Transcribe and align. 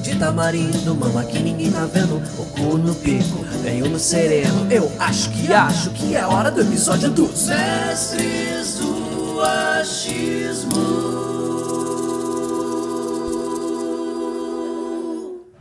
de 0.00 0.18
tamarindo, 0.18 0.94
mama 0.94 1.24
que 1.24 1.38
ninguém 1.38 1.70
tá 1.70 1.84
vendo 1.84 2.16
O 2.38 2.46
cu 2.46 2.78
no 2.78 2.94
pico, 2.94 3.44
veio 3.62 3.88
no 3.88 3.98
sereno 3.98 4.66
Eu 4.70 4.90
acho 4.98 5.30
que 5.30 5.52
acho 5.52 5.90
que 5.90 6.16
é 6.16 6.24
hora 6.24 6.50
do 6.50 6.62
episódio 6.62 7.10
dos 7.10 7.48
Mestres 7.48 8.78
do 8.78 9.40
Achismo 9.42 11.20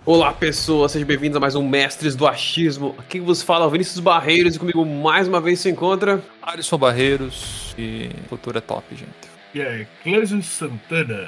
Olá 0.05 0.33
pessoas, 0.33 0.93
sejam 0.93 1.07
bem-vindos 1.07 1.37
a 1.37 1.39
mais 1.39 1.53
um 1.53 1.67
Mestres 1.67 2.15
do 2.15 2.25
Achismo. 2.25 2.95
Aqui 2.97 3.19
vos 3.19 3.43
fala 3.43 3.67
o 3.67 3.69
Vinícius 3.69 3.99
Barreiros 3.99 4.55
e 4.55 4.59
comigo 4.59 4.83
mais 4.83 5.27
uma 5.27 5.39
vez 5.39 5.59
se 5.59 5.69
encontra 5.69 6.23
Alisson 6.41 6.79
Barreiros 6.79 7.75
e 7.77 8.09
futuro 8.27 8.57
é 8.57 8.61
top, 8.61 8.95
gente. 8.95 9.29
E 9.53 9.61
aí, 9.61 9.87
Clésio 10.01 10.41
Santana 10.41 11.27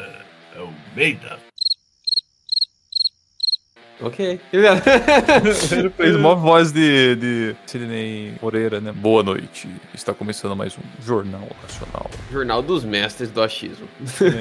Almeida. 0.55 1.51
Ok. 4.02 4.40
Ele 4.52 4.68
fez 5.96 6.16
uma 6.16 6.34
voz 6.36 6.72
de, 6.72 7.16
de 7.16 7.55
Sidney 7.68 8.34
Moreira, 8.41 8.82
né? 8.82 8.91
Boa 8.91 9.21
noite. 9.21 9.68
Está 9.94 10.12
começando 10.13 10.55
mais 10.55 10.76
um 10.76 10.82
Jornal 11.05 11.48
Nacional. 11.62 12.10
Jornal 12.32 12.62
dos 12.63 12.84
Mestres 12.84 13.29
do 13.29 13.41
Achismo. 13.41 13.88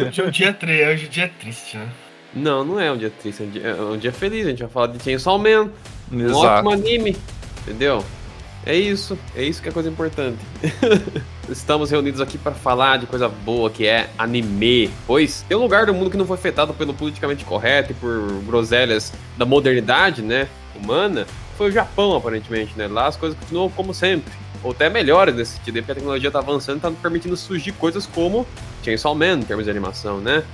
Hoje 0.07 0.21
é 0.21 0.25
um 0.25 0.31
dia, 0.31 0.53
tre- 0.55 0.87
hoje 0.89 1.05
é 1.05 1.07
um 1.07 1.11
dia 1.11 1.31
triste, 1.39 1.77
né? 1.77 1.89
Não, 2.33 2.65
não 2.65 2.81
é 2.81 2.91
um 2.91 2.97
dia 2.97 3.11
triste, 3.11 3.43
é 3.43 3.47
um 3.47 3.51
dia, 3.51 3.63
é 3.67 3.75
um 3.83 3.97
dia 3.99 4.13
feliz. 4.13 4.47
A 4.47 4.51
gente 4.51 4.63
vai 4.63 4.71
falar 4.71 4.87
de 4.87 5.03
Chainsaw 5.03 5.39
Man, 5.39 5.69
um 6.11 6.21
Exato. 6.21 6.39
ótimo 6.39 6.71
anime, 6.73 7.17
entendeu? 7.63 8.03
É 8.65 8.77
isso, 8.77 9.19
é 9.35 9.43
isso 9.43 9.63
que 9.63 9.69
é 9.69 9.73
coisa 9.73 9.89
importante. 9.89 10.39
Estamos 11.49 11.91
reunidos 11.91 12.21
aqui 12.21 12.37
para 12.37 12.53
falar 12.53 12.99
de 12.99 13.07
coisa 13.07 13.29
boa 13.29 13.71
que 13.71 13.87
é 13.87 14.11
anime, 14.19 14.91
pois 15.07 15.43
tem 15.49 15.57
um 15.57 15.63
lugar 15.63 15.87
do 15.87 15.95
mundo 15.95 16.11
que 16.11 16.17
não 16.17 16.27
foi 16.27 16.37
afetado 16.37 16.75
pelo 16.75 16.93
politicamente 16.93 17.45
correto 17.45 17.93
e 17.93 17.95
por 17.95 18.43
groselhas 18.45 19.13
da 19.37 19.47
modernidade, 19.47 20.23
né, 20.23 20.47
humana, 20.77 21.27
foi 21.57 21.69
o 21.69 21.73
Japão, 21.73 22.15
aparentemente, 22.15 22.73
né? 22.77 22.87
Lá 22.87 23.07
as 23.07 23.17
coisas 23.17 23.39
continuam 23.39 23.69
como 23.71 23.93
sempre, 23.93 24.33
ou 24.63 24.73
até 24.73 24.89
melhores 24.89 25.35
nesse 25.35 25.57
sentido, 25.57 25.79
porque 25.79 25.93
a 25.93 25.95
tecnologia 25.95 26.31
tá 26.31 26.39
avançando 26.39 26.79
e 26.79 26.81
tá 26.81 26.91
permitindo 26.91 27.37
surgir 27.37 27.73
coisas 27.73 28.07
como 28.07 28.47
Chainsaw 28.83 29.15
Man, 29.15 29.39
em 29.39 29.43
termos 29.43 29.65
de 29.65 29.71
animação, 29.71 30.21
né? 30.21 30.45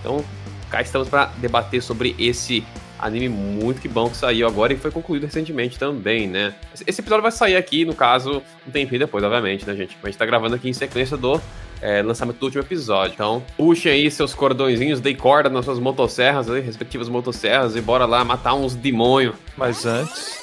Então, 0.00 0.24
cá 0.70 0.82
estamos 0.82 1.08
para 1.08 1.26
debater 1.36 1.82
sobre 1.82 2.14
esse 2.18 2.64
anime 2.98 3.28
muito 3.28 3.80
que 3.80 3.88
bom 3.88 4.08
que 4.08 4.16
saiu 4.16 4.46
agora 4.46 4.72
e 4.72 4.76
foi 4.76 4.90
concluído 4.90 5.24
recentemente 5.24 5.78
também, 5.78 6.26
né? 6.28 6.54
Esse- 6.86 7.00
episódio 7.00 7.22
vai 7.22 7.32
sair 7.32 7.56
aqui, 7.56 7.84
no 7.84 7.94
caso, 7.94 8.42
um 8.66 8.70
tempinho 8.70 8.98
depois, 9.00 9.22
obviamente, 9.24 9.66
né, 9.66 9.74
gente? 9.74 9.96
Mas 9.96 10.04
a 10.04 10.08
gente 10.08 10.18
tá 10.18 10.26
gravando 10.26 10.54
aqui 10.54 10.68
em 10.68 10.72
sequência 10.72 11.16
do 11.16 11.40
é, 11.82 12.00
lançamento 12.02 12.38
do 12.38 12.46
último 12.46 12.62
episódio. 12.62 13.12
Então, 13.14 13.42
puxem 13.56 13.92
aí 13.92 14.10
seus 14.10 14.34
cordõezinhos, 14.34 14.98
dei 15.00 15.14
corda 15.14 15.50
nas 15.50 15.64
suas 15.64 15.78
motosserras, 15.78 16.48
aí, 16.50 16.60
respectivas 16.62 17.08
motosserras, 17.08 17.76
e 17.76 17.80
bora 17.82 18.06
lá 18.06 18.24
matar 18.24 18.54
uns 18.54 18.74
demônios. 18.74 19.34
Mas 19.56 19.84
antes, 19.84 20.38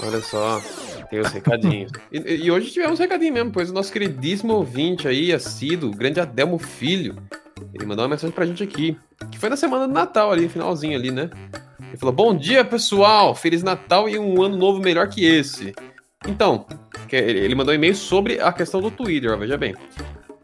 Olha 0.00 0.20
só, 0.20 0.60
tem 1.10 1.18
os 1.20 1.32
recadinhos. 1.32 1.90
E, 2.12 2.44
e 2.44 2.50
hoje 2.52 2.70
tivemos 2.70 3.00
recadinho 3.00 3.32
mesmo, 3.34 3.50
pois 3.50 3.68
o 3.70 3.74
nosso 3.74 3.92
queridíssimo 3.92 4.52
ouvinte 4.52 5.08
aí, 5.08 5.32
assíduo, 5.32 5.90
o 5.90 5.96
grande 5.96 6.20
Adelmo 6.20 6.56
Filho, 6.58 7.16
ele 7.74 7.84
mandou 7.84 8.04
uma 8.04 8.10
mensagem 8.10 8.32
pra 8.32 8.46
gente 8.46 8.62
aqui, 8.62 8.96
que 9.30 9.38
foi 9.38 9.48
na 9.48 9.56
semana 9.56 9.88
do 9.88 9.92
Natal 9.92 10.30
ali, 10.30 10.48
finalzinho 10.48 10.96
ali, 10.96 11.10
né? 11.10 11.28
Ele 11.88 11.96
falou, 11.96 12.14
bom 12.14 12.36
dia 12.36 12.64
pessoal, 12.64 13.34
Feliz 13.34 13.62
Natal 13.62 14.08
e 14.08 14.18
um 14.18 14.42
ano 14.42 14.56
novo 14.56 14.80
melhor 14.80 15.08
que 15.08 15.24
esse. 15.24 15.74
Então, 16.26 16.66
ele 17.10 17.54
mandou 17.54 17.72
um 17.72 17.76
e-mail 17.76 17.94
sobre 17.94 18.40
a 18.40 18.52
questão 18.52 18.80
do 18.80 18.90
Twitter, 18.90 19.36
veja 19.38 19.56
bem. 19.56 19.74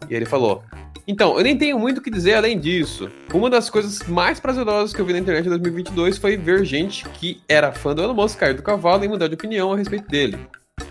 E 0.09 0.15
ele 0.15 0.25
falou, 0.25 0.63
então, 1.07 1.37
eu 1.37 1.45
nem 1.45 1.57
tenho 1.57 1.79
muito 1.79 1.99
o 1.99 2.01
que 2.01 2.11
dizer 2.11 2.35
além 2.35 2.59
disso. 2.59 3.11
Uma 3.33 3.51
das 3.51 3.69
coisas 3.69 4.03
mais 4.09 4.41
prazerosas 4.41 4.95
que 4.95 5.01
eu 5.01 5.05
vi 5.05 5.13
na 5.13 5.19
internet 5.19 5.45
em 5.45 5.51
2022 5.51 6.17
foi 6.17 6.37
ver 6.37 6.65
gente 6.65 7.07
que 7.11 7.43
era 7.47 7.73
fã 7.73 7.95
do 7.95 8.03
Elon 8.03 8.15
Musk 8.15 8.39
cair 8.39 8.55
do 8.55 8.63
cavalo 8.63 9.05
e 9.05 9.09
mudar 9.09 9.29
de 9.29 9.35
opinião 9.35 9.73
a 9.73 9.77
respeito 9.77 10.09
dele. 10.09 10.39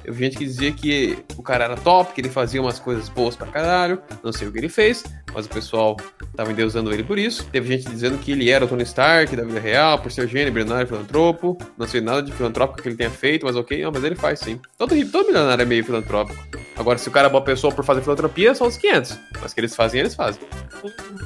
Eu 0.04 0.14
vi 0.14 0.26
gente 0.26 0.38
que 0.38 0.46
dizia 0.46 0.72
que 0.72 1.18
o 1.38 1.44
cara 1.44 1.66
era 1.66 1.76
top, 1.76 2.14
que 2.14 2.22
ele 2.22 2.30
fazia 2.30 2.62
umas 2.62 2.80
coisas 2.80 3.10
boas 3.10 3.36
pra 3.36 3.48
caralho, 3.48 4.02
não 4.24 4.32
sei 4.32 4.48
o 4.48 4.52
que 4.52 4.58
ele 4.58 4.70
fez, 4.70 5.04
mas 5.34 5.46
o 5.46 5.50
pessoal 5.50 5.98
tava 6.36 6.52
endeusando 6.52 6.94
ele 6.94 7.04
por 7.04 7.18
isso. 7.18 7.46
Teve 7.52 7.68
gente 7.68 7.90
dizendo 7.90 8.18
que 8.18 8.32
ele 8.32 8.50
era 8.50 8.66
o 8.66 8.68
Tony 8.68 8.84
Stark 8.84 9.36
da 9.36 9.44
vida 9.44 9.60
real, 9.60 10.00
por 10.00 10.12
ser 10.12 10.28
gênio, 10.28 10.52
bilionário, 10.52 10.88
filantropo. 10.88 11.58
Não 11.78 11.88
sei 11.88 12.02
nada 12.02 12.22
de 12.22 12.32
filantrópico 12.32 12.82
que 12.82 12.90
ele 12.90 12.96
tenha 12.96 13.12
feito, 13.12 13.46
mas 13.46 13.56
ok, 13.56 13.82
não, 13.82 13.92
mas 13.92 14.04
ele 14.04 14.16
faz 14.16 14.40
sim. 14.40 14.60
Todo, 14.78 14.94
todo 15.12 15.28
milionário 15.28 15.62
é 15.62 15.66
meio 15.66 15.84
filantrópico. 15.84 16.44
Agora, 16.76 16.98
se 16.98 17.08
o 17.08 17.12
cara 17.12 17.28
é 17.28 17.32
boa 17.32 17.44
pessoa 17.44 17.74
por 17.74 17.86
fazer 17.86 18.02
filantropia, 18.02 18.56
são 18.56 18.68
os 18.68 18.78
500. 18.78 19.20
Mas 19.42 19.54
que 19.54 19.60
eles 19.60 19.76
fazem, 19.76 20.00
eles 20.02 20.16
fazem. 20.16 20.42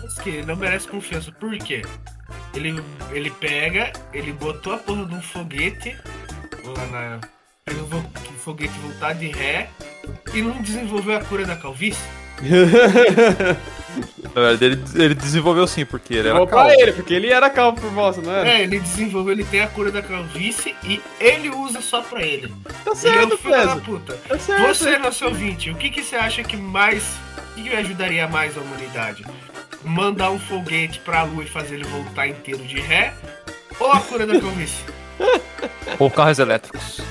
Mas 0.03 0.19
que 0.19 0.41
não 0.45 0.55
merece 0.55 0.87
confiança. 0.87 1.31
Por 1.31 1.57
quê? 1.57 1.81
Ele, 2.53 2.81
ele 3.11 3.31
pega, 3.31 3.91
ele 4.13 4.33
botou 4.33 4.73
a 4.73 4.77
porra 4.77 5.05
de 5.05 5.15
um 5.15 5.21
foguete 5.21 5.97
lá 6.65 6.85
na. 6.87 7.36
Fez 7.67 7.81
o 7.81 8.33
foguete 8.39 8.73
voltar 8.79 9.13
de 9.13 9.27
ré 9.27 9.69
e 10.33 10.41
não 10.41 10.61
desenvolveu 10.61 11.17
a 11.17 11.19
cura 11.23 11.45
da 11.45 11.55
calvície. 11.55 12.01
na 14.35 14.41
verdade, 14.41 14.65
ele, 14.65 15.03
ele 15.03 15.15
desenvolveu 15.15 15.65
sim, 15.67 15.85
porque 15.85 16.13
ele 16.13 16.29
era 16.29 16.45
calvo. 16.45 16.69
ele, 16.71 16.93
porque 16.93 17.13
ele 17.13 17.27
era 17.29 17.49
calvo 17.49 17.81
por 17.81 17.91
bosta, 17.91 18.21
não 18.21 18.31
era? 18.31 18.47
É, 18.47 18.61
ele 18.61 18.79
desenvolveu, 18.79 19.33
ele 19.33 19.43
tem 19.43 19.61
a 19.61 19.67
cura 19.67 19.91
da 19.91 20.01
calvície 20.01 20.75
e 20.83 21.01
ele 21.19 21.49
usa 21.49 21.81
só 21.81 22.01
pra 22.01 22.21
ele. 22.21 22.47
Tá 22.63 22.91
Ele 22.91 22.91
é 22.91 22.95
certo, 22.95 23.33
o 23.33 23.37
filho 23.37 23.51
da 23.51 23.71
Fez. 23.71 23.83
puta. 23.83 24.13
Tá 24.13 24.39
certo. 24.39 24.67
Você, 24.67 24.97
nosso 24.97 25.25
ouvinte, 25.25 25.69
o 25.71 25.75
que, 25.75 25.89
que 25.89 26.03
você 26.03 26.15
acha 26.15 26.43
que 26.43 26.55
mais. 26.55 27.03
O 27.51 27.55
que, 27.55 27.69
que 27.69 27.75
ajudaria 27.75 28.27
mais 28.27 28.55
a 28.55 28.61
humanidade? 28.61 29.25
Mandar 29.83 30.29
um 30.29 30.39
foguete 30.39 30.99
pra 30.99 31.23
lua 31.23 31.43
e 31.43 31.47
fazer 31.47 31.75
ele 31.75 31.85
voltar 31.85 32.27
inteiro 32.27 32.63
de 32.63 32.79
ré? 32.79 33.13
Ou 33.79 33.91
a 33.91 33.99
cura 33.99 34.27
da 34.27 34.39
calvície? 34.39 34.83
Ou 35.99 36.09
carros 36.09 36.39
elétricos. 36.39 37.01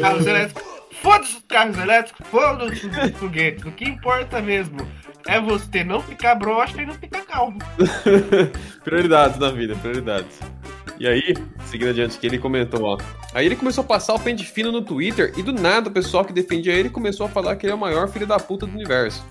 Carros 0.00 0.26
elétricos. 0.26 0.78
Foda-se 1.02 1.36
os 1.36 1.42
carros 1.48 1.78
elétricos, 1.78 2.26
foda-se 2.28 2.86
os 2.86 3.10
foguetes. 3.18 3.64
O 3.64 3.72
que 3.72 3.84
importa 3.84 4.40
mesmo 4.42 4.78
é 5.26 5.40
você 5.40 5.84
não 5.84 6.00
ficar 6.00 6.34
broxa 6.34 6.82
e 6.82 6.86
não 6.86 6.94
ficar 6.94 7.24
calvo. 7.24 7.58
prioridades 8.82 9.38
na 9.38 9.50
vida, 9.50 9.76
prioridades. 9.76 10.40
E 10.98 11.06
aí, 11.06 11.36
seguindo 11.66 11.90
adiante 11.90 12.18
que 12.18 12.26
ele 12.26 12.38
comentou, 12.38 12.82
ó. 12.82 12.98
Aí 13.32 13.46
ele 13.46 13.54
começou 13.54 13.84
a 13.84 13.86
passar 13.86 14.14
o 14.14 14.18
pente 14.18 14.44
fino 14.44 14.72
no 14.72 14.82
Twitter 14.82 15.32
e 15.36 15.42
do 15.42 15.52
nada 15.52 15.88
o 15.88 15.92
pessoal 15.92 16.24
que 16.24 16.32
defendia 16.32 16.72
ele 16.72 16.90
começou 16.90 17.26
a 17.26 17.28
falar 17.28 17.54
que 17.54 17.66
ele 17.66 17.72
é 17.72 17.74
o 17.74 17.78
maior 17.78 18.08
filho 18.08 18.26
da 18.26 18.38
puta 18.38 18.66
do 18.66 18.72
universo. 18.72 19.24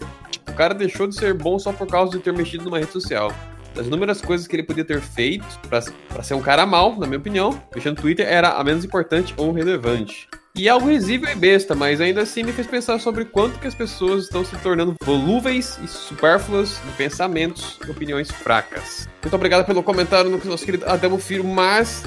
O 0.47 0.53
cara 0.53 0.73
deixou 0.73 1.07
de 1.07 1.15
ser 1.15 1.33
bom 1.33 1.59
só 1.59 1.73
por 1.73 1.87
causa 1.87 2.13
de 2.13 2.19
ter 2.19 2.31
mexido 2.31 2.63
numa 2.63 2.79
rede 2.79 2.91
social. 2.91 3.33
Das 3.77 3.85
inúmeras 3.87 4.19
coisas 4.21 4.47
que 4.47 4.55
ele 4.55 4.63
podia 4.63 4.83
ter 4.83 4.99
feito 4.99 5.45
pra 5.69 6.23
ser 6.23 6.33
um 6.33 6.41
cara 6.41 6.65
mal, 6.65 6.97
na 6.99 7.05
minha 7.05 7.19
opinião, 7.19 7.61
mexendo 7.75 7.95
no 7.97 8.01
Twitter 8.01 8.27
era 8.27 8.49
a 8.53 8.63
menos 8.63 8.83
importante 8.83 9.33
ou 9.37 9.51
relevante. 9.51 10.27
E 10.55 10.67
é 10.67 10.71
algo 10.71 10.89
risível 10.89 11.29
e 11.29 11.35
besta, 11.35 11.75
mas 11.75 12.01
ainda 12.01 12.21
assim 12.23 12.41
me 12.41 12.51
fez 12.51 12.65
pensar 12.65 12.99
sobre 12.99 13.23
quanto 13.25 13.59
que 13.59 13.67
as 13.67 13.75
pessoas 13.75 14.23
estão 14.23 14.43
se 14.43 14.55
tornando 14.57 14.95
volúveis 15.03 15.77
e 15.83 15.87
supérfluas 15.87 16.81
em 16.89 16.91
pensamentos 16.97 17.77
e 17.87 17.91
opiniões 17.91 18.31
fracas. 18.31 19.07
Muito 19.21 19.35
obrigado 19.35 19.63
pelo 19.67 19.83
comentário 19.83 20.31
no 20.31 20.43
nosso 20.43 20.65
querido 20.65 20.83
Ademo 20.89 21.19
Filho, 21.19 21.43
mas 21.43 22.03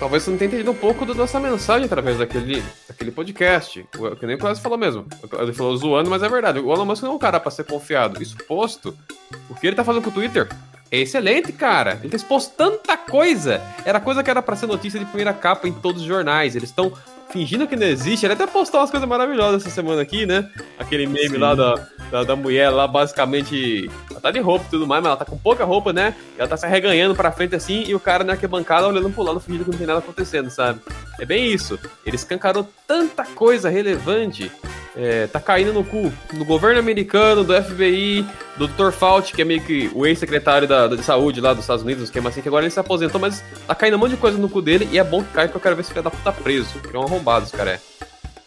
talvez 0.00 0.24
você 0.24 0.30
não 0.32 0.38
tenha 0.38 0.48
entendido 0.48 0.72
um 0.72 0.74
pouco 0.74 1.06
da 1.06 1.14
nossa 1.14 1.38
mensagem 1.38 1.84
através 1.86 2.18
daquele, 2.18 2.60
daquele 2.88 3.12
podcast. 3.12 3.86
O- 3.96 4.16
Que 4.16 4.26
nem 4.26 4.34
o 4.34 4.38
Cláudio 4.40 4.60
falou 4.60 4.76
mesmo. 4.76 5.06
Ele 5.38 5.52
falou 5.52 5.76
zoando, 5.76 6.10
mas 6.10 6.24
é 6.24 6.28
verdade. 6.28 6.58
O 6.58 6.72
Elon 6.72 6.84
Musk 6.84 7.04
não 7.04 7.12
é 7.12 7.14
um 7.14 7.18
cara 7.18 7.38
pra 7.38 7.52
ser 7.52 7.62
confiado. 7.62 8.20
Isso 8.20 8.36
posto, 8.48 8.92
o 9.48 9.54
que 9.54 9.68
ele 9.68 9.76
tá 9.76 9.84
fazendo 9.84 10.02
com 10.02 10.10
o 10.10 10.12
Twitter 10.12 10.48
é 10.90 10.98
excelente, 10.98 11.52
cara. 11.52 12.00
Ele 12.02 12.16
exposto 12.16 12.54
tanta 12.56 12.96
coisa. 12.96 13.60
Era 13.84 14.00
coisa 14.00 14.22
que 14.22 14.30
era 14.30 14.42
pra 14.42 14.56
ser 14.56 14.66
notícia 14.66 14.98
de 14.98 15.06
primeira 15.06 15.32
capa 15.32 15.68
em 15.68 15.72
todos 15.72 16.02
os 16.02 16.08
jornais. 16.08 16.56
Eles 16.56 16.70
estão 16.70 16.92
fingindo 17.30 17.66
que 17.66 17.76
não 17.76 17.86
existe. 17.86 18.26
Ele 18.26 18.32
até 18.32 18.46
postou 18.46 18.80
umas 18.80 18.90
coisas 18.90 19.08
maravilhosas 19.08 19.62
essa 19.62 19.74
semana 19.74 20.02
aqui, 20.02 20.26
né? 20.26 20.48
Aquele 20.78 21.06
meme 21.06 21.36
lá 21.36 21.54
da, 21.54 21.74
da, 22.10 22.24
da 22.24 22.36
mulher 22.36 22.70
lá, 22.70 22.86
basicamente. 22.86 23.90
Ela 24.10 24.20
tá 24.20 24.30
de 24.30 24.40
roupa 24.40 24.64
e 24.66 24.70
tudo 24.70 24.86
mais, 24.86 25.02
mas 25.02 25.10
ela 25.10 25.16
tá 25.16 25.24
com 25.24 25.38
pouca 25.38 25.64
roupa, 25.64 25.92
né? 25.92 26.14
E 26.36 26.40
ela 26.40 26.48
tá 26.48 26.56
se 26.56 26.66
arreganhando 26.66 27.14
pra 27.14 27.32
frente 27.32 27.54
assim, 27.54 27.84
e 27.86 27.94
o 27.94 28.00
cara 28.00 28.24
na 28.24 28.32
arquibancada 28.32 28.86
olhando 28.86 29.10
pro 29.10 29.22
lado, 29.22 29.40
fingindo 29.40 29.64
que 29.64 29.70
não 29.70 29.78
tem 29.78 29.86
nada 29.86 30.00
acontecendo, 30.00 30.50
sabe? 30.50 30.80
É 31.20 31.24
bem 31.24 31.52
isso. 31.52 31.78
Ele 32.04 32.16
escancarou 32.16 32.68
tanta 32.86 33.24
coisa 33.24 33.68
relevante 33.68 34.50
é, 34.98 35.28
tá 35.28 35.38
caindo 35.38 35.72
no 35.72 35.84
cu 35.84 36.12
do 36.32 36.44
governo 36.44 36.80
americano, 36.80 37.44
do 37.44 37.54
FBI, 37.54 38.26
do 38.56 38.66
Dr. 38.66 38.90
Fauci, 38.90 39.32
que 39.32 39.42
é 39.42 39.44
meio 39.44 39.62
que 39.62 39.88
o 39.94 40.04
ex-secretário 40.04 40.66
da, 40.66 40.88
da 40.88 41.00
saúde 41.00 41.40
lá 41.40 41.52
dos 41.52 41.62
Estados 41.62 41.84
Unidos, 41.84 42.02
esquema 42.02 42.30
assim, 42.30 42.42
que 42.42 42.48
agora 42.48 42.64
ele 42.64 42.70
se 42.70 42.80
aposentou, 42.80 43.20
mas 43.20 43.44
tá 43.64 43.76
caindo 43.76 43.94
um 43.94 43.98
monte 43.98 44.10
de 44.10 44.16
coisa 44.16 44.36
no 44.36 44.48
cu 44.48 44.60
dele 44.60 44.88
e 44.90 44.98
é 44.98 45.04
bom 45.04 45.22
que 45.22 45.32
caia, 45.32 45.46
porque 45.46 45.58
eu 45.58 45.62
quero 45.62 45.76
ver 45.76 45.82
esse 45.82 45.90
filho 45.90 46.02
da 46.02 46.10
puta 46.10 46.32
preso, 46.32 46.80
porque 46.80 46.96
é 46.96 46.98
um 46.98 47.04
arrombado 47.18 47.44
esse 47.46 47.56
cara 47.56 47.72
é. 47.72 47.80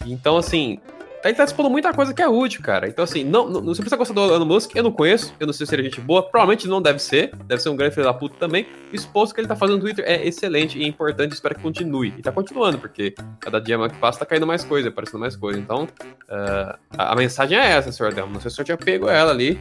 Então, 0.06 0.38
assim, 0.38 0.80
ele 1.24 1.36
tá 1.36 1.44
expondo 1.44 1.70
muita 1.70 1.94
coisa 1.94 2.14
que 2.14 2.22
é 2.22 2.28
útil, 2.28 2.62
cara. 2.64 2.88
Então, 2.88 3.04
assim, 3.04 3.24
não, 3.24 3.48
não, 3.48 3.62
você 3.62 3.82
precisa 3.82 3.96
gostar 3.96 4.14
do 4.14 4.22
Elon 4.22 4.46
Musk, 4.46 4.76
eu 4.76 4.84
não 4.84 4.92
conheço, 4.92 5.34
eu 5.40 5.46
não 5.46 5.54
sei 5.54 5.68
se 5.68 5.76
ele 5.76 5.84
é 5.84 5.86
gente 5.86 6.02
boa, 6.02 6.24
provavelmente 6.24 6.68
não 6.68 6.82
deve 6.82 6.98
ser, 7.00 7.36
deve 7.46 7.62
ser 7.62 7.70
um 7.70 7.76
grande 7.76 7.94
filho 7.94 8.08
da 8.08 8.14
puta 8.14 8.36
também. 8.40 8.66
O 8.92 8.96
exposto 8.96 9.36
que 9.36 9.42
ele 9.42 9.48
tá 9.48 9.56
fazendo 9.56 9.78
no 9.78 9.82
Twitter 9.84 10.04
é 10.08 10.26
excelente 10.26 10.80
e 10.80 10.88
importante, 10.88 11.34
espero 11.34 11.54
que 11.56 11.62
continue. 11.62 12.14
E 12.18 12.22
tá 12.22 12.32
continuando, 12.32 12.80
porque 12.80 13.14
cada 13.40 13.60
dia 13.60 13.78
que 13.90 13.98
passa 13.98 14.20
tá 14.20 14.26
caindo 14.26 14.48
mais 14.48 14.64
coisa, 14.64 14.90
aparecendo 14.90 15.20
mais 15.20 15.36
coisa. 15.36 15.60
Então, 15.60 15.84
uh, 15.84 16.78
a, 16.98 17.14
a, 17.14 17.16
mensagem 17.16 17.58
é 17.58 17.72
essa, 17.72 17.92
senhor 17.92 18.14
Delmo. 18.14 18.34
Não 18.34 18.42
sei 18.42 18.50
se 18.50 18.56
o 18.56 18.56
senhor 18.56 18.66
tinha 18.66 18.78
pego 18.78 19.08
ela 19.08 19.32
ali, 19.32 19.60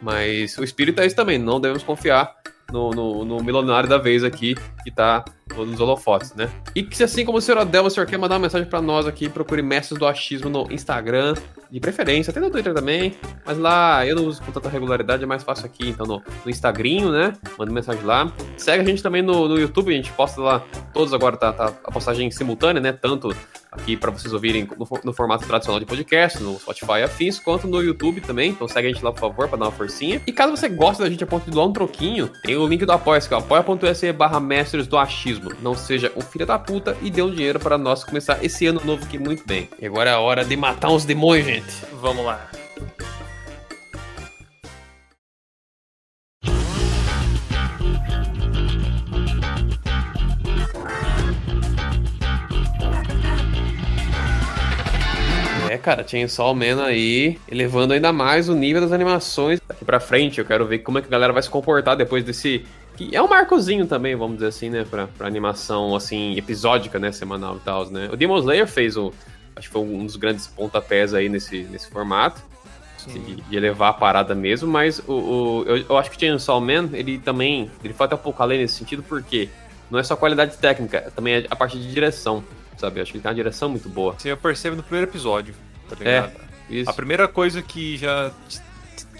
mas 0.00 0.56
o 0.58 0.62
espírito 0.62 1.00
é 1.00 1.06
esse 1.06 1.16
também, 1.16 1.38
não 1.38 1.60
devemos 1.60 1.82
confiar 1.82 2.36
no, 2.72 2.90
no, 2.90 3.24
no 3.24 3.42
milionário 3.42 3.88
da 3.88 3.98
vez 3.98 4.22
aqui, 4.22 4.54
que 4.84 4.90
tá 4.90 5.24
nos 5.56 5.80
holofotes, 5.80 6.34
né? 6.34 6.48
E 6.74 6.82
que 6.82 6.96
se 6.96 7.04
assim 7.04 7.24
como 7.24 7.38
o 7.38 7.40
senhor 7.40 7.58
Adel, 7.58 7.84
o 7.84 7.90
senhor 7.90 8.06
quer 8.06 8.18
mandar 8.18 8.36
uma 8.36 8.42
mensagem 8.42 8.68
para 8.68 8.80
nós 8.80 9.06
aqui, 9.06 9.28
procure 9.28 9.62
Mestres 9.62 9.98
do 9.98 10.06
Achismo 10.06 10.48
no 10.48 10.66
Instagram, 10.70 11.34
de 11.70 11.78
preferência, 11.78 12.30
até 12.30 12.40
no 12.40 12.50
Twitter 12.50 12.74
também, 12.74 13.14
mas 13.46 13.56
lá 13.56 14.04
eu 14.04 14.16
não 14.16 14.24
uso 14.24 14.42
com 14.42 14.50
tanta 14.50 14.68
regularidade, 14.68 15.22
é 15.22 15.26
mais 15.26 15.42
fácil 15.42 15.66
aqui, 15.66 15.88
então 15.88 16.04
no, 16.04 16.22
no 16.44 17.10
né? 17.12 17.32
Manda 17.58 17.72
mensagem 17.72 18.02
lá. 18.02 18.32
Segue 18.56 18.82
a 18.82 18.86
gente 18.86 19.02
também 19.02 19.22
no, 19.22 19.48
no 19.48 19.58
YouTube, 19.58 19.92
a 19.92 19.96
gente 19.96 20.10
posta 20.12 20.40
lá, 20.40 20.64
todos 20.92 21.14
agora 21.14 21.36
tá, 21.36 21.52
tá 21.52 21.66
a 21.84 21.92
postagem 21.92 22.30
simultânea, 22.30 22.80
né? 22.80 22.92
Tanto 22.92 23.34
aqui 23.70 23.96
para 23.96 24.10
vocês 24.10 24.32
ouvirem 24.32 24.68
no, 24.76 24.88
no, 25.04 25.12
formato 25.12 25.46
tradicional 25.46 25.78
de 25.78 25.86
podcast, 25.86 26.42
no 26.42 26.58
Spotify 26.58 27.02
afins, 27.04 27.38
quanto 27.38 27.68
no 27.68 27.80
YouTube 27.80 28.20
também. 28.20 28.50
Então 28.50 28.66
segue 28.66 28.88
a 28.88 28.92
gente 28.92 29.04
lá, 29.04 29.12
por 29.12 29.20
favor, 29.20 29.48
para 29.48 29.58
dar 29.58 29.66
uma 29.66 29.72
forcinha. 29.72 30.20
E 30.26 30.32
caso 30.32 30.56
você 30.56 30.68
goste 30.68 31.02
da 31.02 31.08
gente 31.08 31.22
a 31.22 31.26
ponto 31.26 31.44
de 31.44 31.50
doar 31.52 31.66
um 31.66 31.72
troquinho, 31.72 32.28
tem 32.42 32.56
o 32.56 32.66
link 32.66 32.84
do 32.84 32.92
apoia 32.92 33.20
que 33.20 33.32
é 33.32 33.36
apoia.se 33.36 34.12
barra 34.12 34.40
mestres 34.40 34.86
do 34.86 34.98
achismo. 34.98 35.39
Não 35.62 35.74
seja 35.74 36.12
um 36.16 36.20
filho 36.20 36.46
da 36.46 36.58
puta 36.58 36.96
e 37.02 37.10
dê 37.10 37.22
um 37.22 37.30
dinheiro 37.30 37.58
para 37.58 37.78
nós 37.78 38.04
começar 38.04 38.42
esse 38.44 38.66
ano 38.66 38.80
novo 38.84 39.04
aqui 39.04 39.18
muito 39.18 39.46
bem. 39.46 39.68
E 39.80 39.86
agora 39.86 40.10
é 40.10 40.12
a 40.12 40.20
hora 40.20 40.44
de 40.44 40.56
matar 40.56 40.90
uns 40.90 41.04
demônios, 41.04 41.46
gente. 41.46 41.72
Vamos 42.00 42.24
lá. 42.24 42.50
É, 55.70 55.78
cara, 55.78 56.04
Chainsaw 56.04 56.52
Man 56.52 56.84
aí, 56.84 57.38
elevando 57.48 57.92
ainda 57.92 58.12
mais 58.12 58.48
o 58.48 58.56
nível 58.56 58.80
das 58.80 58.90
animações 58.90 59.60
daqui 59.68 59.84
pra 59.84 60.00
frente. 60.00 60.40
Eu 60.40 60.44
quero 60.44 60.66
ver 60.66 60.80
como 60.80 60.98
é 60.98 61.00
que 61.00 61.06
a 61.06 61.10
galera 61.10 61.32
vai 61.32 61.40
se 61.40 61.48
comportar 61.48 61.96
depois 61.96 62.24
desse. 62.24 62.66
Que 63.00 63.16
é 63.16 63.22
um 63.22 63.28
marcozinho 63.28 63.86
também, 63.86 64.14
vamos 64.14 64.34
dizer 64.34 64.48
assim, 64.48 64.68
né? 64.68 64.84
Pra, 64.84 65.06
pra 65.06 65.26
animação, 65.26 65.96
assim, 65.96 66.36
episódica, 66.36 66.98
né? 66.98 67.10
Semanal 67.10 67.56
e 67.56 67.60
tal, 67.60 67.88
né? 67.90 68.10
O 68.12 68.16
Demon 68.16 68.36
Slayer 68.36 68.66
fez 68.66 68.94
o. 68.94 69.10
Acho 69.56 69.68
que 69.68 69.72
foi 69.72 69.80
um 69.80 70.04
dos 70.04 70.16
grandes 70.16 70.46
pontapés 70.46 71.14
aí 71.14 71.26
nesse, 71.30 71.62
nesse 71.64 71.88
formato. 71.88 72.42
De, 73.06 73.36
de 73.36 73.56
elevar 73.56 73.88
a 73.88 73.94
parada 73.94 74.34
mesmo, 74.34 74.70
mas 74.70 74.98
o, 75.08 75.12
o 75.12 75.64
eu, 75.66 75.78
eu, 75.88 75.96
acho 75.96 76.10
que 76.10 76.18
o 76.18 76.20
Chainsaw 76.20 76.60
Man, 76.60 76.90
ele 76.92 77.18
também. 77.18 77.70
Ele 77.82 77.94
foi 77.94 78.04
até 78.04 78.14
um 78.14 78.18
pouco 78.18 78.42
além 78.42 78.58
nesse 78.58 78.74
sentido, 78.74 79.02
porque 79.02 79.48
não 79.90 79.98
é 79.98 80.02
só 80.02 80.14
qualidade 80.14 80.58
técnica, 80.58 81.10
também 81.16 81.36
é 81.36 81.46
a 81.48 81.56
parte 81.56 81.78
de 81.78 81.90
direção 81.90 82.44
sabe? 82.80 82.98
Eu 82.98 83.02
acho 83.02 83.12
que 83.12 83.18
ele 83.18 83.22
tem 83.22 83.30
uma 83.30 83.34
direção 83.34 83.68
muito 83.68 83.88
boa. 83.88 84.14
Sim, 84.18 84.30
eu 84.30 84.36
percebo 84.36 84.76
no 84.76 84.82
primeiro 84.82 85.10
episódio, 85.10 85.54
tá 85.88 85.96
ligado? 85.96 86.30
É, 86.30 86.74
isso. 86.74 86.90
A 86.90 86.92
primeira 86.92 87.28
coisa 87.28 87.62
que 87.62 87.96
já 87.96 88.32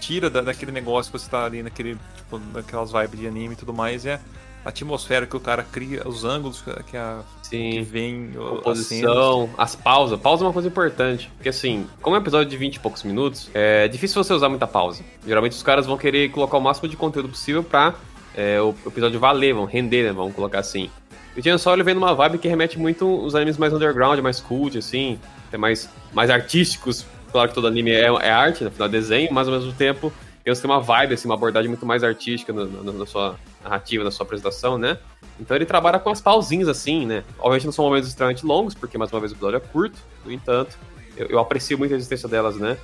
tira 0.01 0.29
da, 0.29 0.41
daquele 0.41 0.71
negócio 0.71 1.11
que 1.11 1.19
você 1.19 1.29
tá 1.29 1.45
ali 1.45 1.61
naquele, 1.61 1.95
tipo, 2.17 2.41
naquelas 2.53 2.91
vibes 2.91 3.19
de 3.19 3.27
anime 3.27 3.53
e 3.53 3.55
tudo 3.55 3.73
mais 3.73 4.05
é 4.05 4.19
a 4.65 4.69
atmosfera 4.69 5.25
que 5.25 5.35
o 5.35 5.39
cara 5.39 5.63
cria, 5.63 6.07
os 6.07 6.23
ângulos 6.23 6.63
que, 6.89 6.97
a, 6.97 7.21
Sim. 7.41 7.71
que 7.71 7.81
vem, 7.81 8.31
a 8.35 8.61
posição, 8.61 9.49
as, 9.57 9.71
as 9.71 9.75
pausas. 9.75 10.19
Pausa 10.19 10.43
é 10.43 10.47
uma 10.47 10.53
coisa 10.53 10.67
importante. 10.67 11.31
Porque 11.35 11.49
assim, 11.49 11.87
como 12.01 12.15
é 12.15 12.19
um 12.19 12.21
episódio 12.21 12.49
de 12.49 12.57
20 12.57 12.75
e 12.75 12.79
poucos 12.79 13.03
minutos, 13.03 13.49
é 13.53 13.87
difícil 13.87 14.23
você 14.23 14.33
usar 14.33 14.49
muita 14.49 14.67
pausa. 14.67 15.03
Geralmente 15.25 15.53
os 15.53 15.63
caras 15.63 15.85
vão 15.85 15.97
querer 15.97 16.29
colocar 16.29 16.57
o 16.57 16.61
máximo 16.61 16.87
de 16.87 16.95
conteúdo 16.95 17.29
possível 17.29 17.63
pra 17.63 17.95
é, 18.35 18.61
o 18.61 18.75
episódio 18.85 19.19
valer, 19.19 19.53
vão 19.53 19.65
render, 19.65 20.03
né? 20.03 20.11
Vamos 20.11 20.35
colocar 20.35 20.59
assim. 20.59 20.89
E 21.35 21.41
tinha 21.41 21.57
só 21.57 21.73
ele 21.73 21.83
vem 21.83 21.95
numa 21.95 22.13
vibe 22.13 22.37
que 22.37 22.47
remete 22.47 22.77
muito 22.77 23.07
os 23.07 23.35
animes 23.35 23.57
mais 23.57 23.73
underground, 23.73 24.19
mais 24.19 24.39
cult, 24.39 24.77
assim, 24.77 25.17
até 25.47 25.57
mais, 25.57 25.89
mais 26.13 26.29
artísticos. 26.29 27.05
Claro 27.31 27.49
que 27.49 27.55
todo 27.55 27.67
anime 27.67 27.91
é, 27.91 28.05
é 28.05 28.31
arte, 28.31 28.63
no 28.63 28.71
final 28.71 28.87
é 28.87 28.91
desenho, 28.91 29.31
mas 29.31 29.47
ao 29.47 29.53
mesmo 29.53 29.71
tempo 29.73 30.11
tem 30.43 30.53
uma 30.65 30.79
vibe, 30.79 31.13
assim, 31.13 31.27
uma 31.27 31.35
abordagem 31.35 31.69
muito 31.69 31.85
mais 31.85 32.03
artística 32.03 32.51
na, 32.51 32.65
na, 32.65 32.91
na, 32.91 33.05
sua 33.05 33.37
narrativa, 33.63 34.03
na 34.03 34.11
sua 34.11 34.25
apresentação, 34.25 34.77
né? 34.77 34.97
Então 35.39 35.55
ele 35.55 35.65
trabalha 35.65 35.99
com 35.99 36.09
as 36.09 36.19
pausinhas, 36.19 36.67
assim, 36.67 37.05
né? 37.05 37.23
Obviamente 37.37 37.65
não 37.65 37.71
são 37.71 37.85
momentos 37.85 38.09
extremamente 38.09 38.45
longos, 38.45 38.73
porque 38.73 38.97
mais 38.97 39.11
uma 39.11 39.19
vez 39.19 39.31
o 39.31 39.35
episódio 39.35 39.57
é 39.57 39.59
curto, 39.59 39.97
no 40.25 40.31
entanto, 40.31 40.77
eu, 41.15 41.27
eu 41.27 41.39
aprecio 41.39 41.77
muito 41.77 41.93
a 41.93 41.97
existência 41.97 42.27
delas, 42.27 42.57
né? 42.57 42.77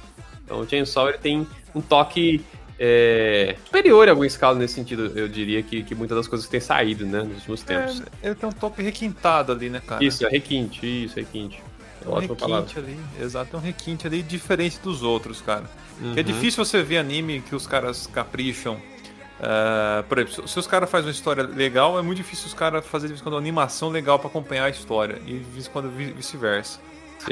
Então 0.44 0.60
o 0.62 0.70
Chainsaw 0.70 1.10
ele 1.10 1.18
tem 1.18 1.48
um 1.74 1.82
toque 1.82 2.44
é, 2.80 3.56
superior 3.66 4.08
em 4.08 4.12
alguma 4.12 4.28
escala 4.28 4.58
nesse 4.58 4.76
sentido, 4.76 5.12
eu 5.16 5.28
diria 5.28 5.64
que, 5.64 5.84
que 5.84 5.96
muitas 5.96 6.16
das 6.16 6.28
coisas 6.28 6.46
que 6.46 6.52
têm 6.52 6.60
saído, 6.60 7.06
né, 7.06 7.24
nos 7.24 7.40
últimos 7.40 7.64
é, 7.64 7.66
tempos. 7.66 8.02
É, 8.02 8.28
ele 8.28 8.36
tem 8.36 8.48
um 8.48 8.52
toque 8.52 8.82
requintado 8.82 9.52
ali, 9.52 9.70
né, 9.70 9.82
cara? 9.86 10.04
Isso, 10.04 10.26
é 10.26 10.30
requinte, 10.30 10.86
isso, 10.86 11.16
requinte. 11.16 11.62
É 12.08 12.18
um 12.18 12.20
requinte 12.20 12.42
palavra. 12.42 12.80
ali, 12.80 13.00
exato, 13.20 13.56
é 13.56 13.60
um 13.60 13.62
requinte 13.62 14.08
ali 14.08 14.22
diferente 14.22 14.80
dos 14.80 15.04
outros, 15.04 15.42
cara. 15.42 15.66
Uhum. 16.02 16.14
É 16.16 16.24
difícil 16.24 16.64
você 16.64 16.82
ver 16.84 16.98
anime 16.98 17.42
que 17.42 17.56
os 17.56 17.66
caras 17.68 18.08
capricham. 18.08 18.76
Uh, 18.76 20.02
por 20.10 20.18
exemplo, 20.18 20.48
se 20.48 20.58
os 20.60 20.66
caras 20.66 20.90
fazem 20.90 21.08
uma 21.08 21.12
história 21.12 21.44
legal, 21.44 22.00
é 22.00 22.02
muito 22.02 22.18
difícil 22.18 22.48
os 22.48 22.54
caras 22.54 22.86
fazerem 22.86 23.10
de 23.10 23.14
vez 23.14 23.22
em 23.22 23.24
quando 23.24 23.36
uma 23.36 23.40
animação 23.40 23.90
legal 23.90 24.18
para 24.18 24.30
acompanhar 24.30 24.66
a 24.66 24.70
história, 24.70 25.22
e 25.26 25.38
de 25.38 25.44
vez 25.44 25.68
em 25.68 25.70
quando 25.70 25.90
vice-versa. 25.90 26.80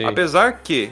Apesar 0.06 0.52
que, 0.54 0.92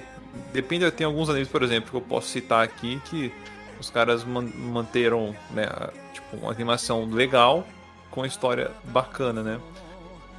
depende, 0.52 0.90
tem 0.92 1.06
alguns 1.06 1.30
animes, 1.30 1.48
por 1.48 1.62
exemplo, 1.62 1.92
que 1.92 1.98
eu 1.98 2.02
posso 2.02 2.30
citar 2.30 2.64
aqui 2.64 3.00
que 3.06 3.32
os 3.80 3.90
caras 3.90 4.24
man 4.24 4.50
manteram, 4.56 5.36
né, 5.52 5.68
tipo, 6.14 6.38
uma 6.38 6.52
animação 6.52 7.06
legal 7.06 7.68
com 8.10 8.22
uma 8.22 8.28
história 8.28 8.72
bacana, 8.86 9.44
né? 9.44 9.60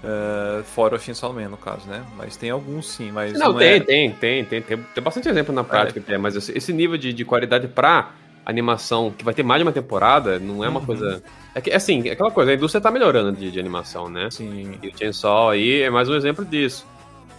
Uh, 0.05 0.63
fora 0.65 0.97
o 0.97 0.99
Chainsaw 0.99 1.33
Man, 1.33 1.49
no 1.49 1.57
caso, 1.57 1.89
né? 1.89 2.05
Mas 2.15 2.37
tem 2.37 2.51
alguns 2.51 2.87
sim, 2.87 3.11
mas. 3.11 3.33
Não, 3.33 3.53
não 3.53 3.59
tem, 3.59 3.69
é... 3.69 3.81
tem, 3.81 4.11
tem, 4.11 4.45
tem, 4.45 4.61
tem, 4.61 4.77
tem. 4.77 5.03
bastante 5.03 5.31
exemplo 5.31 5.55
na 5.55 5.65
prática, 5.65 6.03
é. 6.07 6.19
mas 6.19 6.37
esse 6.37 6.73
nível 6.75 6.99
de, 6.99 7.11
de 7.13 7.25
qualidade 7.25 7.69
pra 7.69 8.11
animação, 8.45 9.11
que 9.11 9.25
vai 9.25 9.33
ter 9.33 9.43
mais 9.43 9.61
de 9.61 9.67
uma 9.67 9.73
temporada, 9.73 10.39
não 10.39 10.63
é 10.63 10.69
uma 10.69 10.81
uhum. 10.81 10.87
coisa. 10.87 11.23
É 11.55 11.61
que, 11.63 11.71
assim, 11.71 12.07
é 12.07 12.13
aquela 12.13 12.31
coisa, 12.31 12.51
a 12.51 12.55
indústria 12.55 12.83
tá 12.83 12.91
melhorando 12.91 13.33
de, 13.33 13.51
de 13.51 13.59
animação, 13.59 14.11
né? 14.11 14.29
Sim. 14.31 14.79
E 14.83 14.89
o 14.89 14.99
Chainsaw 14.99 15.49
aí 15.49 15.81
é 15.81 15.89
mais 15.89 16.07
um 16.07 16.15
exemplo 16.15 16.45
disso. 16.45 16.87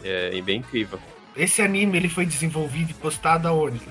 É, 0.03 0.35
é 0.35 0.41
bem 0.41 0.57
incrível. 0.57 0.97
Esse 1.38 1.62
anime 1.62 1.98
ele 1.98 2.10
foi 2.10 2.25
desenvolvido 2.25 2.89
e 2.89 2.93
postado 2.95 3.48
aonde? 3.48 3.81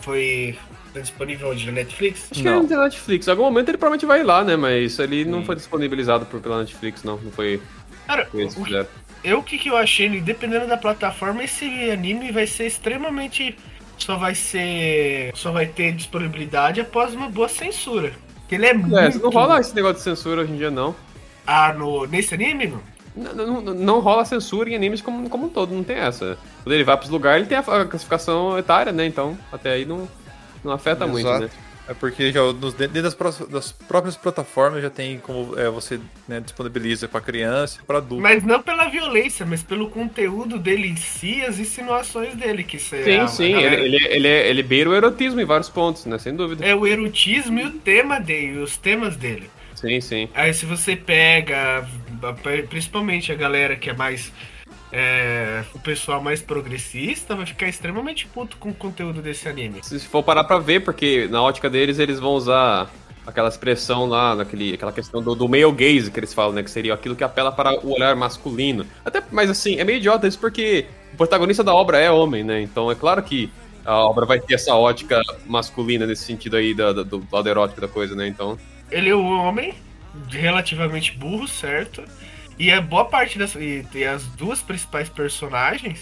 Foi 0.00 0.56
Tá 0.92 1.00
disponível 1.00 1.48
onde? 1.48 1.64
Na 1.66 1.72
Netflix? 1.72 2.28
Acho 2.30 2.42
não. 2.42 2.66
que 2.66 2.72
é 2.72 2.76
na 2.76 2.84
Netflix. 2.84 3.26
Em 3.26 3.30
algum 3.30 3.44
momento 3.44 3.70
ele 3.70 3.78
provavelmente 3.78 4.04
vai 4.04 4.22
lá, 4.22 4.44
né? 4.44 4.56
Mas 4.56 4.98
ele 4.98 5.24
não 5.24 5.42
foi 5.42 5.56
disponibilizado 5.56 6.26
por, 6.26 6.40
pela 6.40 6.58
Netflix, 6.58 7.02
não. 7.02 7.16
Não 7.16 7.32
foi. 7.32 7.62
Cara, 8.12 8.26
foi 8.26 8.44
o, 8.44 8.64
que, 8.64 8.86
eu 9.24 9.38
o 9.38 9.42
que, 9.42 9.58
que 9.58 9.70
eu 9.70 9.76
achei, 9.76 10.20
dependendo 10.20 10.66
da 10.66 10.76
plataforma, 10.76 11.42
esse 11.42 11.90
anime 11.90 12.30
vai 12.30 12.46
ser 12.46 12.66
extremamente. 12.66 13.56
Só 13.96 14.16
vai 14.16 14.34
ser. 14.34 15.32
Só 15.34 15.50
vai 15.50 15.66
ter 15.66 15.92
disponibilidade 15.92 16.80
após 16.80 17.14
uma 17.14 17.30
boa 17.30 17.48
censura. 17.48 18.12
Que 18.48 18.56
ele 18.56 18.66
é, 18.66 18.70
é 18.70 18.74
muito. 18.74 19.18
Não 19.18 19.30
rola 19.30 19.60
esse 19.60 19.74
negócio 19.74 19.96
de 19.96 20.02
censura 20.02 20.42
hoje 20.42 20.52
em 20.52 20.56
dia, 20.56 20.70
não. 20.70 20.94
Ah, 21.46 21.72
no, 21.72 22.04
nesse 22.06 22.34
anime, 22.34 22.66
não? 22.66 22.82
Não, 23.14 23.62
não, 23.62 23.74
não, 23.74 24.00
rola 24.00 24.24
censura 24.24 24.68
em 24.68 24.74
animes 24.74 25.00
como, 25.00 25.28
como 25.28 25.46
um 25.46 25.48
todo, 25.48 25.74
não 25.74 25.82
tem 25.82 25.96
essa. 25.96 26.38
Quando 26.62 26.74
ele 26.74 26.84
vai 26.84 26.96
pros 26.96 27.10
lugares, 27.10 27.40
ele 27.40 27.48
tem 27.48 27.58
a 27.58 27.84
classificação 27.86 28.58
etária, 28.58 28.92
né? 28.92 29.06
Então, 29.06 29.38
até 29.50 29.72
aí 29.72 29.84
não, 29.84 30.08
não 30.62 30.72
afeta 30.72 31.04
Exato. 31.04 31.12
muito, 31.12 31.38
né? 31.40 31.50
É 31.88 31.94
porque 31.94 32.30
já 32.30 32.40
nos, 32.52 32.74
dentro 32.74 33.02
das, 33.02 33.14
das, 33.48 33.72
próprias 33.72 34.16
plataformas 34.16 34.82
já 34.82 34.90
tem 34.90 35.18
como 35.18 35.58
é, 35.58 35.68
você 35.68 35.98
né, 36.28 36.40
disponibiliza 36.40 37.08
para 37.08 37.20
criança 37.20 37.80
e 37.82 37.84
para 37.84 37.98
adulto. 37.98 38.22
Mas 38.22 38.44
não 38.44 38.62
pela 38.62 38.88
violência, 38.88 39.44
mas 39.44 39.62
pelo 39.62 39.90
conteúdo 39.90 40.58
dele 40.58 40.88
em 40.88 40.96
si, 40.96 41.42
as 41.42 41.58
insinuações 41.58 42.34
dele. 42.34 42.62
que 42.62 42.78
Sim, 42.78 42.96
é, 43.00 43.26
sim, 43.26 43.54
ele, 43.54 43.76
ele, 43.76 44.06
ele, 44.08 44.28
é, 44.28 44.48
ele 44.48 44.62
beira 44.62 44.90
o 44.90 44.94
erotismo 44.94 45.40
em 45.40 45.44
vários 45.44 45.68
pontos, 45.68 46.06
né? 46.06 46.18
Sem 46.18 46.34
dúvida. 46.36 46.64
É 46.64 46.74
o 46.74 46.86
erotismo 46.86 47.58
e 47.58 47.64
o 47.64 47.70
tema 47.70 48.20
dele, 48.20 48.58
os 48.58 48.76
temas 48.76 49.16
dele. 49.16 49.50
Sim, 49.74 50.00
sim. 50.00 50.28
Aí 50.34 50.54
se 50.54 50.64
você 50.64 50.94
pega, 50.94 51.84
principalmente 52.68 53.32
a 53.32 53.34
galera 53.34 53.74
que 53.74 53.90
é 53.90 53.92
mais 53.92 54.32
é, 54.92 55.64
o 55.74 55.78
pessoal 55.78 56.22
mais 56.22 56.42
progressista 56.42 57.34
vai 57.34 57.46
ficar 57.46 57.66
extremamente 57.66 58.26
puto 58.26 58.58
com 58.58 58.68
o 58.68 58.74
conteúdo 58.74 59.22
desse 59.22 59.48
anime. 59.48 59.80
Se 59.82 59.98
for 60.00 60.22
parar 60.22 60.44
pra 60.44 60.58
ver, 60.58 60.80
porque 60.80 61.26
na 61.30 61.42
ótica 61.42 61.70
deles 61.70 61.98
eles 61.98 62.20
vão 62.20 62.32
usar 62.32 62.90
aquela 63.26 63.48
expressão 63.48 64.06
lá, 64.06 64.34
naquele, 64.34 64.74
aquela 64.74 64.92
questão 64.92 65.22
do, 65.22 65.34
do 65.34 65.48
male 65.48 65.72
gaze 65.72 66.10
que 66.10 66.20
eles 66.20 66.34
falam, 66.34 66.52
né? 66.52 66.62
Que 66.62 66.70
seria 66.70 66.92
aquilo 66.92 67.16
que 67.16 67.24
apela 67.24 67.50
para 67.50 67.74
o 67.84 67.94
olhar 67.94 68.14
masculino. 68.14 68.84
Até, 69.02 69.22
mas 69.30 69.48
assim, 69.48 69.78
é 69.78 69.84
meio 69.84 69.96
idiota 69.96 70.28
isso 70.28 70.38
porque 70.38 70.86
o 71.14 71.16
protagonista 71.16 71.64
da 71.64 71.74
obra 71.74 71.98
é 71.98 72.10
homem, 72.10 72.44
né? 72.44 72.60
Então 72.60 72.90
é 72.90 72.94
claro 72.94 73.22
que 73.22 73.50
a 73.84 73.96
obra 73.96 74.26
vai 74.26 74.40
ter 74.40 74.54
essa 74.54 74.74
ótica 74.74 75.22
masculina 75.46 76.06
nesse 76.06 76.24
sentido 76.24 76.56
aí 76.56 76.74
da, 76.74 76.92
da, 76.92 77.02
do 77.02 77.26
lado 77.32 77.48
erótico 77.48 77.80
da 77.80 77.88
coisa, 77.88 78.14
né? 78.14 78.28
Então. 78.28 78.58
Ele 78.90 79.08
é 79.08 79.16
um 79.16 79.40
homem 79.40 79.74
relativamente 80.28 81.16
burro, 81.16 81.48
certo? 81.48 82.04
E 82.58 82.70
a 82.70 82.80
boa 82.80 83.04
parte 83.04 83.38
das. 83.38 83.54
E, 83.54 83.86
e 83.94 84.04
as 84.04 84.24
duas 84.26 84.60
principais 84.60 85.08
personagens, 85.08 86.00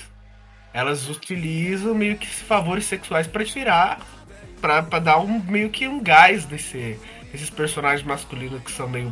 elas 0.72 1.08
utilizam 1.08 1.94
meio 1.94 2.16
que 2.16 2.26
favores 2.26 2.84
sexuais 2.84 3.26
para 3.26 3.44
tirar. 3.44 4.00
Pra, 4.60 4.82
pra 4.82 4.98
dar 4.98 5.18
um 5.18 5.40
meio 5.40 5.70
que 5.70 5.88
um 5.88 6.02
gás 6.02 6.46
nesse, 6.46 6.98
nesses 7.32 7.48
personagens 7.48 8.06
masculinos 8.06 8.62
que 8.62 8.70
são 8.70 8.88
meio. 8.88 9.10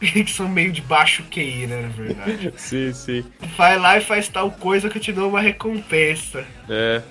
que 0.00 0.30
são 0.30 0.48
meio 0.48 0.70
de 0.72 0.82
baixo 0.82 1.22
QI, 1.30 1.66
né, 1.66 1.82
na 1.82 1.88
verdade. 1.88 2.52
sim, 2.56 2.92
sim. 2.92 3.24
Vai 3.56 3.78
lá 3.78 3.98
e 3.98 4.00
faz 4.00 4.28
tal 4.28 4.50
coisa 4.50 4.88
que 4.88 4.98
eu 4.98 5.02
te 5.02 5.12
dou 5.12 5.30
uma 5.30 5.40
recompensa. 5.40 6.44
É. 6.68 7.02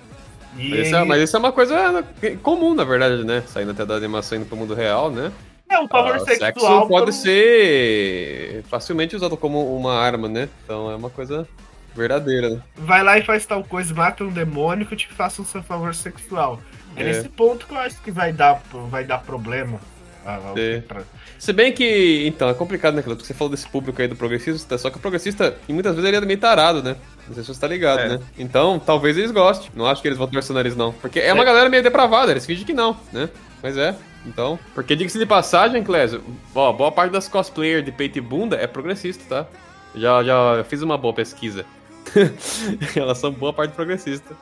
Mas, 0.54 0.88
isso 0.88 0.96
é, 0.96 1.04
mas 1.04 1.22
isso 1.22 1.36
é 1.36 1.40
uma 1.40 1.52
coisa 1.52 2.04
comum, 2.42 2.74
na 2.74 2.84
verdade, 2.84 3.24
né? 3.24 3.44
Saindo 3.48 3.72
até 3.72 3.86
da 3.86 3.96
animação 3.96 4.38
indo 4.38 4.48
pro 4.48 4.58
mundo 4.58 4.74
real, 4.74 5.12
né? 5.12 5.32
É, 5.70 5.80
o 5.80 5.88
favor 5.88 6.16
ah, 6.16 6.20
sexual. 6.20 6.54
Sexo 6.54 6.88
pode 6.88 7.14
ser 7.14 8.64
facilmente 8.70 9.16
usado 9.16 9.38
como 9.38 9.76
uma 9.76 9.94
arma, 9.94 10.28
né? 10.28 10.50
Então 10.64 10.90
é 10.90 10.96
uma 10.96 11.10
coisa 11.10 11.48
verdadeira, 11.96 12.50
né? 12.50 12.62
Vai 12.76 13.04
lá 13.04 13.18
e 13.18 13.24
faz 13.24 13.46
tal 13.46 13.64
coisa, 13.64 13.94
mata 13.94 14.24
um 14.24 14.32
demônio 14.32 14.86
que 14.86 14.96
te 14.96 15.08
faça 15.08 15.42
um 15.42 15.46
seu 15.46 15.62
favor 15.62 15.94
sexual. 15.94 16.60
É, 16.96 17.02
é 17.02 17.06
nesse 17.06 17.30
ponto 17.30 17.68
que 17.68 17.74
eu 17.74 17.78
acho 17.78 18.02
que 18.02 18.12
vai 18.12 18.34
dar, 18.34 18.62
vai 18.90 19.04
dar 19.04 19.20
problema. 19.20 19.80
Ah, 20.26 20.40
pra... 20.88 21.02
Se 21.38 21.54
bem 21.54 21.72
que, 21.72 22.28
então, 22.28 22.50
é 22.50 22.54
complicado, 22.54 22.94
né, 22.94 23.02
Porque 23.02 23.26
você 23.26 23.34
falou 23.34 23.50
desse 23.50 23.68
público 23.68 24.02
aí 24.02 24.08
do 24.08 24.16
progressista, 24.16 24.78
só 24.78 24.90
que 24.90 24.98
o 24.98 25.00
progressista, 25.00 25.56
e 25.68 25.74
muitas 25.74 25.96
vezes 25.96 26.08
ele 26.08 26.18
é 26.18 26.22
meio 26.22 26.40
tarado, 26.40 26.84
né? 26.84 26.96
Não 27.28 27.34
sei 27.34 27.44
se 27.44 27.54
você 27.54 27.60
tá 27.60 27.68
ligado, 27.68 28.00
é. 28.00 28.10
né? 28.10 28.20
Então, 28.38 28.80
talvez 28.80 29.18
eles 29.18 29.32
gostem. 29.32 29.72
Não 29.74 29.86
acho 29.86 30.02
que 30.02 30.08
eles 30.08 30.18
vão 30.18 30.28
torcer 30.28 30.52
o 30.52 30.56
nariz, 30.56 30.76
não. 30.76 30.92
Porque 30.94 31.20
é 31.20 31.34
uma 31.34 31.44
é. 31.44 31.46
galera 31.46 31.70
meio 31.70 31.82
depravada, 31.82 32.32
eles 32.32 32.46
fingem 32.46 32.66
que 32.66 32.74
não, 32.74 32.98
né? 33.14 33.30
Mas 33.64 33.78
é, 33.78 33.96
então. 34.26 34.60
Porque 34.74 34.96
diga-se 34.96 35.18
de 35.18 35.26
passagem, 35.26 35.84
Clésio, 35.84 36.24
ó, 36.54 36.72
boa 36.72 36.92
parte 36.92 37.12
das 37.12 37.28
cosplayers 37.28 37.86
de 37.86 37.92
peito 37.92 38.18
e 38.18 38.22
bunda 38.22 38.56
é 38.56 38.68
progressista, 38.68 39.24
tá? 39.28 39.50
Já, 39.96 40.24
já 40.24 40.64
fiz 40.66 40.82
uma 40.82 40.98
boa 40.98 41.14
pesquisa. 41.14 41.66
Elas 42.96 43.18
são 43.18 43.32
boa 43.32 43.54
parte 43.54 43.74
progressista. 43.74 44.36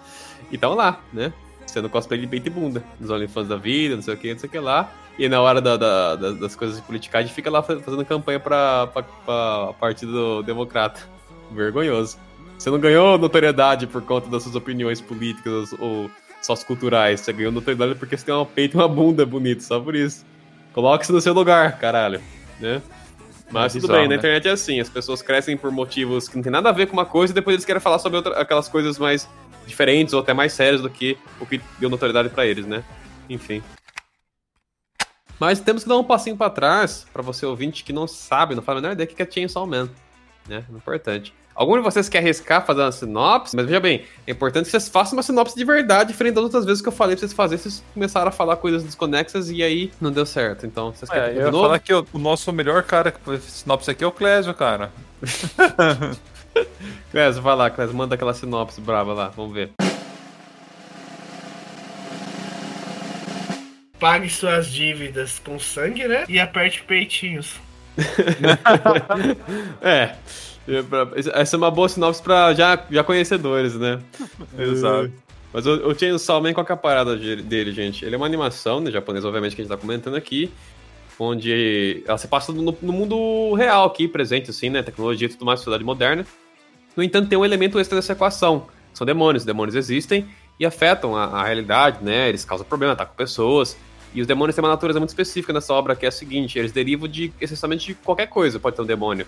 E 0.51 0.55
estão 0.55 0.73
lá, 0.73 1.01
né? 1.13 1.31
Sendo 1.65 1.89
cosplay 1.89 2.19
de 2.19 2.27
peito 2.27 2.47
e 2.47 2.49
bunda. 2.49 2.83
Nos 2.99 3.09
OnlyFans 3.09 3.47
da 3.47 3.57
vida, 3.57 3.95
não 3.95 4.01
sei 4.01 4.13
o 4.13 4.17
que, 4.17 4.31
não 4.33 4.39
sei 4.39 4.47
o 4.47 4.51
que 4.51 4.59
lá. 4.59 4.91
E 5.17 5.27
na 5.27 5.41
hora 5.41 5.59
da, 5.59 5.75
da, 5.75 6.15
da, 6.15 6.31
das 6.31 6.55
coisas 6.55 6.77
de 6.77 6.83
politicagem 6.83 7.33
fica 7.33 7.49
lá 7.49 7.61
fazendo 7.63 8.05
campanha 8.05 8.39
pra, 8.39 8.87
pra, 8.87 9.03
pra 9.03 9.73
Partido 9.79 10.43
Democrata. 10.43 11.01
Vergonhoso. 11.51 12.17
Você 12.57 12.69
não 12.69 12.79
ganhou 12.79 13.17
notoriedade 13.17 13.87
por 13.87 14.01
conta 14.01 14.29
das 14.29 14.43
suas 14.43 14.55
opiniões 14.55 14.99
políticas 14.99 15.73
ou 15.79 16.09
socioculturais. 16.47 17.21
Você 17.21 17.33
ganhou 17.33 17.51
notoriedade 17.51 17.95
porque 17.95 18.17
você 18.17 18.25
tem 18.25 18.33
um 18.33 18.45
peito 18.45 18.75
e 18.75 18.79
uma 18.79 18.87
bunda 18.87 19.25
bonita, 19.25 19.61
só 19.61 19.79
por 19.79 19.95
isso. 19.95 20.25
Coloque-se 20.73 21.11
no 21.11 21.21
seu 21.21 21.33
lugar, 21.33 21.77
caralho. 21.77 22.21
Né? 22.59 22.81
Mas 23.51 23.75
é 23.75 23.79
tudo 23.79 23.93
bem, 23.93 24.03
né? 24.03 24.09
na 24.09 24.15
internet 24.15 24.47
é 24.47 24.51
assim, 24.51 24.79
as 24.79 24.89
pessoas 24.89 25.21
crescem 25.21 25.55
por 25.55 25.71
motivos 25.71 26.27
que 26.27 26.35
não 26.35 26.43
tem 26.43 26.51
nada 26.51 26.69
a 26.69 26.71
ver 26.71 26.87
com 26.87 26.93
uma 26.93 27.05
coisa 27.05 27.31
e 27.31 27.35
depois 27.35 27.53
eles 27.53 27.65
querem 27.65 27.81
falar 27.81 27.99
sobre 27.99 28.17
outra, 28.17 28.39
aquelas 28.39 28.67
coisas 28.67 28.97
mais 28.97 29.29
diferentes 29.65 30.13
ou 30.13 30.19
até 30.19 30.33
mais 30.33 30.53
sérias 30.53 30.81
do 30.81 30.89
que 30.89 31.17
o 31.39 31.45
que 31.45 31.61
deu 31.79 31.89
notoriedade 31.89 32.29
para 32.29 32.45
eles, 32.45 32.65
né? 32.65 32.83
Enfim. 33.29 33.61
Mas 35.39 35.59
temos 35.59 35.83
que 35.83 35.89
dar 35.89 35.97
um 35.97 36.03
passinho 36.03 36.35
para 36.35 36.49
trás 36.49 37.05
para 37.13 37.21
você 37.21 37.45
ouvinte 37.45 37.83
que 37.83 37.93
não 37.93 38.07
sabe, 38.07 38.55
não 38.55 38.63
faz 38.63 38.77
a 38.77 38.81
menor 38.81 38.93
ideia 38.93 39.07
que 39.07 39.21
é 39.21 39.29
Chainsaw 39.29 39.67
Man, 39.67 39.89
né? 40.47 40.65
É 40.67 40.75
importante. 40.75 41.33
Algum 41.57 41.75
de 41.75 41.81
vocês 41.81 42.07
quer 42.07 42.19
arriscar 42.19 42.63
fazer 42.63 42.81
uma 42.81 42.91
sinopse? 42.91 43.55
Mas 43.55 43.65
veja 43.65 43.79
bem, 43.79 44.03
é 44.27 44.31
importante 44.31 44.65
que 44.65 44.69
vocês 44.69 44.87
façam 44.87 45.17
uma 45.17 45.23
sinopse 45.23 45.55
de 45.55 45.65
verdade, 45.65 46.11
diferente 46.11 46.35
das 46.35 46.43
outras 46.43 46.63
vezes 46.63 46.83
que 46.83 46.87
eu 46.87 46.91
falei 46.91 47.15
pra 47.15 47.21
vocês 47.21 47.33
fazerem, 47.33 47.57
vocês 47.57 47.83
começaram 47.95 48.27
a 48.27 48.31
falar 48.31 48.57
coisas 48.57 48.83
desconexas 48.83 49.49
e 49.49 49.63
aí 49.63 49.91
não 49.99 50.11
deu 50.11 50.23
certo. 50.23 50.67
Então, 50.67 50.93
vocês 50.93 51.09
querem 51.09 51.29
é, 51.29 51.41
eu 51.41 51.45
ia 51.45 51.51
novo? 51.51 51.63
falar 51.63 51.79
que 51.79 51.91
o, 51.91 52.05
o 52.13 52.19
nosso 52.19 52.53
melhor 52.53 52.83
cara 52.83 53.11
que 53.11 53.19
foi 53.21 53.39
sinopse 53.39 53.89
aqui 53.89 54.03
é 54.03 54.07
o 54.07 54.11
Clésio, 54.11 54.53
cara. 54.53 54.91
Clésio, 57.09 57.41
vai 57.41 57.55
lá, 57.55 57.71
Clésio, 57.71 57.95
manda 57.95 58.13
aquela 58.13 58.35
sinopse 58.35 58.79
brava 58.79 59.13
lá, 59.13 59.29
vamos 59.29 59.51
ver. 59.51 59.71
Pague 63.99 64.29
suas 64.29 64.67
dívidas 64.67 65.39
com 65.39 65.57
sangue, 65.57 66.07
né? 66.07 66.23
E 66.29 66.39
aperte 66.39 66.83
peitinhos. 66.83 67.55
é. 69.81 70.13
Essa 71.33 71.55
é 71.55 71.57
uma 71.57 71.71
boa 71.71 71.87
sinopse 71.87 72.21
pra 72.21 72.53
já, 72.53 72.83
já 72.89 73.03
conhecedores, 73.03 73.75
né? 73.75 73.99
Exato. 74.57 75.11
Mas 75.53 75.65
o, 75.65 75.87
o 75.87 75.97
Chainsaw 75.97 76.41
Man, 76.41 76.53
qual 76.53 76.65
que 76.65 76.71
é 76.71 76.75
a 76.75 76.77
parada 76.77 77.15
dele, 77.15 77.71
gente? 77.71 78.03
Ele 78.03 78.15
é 78.15 78.17
uma 78.17 78.25
animação, 78.25 78.79
né, 78.79 78.91
japonesa, 78.91 79.27
obviamente, 79.27 79.55
que 79.55 79.61
a 79.61 79.63
gente 79.63 79.71
tá 79.71 79.77
comentando 79.77 80.15
aqui, 80.15 80.51
onde 81.17 82.03
ela 82.05 82.17
se 82.17 82.27
passa 82.27 82.51
no, 82.51 82.77
no, 82.81 82.93
mundo 82.93 83.53
real 83.53 83.85
aqui, 83.85 84.07
presente, 84.07 84.49
assim, 84.49 84.69
né? 84.69 84.83
Tecnologia 84.83 85.27
e 85.27 85.31
tudo 85.31 85.45
mais, 85.45 85.59
sociedade 85.59 85.83
moderna. 85.83 86.25
No 86.95 87.01
entanto, 87.03 87.29
tem 87.29 87.37
um 87.37 87.45
elemento 87.45 87.79
extra 87.79 87.95
dessa 87.95 88.13
equação. 88.13 88.67
São 88.93 89.05
demônios. 89.05 89.45
Demônios 89.45 89.75
existem 89.75 90.27
e 90.59 90.65
afetam 90.65 91.15
a, 91.15 91.25
a 91.25 91.43
realidade, 91.45 92.03
né? 92.03 92.27
Eles 92.27 92.43
causam 92.43 92.67
problema, 92.67 92.93
atacam 92.93 93.15
pessoas. 93.15 93.77
E 94.13 94.21
os 94.21 94.27
demônios 94.27 94.55
têm 94.55 94.63
uma 94.63 94.69
natureza 94.71 94.99
muito 94.99 95.09
específica 95.09 95.53
nessa 95.53 95.73
obra, 95.73 95.95
que 95.95 96.05
é 96.05 96.09
a 96.09 96.11
seguinte: 96.11 96.57
eles 96.59 96.71
derivam 96.71 97.07
de 97.07 97.31
essencialmente 97.39 97.87
de 97.87 97.93
qualquer 97.95 98.27
coisa, 98.27 98.59
pode 98.59 98.75
ter 98.75 98.81
um 98.81 98.85
demônio. 98.85 99.25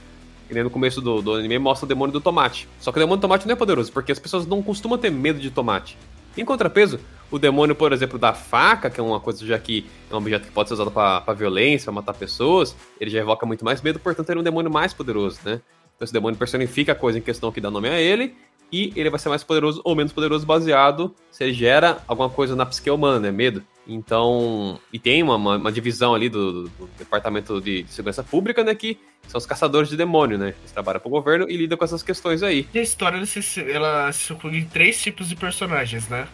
E 0.49 0.53
nem 0.53 0.63
no 0.63 0.69
começo 0.69 1.01
do, 1.01 1.21
do 1.21 1.33
anime 1.33 1.59
mostra 1.59 1.85
o 1.85 1.87
demônio 1.87 2.11
do 2.11 2.19
tomate. 2.19 2.67
Só 2.79 2.91
que 2.91 2.97
o 2.97 3.01
demônio 3.01 3.19
do 3.19 3.21
tomate 3.21 3.45
não 3.45 3.53
é 3.53 3.55
poderoso, 3.55 3.91
porque 3.91 4.11
as 4.11 4.19
pessoas 4.19 4.45
não 4.45 4.63
costumam 4.63 4.97
ter 4.97 5.11
medo 5.11 5.39
de 5.39 5.51
tomate. 5.51 5.97
Em 6.35 6.45
contrapeso, 6.45 6.99
o 7.31 7.37
demônio, 7.37 7.75
por 7.75 7.91
exemplo, 7.91 8.17
da 8.17 8.33
faca, 8.33 8.89
que 8.89 8.99
é 8.99 9.03
uma 9.03 9.19
coisa 9.19 9.45
já 9.45 9.59
que 9.59 9.85
é 10.09 10.13
um 10.13 10.17
objeto 10.17 10.47
que 10.47 10.51
pode 10.51 10.69
ser 10.69 10.75
usado 10.75 10.91
para 10.91 11.33
violência, 11.33 11.85
pra 11.85 11.93
matar 11.93 12.13
pessoas, 12.13 12.75
ele 12.99 13.09
já 13.09 13.19
evoca 13.19 13.45
muito 13.45 13.63
mais 13.63 13.81
medo, 13.81 13.99
portanto, 13.99 14.29
ele 14.29 14.39
é 14.39 14.41
um 14.41 14.43
demônio 14.43 14.71
mais 14.71 14.93
poderoso, 14.93 15.39
né? 15.43 15.61
Então, 15.95 16.05
esse 16.05 16.13
demônio 16.13 16.39
personifica 16.39 16.93
a 16.93 16.95
coisa 16.95 17.19
em 17.19 17.21
questão 17.21 17.51
que 17.51 17.59
dá 17.59 17.69
nome 17.69 17.89
a 17.89 17.99
ele, 17.99 18.35
e 18.71 18.93
ele 18.95 19.09
vai 19.09 19.19
ser 19.19 19.29
mais 19.29 19.43
poderoso 19.43 19.81
ou 19.83 19.95
menos 19.95 20.13
poderoso 20.13 20.45
baseado 20.45 21.13
se 21.31 21.43
ele 21.43 21.53
gera 21.53 21.97
alguma 22.07 22.29
coisa 22.29 22.55
na 22.55 22.65
psique 22.65 22.89
humana, 22.89 23.19
né? 23.19 23.31
Medo. 23.31 23.63
Então, 23.87 24.79
e 24.93 24.99
tem 24.99 25.23
uma, 25.23 25.35
uma, 25.35 25.57
uma 25.57 25.71
divisão 25.71 26.13
ali 26.13 26.29
do, 26.29 26.63
do, 26.69 26.89
Departamento 26.97 27.59
de 27.59 27.85
Segurança 27.87 28.23
Pública, 28.23 28.63
né, 28.63 28.75
que 28.75 28.99
são 29.27 29.39
os 29.39 29.47
caçadores 29.47 29.89
de 29.89 29.97
demônio, 29.97 30.37
né? 30.37 30.53
Eles 30.59 30.71
trabalham 30.71 30.99
pro 30.99 31.09
governo 31.09 31.49
e 31.49 31.57
lidam 31.57 31.75
com 31.75 31.85
essas 31.85 32.03
questões 32.03 32.43
aí. 32.43 32.67
E 32.71 32.77
a 32.77 32.83
história, 32.83 33.19
ela 33.67 34.11
se, 34.11 34.33
inclui 34.33 34.57
em 34.59 34.65
três 34.65 35.01
tipos 35.01 35.29
de 35.29 35.35
personagens, 35.35 36.07
né? 36.07 36.27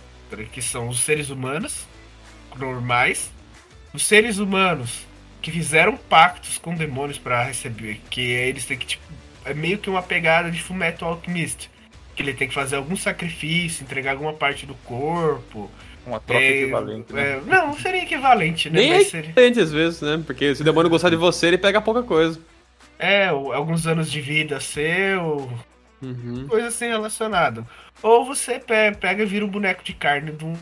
Que 0.51 0.61
são 0.61 0.89
os 0.89 0.99
seres 0.99 1.29
humanos, 1.29 1.85
normais, 2.57 3.31
os 3.93 4.05
seres 4.05 4.37
humanos 4.37 5.05
que 5.41 5.51
fizeram 5.51 5.95
pactos 5.95 6.57
com 6.57 6.73
demônios 6.75 7.17
para 7.17 7.43
receber, 7.43 8.01
que 8.09 8.19
eles 8.19 8.65
têm 8.65 8.77
que, 8.77 8.85
tipo, 8.85 9.03
é 9.45 9.53
meio 9.53 9.77
que 9.77 9.89
uma 9.89 10.01
pegada 10.01 10.49
de 10.49 10.61
Fullmetal 10.61 11.09
Alchemist, 11.09 11.69
que 12.15 12.23
ele 12.23 12.33
tem 12.33 12.47
que 12.47 12.53
fazer 12.53 12.77
algum 12.77 12.95
sacrifício, 12.95 13.83
entregar 13.83 14.11
alguma 14.11 14.33
parte 14.33 14.65
do 14.65 14.73
corpo, 14.75 15.69
uma 16.05 16.19
troca 16.19 16.41
é, 16.41 16.61
equivalente, 16.61 17.13
né? 17.13 17.31
É, 17.31 17.41
não, 17.45 17.67
não 17.67 17.77
seria 17.77 18.03
equivalente, 18.03 18.69
né? 18.69 18.79
Nem 18.79 18.93
é 18.93 19.01
equivalente 19.01 19.59
às 19.59 19.71
vezes, 19.71 20.01
né? 20.01 20.23
Porque 20.25 20.55
se 20.55 20.61
o 20.61 20.65
demônio 20.65 20.89
gostar 20.89 21.09
de 21.09 21.15
você, 21.15 21.47
ele 21.47 21.57
pega 21.57 21.81
pouca 21.81 22.03
coisa. 22.03 22.39
É, 22.97 23.27
alguns 23.27 23.85
anos 23.85 24.09
de 24.09 24.21
vida 24.21 24.59
seu, 24.59 25.49
uhum. 26.01 26.47
coisa 26.47 26.67
assim 26.67 26.87
relacionada. 26.87 27.65
Ou 28.01 28.25
você 28.25 28.59
pega 28.59 29.23
e 29.23 29.25
vira 29.25 29.43
um 29.43 29.49
boneco 29.49 29.83
de 29.83 29.93
carne 29.93 30.31
de 30.31 30.45
um. 30.45 30.55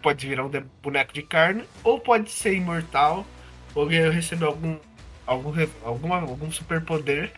Pode 0.00 0.28
virar 0.28 0.44
um 0.44 0.50
boneco 0.80 1.12
de 1.12 1.22
carne, 1.22 1.64
ou 1.82 1.98
pode 1.98 2.30
ser 2.30 2.54
imortal, 2.54 3.26
ou 3.74 3.86
receber 3.86 4.44
algum. 4.44 4.76
algum, 5.26 5.52
algum, 5.82 6.12
algum 6.12 6.52
superpoder 6.52 7.32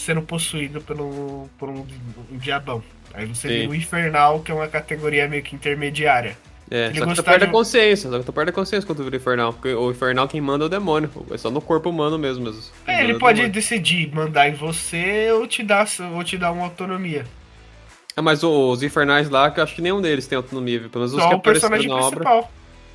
sendo 0.00 0.22
possuído 0.22 0.80
pelo, 0.80 1.48
por 1.58 1.68
um, 1.68 1.86
um 2.30 2.38
diabão. 2.38 2.82
Aí 3.12 3.26
você 3.26 3.48
Sim. 3.48 3.54
vira 3.54 3.70
o 3.70 3.74
Infernal, 3.74 4.40
que 4.40 4.50
é 4.50 4.54
uma 4.54 4.68
categoria 4.68 5.28
meio 5.28 5.42
que 5.42 5.54
intermediária. 5.54 6.36
É, 6.70 6.86
Ele 6.86 7.00
só 7.00 7.06
que 7.06 7.14
tu 7.16 7.24
perde 7.24 7.40
de... 7.40 7.50
a 7.50 7.52
consciência, 7.52 8.08
só 8.08 8.18
que 8.20 8.24
tu 8.24 8.32
perde 8.32 8.50
a 8.50 8.52
consciência 8.52 8.86
quando 8.86 8.98
tu 8.98 9.04
vira 9.04 9.16
Infernal, 9.16 9.52
porque 9.52 9.74
o 9.74 9.90
Infernal 9.90 10.28
quem 10.28 10.40
manda 10.40 10.64
é 10.64 10.66
o 10.66 10.68
demônio, 10.68 11.10
é 11.30 11.36
só 11.36 11.50
no 11.50 11.60
corpo 11.60 11.90
humano 11.90 12.16
mesmo. 12.16 12.44
mesmo. 12.44 12.62
É, 12.86 13.02
ele 13.02 13.18
pode 13.18 13.48
decidir 13.48 14.14
mandar 14.14 14.48
em 14.48 14.54
você 14.54 15.32
ou 15.32 15.48
te 15.48 15.64
dar, 15.64 15.88
ou 16.14 16.22
te 16.22 16.38
dar 16.38 16.52
uma 16.52 16.64
autonomia. 16.64 17.24
Ah, 18.14 18.22
mas 18.22 18.44
os 18.44 18.82
Infernais 18.84 19.28
lá, 19.28 19.50
que 19.50 19.58
eu 19.58 19.64
acho 19.64 19.74
que 19.74 19.82
nenhum 19.82 20.00
deles 20.00 20.28
tem 20.28 20.36
autonomia, 20.36 20.78
pelo 20.80 21.04
menos 21.04 21.12
os 21.12 21.20
só 21.20 21.28
que 21.28 21.34
o 21.34 21.40
personagem 21.40 21.88
na 21.88 21.96
principal. 21.96 22.38
obra. 22.38 22.50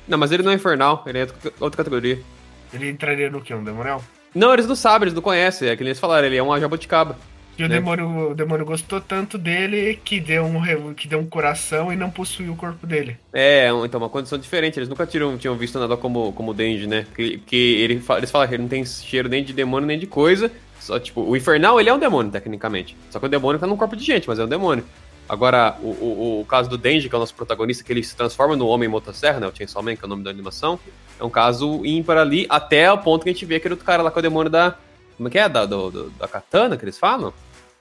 Não, 0.08 0.16
mas 0.16 0.32
ele 0.32 0.42
não 0.42 0.52
é 0.52 0.54
Infernal, 0.54 1.02
ele 1.06 1.18
é 1.18 1.28
outra 1.60 1.76
categoria. 1.76 2.18
Ele 2.72 2.88
entraria 2.88 3.28
no 3.28 3.42
que? 3.42 3.52
Um 3.52 3.62
Demonial? 3.62 4.02
Não, 4.36 4.52
eles 4.52 4.66
não 4.66 4.76
sabem, 4.76 5.04
eles 5.06 5.14
não 5.14 5.22
conhecem, 5.22 5.70
é 5.70 5.74
que 5.74 5.82
eles 5.82 5.98
falaram, 5.98 6.26
ele 6.26 6.36
é 6.36 6.42
uma 6.42 6.60
jabuticaba. 6.60 7.16
E 7.58 7.64
o, 7.64 7.68
né? 7.68 7.76
demônio, 7.76 8.32
o 8.32 8.34
demônio 8.34 8.66
gostou 8.66 9.00
tanto 9.00 9.38
dele 9.38 9.98
que 10.04 10.20
deu, 10.20 10.44
um, 10.44 10.92
que 10.92 11.08
deu 11.08 11.18
um 11.18 11.24
coração 11.24 11.90
e 11.90 11.96
não 11.96 12.10
possuiu 12.10 12.52
o 12.52 12.56
corpo 12.56 12.86
dele. 12.86 13.16
É, 13.32 13.70
então 13.82 13.98
uma 13.98 14.10
condição 14.10 14.38
diferente. 14.38 14.78
Eles 14.78 14.90
nunca 14.90 15.06
tiram, 15.06 15.38
tinham 15.38 15.56
visto 15.56 15.78
nada 15.78 15.96
como, 15.96 16.34
como 16.34 16.52
Denji, 16.52 16.86
né? 16.86 17.06
Porque, 17.08 17.38
porque 17.38 17.56
ele, 17.56 18.02
eles 18.18 18.30
falam 18.30 18.46
que 18.46 18.54
ele 18.54 18.62
não 18.64 18.68
tem 18.68 18.84
cheiro 18.84 19.26
nem 19.26 19.42
de 19.42 19.54
demônio 19.54 19.86
nem 19.86 19.98
de 19.98 20.06
coisa. 20.06 20.52
Só, 20.78 21.00
tipo, 21.00 21.22
o 21.22 21.34
Infernal, 21.34 21.80
ele 21.80 21.88
é 21.88 21.94
um 21.94 21.98
demônio, 21.98 22.30
tecnicamente. 22.30 22.94
Só 23.10 23.18
que 23.18 23.24
o 23.24 23.30
demônio 23.30 23.58
tá 23.58 23.66
num 23.66 23.76
corpo 23.76 23.96
de 23.96 24.04
gente, 24.04 24.28
mas 24.28 24.38
é 24.38 24.44
um 24.44 24.48
demônio. 24.48 24.84
Agora, 25.28 25.76
o, 25.82 25.88
o, 25.88 26.40
o, 26.40 26.44
caso 26.44 26.68
do 26.68 26.78
Denji, 26.78 27.08
que 27.08 27.14
é 27.14 27.18
o 27.18 27.20
nosso 27.20 27.34
protagonista, 27.34 27.82
que 27.82 27.92
ele 27.92 28.02
se 28.02 28.14
transforma 28.14 28.54
no 28.54 28.66
Homem 28.68 28.88
Motosserra, 28.88 29.40
né? 29.40 29.46
O 29.46 29.52
Chainsaw 29.54 29.82
Man, 29.82 29.96
que 29.96 30.04
é 30.04 30.06
o 30.06 30.08
nome 30.08 30.22
da 30.22 30.30
animação. 30.30 30.78
É 31.18 31.24
um 31.24 31.30
caso 31.30 31.84
ímpar 31.84 32.18
ali, 32.18 32.46
até 32.48 32.90
o 32.92 32.98
ponto 32.98 33.24
que 33.24 33.30
a 33.30 33.32
gente 33.32 33.44
vê 33.44 33.56
aquele 33.56 33.74
outro 33.74 33.86
cara 33.86 34.02
lá 34.02 34.10
com 34.10 34.18
o 34.18 34.22
demônio 34.22 34.50
da. 34.50 34.74
Como 35.16 35.28
é 35.28 35.32
que 35.32 35.38
é? 35.38 35.48
Da, 35.48 35.66
do, 35.66 35.90
do, 35.90 36.10
da 36.10 36.28
katana 36.28 36.76
que 36.76 36.84
eles 36.84 36.98
falam? 36.98 37.32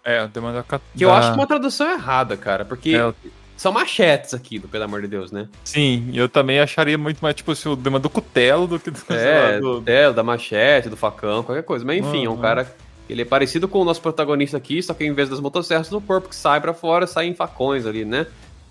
É, 0.03 0.23
o 0.23 0.27
demônio 0.27 0.55
da 0.55 0.63
katana. 0.63 0.89
Que 0.95 1.05
eu 1.05 1.11
acho 1.11 1.31
que 1.31 1.37
uma 1.37 1.47
tradução 1.47 1.91
errada, 1.91 2.35
cara, 2.35 2.65
porque. 2.65 2.95
É, 2.95 3.13
são 3.57 3.71
machetes 3.71 4.33
aquilo, 4.33 4.67
pelo 4.67 4.83
amor 4.83 5.01
de 5.01 5.07
Deus, 5.07 5.31
né? 5.31 5.47
Sim, 5.63 6.11
eu 6.13 6.27
também 6.27 6.59
acharia 6.59 6.97
muito 6.97 7.21
mais, 7.21 7.33
tipo, 7.35 7.53
assim, 7.53 7.69
o 7.69 7.75
demônio 7.75 8.03
do 8.03 8.09
cutelo 8.09 8.67
do 8.67 8.77
que 8.77 8.91
do. 8.91 8.99
É, 9.13 9.59
do 9.59 9.75
cutelo, 9.75 10.13
da 10.13 10.23
machete, 10.23 10.89
do 10.89 10.97
facão, 10.97 11.41
qualquer 11.41 11.63
coisa. 11.63 11.85
Mas 11.85 11.99
enfim, 11.99 12.27
uhum. 12.27 12.33
é 12.33 12.37
um 12.37 12.37
cara 12.37 12.67
ele 13.09 13.21
é 13.21 13.25
parecido 13.25 13.67
com 13.67 13.79
o 13.79 13.85
nosso 13.85 14.01
protagonista 14.01 14.57
aqui, 14.57 14.81
só 14.81 14.93
que 14.93 15.05
em 15.05 15.13
vez 15.13 15.29
das 15.29 15.39
motosserras, 15.39 15.89
no 15.91 16.01
corpo 16.01 16.29
que 16.29 16.35
sai 16.35 16.59
para 16.59 16.73
fora, 16.73 17.05
sai 17.05 17.27
em 17.27 17.35
facões 17.35 17.85
ali, 17.85 18.03
né? 18.03 18.27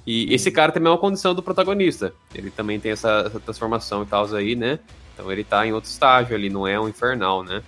E 0.06 0.32
esse 0.34 0.50
cara 0.50 0.70
também 0.70 0.88
é 0.88 0.92
uma 0.92 0.98
condição 0.98 1.34
do 1.34 1.42
protagonista. 1.42 2.12
Ele 2.34 2.50
também 2.50 2.78
tem 2.78 2.92
essa, 2.92 3.24
essa 3.26 3.40
transformação 3.40 4.02
e 4.02 4.06
tal 4.06 4.26
aí, 4.34 4.54
né? 4.54 4.78
Então 5.14 5.30
ele 5.30 5.44
tá 5.44 5.66
em 5.66 5.72
outro 5.72 5.88
estágio 5.88 6.34
ali, 6.34 6.50
não 6.50 6.66
é 6.66 6.78
um 6.78 6.88
infernal, 6.88 7.42
né? 7.42 7.62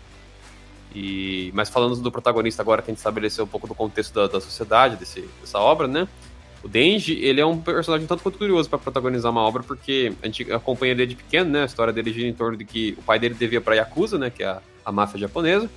E, 0.94 1.50
mas 1.54 1.68
falando 1.68 1.96
do 1.96 2.10
protagonista 2.10 2.62
agora, 2.62 2.82
tem 2.82 2.94
que 2.94 2.98
estabelecer 2.98 3.44
um 3.44 3.46
pouco 3.46 3.66
do 3.66 3.74
contexto 3.74 4.14
da, 4.14 4.26
da 4.26 4.40
sociedade 4.40 4.96
desse, 4.96 5.28
dessa 5.40 5.58
obra, 5.58 5.86
né? 5.86 6.08
O 6.62 6.68
Denji, 6.68 7.20
ele 7.22 7.40
é 7.40 7.46
um 7.46 7.60
personagem 7.60 8.06
tanto 8.06 8.22
quanto 8.22 8.38
curioso 8.38 8.68
para 8.68 8.78
protagonizar 8.78 9.30
uma 9.30 9.42
obra, 9.42 9.62
porque 9.62 10.12
a 10.22 10.26
gente 10.26 10.50
acompanha 10.52 10.92
ele 10.92 11.06
de 11.06 11.14
pequeno, 11.14 11.50
né? 11.50 11.62
A 11.62 11.66
história 11.66 11.92
dele 11.92 12.12
gira 12.12 12.26
em 12.26 12.32
torno 12.32 12.56
de 12.56 12.64
que 12.64 12.96
o 12.98 13.02
pai 13.02 13.18
dele 13.18 13.34
devia 13.34 13.60
pra 13.60 13.76
Yakuza, 13.76 14.18
né? 14.18 14.30
Que 14.30 14.42
é 14.42 14.46
a, 14.46 14.60
a 14.84 14.90
máfia 14.90 15.20
japonesa. 15.20 15.70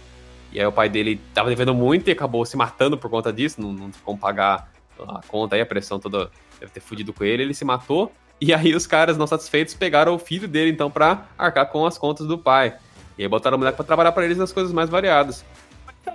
E 0.51 0.59
aí 0.59 0.65
o 0.65 0.71
pai 0.71 0.89
dele 0.89 1.21
tava 1.33 1.49
devendo 1.49 1.73
muito 1.73 2.09
e 2.09 2.11
acabou 2.11 2.45
se 2.45 2.57
matando 2.57 2.97
por 2.97 3.09
conta 3.09 3.31
disso, 3.31 3.61
não, 3.61 3.71
não 3.71 3.91
como 4.03 4.17
pagar 4.17 4.71
a 4.99 5.21
conta 5.27 5.55
aí, 5.55 5.61
a 5.61 5.65
pressão 5.65 5.99
toda 5.99 6.31
deve 6.59 6.71
ter 6.71 6.79
fudido 6.79 7.13
com 7.13 7.23
ele, 7.23 7.43
ele 7.43 7.53
se 7.53 7.63
matou. 7.63 8.11
E 8.41 8.53
aí 8.53 8.73
os 8.73 8.87
caras 8.87 9.17
não 9.17 9.27
satisfeitos 9.27 9.73
pegaram 9.73 10.15
o 10.15 10.19
filho 10.19 10.47
dele 10.47 10.71
então 10.71 10.89
pra 10.89 11.25
arcar 11.37 11.65
com 11.67 11.85
as 11.85 11.97
contas 11.97 12.25
do 12.25 12.37
pai. 12.37 12.75
E 13.17 13.23
aí 13.23 13.27
botaram 13.27 13.57
o 13.57 13.59
moleque 13.59 13.75
pra 13.75 13.85
trabalhar 13.85 14.11
pra 14.11 14.23
eles 14.23 14.37
nas 14.37 14.51
coisas 14.51 14.71
mais 14.71 14.89
variadas. 14.89 15.45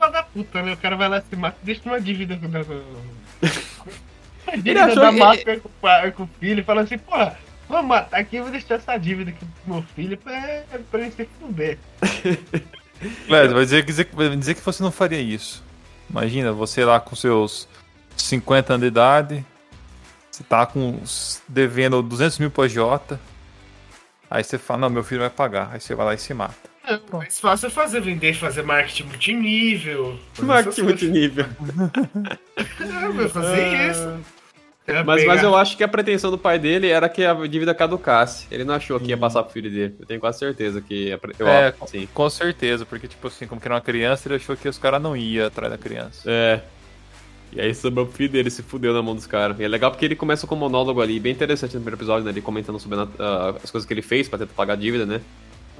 Mas 0.00 0.12
da 0.12 0.23
puta, 0.23 0.62
né? 0.62 0.73
O 0.73 0.76
cara 0.76 0.97
vai 0.97 1.09
lá 1.09 1.21
se 1.21 1.37
mata 1.37 1.57
e 1.62 1.67
deixa 1.67 1.83
uma 1.85 2.00
dívida 2.00 2.37
com 2.37 2.47
a 2.47 3.45
dívida 4.57 4.95
da 4.95 5.12
máfia 5.12 5.61
com, 5.61 5.71
com 6.17 6.23
o 6.25 6.29
filho 6.41 6.61
e 6.61 6.64
fala 6.64 6.83
assim, 6.83 6.99
porra, 6.99 7.38
vamos 7.69 7.87
matar 7.87 8.21
aqui, 8.21 8.37
eu 8.37 8.45
vou 8.45 8.53
deixar 8.53 8.76
essa 8.76 8.97
dívida 8.97 9.31
aqui 9.31 9.45
pro 9.45 9.75
meu 9.75 9.83
filho 9.95 10.17
pra, 10.17 10.64
pra 10.91 11.00
ele 11.00 11.11
se 11.11 11.29
fuder. 11.38 11.79
Mas 13.29 13.53
vai 13.53 13.65
dizer, 13.65 13.85
dizer, 13.85 14.09
vai 14.13 14.37
dizer 14.37 14.55
que 14.55 14.61
você 14.61 14.83
não 14.83 14.91
faria 14.91 15.21
isso. 15.21 15.63
Imagina, 16.09 16.53
você 16.53 16.85
lá 16.85 17.01
com 17.01 17.17
seus 17.17 17.69
50 18.17 18.75
anos 18.75 18.83
de 18.83 18.89
idade, 18.89 19.47
você 20.31 20.45
tá 20.45 20.67
com 20.67 21.01
devendo 21.49 22.03
200 22.03 22.39
mil 22.39 22.51
pro 22.51 22.69
Jota, 22.69 23.21
aí 24.31 24.43
você 24.45 24.59
fala, 24.59 24.81
não, 24.81 24.91
meu 24.91 25.05
filho 25.05 25.21
vai 25.21 25.31
pagar, 25.31 25.71
aí 25.73 25.81
você 25.81 25.95
vai 25.95 26.07
lá 26.07 26.15
e 26.15 26.19
se 26.19 26.35
mata. 26.35 26.75
É 26.87 27.01
mais 27.11 27.41
fácil 27.41 27.71
fazer 27.71 28.01
vender, 28.01 28.35
fazer 28.35 28.63
marketing 28.63 29.05
multinível. 29.05 30.19
Marketing 30.39 30.83
multinível. 30.83 31.47
é, 32.59 33.29
fazer 33.29 33.93
ah. 33.97 34.19
Isso. 34.87 35.05
Mas, 35.05 35.25
mas 35.25 35.43
eu 35.43 35.57
acho 35.57 35.76
que 35.76 35.85
a 35.85 35.88
pretensão 35.88 36.31
do 36.31 36.37
pai 36.37 36.59
dele 36.59 36.88
era 36.88 37.09
que 37.09 37.25
a 37.25 37.35
dívida 37.47 37.75
caducasse. 37.75 38.47
Ele 38.50 38.64
não 38.64 38.75
achou 38.75 39.00
que 39.00 39.09
ia 39.09 39.17
passar 39.17 39.43
pro 39.43 39.53
filho 39.53 39.71
dele. 39.71 39.95
Eu 39.99 40.07
tenho 40.07 40.21
quase 40.21 40.38
certeza 40.38 40.81
que. 40.81 41.09
Eu, 41.38 41.49
é, 41.49 41.73
sim. 41.87 42.09
com 42.12 42.29
certeza, 42.29 42.85
porque, 42.85 43.09
tipo 43.09 43.26
assim, 43.29 43.47
como 43.47 43.61
que 43.61 43.67
era 43.67 43.75
uma 43.75 43.81
criança, 43.81 44.29
ele 44.29 44.37
achou 44.37 44.57
que 44.57 44.69
os 44.69 44.79
caras 44.79 45.00
não 45.00 45.17
iam 45.17 45.47
atrás 45.47 45.73
da 45.73 45.79
criança. 45.79 46.23
É. 46.26 46.61
E 47.53 47.61
aí 47.61 47.73
sobrou 47.73 48.05
pro 48.05 48.17
filho 48.17 48.31
dele, 48.31 48.50
se 48.50 48.62
fudeu 48.62 48.93
na 48.93 49.00
mão 49.00 49.14
dos 49.14 49.26
caras. 49.26 49.59
E 49.61 49.64
é 49.64 49.69
legal 49.69 49.91
porque 49.91 50.05
ele 50.05 50.17
começa 50.17 50.47
com 50.47 50.57
um 50.57 50.59
monólogo 50.59 51.00
ali, 51.00 51.21
bem 51.21 51.33
interessante 51.33 51.75
no 51.75 51.81
primeiro 51.81 51.97
episódio, 51.97 52.25
né? 52.25 52.31
Ele 52.33 52.43
comentando 52.43 52.81
sobre 52.81 52.99
uh, 52.99 53.57
as 53.62 53.71
coisas 53.71 53.87
que 53.87 53.95
ele 53.95 54.03
fez 54.03 54.29
pra 54.29 54.38
tentar 54.38 54.55
pagar 54.55 54.73
a 54.73 54.76
dívida, 54.76 55.07
né? 55.07 55.21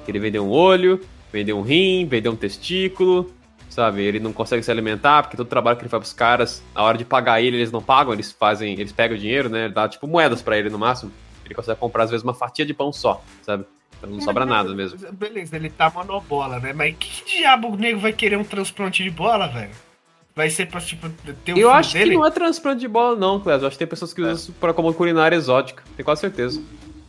Que 0.05 0.11
ele 0.13 0.21
vendeu 0.21 0.47
um 0.47 0.51
olho, 0.51 1.01
vendeu 1.33 1.59
um 1.59 1.63
rim, 1.63 2.07
vendeu 2.07 2.31
um 2.31 2.37
testículo, 2.37 3.33
sabe? 3.75 4.03
Ele 4.03 4.21
não 4.21 4.33
consegue 4.33 4.63
se 4.63 4.71
alimentar, 4.71 5.23
porque 5.23 5.37
todo 5.37 5.47
o 5.47 5.51
trabalho 5.51 5.77
que 5.77 5.83
ele 5.83 5.89
faz 5.89 6.01
pros 6.01 6.13
caras, 6.13 6.63
a 6.73 6.83
hora 6.85 6.97
de 6.97 7.05
pagar 7.05 7.43
ele, 7.43 7.57
eles 7.57 7.73
não 7.73 7.83
pagam, 7.83 8.13
eles 8.13 8.31
fazem, 8.31 8.75
eles 8.75 8.93
pegam 8.93 9.17
o 9.17 9.21
dinheiro, 9.21 9.49
né? 9.49 9.65
Ele 9.65 9.75
dá 9.75 9.89
tipo 9.89 10.07
moedas 10.07 10.41
para 10.41 10.57
ele 10.57 10.71
no 10.71 10.79
máximo. 10.79 11.11
Ele 11.45 11.55
consegue 11.55 11.79
comprar 11.79 12.05
às 12.05 12.11
vezes 12.11 12.23
uma 12.23 12.33
fatia 12.33 12.65
de 12.65 12.73
pão 12.73 12.93
só, 12.93 13.21
sabe? 13.43 13.65
Então 13.99 14.09
não 14.09 14.21
sobra 14.21 14.47
nada 14.47 14.73
mesmo. 14.75 14.99
Beleza, 15.13 15.57
ele 15.57 15.71
tá 15.71 15.91
monobola, 15.91 16.61
né? 16.61 16.73
Mas 16.73 16.95
que 16.99 17.39
diabo 17.39 17.69
o 17.69 17.77
nego 17.77 17.99
vai 17.99 18.13
querer 18.13 18.37
um 18.37 18.45
transplante 18.45 19.03
de 19.03 19.11
bola, 19.11 19.49
velho? 19.49 19.71
Vai 20.37 20.51
ser 20.51 20.67
pra, 20.67 20.81
tipo, 20.81 21.09
ter 21.45 21.55
um 21.55 21.57
Eu 21.57 21.71
acho 21.71 21.93
dele? 21.93 22.11
que 22.11 22.17
não 22.17 22.27
é 22.27 22.31
transplante 22.31 22.81
de 22.81 22.89
bola, 22.89 23.17
não, 23.17 23.41
Clésio. 23.41 23.65
Eu 23.65 23.69
acho 23.69 23.75
que 23.75 23.79
tem 23.79 23.89
pessoas 23.89 24.13
que 24.13 24.21
é. 24.21 24.25
usam 24.25 24.35
isso 24.35 24.53
pra 24.55 24.73
como 24.73 24.93
culinária 24.95 25.37
exótica. 25.37 25.83
Tenho 25.97 26.05
quase 26.05 26.21
certeza. 26.23 26.61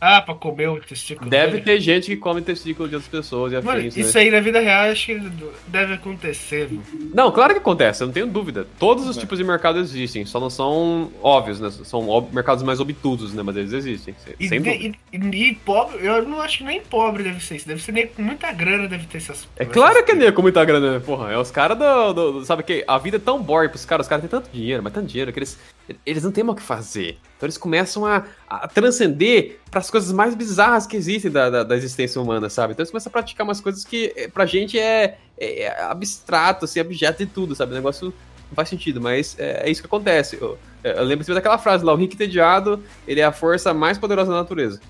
Ah, 0.06 0.22
pra 0.22 0.36
comer 0.36 0.68
o 0.68 0.78
testículo. 0.78 1.28
Deve 1.28 1.54
dele. 1.54 1.64
ter 1.64 1.80
gente 1.80 2.06
que 2.06 2.16
come 2.16 2.40
testículo 2.40 2.88
de 2.88 2.94
outras 2.94 3.10
pessoas 3.10 3.52
e 3.52 3.56
Mano, 3.56 3.80
afins, 3.80 3.96
Isso 3.96 4.16
né? 4.16 4.22
aí 4.22 4.30
na 4.30 4.38
vida 4.38 4.60
real 4.60 4.92
acho 4.92 5.06
que 5.06 5.20
deve 5.66 5.94
acontecer. 5.94 6.68
Mano. 6.70 7.10
Não, 7.12 7.32
claro 7.32 7.54
que 7.54 7.58
acontece, 7.58 8.04
eu 8.04 8.06
não 8.06 8.14
tenho 8.14 8.28
dúvida. 8.28 8.68
Todos 8.78 9.04
os 9.08 9.16
é. 9.16 9.20
tipos 9.20 9.36
de 9.36 9.42
mercado 9.42 9.80
existem, 9.80 10.24
só 10.24 10.38
não 10.38 10.48
são 10.48 11.10
óbvios, 11.20 11.58
né? 11.58 11.70
São 11.70 12.08
ob 12.08 12.32
mercados 12.32 12.62
mais 12.62 12.78
obtusos, 12.78 13.34
né? 13.34 13.42
Mas 13.42 13.56
eles 13.56 13.72
existem. 13.72 14.14
E, 14.38 14.46
sem 14.48 14.60
e, 14.64 14.94
e, 15.12 15.16
e, 15.18 15.54
pobre, 15.56 15.98
eu 16.06 16.22
não 16.24 16.40
acho 16.40 16.58
que 16.58 16.64
nem 16.64 16.80
pobre 16.80 17.24
deve 17.24 17.44
ser 17.44 17.56
isso. 17.56 17.66
Deve 17.66 17.82
ser 17.82 17.90
nem 17.90 18.06
com 18.06 18.22
muita 18.22 18.52
grana, 18.52 18.86
deve 18.86 19.06
ter 19.06 19.18
essas. 19.18 19.48
É 19.56 19.64
claro 19.64 20.04
que 20.04 20.12
é 20.12 20.14
nem 20.14 20.30
com 20.30 20.42
muita 20.42 20.64
grana, 20.64 20.92
né? 20.92 21.00
Porra, 21.00 21.32
é 21.32 21.38
os 21.38 21.50
caras 21.50 21.76
do, 21.76 22.12
do, 22.12 22.44
Sabe 22.44 22.62
que 22.62 22.84
a 22.86 22.96
vida 22.96 23.16
é 23.16 23.20
tão 23.20 23.42
boring 23.42 23.70
pros 23.70 23.84
caras, 23.84 24.06
os 24.06 24.08
caras 24.08 24.22
têm 24.22 24.30
tanto 24.30 24.50
dinheiro, 24.52 24.84
mas 24.84 24.92
tanto 24.92 25.08
dinheiro 25.08 25.32
que 25.32 25.40
eles, 25.40 25.58
eles 26.04 26.22
não 26.22 26.30
têm 26.30 26.44
mais 26.44 26.56
o 26.56 26.60
que 26.60 26.64
fazer. 26.64 27.18
Então 27.36 27.46
eles 27.46 27.58
começam 27.58 28.06
a, 28.06 28.24
a 28.48 28.68
transcender 28.68 29.58
para 29.70 29.80
as 29.80 29.90
coisas 29.90 30.12
mais 30.12 30.34
bizarras 30.34 30.86
que 30.86 30.96
existem 30.96 31.30
da, 31.30 31.50
da, 31.50 31.64
da, 31.64 31.76
existência 31.76 32.20
humana, 32.20 32.48
sabe? 32.48 32.72
Então 32.72 32.82
eles 32.82 32.90
começam 32.90 33.10
a 33.10 33.12
praticar 33.12 33.44
umas 33.44 33.60
coisas 33.60 33.84
que 33.84 34.12
eh, 34.16 34.28
pra 34.28 34.46
gente 34.46 34.78
é, 34.78 35.18
é, 35.36 35.62
é 35.62 35.82
abstrato, 35.82 36.64
assim, 36.64 36.80
objeto 36.80 37.18
de 37.18 37.26
tudo, 37.26 37.54
sabe? 37.54 37.72
O 37.72 37.74
negócio 37.74 38.14
não 38.48 38.54
faz 38.54 38.68
sentido, 38.68 39.00
mas 39.00 39.36
é, 39.38 39.66
é 39.66 39.70
isso 39.70 39.82
que 39.82 39.86
acontece. 39.86 40.38
Eu, 40.40 40.56
eu 40.84 41.02
lembro 41.02 41.24
sempre 41.24 41.34
daquela 41.34 41.58
frase 41.58 41.84
lá, 41.84 41.92
o 41.92 41.96
rico 41.96 42.14
entediado, 42.14 42.82
ele 43.06 43.20
é 43.20 43.24
a 43.24 43.32
força 43.32 43.74
mais 43.74 43.98
poderosa 43.98 44.30
da 44.30 44.38
natureza. 44.38 44.80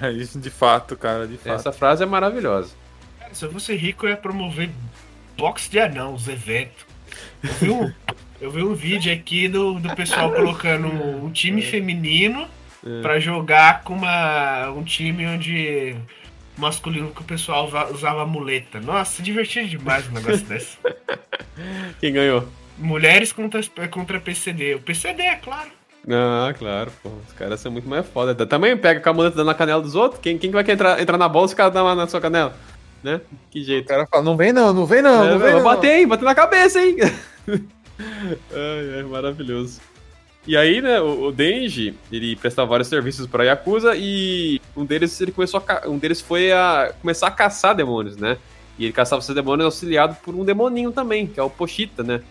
É, 0.00 0.10
isso 0.14 0.38
de 0.38 0.50
fato, 0.50 0.96
cara, 0.96 1.26
de 1.26 1.36
fato. 1.36 1.56
Essa 1.56 1.72
frase 1.72 2.04
é 2.04 2.06
maravilhosa. 2.06 2.70
se 3.32 3.44
eu 3.44 3.50
fosse 3.50 3.74
rico, 3.74 4.06
eu 4.06 4.10
ia 4.10 4.16
promover 4.16 4.70
box 5.36 5.68
de 5.68 5.80
anão, 5.80 6.14
os 6.14 6.28
eventos. 6.28 6.86
Eu 7.42 7.52
vi 7.54 7.70
um, 7.70 7.92
eu 8.40 8.50
vi 8.52 8.62
um 8.62 8.74
vídeo 8.74 9.12
aqui 9.12 9.48
do, 9.48 9.80
do 9.80 9.94
pessoal 9.96 10.32
colocando 10.32 10.86
um 10.86 11.30
time 11.32 11.60
feminino 11.60 12.46
é. 12.86 13.02
para 13.02 13.18
jogar 13.18 13.82
com 13.82 13.94
uma, 13.94 14.70
um 14.70 14.82
time 14.82 15.26
onde 15.26 15.96
masculino 16.56 17.10
que 17.10 17.20
o 17.20 17.24
pessoal 17.24 17.70
usava 17.92 18.26
muleta. 18.26 18.80
Nossa, 18.80 19.22
divertido 19.22 19.68
demais 19.68 20.08
um 20.08 20.12
negócio 20.12 20.44
desse. 20.46 20.76
Quem 22.00 22.12
ganhou? 22.12 22.46
Mulheres 22.76 23.32
contra, 23.32 23.60
contra 23.90 24.20
PCD. 24.20 24.74
O 24.74 24.80
PCD, 24.80 25.22
é 25.22 25.36
claro. 25.36 25.70
Ah, 26.10 26.54
claro, 26.56 26.90
pô. 27.02 27.10
Os 27.26 27.32
caras 27.34 27.60
são 27.60 27.70
muito 27.70 27.88
mais 27.88 28.06
foda. 28.06 28.34
Também 28.46 28.76
pega 28.76 29.00
com 29.00 29.10
a 29.10 29.12
muleta 29.12 29.44
na 29.44 29.54
canela 29.54 29.82
dos 29.82 29.94
outros. 29.94 30.20
Quem, 30.20 30.38
quem 30.38 30.50
vai 30.50 30.64
querer 30.64 30.74
entrar, 30.74 31.00
entrar 31.00 31.18
na 31.18 31.28
bola 31.28 31.48
se 31.48 31.54
o 31.54 31.56
cara 31.56 31.70
dá 31.70 31.94
na 31.94 32.06
sua 32.06 32.20
canela? 32.20 32.56
Né? 33.02 33.20
Que 33.50 33.62
jeito. 33.62 33.84
O 33.84 33.88
cara 33.88 34.06
fala, 34.06 34.22
não 34.22 34.36
vem 34.36 34.52
não, 34.52 34.72
não 34.72 34.86
vem 34.86 35.02
não, 35.02 35.24
é, 35.24 35.30
não 35.30 35.38
vem 35.38 35.52
não. 35.52 35.62
Bater, 35.62 35.98
hein? 35.98 36.08
Bater 36.08 36.24
na 36.24 36.34
cabeça, 36.34 36.80
hein? 36.80 36.96
ai, 37.48 38.96
ai, 38.96 39.02
maravilhoso. 39.02 39.80
E 40.48 40.56
aí, 40.56 40.80
né, 40.80 40.98
o, 40.98 41.24
o 41.24 41.30
Denji, 41.30 41.94
ele 42.10 42.34
prestava 42.34 42.70
vários 42.70 42.88
serviços 42.88 43.26
para 43.26 43.44
Yakuza 43.44 43.94
e 43.94 44.58
um 44.74 44.82
deles 44.82 45.20
ele 45.20 45.30
começou 45.30 45.62
a, 45.68 45.86
um 45.86 45.98
deles 45.98 46.22
foi 46.22 46.50
a 46.50 46.90
começar 47.02 47.26
a 47.26 47.30
caçar 47.30 47.74
demônios, 47.74 48.16
né? 48.16 48.38
E 48.78 48.86
ele 48.86 48.92
caçava 48.94 49.20
esses 49.20 49.34
demônios 49.34 49.66
auxiliado 49.66 50.16
por 50.24 50.34
um 50.34 50.46
demoninho 50.46 50.90
também, 50.90 51.26
que 51.26 51.38
é 51.38 51.42
o 51.42 51.50
Pochita, 51.50 52.02
né? 52.02 52.22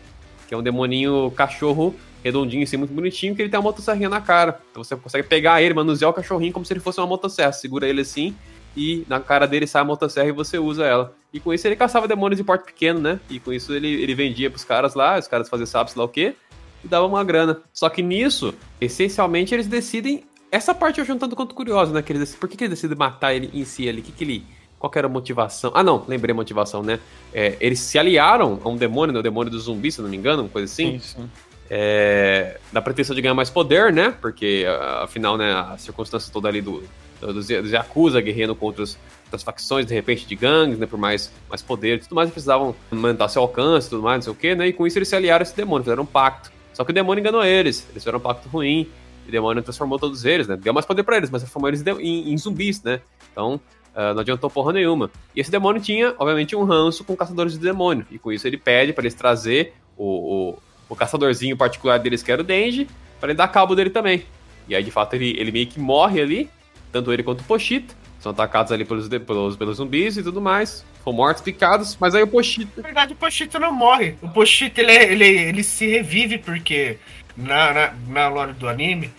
Que 0.47 0.55
é 0.55 0.57
um 0.57 0.63
demoninho 0.63 1.29
cachorro 1.29 1.93
redondinho 2.23 2.63
assim, 2.63 2.75
muito 2.75 2.91
bonitinho, 2.91 3.35
que 3.35 3.41
ele 3.43 3.49
tem 3.49 3.59
uma 3.59 3.65
motosserrinha 3.65 4.09
na 4.09 4.19
cara. 4.19 4.59
Então 4.71 4.83
você 4.83 4.95
consegue 4.95 5.27
pegar 5.27 5.61
ele, 5.61 5.75
manusear 5.75 6.09
o 6.09 6.13
cachorrinho 6.13 6.51
como 6.51 6.65
se 6.65 6.73
ele 6.73 6.79
fosse 6.79 6.99
uma 6.99 7.05
motosserra. 7.05 7.51
Segura 7.51 7.87
ele 7.87 8.01
assim 8.01 8.35
e 8.75 9.05
na 9.07 9.19
cara 9.19 9.45
dele 9.45 9.67
sai 9.67 9.83
a 9.83 9.85
motosserra 9.85 10.27
e 10.27 10.31
você 10.31 10.57
usa 10.57 10.83
ela. 10.83 11.13
E 11.31 11.39
com 11.39 11.53
isso 11.53 11.67
ele 11.67 11.75
caçava 11.75 12.07
demônios 12.07 12.37
de 12.37 12.43
porte 12.43 12.65
pequeno, 12.65 12.99
né? 12.99 13.19
E 13.29 13.39
com 13.39 13.53
isso 13.53 13.73
ele, 13.73 14.01
ele 14.01 14.15
vendia 14.15 14.49
pros 14.49 14.63
caras 14.63 14.95
lá, 14.95 15.19
os 15.19 15.27
caras 15.27 15.47
faziam 15.47 15.67
sabe-se 15.67 15.99
lá 15.99 16.05
o 16.05 16.09
quê, 16.09 16.35
e 16.83 16.87
dava 16.87 17.05
uma 17.05 17.23
grana. 17.23 17.61
Só 17.73 17.89
que 17.89 18.01
nisso, 18.01 18.53
essencialmente, 18.79 19.53
eles 19.53 19.67
decidem. 19.67 20.23
Essa 20.51 20.73
parte 20.73 20.99
eu 20.99 21.03
acho 21.03 21.13
um 21.13 21.17
tanto 21.17 21.35
quanto 21.35 21.53
curiosa, 21.53 21.93
né? 21.93 22.01
Que 22.01 22.13
eles, 22.13 22.35
por 22.35 22.47
que, 22.47 22.55
que 22.55 22.63
eles 22.63 22.75
decidem 22.75 22.97
matar 22.97 23.33
ele 23.33 23.49
em 23.53 23.65
si 23.65 23.87
ali? 23.87 24.01
Que 24.01 24.11
que 24.11 24.23
ele, 24.23 24.45
qual 24.79 24.89
que 24.89 24.97
era 24.97 25.07
a 25.07 25.09
motivação? 25.09 25.71
Ah, 25.73 25.83
não, 25.83 26.03
lembrei 26.07 26.31
a 26.31 26.35
motivação, 26.35 26.81
né? 26.81 26.99
É, 27.33 27.57
eles 27.59 27.79
se 27.79 27.99
aliaram 27.99 28.59
a 28.63 28.69
um 28.69 28.77
demônio, 28.77 29.13
né? 29.13 29.19
O 29.19 29.23
demônio 29.23 29.51
do 29.51 29.59
zumbi, 29.59 29.91
se 29.91 30.01
não 30.01 30.09
me 30.09 30.17
engano, 30.17 30.43
uma 30.43 30.49
coisa 30.49 30.71
assim. 30.71 30.99
Sim, 30.99 31.21
sim. 31.21 31.29
É, 31.69 32.59
na 32.71 32.81
pretensão 32.81 33.13
de 33.13 33.21
ganhar 33.21 33.33
mais 33.33 33.49
poder, 33.49 33.91
né? 33.91 34.15
Porque, 34.21 34.65
afinal, 35.01 35.37
né, 35.37 35.53
a 35.53 35.77
circunstância 35.77 36.31
toda 36.31 36.47
ali 36.47 36.61
do, 36.61 36.81
dos, 37.19 37.47
dos 37.47 37.71
Yakuza 37.71 38.21
guerreando 38.21 38.55
contra 38.55 38.83
as 38.83 38.97
outras 39.25 39.43
facções, 39.43 39.85
de 39.85 39.93
repente, 39.93 40.25
de 40.25 40.35
gangues, 40.35 40.77
né? 40.77 40.85
Por 40.85 40.97
mais, 40.97 41.31
mais 41.49 41.61
poder 41.61 41.97
e 41.97 41.99
tudo 41.99 42.15
mais, 42.15 42.27
eles 42.27 42.33
precisavam 42.33 42.75
aumentar 42.91 43.27
seu 43.27 43.41
alcance 43.41 43.87
e 43.87 43.89
tudo 43.89 44.03
mais, 44.03 44.17
não 44.17 44.21
sei 44.21 44.31
o 44.31 44.35
quê, 44.35 44.55
né? 44.55 44.67
E 44.67 44.73
com 44.73 44.87
isso 44.87 44.97
eles 44.97 45.09
se 45.09 45.15
aliaram 45.15 45.41
a 45.41 45.43
esse 45.43 45.55
demônio, 45.55 45.83
fizeram 45.83 46.03
um 46.03 46.05
pacto. 46.05 46.51
Só 46.77 46.85
que 46.85 46.91
o 46.91 46.93
demônio 46.93 47.21
enganou 47.21 47.43
eles, 47.43 47.87
eles 47.89 48.03
fizeram 48.03 48.19
um 48.19 48.21
pacto 48.21 48.47
ruim, 48.47 48.87
e 49.25 49.29
o 49.29 49.31
demônio 49.31 49.63
transformou 49.63 49.97
todos 49.97 50.23
eles, 50.25 50.47
né? 50.47 50.55
Deu 50.55 50.71
mais 50.71 50.85
poder 50.85 51.01
pra 51.01 51.17
eles, 51.17 51.27
mas 51.31 51.41
transformou 51.41 51.69
eles 51.69 51.83
em, 51.83 52.31
em 52.31 52.37
zumbis, 52.37 52.83
né? 52.83 53.01
Então, 53.31 53.55
uh, 53.95 54.13
não 54.13 54.19
adiantou 54.19 54.47
porra 54.47 54.73
nenhuma. 54.73 55.09
E 55.35 55.41
esse 55.41 55.49
demônio 55.49 55.81
tinha, 55.81 56.13
obviamente, 56.19 56.55
um 56.55 56.63
ranço 56.65 57.03
com 57.03 57.15
caçadores 57.15 57.53
de 57.53 57.57
demônio. 57.57 58.05
E 58.11 58.19
com 58.19 58.31
isso 58.31 58.45
ele 58.45 58.57
pede 58.57 58.93
para 58.93 59.01
eles 59.01 59.15
trazer 59.15 59.73
o, 59.97 60.51
o, 60.51 60.59
o, 60.87 60.95
caçadorzinho 60.95 61.57
particular 61.57 61.97
deles, 61.97 62.21
que 62.21 62.31
era 62.31 62.41
o 62.41 62.45
Denji, 62.45 62.87
para 63.19 63.29
ele 63.29 63.37
dar 63.39 63.47
cabo 63.47 63.73
dele 63.73 63.89
também. 63.89 64.23
E 64.69 64.75
aí, 64.75 64.83
de 64.83 64.91
fato, 64.91 65.15
ele, 65.15 65.35
ele 65.35 65.51
meio 65.51 65.65
que 65.65 65.79
morre 65.79 66.21
ali, 66.21 66.47
tanto 66.91 67.11
ele 67.11 67.23
quanto 67.23 67.41
o 67.41 67.43
Pochita. 67.43 67.95
São 68.19 68.31
atacados 68.31 68.71
ali 68.71 68.85
pelos, 68.85 69.07
pelos, 69.07 69.55
pelos 69.55 69.77
zumbis 69.77 70.15
e 70.15 70.21
tudo 70.21 70.39
mais. 70.39 70.85
Foram 71.07 71.15
mortos, 71.15 71.41
picados, 71.41 71.97
mas 72.01 72.13
aí 72.13 72.21
o 72.21 72.27
Pochita. 72.27 72.69
Na 72.75 72.83
verdade, 72.83 73.13
o 73.13 73.15
Pochita 73.15 73.57
não 73.57 73.71
morre. 73.71 74.15
O 74.21 74.27
Pochita 74.27 74.81
ele, 74.81 74.91
ele, 74.91 75.25
ele 75.25 75.63
se 75.63 75.87
revive 75.87 76.37
porque 76.37 76.97
na, 77.37 77.73
na, 77.73 77.93
na 78.09 78.27
lore 78.27 78.51
do 78.51 78.67
anime, 78.67 79.09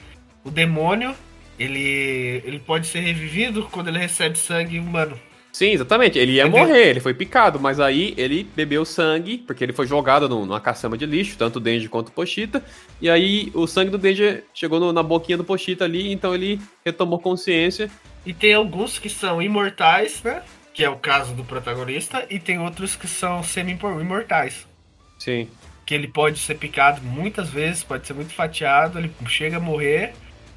o 0.44 0.50
demônio 0.50 1.14
ele, 1.58 2.42
ele 2.44 2.58
pode 2.58 2.86
ser 2.86 3.00
revivido 3.00 3.66
quando 3.70 3.88
ele 3.88 3.98
recebe 3.98 4.36
sangue 4.36 4.78
humano. 4.78 5.18
Sim, 5.50 5.70
exatamente. 5.70 6.18
Ele 6.18 6.32
ia 6.32 6.42
Entendeu? 6.42 6.66
morrer, 6.66 6.88
ele 6.88 7.00
foi 7.00 7.14
picado, 7.14 7.58
mas 7.58 7.80
aí 7.80 8.12
ele 8.18 8.46
bebeu 8.54 8.84
sangue, 8.84 9.38
porque 9.38 9.64
ele 9.64 9.72
foi 9.72 9.86
jogado 9.86 10.28
no, 10.28 10.44
numa 10.44 10.60
caçamba 10.60 10.98
de 10.98 11.06
lixo, 11.06 11.38
tanto 11.38 11.56
o 11.56 11.60
Denji 11.60 11.88
quanto 11.88 12.08
o 12.08 12.12
Pochita. 12.12 12.62
E 13.00 13.08
aí 13.08 13.50
o 13.54 13.66
sangue 13.66 13.90
do 13.90 13.96
Denji 13.96 14.44
chegou 14.52 14.78
no, 14.78 14.92
na 14.92 15.02
boquinha 15.02 15.38
do 15.38 15.44
Pochita 15.44 15.86
ali, 15.86 16.12
então 16.12 16.34
ele 16.34 16.60
retomou 16.84 17.18
consciência. 17.18 17.90
E 18.26 18.34
tem 18.34 18.52
alguns 18.52 18.98
que 18.98 19.08
são 19.08 19.40
imortais, 19.40 20.22
né? 20.22 20.42
Que 20.78 20.84
é 20.84 20.88
o 20.88 20.96
caso 20.96 21.34
do 21.34 21.44
protagonista, 21.44 22.24
e 22.30 22.38
tem 22.38 22.58
outros 22.58 22.94
que 22.94 23.08
são 23.08 23.42
semi-imortais. 23.42 24.66
Sim. 25.18 25.48
Que 25.84 25.94
ele 25.94 26.06
pode 26.06 26.38
ser 26.38 26.54
picado 26.54 27.02
muitas 27.02 27.50
vezes, 27.50 27.82
pode 27.82 28.06
ser 28.06 28.14
muito 28.14 28.32
fatiado, 28.32 28.98
ele 28.98 29.10
chega 29.26 29.56
a 29.56 29.60
morrer 29.60 30.12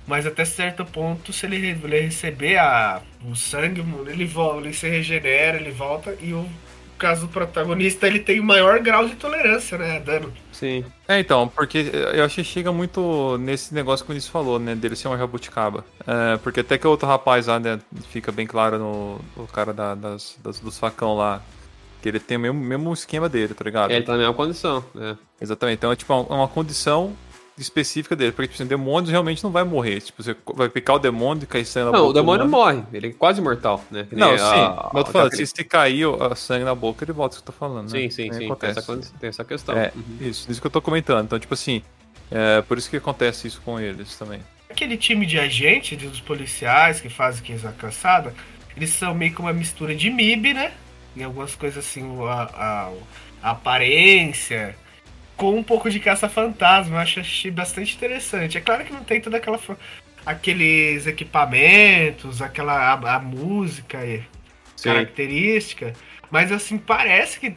mas 0.08 0.26
até 0.26 0.44
certo 0.44 0.84
ponto, 0.84 1.32
se 1.32 1.46
ele, 1.46 1.56
ele 1.56 2.00
receber 2.02 2.58
a, 2.58 3.02
o 3.24 3.36
sangue, 3.36 3.84
ele 4.08 4.26
volta, 4.26 4.66
ele 4.66 4.74
se 4.74 4.90
regenera, 4.90 5.58
ele 5.58 5.72
volta 5.72 6.18
e 6.20 6.34
o 6.34 6.50
caso 7.02 7.22
do 7.22 7.28
protagonista, 7.28 8.06
ele 8.06 8.20
tem 8.20 8.40
o 8.40 8.44
maior 8.44 8.80
grau 8.80 9.08
de 9.08 9.16
tolerância, 9.16 9.76
né, 9.76 10.00
dano. 10.00 10.32
Sim. 10.52 10.86
É, 11.08 11.20
então, 11.20 11.48
porque 11.48 11.90
eu 12.14 12.24
acho 12.24 12.36
que 12.36 12.44
chega 12.44 12.72
muito 12.72 13.38
nesse 13.40 13.74
negócio 13.74 14.06
que 14.06 14.12
o 14.12 14.14
Vinícius 14.14 14.32
falou, 14.32 14.60
né, 14.60 14.76
dele 14.76 14.96
ser 14.96 15.08
uma 15.08 15.18
jabuticaba. 15.18 15.84
É, 16.06 16.38
porque 16.38 16.60
até 16.60 16.78
que 16.78 16.86
o 16.86 16.92
outro 16.92 17.08
rapaz 17.08 17.48
lá, 17.48 17.60
né, 17.60 17.80
fica 18.12 18.32
bem 18.32 18.46
claro 18.46 18.78
no, 18.78 19.20
no 19.36 19.48
cara 19.48 19.74
da, 19.74 19.96
das, 19.96 20.38
das, 20.44 20.60
dos 20.60 20.78
facão 20.78 21.16
lá, 21.16 21.42
que 22.04 22.08
ele 22.08 22.20
tem 22.20 22.38
o 22.38 22.40
mesmo, 22.40 22.60
mesmo 22.60 22.94
esquema 22.94 23.28
dele, 23.28 23.56
tá 23.56 23.64
ligado? 23.64 23.92
É, 23.92 23.96
ele 23.96 24.06
tá 24.06 24.12
na 24.12 24.20
mesma 24.20 24.34
condição, 24.36 24.86
né. 24.94 25.18
Exatamente, 25.42 25.78
então 25.78 25.92
é 25.92 25.96
tipo 25.96 26.14
uma, 26.14 26.36
uma 26.36 26.48
condição 26.48 27.16
específica 27.58 28.16
dele. 28.16 28.32
Porque, 28.32 28.48
tipo 28.48 28.62
assim, 28.62 28.68
demônios 28.68 29.10
realmente 29.10 29.44
não 29.44 29.52
vai 29.52 29.64
morrer. 29.64 30.02
Tipo, 30.02 30.24
você 30.24 30.36
vai 30.56 30.70
picar 30.70 30.96
o 30.96 31.00
demônio 31.00 31.44
e 31.44 31.48
cair 31.48 31.66
sangue 31.66 31.86
na 31.86 31.92
não, 31.92 32.00
boca. 32.00 32.04
Não, 32.04 32.10
o 32.10 32.14
demônio 32.14 32.50
morre. 32.50 32.84
Ele 32.94 33.08
é 33.08 33.12
quase 33.12 33.42
mortal, 33.42 33.84
né? 33.92 34.08
não, 34.12 34.34
a, 34.34 34.38
sim. 34.38 34.44
A, 34.44 34.90
mas 34.94 35.00
eu 35.00 35.04
tô 35.06 35.12
falando, 35.12 35.36
se, 35.36 35.46
se 35.48 35.64
cair 35.64 36.06
o 36.06 36.36
sangue 36.36 36.66
na 36.66 36.76
boca, 36.76 37.04
ele 37.04 37.12
volta, 37.12 37.36
isso 37.36 37.44
que 37.44 37.50
eu 37.50 37.54
tô 37.54 37.60
falando, 37.60 37.90
sim, 37.90 38.04
né? 38.04 38.10
Sim, 38.10 38.32
sim, 38.32 38.34
sim. 38.34 38.56
Tem 38.56 38.70
essa, 38.70 38.98
tem 39.20 39.30
essa 39.30 39.44
questão. 39.44 39.78
É, 39.78 39.92
uhum. 39.96 40.18
isso, 40.28 40.52
isso 40.52 40.62
que 40.62 40.68
eu 40.68 40.72
tô 40.72 40.82
comentando. 40.82 41.26
Então, 41.26 41.40
tipo 41.40 41.54
assim, 41.54 41.84
é 42.30 42.62
por 42.62 42.78
isso 42.78 42.90
que 42.90 42.98
acontece 42.98 43.48
isso 43.48 43.62
com 43.64 43.80
eles 43.80 44.18
também. 44.18 44.40
Aquele 44.70 44.96
time 44.96 45.26
de 45.26 45.38
agente, 45.38 45.98
dos 45.98 46.22
policiais 46.22 47.02
que 47.02 47.10
fazem 47.10 47.44
que 47.44 47.54
a 47.68 47.72
caçada, 47.74 48.34
eles 48.76 48.92
são 48.92 49.14
meio 49.14 49.34
que 49.34 49.42
uma 49.42 49.52
mistura 49.52 49.94
de 49.94 50.10
MIB, 50.10 50.54
né? 50.54 50.72
Em 51.16 51.24
algumas 51.24 51.56
coisas 51.56 51.86
assim, 51.86 52.04
a, 52.26 52.44
a, 52.54 52.92
a 53.44 53.52
aparência, 53.52 54.78
com 55.42 55.58
um 55.58 55.64
pouco 55.64 55.90
de 55.90 56.00
caça-fantasma. 56.00 56.98
Eu 56.98 57.00
achei 57.00 57.50
bastante 57.50 57.96
interessante. 57.96 58.60
É 58.60 58.62
claro 58.62 58.86
que 58.86 58.94
não 58.94 59.04
tem 59.04 59.20
toda 59.20 59.38
aquela 59.38 59.60
aqueles 60.24 61.08
equipamentos, 61.08 62.44
aquela 62.44 62.94
a, 62.94 63.16
a 63.16 63.20
música 63.20 64.06
e 64.06 64.22
Sim. 64.76 64.90
característica, 64.90 65.94
mas 66.30 66.52
assim 66.52 66.78
parece 66.78 67.40
que 67.40 67.56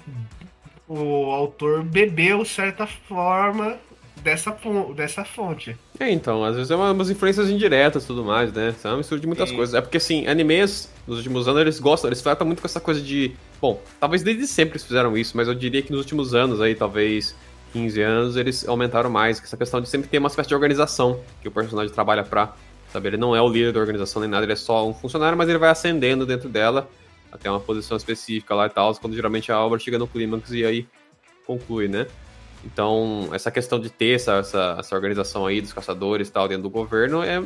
o 0.88 1.30
autor 1.30 1.82
bebeu 1.82 2.42
certa 2.46 2.86
forma 2.86 3.76
dessa, 4.22 4.56
dessa 4.96 5.22
fonte. 5.22 5.76
É, 6.00 6.10
então, 6.10 6.42
às 6.42 6.56
vezes 6.56 6.70
é 6.70 6.76
uma, 6.76 6.90
umas 6.90 7.10
influências 7.10 7.50
indiretas 7.50 8.04
e 8.04 8.06
tudo 8.06 8.24
mais, 8.24 8.50
né? 8.50 8.74
É 8.82 8.88
uma 8.88 8.96
mistura 8.96 9.20
de 9.20 9.26
muitas 9.26 9.50
Sim. 9.50 9.56
coisas. 9.56 9.74
É 9.74 9.82
porque, 9.82 9.98
assim, 9.98 10.26
animes, 10.26 10.90
nos 11.06 11.18
últimos 11.18 11.46
anos, 11.46 11.60
eles 11.60 11.78
gostam, 11.78 12.08
eles 12.08 12.22
tratam 12.22 12.46
muito 12.46 12.62
com 12.62 12.66
essa 12.66 12.80
coisa 12.80 13.00
de. 13.02 13.36
Bom, 13.60 13.82
talvez 14.00 14.22
desde 14.22 14.46
sempre 14.46 14.72
eles 14.72 14.84
fizeram 14.84 15.14
isso, 15.18 15.36
mas 15.36 15.48
eu 15.48 15.54
diria 15.54 15.82
que 15.82 15.92
nos 15.92 16.00
últimos 16.00 16.34
anos 16.34 16.62
aí, 16.62 16.74
talvez 16.74 17.34
15 17.74 18.00
anos, 18.00 18.36
eles 18.36 18.66
aumentaram 18.68 19.10
mais, 19.10 19.42
essa 19.42 19.56
questão 19.56 19.80
de 19.80 19.88
sempre 19.88 20.08
ter 20.08 20.18
uma 20.18 20.28
espécie 20.28 20.48
de 20.48 20.54
organização 20.54 21.20
que 21.42 21.48
o 21.48 21.50
personagem 21.50 21.92
trabalha 21.92 22.22
pra, 22.22 22.54
sabe? 22.92 23.08
Ele 23.08 23.16
não 23.16 23.34
é 23.34 23.42
o 23.42 23.48
líder 23.48 23.72
da 23.72 23.80
organização 23.80 24.22
nem 24.22 24.30
nada, 24.30 24.44
ele 24.44 24.52
é 24.52 24.56
só 24.56 24.88
um 24.88 24.94
funcionário, 24.94 25.36
mas 25.36 25.48
ele 25.48 25.58
vai 25.58 25.70
ascendendo 25.70 26.24
dentro 26.24 26.48
dela 26.48 26.88
até 27.32 27.50
uma 27.50 27.58
posição 27.58 27.96
específica 27.96 28.54
lá 28.54 28.66
e 28.66 28.70
tal, 28.70 28.94
quando 28.94 29.16
geralmente 29.16 29.50
a 29.50 29.58
obra 29.58 29.76
chega 29.80 29.98
no 29.98 30.06
clímax 30.06 30.52
e 30.52 30.64
aí 30.64 30.86
conclui, 31.44 31.88
né? 31.88 32.06
Então, 32.64 33.28
essa 33.32 33.50
questão 33.50 33.80
de 33.80 33.90
ter 33.90 34.14
essa, 34.14 34.34
essa, 34.36 34.76
essa 34.78 34.94
organização 34.94 35.44
aí 35.44 35.60
dos 35.60 35.72
caçadores 35.72 36.28
e 36.28 36.32
tal 36.32 36.46
dentro 36.46 36.62
do 36.62 36.70
governo 36.70 37.24
é, 37.24 37.42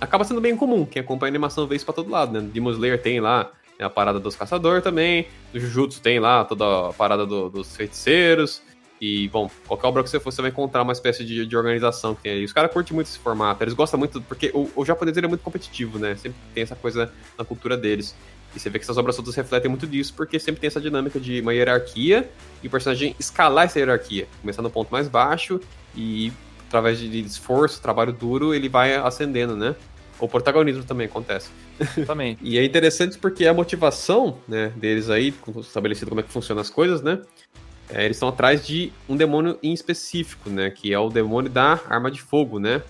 acaba 0.00 0.22
sendo 0.22 0.40
bem 0.40 0.56
comum. 0.56 0.86
Quem 0.86 1.02
acompanha 1.02 1.30
a 1.30 1.32
animação 1.32 1.66
vê 1.66 1.74
isso 1.74 1.84
pra 1.84 1.92
todo 1.92 2.08
lado, 2.08 2.32
né? 2.32 2.48
Demon 2.52 2.70
Slayer 2.70 3.02
tem 3.02 3.20
lá 3.20 3.50
a 3.80 3.90
parada 3.90 4.20
dos 4.20 4.36
caçadores 4.36 4.84
também, 4.84 5.26
do 5.52 5.58
Jujutsu 5.58 6.00
tem 6.00 6.20
lá 6.20 6.44
toda 6.44 6.90
a 6.90 6.92
parada 6.92 7.26
do, 7.26 7.50
dos 7.50 7.74
feiticeiros, 7.74 8.62
e, 9.04 9.26
bom, 9.30 9.50
qualquer 9.66 9.88
obra 9.88 10.04
que 10.04 10.08
você 10.08 10.20
for, 10.20 10.30
você 10.30 10.40
vai 10.40 10.52
encontrar 10.52 10.80
uma 10.80 10.92
espécie 10.92 11.24
de, 11.24 11.44
de 11.44 11.56
organização 11.56 12.14
que 12.14 12.22
tem 12.22 12.34
aí. 12.34 12.44
Os 12.44 12.52
caras 12.52 12.70
curtem 12.70 12.94
muito 12.94 13.08
esse 13.08 13.18
formato, 13.18 13.64
eles 13.64 13.74
gostam 13.74 13.98
muito, 13.98 14.22
porque 14.22 14.52
o, 14.54 14.70
o 14.76 14.84
japonês 14.84 15.16
ele 15.16 15.26
é 15.26 15.28
muito 15.28 15.42
competitivo, 15.42 15.98
né? 15.98 16.14
Sempre 16.14 16.38
tem 16.54 16.62
essa 16.62 16.76
coisa 16.76 17.12
na 17.36 17.44
cultura 17.44 17.76
deles. 17.76 18.14
E 18.54 18.60
você 18.60 18.70
vê 18.70 18.78
que 18.78 18.84
essas 18.84 18.96
obras 18.96 19.16
todas 19.16 19.34
refletem 19.34 19.68
muito 19.68 19.88
disso, 19.88 20.14
porque 20.14 20.38
sempre 20.38 20.60
tem 20.60 20.68
essa 20.68 20.80
dinâmica 20.80 21.18
de 21.18 21.40
uma 21.40 21.52
hierarquia 21.52 22.30
e 22.62 22.68
o 22.68 22.70
personagem 22.70 23.16
escalar 23.18 23.64
essa 23.64 23.80
hierarquia. 23.80 24.28
Começar 24.40 24.62
no 24.62 24.70
ponto 24.70 24.92
mais 24.92 25.08
baixo 25.08 25.60
e, 25.96 26.32
através 26.68 27.00
de 27.00 27.22
esforço, 27.22 27.82
trabalho 27.82 28.12
duro, 28.12 28.54
ele 28.54 28.68
vai 28.68 28.94
ascendendo, 28.94 29.56
né? 29.56 29.74
O 30.20 30.28
protagonismo 30.28 30.84
também 30.84 31.08
acontece. 31.08 31.50
Também. 32.06 32.38
e 32.40 32.56
é 32.56 32.64
interessante 32.64 33.18
porque 33.18 33.48
a 33.48 33.52
motivação 33.52 34.38
né, 34.46 34.72
deles 34.76 35.10
aí, 35.10 35.34
estabelecido 35.58 36.08
como 36.08 36.20
é 36.20 36.22
que 36.22 36.30
funcionam 36.30 36.60
as 36.60 36.70
coisas, 36.70 37.02
né? 37.02 37.20
É, 37.92 38.04
eles 38.04 38.16
estão 38.16 38.28
atrás 38.28 38.66
de 38.66 38.92
um 39.08 39.16
demônio 39.16 39.58
em 39.62 39.72
específico, 39.72 40.48
né? 40.48 40.70
Que 40.70 40.92
é 40.92 40.98
o 40.98 41.08
demônio 41.08 41.50
da 41.50 41.78
arma 41.88 42.10
de 42.10 42.20
fogo, 42.20 42.58
né? 42.58 42.82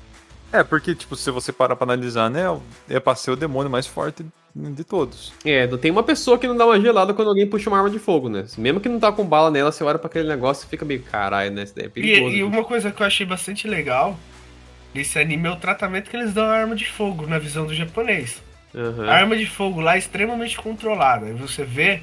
É, 0.52 0.62
porque, 0.62 0.94
tipo, 0.94 1.16
se 1.16 1.30
você 1.30 1.50
parar 1.50 1.76
pra 1.76 1.84
analisar, 1.84 2.30
né? 2.30 2.42
É 2.88 3.00
pra 3.00 3.14
ser 3.14 3.30
o 3.30 3.36
demônio 3.36 3.70
mais 3.70 3.86
forte 3.86 4.24
de 4.54 4.84
todos. 4.84 5.32
É, 5.44 5.66
não 5.66 5.78
tem 5.78 5.90
uma 5.90 6.02
pessoa 6.02 6.38
que 6.38 6.46
não 6.46 6.56
dá 6.56 6.66
uma 6.66 6.78
gelada 6.78 7.14
quando 7.14 7.28
alguém 7.28 7.46
puxa 7.46 7.70
uma 7.70 7.78
arma 7.78 7.88
de 7.88 7.98
fogo, 7.98 8.28
né? 8.28 8.44
Mesmo 8.58 8.80
que 8.80 8.88
não 8.88 9.00
tá 9.00 9.10
com 9.10 9.24
bala 9.24 9.50
nela, 9.50 9.72
você 9.72 9.82
olha 9.82 9.98
pra 9.98 10.08
aquele 10.08 10.28
negócio 10.28 10.66
e 10.66 10.68
fica 10.68 10.84
meio, 10.84 11.02
caralho, 11.02 11.50
né? 11.50 11.62
Isso 11.62 11.74
daí 11.74 11.86
é 11.86 11.88
perigoso. 11.88 12.34
E, 12.34 12.38
e 12.38 12.42
uma 12.42 12.62
coisa 12.62 12.90
que 12.90 13.02
eu 13.02 13.06
achei 13.06 13.24
bastante 13.24 13.66
legal 13.66 14.16
nesse 14.94 15.18
anime 15.18 15.48
é 15.48 15.50
o 15.50 15.56
tratamento 15.56 16.10
que 16.10 16.16
eles 16.16 16.34
dão 16.34 16.44
à 16.44 16.52
arma 16.52 16.76
de 16.76 16.84
fogo, 16.84 17.26
na 17.26 17.38
visão 17.38 17.66
do 17.66 17.74
japonês. 17.74 18.42
Uhum. 18.74 19.08
A 19.08 19.14
arma 19.14 19.36
de 19.36 19.46
fogo 19.46 19.80
lá 19.80 19.94
é 19.94 19.98
extremamente 19.98 20.56
controlada. 20.58 21.28
E 21.30 21.32
você 21.32 21.64
vê 21.64 22.02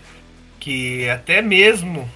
que 0.59 1.07
até 1.07 1.41
mesmo 1.41 2.09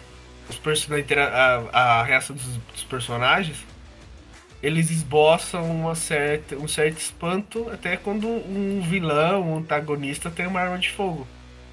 os 0.54 0.60
personagens, 0.60 1.12
a, 1.18 2.00
a 2.00 2.04
reação 2.04 2.36
dos, 2.36 2.46
dos, 2.46 2.84
personagens, 2.84 3.58
eles 4.62 4.90
esboçam 4.90 5.64
uma 5.70 5.96
certa, 5.96 6.56
um 6.56 6.68
certo 6.68 6.98
espanto 6.98 7.70
até 7.72 7.98
quando 7.98 8.28
um 8.28 8.82
vilão, 8.82 9.54
um 9.54 9.58
antagonista 9.58 10.32
tem 10.32 10.48
uma 10.48 10.62
arma 10.62 10.78
de 10.78 10.90
fogo. 10.90 11.28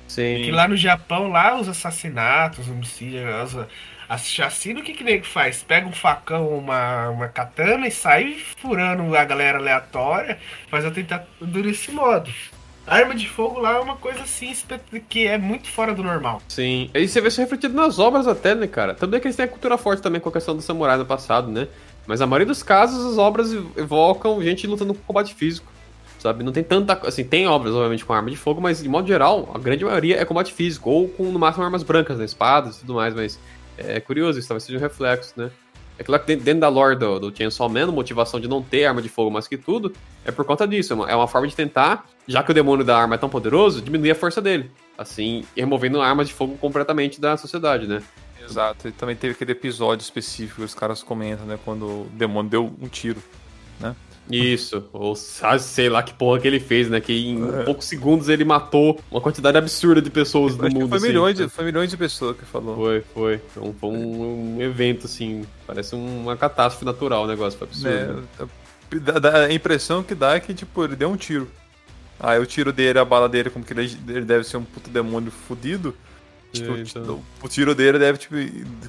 Sim. 0.09 0.43
Que 0.43 0.51
lá 0.51 0.67
no 0.67 0.77
Japão, 0.77 1.29
lá 1.29 1.59
os 1.59 1.69
assassinatos, 1.69 2.67
os 2.67 2.69
homicídios, 2.69 3.25
as, 3.25 3.67
as 4.09 4.27
chacina, 4.27 4.81
o 4.81 4.83
que 4.83 4.93
que 4.93 5.05
nego 5.05 5.25
faz? 5.25 5.63
Pega 5.63 5.87
um 5.87 5.93
facão, 5.93 6.49
uma, 6.49 7.11
uma 7.11 7.29
katana 7.29 7.87
e 7.87 7.93
sai 7.93 8.35
furando 8.57 9.17
a 9.17 9.25
galera 9.25 9.59
aleatória, 9.59 10.39
faz 10.69 10.85
a 10.85 10.91
tentar 10.91 11.25
desse 11.41 11.93
modo 11.93 12.29
arma 12.97 13.15
de 13.15 13.29
fogo 13.29 13.61
lá 13.61 13.77
é 13.77 13.81
uma 13.81 13.97
coisa 13.97 14.21
assim 14.23 14.53
que 15.09 15.27
é 15.27 15.39
muito 15.39 15.69
fora 15.69 15.95
do 15.95 16.03
normal. 16.03 16.43
Sim. 16.49 16.91
E 16.93 17.07
você 17.07 17.21
vê 17.21 17.29
isso 17.29 17.41
refletido 17.41 17.75
nas 17.75 17.99
obras 17.99 18.27
até, 18.27 18.55
né, 18.55 18.67
cara? 18.67 18.95
Também 18.95 19.21
que 19.21 19.27
eles 19.27 19.37
têm 19.37 19.45
a 19.45 19.49
cultura 19.49 19.79
forte 19.79 20.03
também 20.03 20.21
com 20.21 20.29
a 20.29 20.33
questão 20.33 20.57
do 20.57 20.63
samurai 20.63 20.99
no 20.99 21.07
passado, 21.07 21.51
né? 21.51 21.69
Mas 22.07 22.21
a 22.21 22.27
maioria 22.27 22.47
dos 22.47 22.63
casos 22.63 23.13
as 23.13 23.19
obras 23.19 23.53
evocam 23.77 24.43
gente 24.43 24.67
lutando 24.67 24.95
com 24.95 25.01
combate 25.03 25.35
físico. 25.35 25.71
Sabe? 26.19 26.45
Não 26.45 26.53
tem 26.53 26.63
tanta. 26.63 26.95
Assim, 27.07 27.25
tem 27.25 27.47
obras, 27.47 27.75
obviamente, 27.75 28.05
com 28.05 28.13
arma 28.13 28.31
de 28.31 28.37
fogo, 28.37 28.61
mas 28.61 28.83
de 28.83 28.89
modo 28.89 29.09
geral, 29.09 29.51
a 29.55 29.59
grande 29.59 29.85
maioria 29.85 30.21
é 30.21 30.25
combate 30.25 30.53
físico. 30.53 30.91
Ou 30.91 31.09
com, 31.09 31.25
no 31.25 31.39
máximo, 31.39 31.65
armas 31.65 31.83
brancas, 31.83 32.19
né? 32.19 32.25
Espadas 32.27 32.77
e 32.77 32.81
tudo 32.81 32.95
mais, 32.95 33.15
mas 33.15 33.39
é 33.79 34.01
curioso, 34.01 34.39
isso 34.39 34.47
talvez 34.47 34.65
seja 34.65 34.79
um 34.79 34.81
reflexo, 34.81 35.33
né? 35.37 35.51
É 35.99 36.03
claro 36.03 36.25
que 36.25 36.35
dentro 36.35 36.61
da 36.61 36.69
lore 36.69 36.97
do, 36.97 37.21
do 37.21 37.37
Chainsaw 37.37 37.69
Man, 37.69 37.85
a 37.85 37.93
motivação 37.93 38.41
de 38.41 38.49
não 38.49 38.63
ter 38.63 38.87
arma 38.87 39.03
de 39.03 39.09
fogo 39.11 39.31
mais 39.31 39.47
que 39.47 39.59
tudo 39.59 39.93
é 40.25 40.33
por 40.33 40.47
conta 40.47 40.67
disso. 40.67 40.95
É 40.95 40.97
uma, 40.97 41.11
é 41.11 41.15
uma 41.15 41.29
forma 41.29 41.47
de 41.47 41.55
tentar, 41.55 42.07
já 42.31 42.45
que 42.45 42.53
o 42.53 42.55
demônio 42.55 42.85
da 42.85 42.97
arma 42.97 43.17
é 43.17 43.19
tão 43.19 43.29
poderoso, 43.29 43.83
diminuir 43.83 44.13
a 44.13 44.15
força 44.15 44.41
dele. 44.41 44.71
Assim, 44.97 45.45
removendo 45.57 46.01
armas 46.01 46.29
de 46.29 46.35
fogo 46.35 46.57
completamente 46.59 47.21
da 47.21 47.37
sociedade, 47.37 47.89
né? 47.89 48.03
Exato, 48.43 48.89
e 48.89 48.93
também 48.93 49.17
teve 49.17 49.35
aquele 49.35 49.53
episódio 49.53 50.03
específico 50.03 50.61
que 50.61 50.65
os 50.65 50.75
caras 50.75 51.03
comentam, 51.03 51.45
né? 51.45 51.59
Quando 51.65 51.85
o 51.85 52.11
demônio 52.13 52.51
deu 52.51 52.73
um 52.81 52.87
tiro, 52.87 53.21
né? 53.81 53.97
Isso, 54.31 54.89
ou 54.93 55.17
sei 55.17 55.89
lá 55.89 56.05
que 56.05 56.15
porra 56.15 56.39
que 56.39 56.47
ele 56.47 56.61
fez, 56.61 56.89
né? 56.89 57.01
Que 57.01 57.13
em 57.13 57.49
é. 57.49 57.65
poucos 57.65 57.87
segundos 57.87 58.29
ele 58.29 58.45
matou 58.45 59.01
uma 59.11 59.21
quantidade 59.21 59.59
absurda 59.59 60.01
de 60.01 60.09
pessoas 60.09 60.57
no 60.57 60.71
mundo. 60.71 60.89
Foi, 60.89 60.99
assim. 60.99 61.07
milhões 61.09 61.37
de, 61.37 61.49
foi 61.49 61.65
milhões 61.65 61.91
de 61.91 61.97
pessoas 61.97 62.37
que 62.37 62.45
falou. 62.45 62.77
Foi, 62.77 63.01
foi. 63.13 63.41
Então, 63.51 63.75
foi 63.81 63.91
um, 63.91 64.57
um, 64.57 64.63
evento, 64.63 65.07
assim, 65.07 65.45
parece 65.67 65.97
uma 65.97 66.37
catástrofe 66.37 66.85
natural 66.85 67.25
o 67.25 67.27
negócio, 67.27 67.59
foi 67.59 67.67
absurdo. 67.67 68.29
É, 68.39 69.21
dá, 69.21 69.47
a 69.47 69.53
impressão 69.53 70.01
que 70.05 70.15
dá 70.15 70.37
é 70.37 70.41
que, 70.41 70.55
tipo, 70.55 70.85
ele 70.85 70.95
deu 70.95 71.11
um 71.11 71.17
tiro. 71.17 71.51
Aí 72.21 72.39
o 72.39 72.47
tiro 72.47 72.73
dele, 72.73 72.99
a 72.99 73.05
bala 73.05 73.29
dele, 73.29 73.51
como 73.51 73.65
que 73.65 73.73
ele, 73.73 73.97
ele 74.09 74.25
deve 74.25 74.45
ser 74.45 74.59
um 74.59 74.65
puto 74.65 74.91
demônio 74.91 75.31
fudido. 75.31 75.95
Tipo, 76.53 76.75
é, 76.75 76.81
então... 76.81 77.23
o 77.43 77.49
tiro 77.49 77.75
dele 77.75 77.99
deve 77.99 78.19
tipo, 78.19 78.35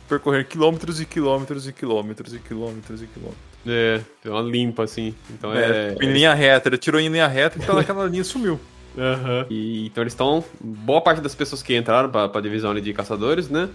percorrer 0.10 0.48
quilômetros 0.48 1.00
e 1.00 1.06
quilômetros 1.06 1.68
e 1.68 1.72
quilômetros 1.72 2.34
e 2.34 2.40
quilômetros 2.40 3.02
e 3.02 3.08
quilômetros. 3.08 3.52
É, 3.66 4.02
tem 4.22 4.32
uma 4.32 4.42
limpa 4.42 4.84
assim. 4.84 5.14
Então 5.30 5.54
é. 5.54 5.94
é... 5.94 5.96
Em 6.02 6.12
linha 6.12 6.34
reta, 6.34 6.70
ele 6.70 6.78
tirou 6.78 7.00
em 7.00 7.08
linha 7.08 7.28
reta 7.28 7.58
e 7.58 7.62
então 7.62 7.78
aquela 7.78 8.06
linha 8.08 8.24
sumiu. 8.24 8.60
Uhum. 8.98 9.46
E, 9.50 9.86
então 9.86 10.04
eles 10.04 10.14
estão. 10.14 10.44
Boa 10.60 11.02
parte 11.02 11.22
das 11.22 11.36
pessoas 11.36 11.62
que 11.64 11.76
entraram 11.76 12.10
pra, 12.10 12.28
pra 12.28 12.42
divisão 12.42 12.74
de 12.74 12.94
caçadores, 12.94 13.50
né? 13.50 13.70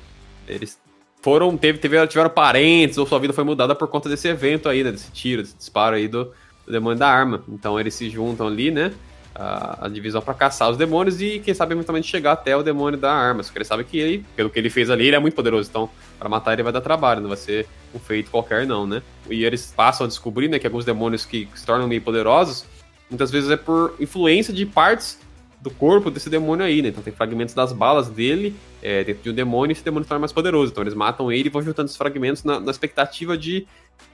Eles 0.46 0.78
foram. 1.22 1.56
Teve, 1.56 1.78
teve, 1.78 2.06
tiveram 2.08 2.28
parentes, 2.28 2.98
ou 2.98 3.06
sua 3.06 3.18
vida 3.18 3.32
foi 3.32 3.44
mudada 3.44 3.74
por 3.74 3.88
conta 3.88 4.08
desse 4.08 4.28
evento 4.28 4.68
aí, 4.68 4.84
né? 4.84 4.92
Desse 4.92 5.10
tiro, 5.12 5.42
desse 5.42 5.56
disparo 5.56 5.96
aí 5.96 6.08
do, 6.08 6.24
do 6.66 6.72
demônio 6.72 6.98
da 6.98 7.08
arma. 7.08 7.42
Então 7.48 7.78
eles 7.78 7.94
se 7.94 8.10
juntam 8.10 8.46
ali, 8.46 8.70
né? 8.70 8.92
A, 9.38 9.88
divisão 9.88 10.22
para 10.22 10.32
caçar 10.32 10.70
os 10.70 10.78
demônios 10.78 11.20
e, 11.20 11.40
quem 11.40 11.52
sabe, 11.52 11.74
eventualmente 11.74 12.08
chegar 12.08 12.32
até 12.32 12.56
o 12.56 12.62
demônio 12.62 12.98
da 12.98 13.12
arma. 13.12 13.42
Só 13.42 13.52
que 13.52 13.58
ele 13.58 13.64
sabe 13.64 13.84
que 13.84 13.98
ele, 13.98 14.24
pelo 14.34 14.48
que 14.48 14.58
ele 14.58 14.70
fez 14.70 14.88
ali, 14.88 15.06
ele 15.06 15.16
é 15.16 15.18
muito 15.18 15.34
poderoso. 15.34 15.68
Então, 15.68 15.90
para 16.18 16.28
matar 16.28 16.54
ele 16.54 16.62
vai 16.62 16.72
dar 16.72 16.80
trabalho, 16.80 17.20
não 17.20 17.28
vai 17.28 17.36
ser 17.36 17.66
um 17.94 17.98
feito 17.98 18.30
qualquer, 18.30 18.66
não, 18.66 18.86
né? 18.86 19.02
E 19.28 19.44
eles 19.44 19.72
passam 19.76 20.06
a 20.06 20.08
descobrir, 20.08 20.48
né, 20.48 20.58
que 20.58 20.66
alguns 20.66 20.84
demônios 20.84 21.26
que 21.26 21.48
se 21.54 21.66
tornam 21.66 21.86
meio 21.86 22.00
poderosos, 22.00 22.64
muitas 23.10 23.30
vezes 23.30 23.50
é 23.50 23.56
por 23.56 23.94
influência 24.00 24.54
de 24.54 24.64
partes 24.64 25.18
do 25.60 25.70
corpo 25.70 26.10
desse 26.10 26.30
demônio 26.30 26.64
aí, 26.64 26.80
né? 26.80 26.88
Então 26.88 27.02
tem 27.02 27.12
fragmentos 27.12 27.54
das 27.54 27.72
balas 27.72 28.08
dele 28.08 28.54
é, 28.82 29.04
dentro 29.04 29.22
de 29.22 29.30
um 29.30 29.34
demônio 29.34 29.72
e 29.72 29.74
esse 29.74 29.84
demônio 29.84 30.04
se 30.04 30.08
torna 30.08 30.20
mais 30.20 30.32
poderoso. 30.32 30.72
Então 30.72 30.82
eles 30.82 30.94
matam 30.94 31.30
ele 31.30 31.48
e 31.48 31.50
vão 31.50 31.60
juntando 31.60 31.86
esses 31.86 31.96
fragmentos 31.96 32.42
na, 32.42 32.58
na 32.58 32.70
expectativa 32.70 33.36
de, 33.36 33.66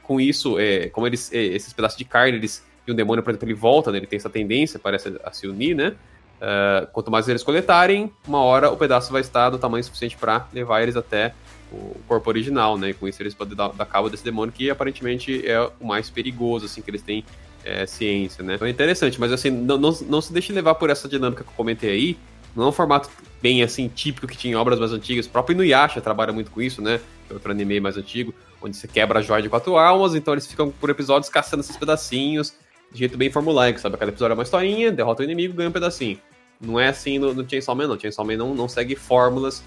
com 0.02 0.20
isso, 0.20 0.58
é, 0.58 0.88
como 0.88 1.06
eles, 1.06 1.32
é, 1.32 1.42
esses 1.42 1.72
pedaços 1.72 1.98
de 1.98 2.04
carne, 2.04 2.38
eles 2.38 2.64
e 2.86 2.92
um 2.92 2.94
demônio, 2.94 3.22
por 3.22 3.30
exemplo, 3.30 3.48
ele 3.48 3.54
volta, 3.54 3.90
né? 3.90 3.98
Ele 3.98 4.06
tem 4.06 4.16
essa 4.16 4.30
tendência, 4.30 4.78
parece, 4.78 5.14
a 5.24 5.32
se 5.32 5.46
unir, 5.46 5.74
né? 5.74 5.94
Uh, 6.42 6.86
quanto 6.92 7.10
mais 7.10 7.28
eles 7.28 7.42
coletarem, 7.42 8.12
uma 8.26 8.40
hora 8.40 8.68
o 8.68 8.76
pedaço 8.76 9.12
vai 9.12 9.20
estar 9.20 9.50
do 9.50 9.58
tamanho 9.58 9.84
suficiente 9.84 10.16
para 10.16 10.48
levar 10.52 10.82
eles 10.82 10.96
até 10.96 11.32
o 11.70 11.96
corpo 12.08 12.28
original, 12.28 12.76
né? 12.76 12.90
E 12.90 12.94
com 12.94 13.06
isso 13.06 13.22
eles 13.22 13.32
podem 13.32 13.56
dar, 13.56 13.68
dar, 13.68 13.86
cabo 13.86 14.10
desse 14.10 14.24
demônio 14.24 14.52
que 14.52 14.68
aparentemente 14.68 15.46
é 15.48 15.60
o 15.80 15.86
mais 15.86 16.10
perigoso, 16.10 16.66
assim, 16.66 16.82
que 16.82 16.90
eles 16.90 17.02
têm 17.02 17.24
é, 17.64 17.86
ciência, 17.86 18.42
né? 18.42 18.56
Então 18.56 18.66
é 18.66 18.70
interessante, 18.70 19.20
mas 19.20 19.30
assim, 19.30 19.50
não, 19.50 19.78
não, 19.78 19.92
não 20.08 20.20
se 20.20 20.32
deixe 20.32 20.52
levar 20.52 20.74
por 20.74 20.90
essa 20.90 21.08
dinâmica 21.08 21.44
que 21.44 21.50
eu 21.50 21.54
comentei 21.54 21.90
aí. 21.90 22.18
Não 22.56 22.64
é 22.64 22.66
um 22.66 22.72
formato 22.72 23.08
bem 23.40 23.62
assim 23.62 23.88
típico 23.88 24.26
que 24.26 24.36
tinha 24.36 24.52
em 24.52 24.56
obras 24.56 24.80
mais 24.80 24.92
antigas. 24.92 25.26
O 25.26 25.30
próprio 25.30 25.54
Inuyasha 25.54 26.00
trabalha 26.00 26.32
muito 26.32 26.50
com 26.50 26.60
isso, 26.60 26.82
né? 26.82 27.00
Outro 27.30 27.52
anime 27.52 27.78
mais 27.78 27.96
antigo, 27.96 28.34
onde 28.60 28.76
você 28.76 28.88
quebra 28.88 29.20
a 29.20 29.22
joia 29.22 29.42
de 29.42 29.48
quatro 29.48 29.78
almas, 29.78 30.14
então 30.14 30.34
eles 30.34 30.46
ficam 30.46 30.70
por 30.70 30.90
episódios 30.90 31.30
caçando 31.30 31.62
esses 31.62 31.76
pedacinhos 31.76 32.52
de 32.92 32.98
jeito 32.98 33.16
bem 33.16 33.30
formulaico, 33.30 33.80
sabe? 33.80 33.96
Cada 33.96 34.10
episódio 34.10 34.32
é 34.32 34.34
uma 34.34 34.42
historinha, 34.42 34.92
derrota 34.92 35.22
o 35.22 35.24
inimigo, 35.24 35.54
ganha 35.54 35.68
um 35.68 35.72
pedacinho. 35.72 36.20
Não 36.60 36.78
é 36.78 36.88
assim 36.88 37.18
no, 37.18 37.34
no 37.34 37.48
Chainsaw 37.48 37.74
Man, 37.74 37.88
não. 37.88 37.98
Chainsaw 37.98 38.24
Man 38.24 38.36
não, 38.36 38.54
não 38.54 38.68
segue 38.68 38.94
fórmulas 38.94 39.64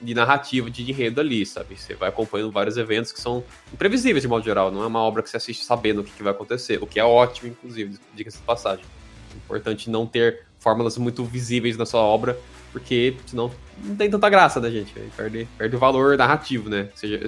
de 0.00 0.14
narrativa, 0.14 0.70
de 0.70 0.88
enredo 0.88 1.20
ali, 1.20 1.44
sabe? 1.44 1.76
Você 1.76 1.94
vai 1.94 2.08
acompanhando 2.08 2.50
vários 2.50 2.76
eventos 2.78 3.12
que 3.12 3.20
são 3.20 3.44
imprevisíveis 3.72 4.22
de 4.22 4.28
modo 4.28 4.44
geral. 4.44 4.70
Não 4.70 4.82
é 4.82 4.86
uma 4.86 5.00
obra 5.00 5.22
que 5.22 5.28
você 5.28 5.36
assiste 5.36 5.64
sabendo 5.64 6.00
o 6.00 6.04
que, 6.04 6.12
que 6.12 6.22
vai 6.22 6.32
acontecer, 6.32 6.82
o 6.82 6.86
que 6.86 6.98
é 6.98 7.04
ótimo, 7.04 7.50
inclusive, 7.50 7.98
diga-se 8.14 8.38
de 8.38 8.44
passagem. 8.44 8.84
É 9.34 9.36
importante 9.36 9.90
não 9.90 10.06
ter 10.06 10.46
fórmulas 10.58 10.96
muito 10.96 11.24
visíveis 11.24 11.76
na 11.76 11.84
sua 11.84 12.00
obra, 12.00 12.38
porque 12.72 13.16
senão 13.26 13.50
não 13.82 13.96
tem 13.96 14.10
tanta 14.10 14.28
graça, 14.28 14.60
né, 14.60 14.70
gente? 14.70 14.92
Perde, 15.16 15.48
perde 15.56 15.76
o 15.76 15.78
valor 15.78 16.16
narrativo, 16.16 16.68
né? 16.68 16.88
Ou 16.90 16.96
seja, 16.96 17.20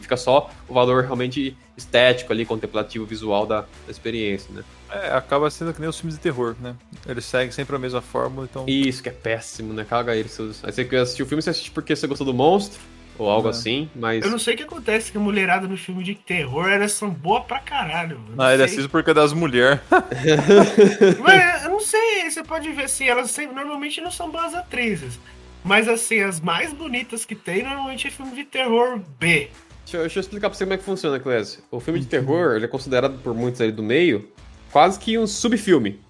fica 0.00 0.16
só 0.16 0.50
o 0.68 0.74
valor 0.74 1.04
realmente 1.04 1.56
estético 1.76 2.32
ali, 2.32 2.44
contemplativo, 2.44 3.06
visual 3.06 3.46
da, 3.46 3.62
da 3.62 3.90
experiência, 3.90 4.52
né? 4.52 4.62
É, 4.90 5.12
acaba 5.16 5.50
sendo 5.50 5.72
que 5.72 5.80
nem 5.80 5.88
os 5.88 5.98
filmes 5.98 6.14
de 6.14 6.20
terror, 6.20 6.54
né? 6.60 6.76
Eles 7.06 7.24
seguem 7.24 7.50
sempre 7.50 7.74
a 7.74 7.78
mesma 7.78 8.00
fórmula, 8.00 8.46
então... 8.50 8.64
Isso, 8.68 9.02
que 9.02 9.08
é 9.08 9.12
péssimo, 9.12 9.72
né? 9.72 9.84
Caga 9.88 10.14
eles. 10.14 10.38
Aí 10.62 10.72
você 10.72 10.96
assistiu 10.96 11.24
o 11.24 11.28
filme, 11.28 11.42
você 11.42 11.50
assiste 11.50 11.70
porque 11.70 11.96
você 11.96 12.06
gostou 12.06 12.26
do 12.26 12.34
monstro, 12.34 12.80
ou 13.18 13.30
algo 13.30 13.48
é. 13.48 13.50
assim, 13.50 13.88
mas. 13.94 14.24
Eu 14.24 14.30
não 14.30 14.38
sei 14.38 14.54
o 14.54 14.56
que 14.56 14.62
acontece, 14.62 15.10
que 15.10 15.18
a 15.18 15.20
mulherada 15.20 15.66
no 15.66 15.76
filme 15.76 16.02
de 16.02 16.14
terror 16.14 16.68
era 16.68 16.88
são 16.88 17.10
boa 17.10 17.42
pra 17.42 17.58
caralho. 17.58 18.20
Ah, 18.38 18.52
ele 18.52 18.62
assiste 18.62 18.88
porque 18.88 19.10
é 19.10 19.14
das 19.14 19.32
mulheres. 19.32 19.80
mas 21.20 21.64
eu 21.64 21.70
não 21.70 21.80
sei, 21.80 22.30
você 22.30 22.42
pode 22.42 22.70
ver 22.72 22.84
assim, 22.84 23.08
elas 23.08 23.30
sempre, 23.30 23.54
normalmente 23.54 24.00
não 24.00 24.10
são 24.10 24.30
boas 24.30 24.54
atrizes. 24.54 25.18
Mas 25.64 25.88
assim, 25.88 26.20
as 26.20 26.40
mais 26.40 26.72
bonitas 26.72 27.24
que 27.24 27.34
tem 27.34 27.62
normalmente 27.62 28.06
é 28.06 28.10
filme 28.10 28.34
de 28.34 28.44
terror 28.44 29.00
B. 29.18 29.50
Deixa 29.82 29.96
eu, 29.96 30.00
deixa 30.02 30.18
eu 30.18 30.20
explicar 30.20 30.48
pra 30.48 30.56
você 30.56 30.64
como 30.64 30.74
é 30.74 30.78
que 30.78 30.84
funciona, 30.84 31.18
Clécio. 31.18 31.62
O 31.70 31.80
filme 31.80 32.00
de 32.00 32.06
terror, 32.06 32.56
ele 32.56 32.64
é 32.64 32.68
considerado 32.68 33.18
por 33.18 33.34
muitos 33.34 33.60
aí 33.60 33.70
do 33.70 33.82
meio 33.82 34.28
quase 34.70 34.98
que 34.98 35.16
um 35.16 35.26
subfilme. 35.26 36.00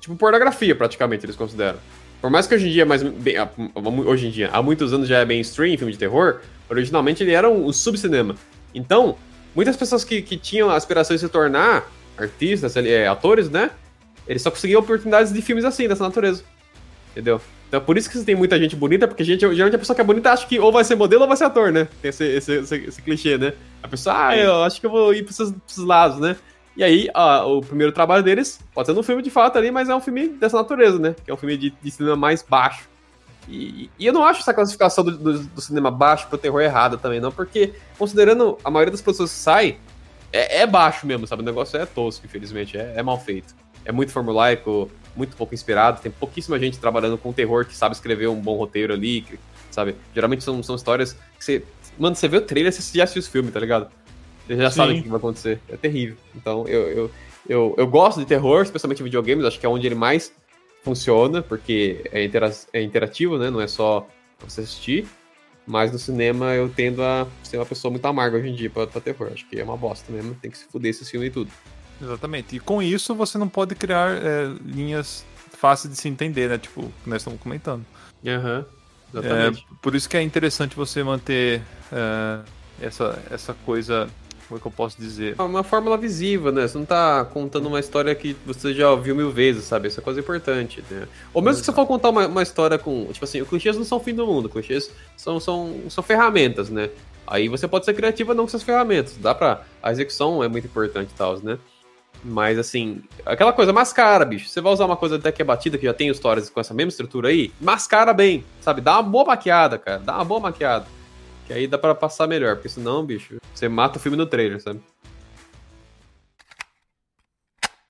Tipo 0.00 0.16
pornografia, 0.16 0.74
praticamente, 0.74 1.26
eles 1.26 1.36
consideram. 1.36 1.78
Por 2.20 2.30
mais 2.30 2.46
que 2.46 2.54
hoje 2.54 2.68
em 2.68 2.72
dia, 2.72 2.84
mais 2.84 3.02
bem, 3.02 3.36
hoje 4.06 4.26
em 4.26 4.30
dia, 4.30 4.50
há 4.52 4.62
muitos 4.62 4.92
anos 4.92 5.08
já 5.08 5.18
é 5.18 5.24
mainstream 5.24 5.76
filme 5.78 5.92
de 5.92 5.98
terror, 5.98 6.40
originalmente 6.68 7.22
ele 7.22 7.32
era 7.32 7.48
um, 7.48 7.66
um 7.66 7.72
subcinema. 7.72 8.36
Então, 8.74 9.16
muitas 9.54 9.76
pessoas 9.76 10.04
que, 10.04 10.20
que 10.20 10.36
tinham 10.36 10.68
a 10.68 10.76
aspiração 10.76 11.16
de 11.16 11.20
se 11.20 11.28
tornar 11.28 11.90
artistas, 12.18 12.76
é, 12.76 13.08
atores, 13.08 13.48
né? 13.48 13.70
Eles 14.28 14.42
só 14.42 14.50
conseguiam 14.50 14.80
oportunidades 14.80 15.32
de 15.32 15.40
filmes 15.40 15.64
assim, 15.64 15.88
dessa 15.88 16.04
natureza. 16.04 16.44
Entendeu? 17.12 17.40
Então, 17.68 17.80
por 17.80 17.96
isso 17.96 18.10
que 18.10 18.18
tem 18.22 18.34
muita 18.34 18.58
gente 18.58 18.76
bonita, 18.76 19.08
porque 19.08 19.24
gente, 19.24 19.40
geralmente 19.40 19.76
a 19.76 19.78
pessoa 19.78 19.94
que 19.94 20.00
é 20.00 20.04
bonita 20.04 20.32
acha 20.32 20.46
que 20.46 20.58
ou 20.58 20.70
vai 20.70 20.84
ser 20.84 20.96
modelo 20.96 21.22
ou 21.22 21.28
vai 21.28 21.36
ser 21.36 21.44
ator, 21.44 21.72
né? 21.72 21.88
Tem 22.02 22.08
esse, 22.10 22.24
esse, 22.24 22.52
esse, 22.58 22.76
esse 22.76 23.02
clichê, 23.02 23.38
né? 23.38 23.54
A 23.82 23.88
pessoa, 23.88 24.28
ah, 24.28 24.36
eu 24.36 24.62
acho 24.64 24.80
que 24.80 24.86
eu 24.86 24.90
vou 24.90 25.14
ir 25.14 25.22
pra 25.22 25.30
esses, 25.30 25.50
pra 25.50 25.60
esses 25.68 25.84
lados, 25.84 26.18
né? 26.20 26.36
E 26.76 26.84
aí, 26.84 27.08
o 27.46 27.60
primeiro 27.60 27.92
trabalho 27.92 28.22
deles 28.22 28.60
pode 28.72 28.86
ser 28.86 28.98
um 28.98 29.02
filme 29.02 29.22
de 29.22 29.30
fato 29.30 29.58
ali, 29.58 29.70
mas 29.70 29.88
é 29.88 29.94
um 29.94 30.00
filme 30.00 30.28
dessa 30.28 30.56
natureza, 30.56 30.98
né? 30.98 31.14
Que 31.24 31.30
é 31.30 31.34
um 31.34 31.36
filme 31.36 31.56
de, 31.56 31.70
de 31.70 31.90
cinema 31.90 32.16
mais 32.16 32.42
baixo. 32.42 32.88
E, 33.48 33.90
e, 33.98 34.06
eu 34.06 34.12
não 34.12 34.24
acho 34.24 34.40
essa 34.40 34.54
classificação 34.54 35.02
do, 35.02 35.16
do, 35.16 35.38
do, 35.40 35.60
cinema 35.60 35.90
baixo 35.90 36.28
pro 36.28 36.38
terror 36.38 36.60
errada 36.60 36.96
também, 36.96 37.20
não, 37.20 37.32
porque 37.32 37.74
considerando 37.98 38.56
a 38.62 38.70
maioria 38.70 38.92
das 38.92 39.00
pessoas 39.00 39.32
que 39.32 39.38
sai, 39.38 39.78
é, 40.32 40.60
é 40.60 40.66
baixo 40.66 41.06
mesmo, 41.06 41.26
sabe? 41.26 41.42
O 41.42 41.44
negócio 41.44 41.78
é 41.78 41.84
tosco, 41.84 42.24
infelizmente, 42.24 42.78
é, 42.78 42.92
é 42.96 43.02
mal 43.02 43.18
feito. 43.18 43.54
É 43.84 43.90
muito 43.90 44.12
formulaico, 44.12 44.90
muito 45.16 45.36
pouco 45.36 45.54
inspirado, 45.54 46.00
tem 46.00 46.12
pouquíssima 46.12 46.58
gente 46.58 46.78
trabalhando 46.78 47.18
com 47.18 47.32
terror 47.32 47.64
que 47.64 47.76
sabe 47.76 47.94
escrever 47.94 48.28
um 48.28 48.40
bom 48.40 48.56
roteiro 48.56 48.92
ali, 48.92 49.22
que, 49.22 49.38
sabe? 49.70 49.96
Geralmente 50.14 50.44
são, 50.44 50.62
são 50.62 50.76
histórias 50.76 51.16
que 51.38 51.44
você. 51.44 51.64
Mano, 51.98 52.14
você 52.14 52.28
vê 52.28 52.36
o 52.36 52.42
trailer, 52.42 52.72
você 52.72 52.96
já 52.96 53.04
assistiu 53.04 53.20
os 53.20 53.28
filmes, 53.28 53.52
tá 53.52 53.60
ligado? 53.60 53.90
Você 54.50 54.62
já 54.62 54.70
Sim. 54.70 54.76
sabe 54.76 54.92
o 54.98 55.02
que 55.02 55.08
vai 55.08 55.18
acontecer. 55.18 55.60
É 55.68 55.76
terrível. 55.76 56.16
Então, 56.34 56.66
eu, 56.66 56.88
eu, 56.88 57.10
eu, 57.48 57.74
eu 57.78 57.86
gosto 57.86 58.18
de 58.18 58.26
terror, 58.26 58.62
especialmente 58.62 59.00
em 59.00 59.04
videogames, 59.04 59.44
acho 59.44 59.60
que 59.60 59.64
é 59.64 59.68
onde 59.68 59.86
ele 59.86 59.94
mais 59.94 60.32
funciona, 60.82 61.40
porque 61.40 62.02
é, 62.10 62.24
intera 62.24 62.52
é 62.72 62.82
interativo, 62.82 63.38
né? 63.38 63.48
Não 63.48 63.60
é 63.60 63.68
só 63.68 64.08
você 64.40 64.62
assistir. 64.62 65.06
Mas 65.66 65.92
no 65.92 65.98
cinema 66.00 66.52
eu 66.52 66.68
tendo 66.68 67.00
a 67.00 67.28
ser 67.44 67.58
uma 67.58 67.66
pessoa 67.66 67.92
muito 67.92 68.04
amarga 68.06 68.38
hoje 68.38 68.48
em 68.48 68.54
dia 68.54 68.68
pra, 68.68 68.88
pra 68.88 69.00
terror. 69.00 69.30
Acho 69.32 69.48
que 69.48 69.60
é 69.60 69.62
uma 69.62 69.76
bosta 69.76 70.10
mesmo, 70.10 70.34
tem 70.34 70.50
que 70.50 70.58
se 70.58 70.64
fuder 70.64 70.90
esse 70.90 71.04
filme 71.08 71.26
e 71.26 71.30
tudo. 71.30 71.50
Exatamente. 72.02 72.56
E 72.56 72.58
com 72.58 72.82
isso 72.82 73.14
você 73.14 73.38
não 73.38 73.48
pode 73.48 73.76
criar 73.76 74.10
é, 74.16 74.52
linhas 74.64 75.24
fáceis 75.52 75.94
de 75.94 76.00
se 76.00 76.08
entender, 76.08 76.48
né? 76.48 76.58
Tipo, 76.58 76.90
que 77.04 77.08
nós 77.08 77.18
estamos 77.20 77.40
comentando. 77.40 77.84
Aham. 78.26 78.66
Uhum. 79.14 79.20
Exatamente. 79.20 79.60
É, 79.60 79.74
por 79.80 79.94
isso 79.94 80.08
que 80.08 80.16
é 80.16 80.22
interessante 80.22 80.74
você 80.74 81.04
manter 81.04 81.62
é, 81.92 82.40
essa, 82.80 83.22
essa 83.30 83.54
coisa 83.54 84.08
como 84.50 84.58
é 84.58 84.60
que 84.60 84.66
eu 84.66 84.72
posso 84.72 85.00
dizer? 85.00 85.36
É 85.38 85.42
uma 85.42 85.62
fórmula 85.62 85.96
visível, 85.96 86.50
né? 86.50 86.66
Você 86.66 86.76
não 86.76 86.84
tá 86.84 87.24
contando 87.24 87.66
uma 87.66 87.78
história 87.78 88.12
que 88.16 88.36
você 88.44 88.74
já 88.74 88.90
ouviu 88.90 89.14
mil 89.14 89.30
vezes, 89.30 89.62
sabe? 89.62 89.86
Essa 89.86 90.00
é 90.00 90.02
coisa 90.02 90.18
importante, 90.18 90.82
né? 90.90 91.06
Ou 91.32 91.40
mesmo 91.40 91.60
que 91.60 91.66
você 91.66 91.72
for 91.72 91.86
contar 91.86 92.10
uma, 92.10 92.26
uma 92.26 92.42
história 92.42 92.76
com. 92.76 93.06
Tipo 93.12 93.24
assim, 93.24 93.40
os 93.40 93.48
clichês 93.48 93.76
não 93.76 93.84
são 93.84 93.98
o 93.98 94.00
fim 94.00 94.12
do 94.12 94.26
mundo, 94.26 94.48
clichês 94.48 94.90
são, 95.16 95.38
são, 95.38 95.82
são 95.88 96.02
ferramentas, 96.02 96.68
né? 96.68 96.90
Aí 97.24 97.48
você 97.48 97.68
pode 97.68 97.84
ser 97.84 97.94
criativo 97.94 98.34
não 98.34 98.42
com 98.42 98.48
essas 98.48 98.64
ferramentas. 98.64 99.16
Dá 99.16 99.32
pra. 99.32 99.62
A 99.80 99.92
execução 99.92 100.42
é 100.42 100.48
muito 100.48 100.66
importante 100.66 101.10
e 101.14 101.16
tal, 101.16 101.38
né? 101.38 101.56
Mas 102.24 102.58
assim, 102.58 103.04
aquela 103.24 103.52
coisa, 103.52 103.72
mascara, 103.72 104.24
bicho. 104.24 104.48
Você 104.48 104.60
vai 104.60 104.72
usar 104.72 104.84
uma 104.84 104.96
coisa 104.96 105.14
até 105.14 105.30
que 105.30 105.40
é 105.40 105.44
batida, 105.44 105.78
que 105.78 105.86
já 105.86 105.94
tem 105.94 106.08
histórias 106.08 106.50
com 106.50 106.58
essa 106.58 106.74
mesma 106.74 106.88
estrutura 106.88 107.28
aí, 107.28 107.52
mascara 107.60 108.12
bem, 108.12 108.44
sabe? 108.60 108.80
Dá 108.80 108.94
uma 108.94 109.04
boa 109.04 109.26
maquiada, 109.26 109.78
cara. 109.78 110.00
Dá 110.00 110.16
uma 110.16 110.24
boa 110.24 110.40
maquiada. 110.40 110.86
Que 111.50 111.54
aí 111.54 111.66
dá 111.66 111.76
pra 111.76 111.96
passar 111.96 112.28
melhor, 112.28 112.54
porque 112.54 112.68
senão, 112.68 113.04
bicho, 113.04 113.40
você 113.52 113.68
mata 113.68 113.98
o 113.98 114.00
filme 114.00 114.16
no 114.16 114.24
trailer, 114.24 114.62
sabe? 114.62 114.80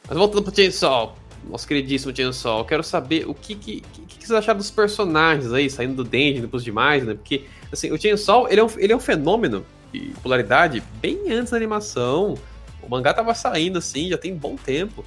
Mas 0.08 0.16
voltando 0.16 0.44
pro 0.44 0.56
Chainsaw. 0.56 1.14
nosso 1.46 1.68
queridíssimo 1.68 2.16
Chainsaw, 2.16 2.60
eu 2.60 2.64
quero 2.64 2.82
saber 2.82 3.28
o 3.28 3.34
que, 3.34 3.54
que, 3.54 3.82
que, 3.82 4.00
que 4.06 4.26
vocês 4.26 4.30
acharam 4.30 4.56
dos 4.56 4.70
personagens 4.70 5.52
aí, 5.52 5.68
saindo 5.68 5.96
do 5.96 6.04
Denji, 6.04 6.46
pros 6.46 6.64
demais, 6.64 7.04
né? 7.04 7.12
Porque, 7.12 7.44
assim, 7.70 7.92
o 7.92 8.00
Chainsaw, 8.00 8.48
ele 8.48 8.62
é 8.62 8.64
um, 8.64 8.70
ele 8.78 8.94
é 8.94 8.96
um 8.96 9.00
fenômeno 9.00 9.66
de 9.92 10.08
popularidade 10.14 10.82
bem 10.98 11.30
antes 11.30 11.50
da 11.50 11.58
animação. 11.58 12.38
O 12.82 12.88
mangá 12.88 13.12
tava 13.12 13.34
saindo, 13.34 13.76
assim, 13.76 14.08
já 14.08 14.16
tem 14.16 14.34
bom 14.34 14.56
tempo. 14.56 15.04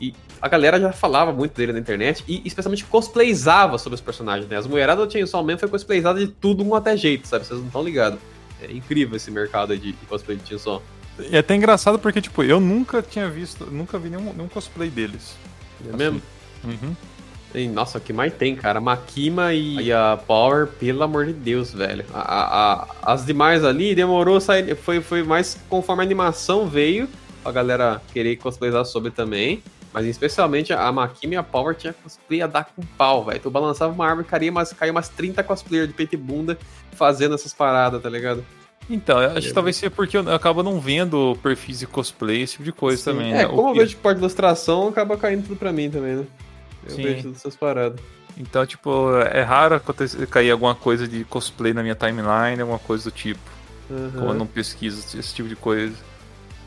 E 0.00 0.14
a 0.40 0.48
galera 0.48 0.80
já 0.80 0.92
falava 0.92 1.32
muito 1.32 1.54
dele 1.54 1.72
na 1.72 1.78
internet 1.78 2.24
e 2.26 2.42
especialmente 2.44 2.84
cosplayzava 2.84 3.78
sobre 3.78 3.94
os 3.94 4.00
personagens, 4.00 4.48
né? 4.48 4.56
As 4.56 4.66
mulheradas 4.66 5.06
do 5.06 5.12
Chainsaw 5.12 5.42
Man 5.44 5.58
foi 5.58 5.68
cosplayzada 5.68 6.18
de 6.18 6.28
tudo 6.28 6.64
um 6.64 6.74
até 6.74 6.96
jeito, 6.96 7.26
sabe? 7.26 7.44
Vocês 7.46 7.58
não 7.58 7.66
estão 7.66 7.82
ligados. 7.82 8.18
É 8.60 8.70
incrível 8.72 9.16
esse 9.16 9.30
mercado 9.30 9.76
de, 9.76 9.92
de 9.92 10.06
cosplay 10.06 10.36
de 10.36 10.48
Chainsaw. 10.48 10.82
É 11.30 11.38
até 11.38 11.54
engraçado 11.54 11.98
porque, 11.98 12.20
tipo, 12.20 12.42
eu 12.42 12.60
nunca 12.60 13.02
tinha 13.02 13.28
visto, 13.28 13.66
nunca 13.66 13.98
vi 13.98 14.10
nenhum, 14.10 14.32
nenhum 14.32 14.48
cosplay 14.48 14.90
deles. 14.90 15.34
É 15.84 15.88
assim. 15.88 15.96
mesmo? 15.96 16.22
Uhum. 16.64 16.96
E, 17.54 17.68
nossa, 17.68 17.96
o 17.96 18.00
que 18.00 18.12
mais 18.12 18.34
tem, 18.34 18.54
cara? 18.54 18.80
Makima 18.80 19.54
e, 19.54 19.84
e, 19.84 19.92
a 19.92 20.18
Power, 20.26 20.66
pelo 20.66 21.02
amor 21.02 21.24
de 21.24 21.32
Deus, 21.32 21.72
velho. 21.72 22.04
A, 22.12 22.82
a, 23.02 23.14
as 23.14 23.24
demais 23.24 23.64
ali 23.64 23.94
demorou 23.94 24.40
sair. 24.40 24.76
Foi, 24.76 25.00
foi 25.00 25.22
mais 25.22 25.58
conforme 25.68 26.02
a 26.02 26.04
animação 26.04 26.68
veio, 26.68 27.08
a 27.44 27.50
galera 27.50 28.02
querer 28.12 28.36
cosplayar 28.36 28.84
sobre 28.84 29.10
também. 29.10 29.62
Mas 29.96 30.04
especialmente 30.04 30.74
a 30.74 30.92
Makima 30.92 31.32
e 31.32 31.36
a 31.38 31.42
Power 31.42 31.74
tinha 31.74 31.94
cosplay 31.94 32.42
a 32.42 32.46
dar 32.46 32.64
com 32.64 32.82
pau, 32.98 33.24
velho. 33.24 33.40
Tu 33.40 33.50
balançava 33.50 33.90
uma 33.94 34.06
árvore, 34.06 34.28
caía 34.28 34.50
umas, 34.50 34.70
caía 34.74 34.92
umas 34.92 35.08
30 35.08 35.42
cosplayers 35.42 35.88
de 35.88 35.94
peito 35.94 36.14
e 36.14 36.18
bunda 36.18 36.58
fazendo 36.92 37.34
essas 37.34 37.54
paradas, 37.54 38.02
tá 38.02 38.10
ligado? 38.10 38.44
Então, 38.90 39.22
eu 39.22 39.30
acho 39.30 39.48
que 39.48 39.54
talvez 39.54 39.74
seja 39.74 39.90
porque 39.90 40.18
eu 40.18 40.34
acabo 40.34 40.62
não 40.62 40.78
vendo 40.78 41.34
perfis 41.42 41.78
de 41.78 41.86
cosplay, 41.86 42.42
esse 42.42 42.52
tipo 42.52 42.64
de 42.64 42.72
coisa 42.72 42.98
Sim. 42.98 43.10
também. 43.10 43.32
É, 43.32 43.36
né? 43.38 43.46
como 43.46 43.70
eu 43.70 43.74
vejo 43.74 43.96
parte 43.96 44.18
de 44.18 44.20
ilustração, 44.20 44.88
acaba 44.88 45.16
caindo 45.16 45.44
tudo 45.44 45.56
pra 45.56 45.72
mim 45.72 45.88
também, 45.88 46.16
né? 46.16 46.26
Eu 46.84 46.90
Sim. 46.90 47.02
vejo 47.02 47.22
todas 47.22 47.38
essas 47.38 47.56
paradas. 47.56 47.98
Então, 48.36 48.66
tipo, 48.66 49.16
é 49.32 49.40
raro 49.40 49.76
acontecer, 49.76 50.26
cair 50.26 50.50
alguma 50.50 50.74
coisa 50.74 51.08
de 51.08 51.24
cosplay 51.24 51.72
na 51.72 51.82
minha 51.82 51.94
timeline, 51.94 52.60
alguma 52.60 52.78
coisa 52.78 53.04
do 53.04 53.10
tipo. 53.10 53.40
Uhum. 53.88 54.10
Como 54.10 54.26
eu 54.26 54.34
não 54.34 54.46
pesquiso 54.46 55.18
esse 55.18 55.34
tipo 55.34 55.48
de 55.48 55.56
coisa. 55.56 55.96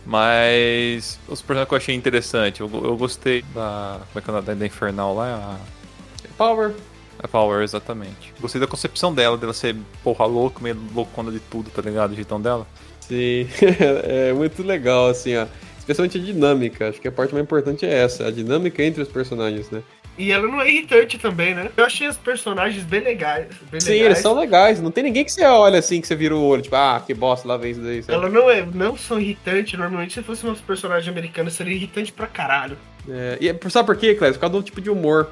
Mas 0.09 1.19
os 1.27 1.39
personagens 1.39 1.67
que 1.67 1.73
eu 1.75 1.77
achei 1.77 1.93
interessante, 1.93 2.61
eu, 2.61 2.69
eu 2.83 2.97
gostei 2.97 3.43
da. 3.53 3.99
Como 4.11 4.17
é 4.17 4.21
que 4.21 4.29
é 4.29 4.33
o 4.33 4.35
nome 4.41 4.55
da 4.55 4.65
Infernal 4.65 5.13
lá? 5.13 5.55
A, 5.55 6.27
Power. 6.35 6.73
a 7.19 7.27
Power, 7.27 7.61
exatamente. 7.61 8.33
Gostei 8.41 8.59
da 8.59 8.65
concepção 8.65 9.13
dela, 9.13 9.37
dela 9.37 9.53
ser 9.53 9.75
porra 10.03 10.25
louca, 10.25 10.63
meio 10.63 10.75
loucona 10.95 11.31
de 11.31 11.39
tudo, 11.39 11.69
tá 11.69 11.83
ligado? 11.83 12.13
O 12.13 12.15
jeitão 12.15 12.41
dela. 12.41 12.65
Sim, 13.01 13.47
é 14.03 14.33
muito 14.33 14.63
legal, 14.63 15.09
assim, 15.09 15.37
ó. 15.37 15.45
Especialmente 15.77 16.17
a 16.17 16.21
dinâmica. 16.21 16.89
Acho 16.89 16.99
que 16.99 17.07
a 17.07 17.11
parte 17.11 17.31
mais 17.31 17.43
importante 17.43 17.85
é 17.85 17.93
essa, 17.93 18.25
a 18.25 18.31
dinâmica 18.31 18.83
entre 18.83 19.03
os 19.03 19.09
personagens, 19.09 19.69
né? 19.69 19.83
E 20.19 20.33
ela 20.33 20.45
não 20.49 20.59
é 20.61 20.69
irritante 20.69 21.17
também, 21.17 21.55
né? 21.55 21.71
Eu 21.77 21.85
achei 21.85 22.05
os 22.05 22.17
personagens 22.17 22.83
bem 22.83 22.99
legais. 22.99 23.47
Bem 23.71 23.79
Sim, 23.79 23.91
legais. 23.91 24.05
eles 24.07 24.19
são 24.19 24.37
legais. 24.37 24.81
Não 24.81 24.91
tem 24.91 25.01
ninguém 25.05 25.23
que 25.23 25.31
você 25.31 25.45
olha 25.45 25.79
assim, 25.79 26.01
que 26.01 26.07
você 26.07 26.15
vira 26.15 26.35
o 26.35 26.43
olho, 26.43 26.61
tipo, 26.61 26.75
ah, 26.75 27.01
que 27.07 27.13
bosta, 27.13 27.47
lá 27.47 27.55
vem 27.55 27.71
isso 27.71 27.79
daí. 27.79 28.03
sabe? 28.03 28.17
Ela 28.17 28.29
não 28.29 28.49
é, 28.51 28.65
não 28.65 28.97
são 28.97 29.17
irritantes. 29.17 29.79
Normalmente, 29.79 30.13
se 30.13 30.21
fosse 30.21 30.45
uns 30.45 30.59
personagens 30.59 31.07
americanos, 31.07 31.53
seria 31.53 31.73
irritante 31.73 32.11
pra 32.11 32.27
caralho. 32.27 32.77
É, 33.09 33.37
e 33.39 33.47
é- 33.47 33.57
sabe 33.69 33.85
por 33.85 33.95
quê, 33.95 34.13
Cléber? 34.13 34.33
Por 34.35 34.41
causa 34.41 34.53
do 34.57 34.61
tipo 34.61 34.81
de 34.81 34.89
humor. 34.89 35.29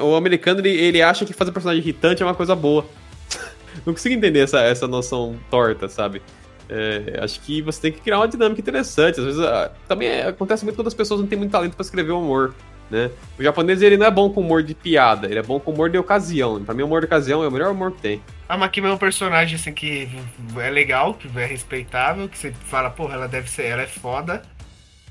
O 0.00 0.14
americano, 0.16 0.60
ele, 0.60 0.70
ele 0.70 1.02
acha 1.02 1.26
que 1.26 1.34
fazer 1.34 1.52
personagem 1.52 1.82
irritante 1.82 2.22
é 2.22 2.26
uma 2.26 2.34
coisa 2.34 2.56
boa. 2.56 2.86
Não 3.84 3.92
consigo 3.92 4.14
entender 4.14 4.40
essa, 4.40 4.60
essa 4.60 4.88
noção 4.88 5.36
torta, 5.50 5.90
sabe? 5.90 6.22
É, 6.70 7.18
acho 7.22 7.38
que 7.40 7.60
você 7.60 7.82
tem 7.82 7.92
que 7.92 8.00
criar 8.00 8.16
uma 8.18 8.28
dinâmica 8.28 8.60
interessante. 8.62 9.20
Às 9.20 9.26
vezes, 9.26 9.40
ah, 9.40 9.70
também 9.86 10.08
é- 10.08 10.28
acontece 10.28 10.64
muito 10.64 10.76
quando 10.76 10.86
as 10.86 10.94
pessoas 10.94 11.20
não 11.20 11.26
têm 11.26 11.36
muito 11.36 11.50
talento 11.50 11.74
pra 11.74 11.82
escrever 11.82 12.12
humor, 12.12 12.54
né? 12.92 13.10
O 13.38 13.42
japonês, 13.42 13.80
ele 13.80 13.96
não 13.96 14.06
é 14.06 14.10
bom 14.10 14.28
com 14.28 14.42
humor 14.42 14.62
de 14.62 14.74
piada, 14.74 15.26
ele 15.26 15.38
é 15.38 15.42
bom 15.42 15.58
com 15.58 15.72
humor 15.72 15.88
de 15.88 15.96
ocasião. 15.96 16.62
Pra 16.62 16.74
mim, 16.74 16.82
o 16.82 16.86
humor 16.86 17.00
de 17.00 17.06
ocasião 17.06 17.42
é 17.42 17.48
o 17.48 17.50
melhor 17.50 17.72
humor 17.72 17.90
que 17.92 18.02
tem. 18.02 18.22
A 18.46 18.56
Makima 18.56 18.88
é 18.88 18.92
um 18.92 18.98
personagem 18.98 19.56
assim 19.56 19.72
que 19.72 20.10
é 20.58 20.68
legal, 20.68 21.14
que 21.14 21.26
é 21.38 21.46
respeitável, 21.46 22.28
que 22.28 22.36
você 22.36 22.52
fala, 22.52 22.90
porra, 22.90 23.14
ela 23.14 23.26
deve 23.26 23.50
ser, 23.50 23.64
ela 23.64 23.82
é 23.82 23.86
foda. 23.86 24.42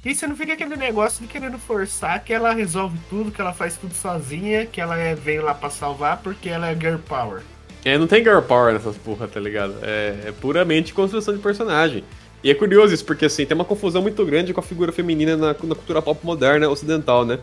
E 0.05 0.13
você 0.13 0.27
não 0.27 0.35
fica 0.35 0.53
aquele 0.53 0.75
negócio 0.75 1.21
de 1.21 1.27
querendo 1.27 1.57
forçar 1.57 2.23
que 2.23 2.33
ela 2.33 2.53
resolve 2.53 2.97
tudo, 3.09 3.31
que 3.31 3.41
ela 3.41 3.53
faz 3.53 3.77
tudo 3.77 3.93
sozinha, 3.93 4.65
que 4.65 4.79
ela 4.79 4.97
é, 4.97 5.15
veio 5.15 5.43
lá 5.43 5.53
pra 5.53 5.69
salvar 5.69 6.17
porque 6.17 6.49
ela 6.49 6.69
é 6.69 6.75
girl 6.75 6.97
power. 6.97 7.41
É, 7.83 7.97
não 7.97 8.05
tem 8.05 8.23
girl 8.23 8.41
power 8.41 8.73
nessas 8.73 8.95
porra, 8.97 9.27
tá 9.27 9.39
ligado? 9.39 9.75
É, 9.81 10.27
é 10.27 10.33
puramente 10.39 10.93
construção 10.93 11.33
de 11.33 11.39
personagem. 11.39 12.03
E 12.43 12.49
é 12.49 12.55
curioso 12.55 12.93
isso, 12.93 13.05
porque 13.05 13.25
assim, 13.25 13.45
tem 13.45 13.53
uma 13.53 13.65
confusão 13.65 14.01
muito 14.01 14.25
grande 14.25 14.53
com 14.53 14.59
a 14.59 14.63
figura 14.63 14.91
feminina 14.91 15.37
na, 15.37 15.47
na 15.47 15.75
cultura 15.75 16.01
pop 16.01 16.25
moderna 16.25 16.67
ocidental, 16.67 17.23
né? 17.23 17.37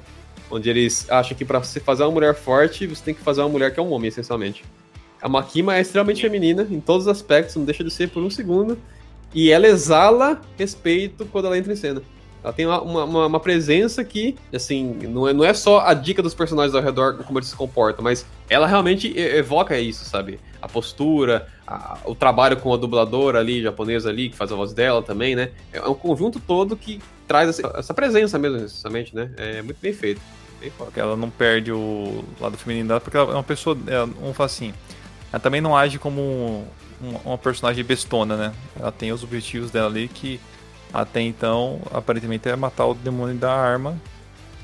Onde 0.50 0.70
eles 0.70 1.08
acham 1.10 1.36
que 1.36 1.44
pra 1.44 1.58
você 1.58 1.78
fazer 1.78 2.04
uma 2.04 2.12
mulher 2.12 2.34
forte, 2.34 2.86
você 2.86 3.02
tem 3.04 3.14
que 3.14 3.20
fazer 3.22 3.40
uma 3.42 3.48
mulher 3.50 3.72
que 3.72 3.78
é 3.78 3.82
um 3.82 3.92
homem, 3.92 4.08
essencialmente. 4.08 4.64
A 5.20 5.28
Makima 5.28 5.76
é 5.76 5.80
extremamente 5.80 6.20
feminina 6.22 6.66
em 6.70 6.80
todos 6.80 7.06
os 7.06 7.12
aspectos, 7.12 7.56
não 7.56 7.64
deixa 7.64 7.84
de 7.84 7.90
ser 7.90 8.08
por 8.08 8.22
um 8.22 8.30
segundo. 8.30 8.78
E 9.34 9.50
ela 9.50 9.66
exala 9.66 10.40
respeito 10.56 11.26
quando 11.26 11.46
ela 11.46 11.58
entra 11.58 11.72
em 11.72 11.76
cena. 11.76 12.00
Ela 12.42 12.52
tem 12.52 12.64
uma, 12.66 12.80
uma, 12.80 13.26
uma 13.26 13.40
presença 13.40 14.02
que, 14.04 14.36
assim, 14.54 14.94
não 15.02 15.28
é, 15.28 15.32
não 15.32 15.44
é 15.44 15.52
só 15.52 15.80
a 15.80 15.92
dica 15.92 16.22
dos 16.22 16.34
personagens 16.34 16.74
ao 16.74 16.80
redor, 16.80 17.18
como 17.24 17.38
eles 17.38 17.48
se 17.48 17.56
comportam, 17.56 18.02
mas 18.02 18.24
ela 18.48 18.66
realmente 18.66 19.12
evoca 19.18 19.78
isso, 19.78 20.04
sabe? 20.04 20.38
A 20.62 20.68
postura, 20.68 21.48
a- 21.66 21.98
o 22.04 22.14
trabalho 22.14 22.56
com 22.56 22.72
a 22.72 22.76
dubladora 22.76 23.40
ali, 23.40 23.60
japonesa 23.60 24.08
ali, 24.08 24.30
que 24.30 24.36
faz 24.36 24.52
a 24.52 24.54
voz 24.56 24.72
dela 24.72 25.02
também, 25.02 25.34
né? 25.34 25.50
É 25.72 25.82
um 25.82 25.94
conjunto 25.94 26.38
todo 26.40 26.76
que 26.76 27.00
traz 27.26 27.48
essa, 27.50 27.72
essa 27.76 27.92
presença 27.92 28.38
mesmo, 28.38 28.58
necessariamente, 28.58 29.14
né? 29.14 29.30
É 29.36 29.60
muito 29.60 29.78
bem 29.82 29.92
feito. 29.92 30.20
Porque 30.76 30.98
ela 31.00 31.16
não 31.16 31.30
perde 31.30 31.70
o 31.72 32.24
lado 32.40 32.56
feminino 32.58 32.88
dela, 32.88 33.00
porque 33.00 33.16
ela 33.16 33.30
é 33.32 33.34
uma 33.34 33.42
pessoa. 33.42 33.76
Ela, 33.86 34.06
vamos 34.06 34.36
falar 34.36 34.46
assim. 34.46 34.74
Ela 35.32 35.40
também 35.40 35.60
não 35.60 35.76
age 35.76 35.98
como 35.98 36.20
um- 36.20 36.66
uma, 37.24 37.38
personagem 37.38 37.84
bestona, 37.84 38.36
né? 38.36 38.52
Ela 38.78 38.90
tem 38.90 39.12
os 39.12 39.22
objetivos 39.22 39.70
dela 39.70 39.86
ali 39.88 40.08
que 40.08 40.40
até 40.92 41.20
então, 41.20 41.80
aparentemente, 41.92 42.48
é 42.48 42.56
matar 42.56 42.86
o 42.86 42.94
demônio 42.94 43.36
da 43.36 43.52
arma. 43.52 43.96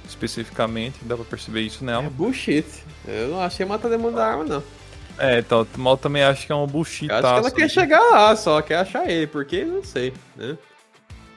Especificamente, 0.07 0.97
dá 1.03 1.17
pra 1.17 1.25
perceber 1.25 1.63
isso 1.63 1.83
É 1.83 1.87
nela. 1.87 2.11
bullshit. 2.11 2.67
Eu 3.07 3.29
não 3.29 3.41
achei 3.41 3.65
matar 3.65 3.89
demônio 3.89 4.17
da 4.17 4.27
arma, 4.27 4.45
não. 4.45 4.63
É, 5.19 5.39
então, 5.39 5.67
o 5.75 5.79
mal 5.81 5.97
também 5.97 6.23
acho 6.23 6.45
que 6.45 6.53
é 6.53 6.55
um 6.55 6.67
bullshit. 6.67 7.09
Eu 7.09 7.17
acho 7.17 7.23
que 7.23 7.39
ela 7.39 7.51
quer 7.51 7.71
chegar 7.71 8.01
lá, 8.11 8.35
só 8.37 8.61
quer 8.61 8.77
achar 8.81 9.09
ele, 9.09 9.27
porque 9.27 9.65
não 9.65 9.83
sei, 9.83 10.13
né? 10.37 10.59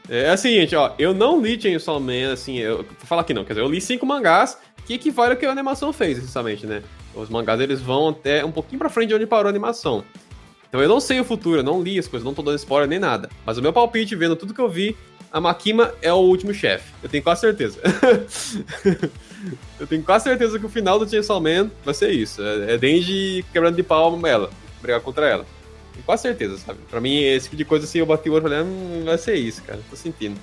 É 0.10 0.30
assim, 0.30 0.52
gente, 0.52 0.76
ó, 0.76 0.94
eu 0.98 1.14
não 1.14 1.42
li 1.42 1.60
Chainsaw 1.60 2.00
Man, 2.00 2.32
assim, 2.32 2.60
eu 2.60 2.78
vou 2.78 2.86
falar 3.02 3.22
aqui 3.22 3.34
não, 3.34 3.44
quer 3.44 3.54
dizer, 3.54 3.66
eu 3.66 3.70
li 3.70 3.82
cinco 3.82 4.06
mangás 4.06 4.58
que 4.86 4.94
equivale 4.94 5.34
ao 5.34 5.38
que 5.38 5.46
a 5.46 5.52
animação 5.52 5.92
fez, 5.92 6.18
essencialmente, 6.18 6.66
né? 6.66 6.82
Os 7.14 7.30
mangás, 7.30 7.60
eles 7.60 7.82
vão 7.82 8.10
até 8.10 8.46
um 8.46 8.52
pouquinho 8.52 8.80
pra 8.80 8.90
frente 8.90 9.10
de 9.10 9.16
onde 9.16 9.26
parou 9.26 9.48
a 9.48 9.50
animação. 9.50 10.04
Então 10.70 10.82
eu 10.82 10.88
não 10.88 11.00
sei 11.00 11.20
o 11.20 11.26
futuro, 11.26 11.60
eu 11.60 11.64
não 11.64 11.82
li 11.82 12.00
as 12.00 12.08
coisas, 12.08 12.26
não 12.26 12.34
tô 12.34 12.42
dando 12.42 12.56
spoiler 12.56 12.88
nem 12.88 13.00
nada. 13.00 13.30
Mas 13.46 13.58
o 13.58 13.62
meu 13.62 13.74
palpite, 13.74 14.16
vendo 14.16 14.36
tudo 14.36 14.54
que 14.54 14.62
eu 14.62 14.70
vi, 14.70 14.96
a 15.32 15.42
Makima 15.42 15.94
é 16.02 16.12
o 16.12 16.18
último 16.18 16.54
chefe. 16.54 16.94
Eu 17.04 17.10
tenho 17.10 17.24
quase 17.24 17.42
certeza. 17.42 17.80
eu 19.80 19.88
tenho 19.88 20.04
quase 20.04 20.24
certeza 20.26 20.58
que 20.58 20.66
o 20.66 20.70
final 20.70 21.00
do 21.00 21.10
Chainsaw 21.10 21.42
Man 21.42 21.70
vai 21.84 21.94
ser 21.94 22.12
isso. 22.12 22.42
É, 22.42 22.74
é 22.74 22.78
Denji 22.78 23.46
quebrando 23.52 23.76
de 23.76 23.84
pau 23.84 24.18
ela, 24.26 24.50
brigar 24.82 25.02
contra 25.02 25.28
ela. 25.28 25.46
Quase 26.06 26.22
certeza, 26.24 26.58
sabe? 26.58 26.80
Pra 26.90 27.02
mim, 27.02 27.18
esse 27.22 27.46
tipo 27.46 27.56
de 27.56 27.66
coisa 27.66 27.86
assim, 27.86 28.00
eu 28.00 28.06
bati 28.06 28.30
o 28.30 28.34
olho 28.34 28.42
e 28.48 28.50
falei, 28.50 28.62
hum, 28.62 29.04
vai 29.06 29.18
ser 29.18 29.36
isso, 29.36 29.62
cara. 29.64 29.80
Tô 29.90 29.96
sentindo. 29.96 30.40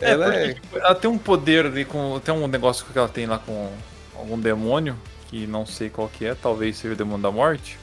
É, 0.00 0.12
ela 0.12 0.26
porque, 0.26 0.38
é... 0.38 0.54
tipo, 0.54 0.78
ela 0.78 0.94
tem 0.94 1.10
um 1.10 1.18
poder 1.18 1.66
ali 1.66 1.84
com. 1.84 2.20
Tem 2.20 2.32
um 2.34 2.46
negócio 2.46 2.84
que 2.86 2.96
ela 2.96 3.08
tem 3.08 3.26
lá 3.26 3.38
com 3.38 3.70
algum 4.14 4.38
demônio, 4.38 4.96
que 5.28 5.46
não 5.46 5.66
sei 5.66 5.88
qual 5.90 6.08
que 6.08 6.24
é, 6.24 6.34
talvez 6.34 6.76
seja 6.76 6.94
o 6.94 6.96
demônio 6.96 7.22
da 7.22 7.30
morte. 7.30 7.78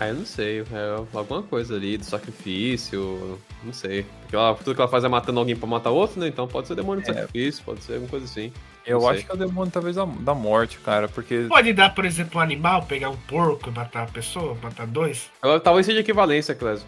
Ah, 0.00 0.08
eu 0.08 0.14
não 0.14 0.26
sei. 0.26 0.60
É 0.60 1.16
alguma 1.16 1.42
coisa 1.42 1.76
ali 1.76 1.96
do 1.96 2.04
sacrifício. 2.04 3.38
Não 3.62 3.72
sei. 3.72 4.04
Porque 4.22 4.34
ela, 4.34 4.54
tudo 4.54 4.74
que 4.74 4.80
ela 4.80 4.90
faz 4.90 5.04
é 5.04 5.08
matando 5.08 5.38
alguém 5.38 5.54
pra 5.54 5.68
matar 5.68 5.90
outro, 5.90 6.20
né? 6.20 6.26
Então 6.26 6.48
pode 6.48 6.66
ser 6.66 6.74
demônio 6.74 7.04
de 7.04 7.10
É. 7.10 7.14
sacrifício, 7.14 7.62
pode 7.64 7.84
ser 7.84 7.94
alguma 7.94 8.10
coisa 8.10 8.26
assim. 8.26 8.52
Eu 8.86 9.00
Não 9.00 9.08
acho 9.08 9.18
sei. 9.18 9.24
que 9.26 9.30
é 9.32 9.34
o 9.34 9.38
demônio 9.38 9.70
talvez 9.72 9.96
da, 9.96 10.04
da 10.04 10.34
morte, 10.34 10.78
cara, 10.78 11.08
porque. 11.08 11.46
Pode 11.48 11.72
dar, 11.72 11.94
por 11.94 12.04
exemplo, 12.04 12.38
um 12.38 12.42
animal, 12.42 12.82
pegar 12.82 13.10
um 13.10 13.16
porco 13.16 13.68
e 13.68 13.72
matar 13.72 14.00
uma 14.00 14.08
pessoa, 14.12 14.56
matar 14.62 14.86
dois. 14.86 15.30
Ela, 15.42 15.60
talvez 15.60 15.86
seja 15.86 16.00
equivalência, 16.00 16.54
Clésio. 16.54 16.86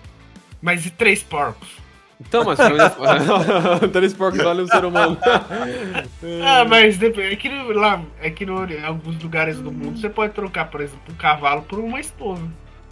Mas 0.61 0.85
e 0.87 0.90
três 0.90 1.22
porcos? 1.22 1.85
Então, 2.20 2.44
mas 2.44 2.59
três 3.92 4.14
porcos 4.14 4.40
olham 4.40 4.64
um 4.64 4.68
ser 4.68 4.85
humano. 4.85 5.18
Ah, 6.42 6.64
mas 6.64 6.96
depois, 6.96 7.33
é 7.33 7.37
que 7.37 7.48
lá, 7.48 8.02
é 8.20 8.30
que 8.30 8.46
no, 8.46 8.64
em 8.64 8.83
alguns 8.85 9.22
lugares 9.22 9.59
do 9.59 9.70
mundo 9.70 9.98
você 9.98 10.09
pode 10.09 10.33
trocar, 10.33 10.66
por 10.70 10.80
exemplo, 10.80 11.02
um 11.11 11.14
cavalo 11.14 11.62
por 11.62 11.78
uma 11.78 12.00
esposa. 12.00 12.42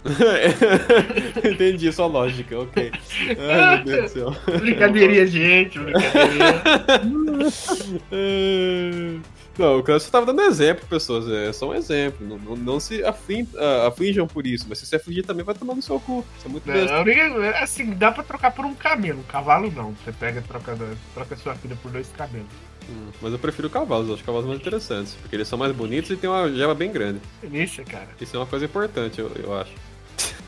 Entendi 1.43 1.91
sua 1.91 2.07
lógica, 2.07 2.59
ok. 2.59 2.91
Ai, 3.39 3.75
meu 3.77 3.85
Deus 3.85 4.11
do 4.11 4.13
céu. 4.13 4.35
Brincadeirinha, 4.59 5.25
gente, 5.25 5.79
brincadeirinha. 5.79 6.61
Não, 9.57 9.77
o 9.77 9.83
Clécio 9.83 10.11
tava 10.11 10.25
dando 10.25 10.41
exemplo, 10.41 10.85
pessoas. 10.87 11.29
É 11.29 11.53
só 11.53 11.69
um 11.69 11.75
exemplo. 11.75 12.25
Não, 12.27 12.37
não, 12.39 12.55
não 12.55 12.79
se 12.79 13.03
aflim, 13.03 13.43
uh, 13.53 13.87
aflijam 13.87 14.25
por 14.25 14.47
isso. 14.47 14.65
Mas 14.67 14.79
se 14.79 14.85
você 14.87 14.95
afligir 14.95 15.23
também 15.23 15.45
vai 15.45 15.53
tomar 15.53 15.75
no 15.75 15.81
seu 15.81 15.99
cu. 15.99 16.25
Isso 16.37 16.47
é 16.47 16.49
muito 16.49 16.67
não. 16.67 17.43
Assim, 17.61 17.91
dá 17.91 18.11
pra 18.11 18.23
trocar 18.23 18.51
por 18.51 18.65
um 18.65 18.73
camelo. 18.73 19.19
Um 19.19 19.23
cavalo 19.23 19.71
não. 19.71 19.93
Você 20.03 20.11
pega 20.11 20.39
e 20.39 20.43
troca, 20.43 20.75
troca 21.13 21.35
sua 21.35 21.53
filha 21.55 21.77
por 21.81 21.91
dois 21.91 22.11
camelos. 22.17 22.47
Hum, 22.89 23.11
mas 23.21 23.31
eu 23.31 23.39
prefiro 23.39 23.69
cavalos, 23.69 24.09
eu 24.09 24.15
acho 24.15 24.23
cavalos 24.23 24.47
mais 24.47 24.59
interessantes. 24.59 25.13
Porque 25.21 25.35
eles 25.35 25.47
são 25.47 25.57
mais 25.57 25.71
bonitos 25.71 26.09
e 26.09 26.17
tem 26.17 26.27
uma 26.29 26.51
gema 26.51 26.73
bem 26.73 26.91
grande. 26.91 27.21
Delícia, 27.41 27.83
cara. 27.85 28.09
Isso 28.19 28.35
é 28.35 28.39
uma 28.39 28.47
coisa 28.47 28.65
importante, 28.65 29.19
eu, 29.19 29.31
eu 29.35 29.55
acho. 29.55 29.71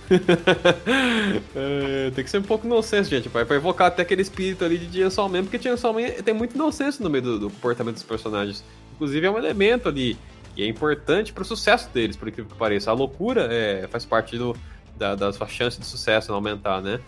é, 1.55 2.11
tem 2.11 2.23
que 2.23 2.29
ser 2.29 2.39
um 2.39 2.43
pouco 2.43 2.65
inocente, 2.65 3.09
gente. 3.09 3.29
Vai 3.29 3.45
pra 3.45 3.55
evocar 3.55 3.87
até 3.87 4.01
aquele 4.01 4.21
espírito 4.21 4.63
ali 4.63 4.77
de 4.77 4.99
Chainsaw 4.99 5.27
Man, 5.29 5.43
porque 5.43 5.59
Chainsaw 5.59 5.93
Man 5.93 6.09
tem 6.23 6.33
muito 6.33 6.55
inocência 6.55 7.03
no 7.03 7.09
meio 7.09 7.23
do, 7.23 7.39
do 7.39 7.49
comportamento 7.49 7.95
dos 7.95 8.03
personagens. 8.03 8.63
Inclusive 8.93 9.25
é 9.25 9.31
um 9.31 9.37
elemento 9.37 9.89
ali 9.89 10.17
e 10.55 10.63
é 10.63 10.67
importante 10.67 11.33
para 11.33 11.41
o 11.41 11.45
sucesso 11.45 11.89
deles, 11.93 12.15
por 12.15 12.27
incrível 12.27 12.49
que 12.49 12.57
pareça. 12.57 12.89
A 12.89 12.93
loucura 12.93 13.47
é, 13.51 13.87
faz 13.87 14.05
parte 14.05 14.37
do, 14.37 14.55
da, 14.97 15.13
das 15.15 15.37
chances 15.49 15.79
de 15.79 15.85
sucesso 15.85 16.31
aumentar, 16.33 16.81
né? 16.81 16.99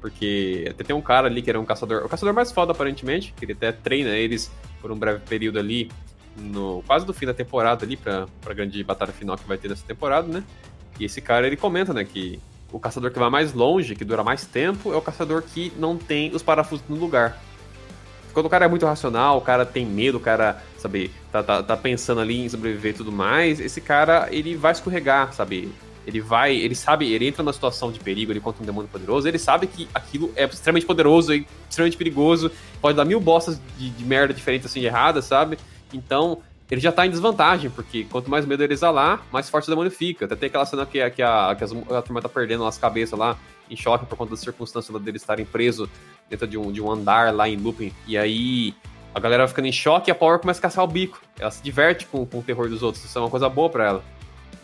Porque 0.00 0.66
até 0.68 0.84
tem 0.84 0.94
um 0.94 1.00
cara 1.00 1.28
ali 1.28 1.40
que 1.40 1.48
era 1.48 1.58
um 1.58 1.64
caçador, 1.64 2.04
o 2.04 2.08
caçador 2.08 2.34
mais 2.34 2.50
foda 2.50 2.72
aparentemente, 2.72 3.32
que 3.36 3.44
ele 3.44 3.52
até 3.52 3.70
treina 3.70 4.10
eles 4.10 4.50
por 4.80 4.90
um 4.90 4.96
breve 4.96 5.20
período 5.20 5.58
ali, 5.58 5.90
no 6.36 6.82
quase 6.86 7.06
do 7.06 7.14
fim 7.14 7.26
da 7.26 7.34
temporada 7.34 7.84
ali, 7.84 7.96
pra, 7.96 8.26
pra 8.40 8.52
grande 8.52 8.82
batalha 8.82 9.12
final 9.12 9.36
que 9.36 9.46
vai 9.46 9.56
ter 9.56 9.68
nessa 9.68 9.86
temporada, 9.86 10.26
né? 10.26 10.44
E 10.98 11.04
esse 11.04 11.20
cara 11.20 11.46
ele 11.46 11.56
comenta, 11.56 11.92
né, 11.92 12.04
que 12.04 12.40
o 12.72 12.78
caçador 12.78 13.10
que 13.10 13.18
vai 13.18 13.30
mais 13.30 13.52
longe, 13.52 13.94
que 13.94 14.04
dura 14.04 14.22
mais 14.22 14.44
tempo, 14.46 14.92
é 14.92 14.96
o 14.96 15.02
caçador 15.02 15.42
que 15.42 15.72
não 15.78 15.96
tem 15.96 16.34
os 16.34 16.42
parafusos 16.42 16.84
no 16.88 16.96
lugar. 16.96 17.40
Quando 18.32 18.46
o 18.46 18.50
cara 18.50 18.66
é 18.66 18.68
muito 18.68 18.84
racional, 18.84 19.38
o 19.38 19.40
cara 19.40 19.64
tem 19.64 19.86
medo, 19.86 20.18
o 20.18 20.20
cara, 20.20 20.62
sabe, 20.76 21.10
tá, 21.32 21.42
tá, 21.42 21.62
tá 21.62 21.76
pensando 21.76 22.20
ali 22.20 22.44
em 22.44 22.48
sobreviver 22.48 22.92
e 22.92 22.96
tudo 22.96 23.10
mais, 23.10 23.60
esse 23.60 23.80
cara, 23.80 24.28
ele 24.30 24.54
vai 24.54 24.72
escorregar, 24.72 25.32
sabe? 25.32 25.72
Ele 26.06 26.20
vai, 26.20 26.54
ele 26.54 26.74
sabe, 26.74 27.10
ele 27.10 27.26
entra 27.26 27.42
numa 27.42 27.52
situação 27.52 27.90
de 27.90 27.98
perigo, 27.98 28.30
ele 28.30 28.40
contra 28.40 28.62
um 28.62 28.66
demônio 28.66 28.88
poderoso, 28.88 29.26
ele 29.26 29.38
sabe 29.38 29.66
que 29.66 29.88
aquilo 29.94 30.30
é 30.36 30.44
extremamente 30.44 30.86
poderoso 30.86 31.34
e 31.34 31.46
extremamente 31.68 31.96
perigoso, 31.96 32.50
pode 32.80 32.96
dar 32.96 33.04
mil 33.04 33.18
bostas 33.18 33.58
de, 33.78 33.90
de 33.90 34.04
merda 34.04 34.34
diferentes 34.34 34.66
assim, 34.66 34.80
de 34.80 34.86
erradas, 34.86 35.24
sabe? 35.24 35.58
Então, 35.92 36.42
ele 36.70 36.80
já 36.80 36.90
tá 36.90 37.06
em 37.06 37.10
desvantagem, 37.10 37.70
porque 37.70 38.04
quanto 38.04 38.28
mais 38.28 38.44
medo 38.44 38.62
ele 38.62 38.72
exalar, 38.72 39.24
mais 39.30 39.48
forte 39.48 39.66
o 39.66 39.70
demônio 39.70 39.90
fica. 39.90 40.24
Até 40.24 40.34
tem 40.34 40.48
aquela 40.48 40.66
cena 40.66 40.84
que, 40.84 41.10
que, 41.10 41.22
a, 41.22 41.54
que 41.56 41.64
a 41.64 42.02
turma 42.02 42.20
tá 42.20 42.28
perdendo 42.28 42.64
as 42.64 42.76
cabeças 42.76 43.18
lá, 43.18 43.38
em 43.70 43.76
choque 43.76 44.06
por 44.06 44.16
conta 44.16 44.32
da 44.32 44.36
circunstância 44.36 44.96
deles 44.98 45.22
estarem 45.22 45.44
presos 45.44 45.88
dentro 46.28 46.46
de 46.46 46.58
um, 46.58 46.72
de 46.72 46.80
um 46.80 46.90
andar 46.90 47.32
lá 47.32 47.48
em 47.48 47.56
looping. 47.56 47.92
E 48.06 48.18
aí 48.18 48.74
a 49.14 49.20
galera 49.20 49.44
vai 49.44 49.48
ficando 49.48 49.66
em 49.66 49.72
choque 49.72 50.10
e 50.10 50.12
a 50.12 50.14
Power 50.14 50.38
começa 50.38 50.58
a 50.58 50.62
caçar 50.62 50.84
o 50.84 50.88
bico. 50.88 51.20
Ela 51.38 51.50
se 51.50 51.62
diverte 51.62 52.06
com, 52.06 52.26
com 52.26 52.40
o 52.40 52.42
terror 52.42 52.68
dos 52.68 52.82
outros. 52.82 53.04
Isso 53.04 53.16
é 53.16 53.20
uma 53.20 53.30
coisa 53.30 53.48
boa 53.48 53.70
para 53.70 53.84
ela. 53.86 54.04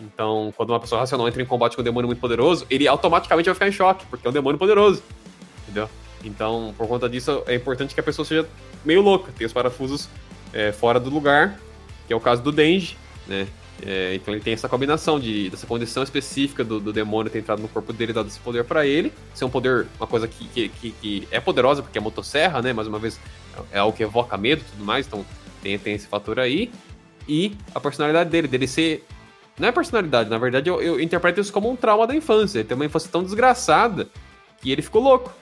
Então, 0.00 0.52
quando 0.56 0.70
uma 0.70 0.80
pessoa 0.80 1.00
racional 1.00 1.28
entra 1.28 1.40
em 1.40 1.46
combate 1.46 1.76
com 1.76 1.82
um 1.82 1.84
demônio 1.84 2.08
muito 2.08 2.20
poderoso, 2.20 2.66
ele 2.68 2.88
automaticamente 2.88 3.46
vai 3.46 3.54
ficar 3.54 3.68
em 3.68 3.72
choque, 3.72 4.04
porque 4.06 4.26
é 4.26 4.30
um 4.30 4.32
demônio 4.32 4.58
poderoso. 4.58 5.02
Entendeu? 5.62 5.88
Então, 6.24 6.74
por 6.76 6.88
conta 6.88 7.08
disso, 7.08 7.42
é 7.46 7.54
importante 7.54 7.94
que 7.94 8.00
a 8.00 8.02
pessoa 8.02 8.24
seja 8.26 8.48
meio 8.84 9.00
louca, 9.00 9.32
tenha 9.36 9.46
os 9.46 9.52
parafusos 9.52 10.08
é, 10.52 10.72
fora 10.72 10.98
do 10.98 11.08
lugar, 11.08 11.58
que 12.12 12.14
é 12.14 12.16
o 12.16 12.20
caso 12.20 12.42
do 12.42 12.52
Denji, 12.52 12.96
né? 13.26 13.48
É, 13.84 14.14
então 14.14 14.32
ele 14.34 14.42
tem 14.42 14.52
essa 14.52 14.68
combinação 14.68 15.18
de, 15.18 15.48
dessa 15.48 15.66
condição 15.66 16.02
específica 16.02 16.62
do, 16.62 16.78
do 16.78 16.92
demônio 16.92 17.32
ter 17.32 17.38
entrado 17.38 17.60
no 17.60 17.68
corpo 17.68 17.92
dele 17.92 18.12
e 18.12 18.14
dado 18.14 18.28
esse 18.28 18.38
poder 18.38 18.64
para 18.64 18.86
ele. 18.86 19.12
Ser 19.34 19.46
um 19.46 19.50
poder, 19.50 19.86
uma 19.98 20.06
coisa 20.06 20.28
que, 20.28 20.46
que, 20.48 20.68
que, 20.68 20.90
que, 20.90 21.28
é 21.30 21.40
poderosa, 21.40 21.82
porque 21.82 21.96
é 21.96 22.00
motosserra, 22.00 22.60
né? 22.60 22.72
Mais 22.74 22.86
uma 22.86 22.98
vez, 22.98 23.18
é 23.72 23.78
algo 23.78 23.96
que 23.96 24.02
evoca 24.02 24.36
medo 24.36 24.60
e 24.60 24.70
tudo 24.72 24.84
mais, 24.84 25.06
então 25.06 25.24
tem, 25.62 25.78
tem 25.78 25.94
esse 25.94 26.06
fator 26.06 26.38
aí. 26.38 26.70
E 27.26 27.56
a 27.74 27.80
personalidade 27.80 28.28
dele, 28.28 28.46
dele 28.46 28.68
ser. 28.68 29.06
Não 29.58 29.68
é 29.68 29.72
personalidade, 29.72 30.28
na 30.30 30.38
verdade 30.38 30.68
eu, 30.68 30.80
eu 30.80 31.00
interpreto 31.00 31.40
isso 31.40 31.52
como 31.52 31.70
um 31.70 31.76
trauma 31.76 32.06
da 32.06 32.14
infância. 32.14 32.58
Ele 32.58 32.68
tem 32.68 32.74
uma 32.74 32.86
infância 32.86 33.10
tão 33.10 33.22
desgraçada 33.22 34.08
que 34.60 34.70
ele 34.70 34.82
ficou 34.82 35.02
louco, 35.02 35.32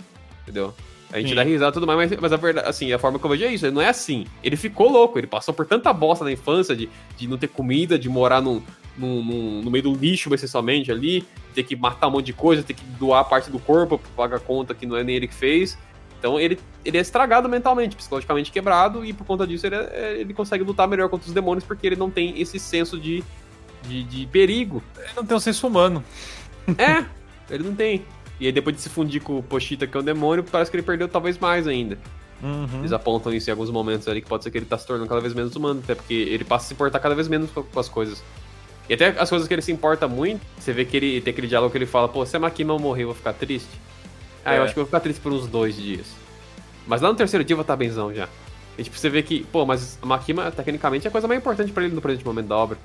entendeu? 0.42 0.72
A 1.12 1.18
gente 1.18 1.30
Sim. 1.30 1.34
dá 1.34 1.42
risada 1.42 1.70
e 1.70 1.74
tudo 1.74 1.86
mais, 1.86 2.10
mas, 2.10 2.20
mas, 2.20 2.32
a 2.32 2.36
verdade, 2.36 2.68
assim, 2.68 2.92
a 2.92 2.98
forma 2.98 3.18
que 3.18 3.24
eu 3.24 3.30
vejo 3.30 3.44
é 3.44 3.52
isso. 3.52 3.66
Ele 3.66 3.74
não 3.74 3.82
é 3.82 3.88
assim. 3.88 4.26
Ele 4.42 4.56
ficou 4.56 4.90
louco, 4.90 5.18
ele 5.18 5.26
passou 5.26 5.52
por 5.52 5.66
tanta 5.66 5.92
bosta 5.92 6.24
na 6.24 6.32
infância 6.32 6.74
de, 6.76 6.88
de 7.16 7.26
não 7.26 7.36
ter 7.36 7.48
comida, 7.48 7.98
de 7.98 8.08
morar 8.08 8.40
num, 8.40 8.62
num, 8.96 9.24
num, 9.24 9.62
no 9.62 9.70
meio 9.70 9.84
do 9.84 9.94
lixo, 9.94 10.32
essencialmente, 10.32 10.92
ali, 10.92 11.24
ter 11.54 11.64
que 11.64 11.74
matar 11.74 12.08
um 12.08 12.12
monte 12.12 12.26
de 12.26 12.32
coisa, 12.32 12.62
ter 12.62 12.74
que 12.74 12.84
doar 12.98 13.24
parte 13.24 13.50
do 13.50 13.58
corpo 13.58 13.98
pra 13.98 14.10
pagar 14.16 14.40
conta 14.40 14.74
que 14.74 14.86
não 14.86 14.96
é 14.96 15.02
nem 15.02 15.16
ele 15.16 15.26
que 15.26 15.34
fez. 15.34 15.76
Então 16.20 16.38
ele, 16.38 16.60
ele 16.84 16.98
é 16.98 17.00
estragado 17.00 17.48
mentalmente, 17.48 17.96
psicologicamente 17.96 18.52
quebrado, 18.52 19.04
e 19.04 19.12
por 19.12 19.26
conta 19.26 19.46
disso 19.46 19.66
ele, 19.66 19.76
é, 19.76 20.16
ele 20.20 20.34
consegue 20.34 20.62
lutar 20.62 20.86
melhor 20.86 21.08
contra 21.08 21.26
os 21.26 21.32
demônios, 21.32 21.64
porque 21.64 21.86
ele 21.86 21.96
não 21.96 22.10
tem 22.10 22.38
esse 22.40 22.58
senso 22.58 23.00
de, 23.00 23.24
de, 23.82 24.04
de 24.04 24.26
perigo. 24.26 24.82
Ele 24.98 25.12
não 25.16 25.24
tem 25.24 25.36
um 25.36 25.40
senso 25.40 25.66
humano. 25.66 26.04
É, 26.78 27.04
ele 27.52 27.64
não 27.64 27.74
tem. 27.74 28.04
E 28.40 28.46
aí 28.46 28.52
depois 28.52 28.74
de 28.74 28.82
se 28.82 28.88
fundir 28.88 29.22
com 29.22 29.38
o 29.38 29.42
Pochita, 29.42 29.86
que 29.86 29.96
é 29.96 30.00
um 30.00 30.02
demônio, 30.02 30.42
parece 30.42 30.70
que 30.70 30.76
ele 30.76 30.82
perdeu 30.82 31.06
talvez 31.06 31.38
mais 31.38 31.68
ainda. 31.68 31.98
Uhum. 32.42 32.80
Eles 32.80 32.92
apontam 32.92 33.32
isso 33.34 33.50
em 33.50 33.52
alguns 33.52 33.70
momentos 33.70 34.08
ali, 34.08 34.22
que 34.22 34.28
pode 34.28 34.42
ser 34.42 34.50
que 34.50 34.56
ele 34.56 34.64
tá 34.64 34.78
se 34.78 34.86
tornando 34.86 35.08
cada 35.08 35.20
vez 35.20 35.34
menos 35.34 35.54
humano, 35.54 35.80
até 35.84 35.94
porque 35.94 36.14
ele 36.14 36.42
passa 36.42 36.64
a 36.64 36.68
se 36.68 36.74
importar 36.74 36.98
cada 36.98 37.14
vez 37.14 37.28
menos 37.28 37.50
com, 37.50 37.78
as 37.78 37.88
coisas. 37.88 38.22
E 38.88 38.94
até 38.94 39.08
as 39.20 39.28
coisas 39.28 39.46
que 39.46 39.54
ele 39.54 39.62
se 39.62 39.70
importa 39.70 40.08
muito, 40.08 40.40
você 40.58 40.72
vê 40.72 40.84
que 40.84 40.96
ele 40.96 41.20
tem 41.20 41.32
aquele 41.32 41.46
diálogo 41.46 41.70
que 41.70 41.78
ele 41.78 41.86
fala, 41.86 42.08
pô, 42.08 42.24
se 42.24 42.34
a 42.36 42.40
Makima 42.40 42.76
morrer, 42.78 43.02
eu 43.02 43.08
vou 43.08 43.14
ficar 43.14 43.34
triste. 43.34 43.68
Ah, 44.44 44.54
é. 44.54 44.58
eu 44.58 44.62
acho 44.62 44.72
que 44.72 44.80
eu 44.80 44.84
vou 44.84 44.88
ficar 44.88 45.00
triste 45.00 45.20
por 45.20 45.32
uns 45.32 45.46
dois 45.46 45.76
dias. 45.76 46.06
Mas 46.86 47.02
lá 47.02 47.10
no 47.10 47.14
terceiro 47.14 47.44
dia 47.44 47.52
eu 47.52 47.58
vou 47.58 47.62
estar 47.62 47.76
benzão 47.76 48.12
já. 48.12 48.26
E 48.78 48.82
tipo, 48.82 48.96
você 48.96 49.10
vê 49.10 49.22
que, 49.22 49.44
pô, 49.52 49.66
mas 49.66 49.98
a 50.00 50.06
Makima, 50.06 50.50
tecnicamente, 50.50 51.06
é 51.06 51.08
a 51.08 51.12
coisa 51.12 51.28
mais 51.28 51.38
importante 51.38 51.70
para 51.70 51.84
ele 51.84 51.94
no 51.94 52.00
presente 52.00 52.24
momento 52.24 52.46
da 52.46 52.56
obra. 52.56 52.78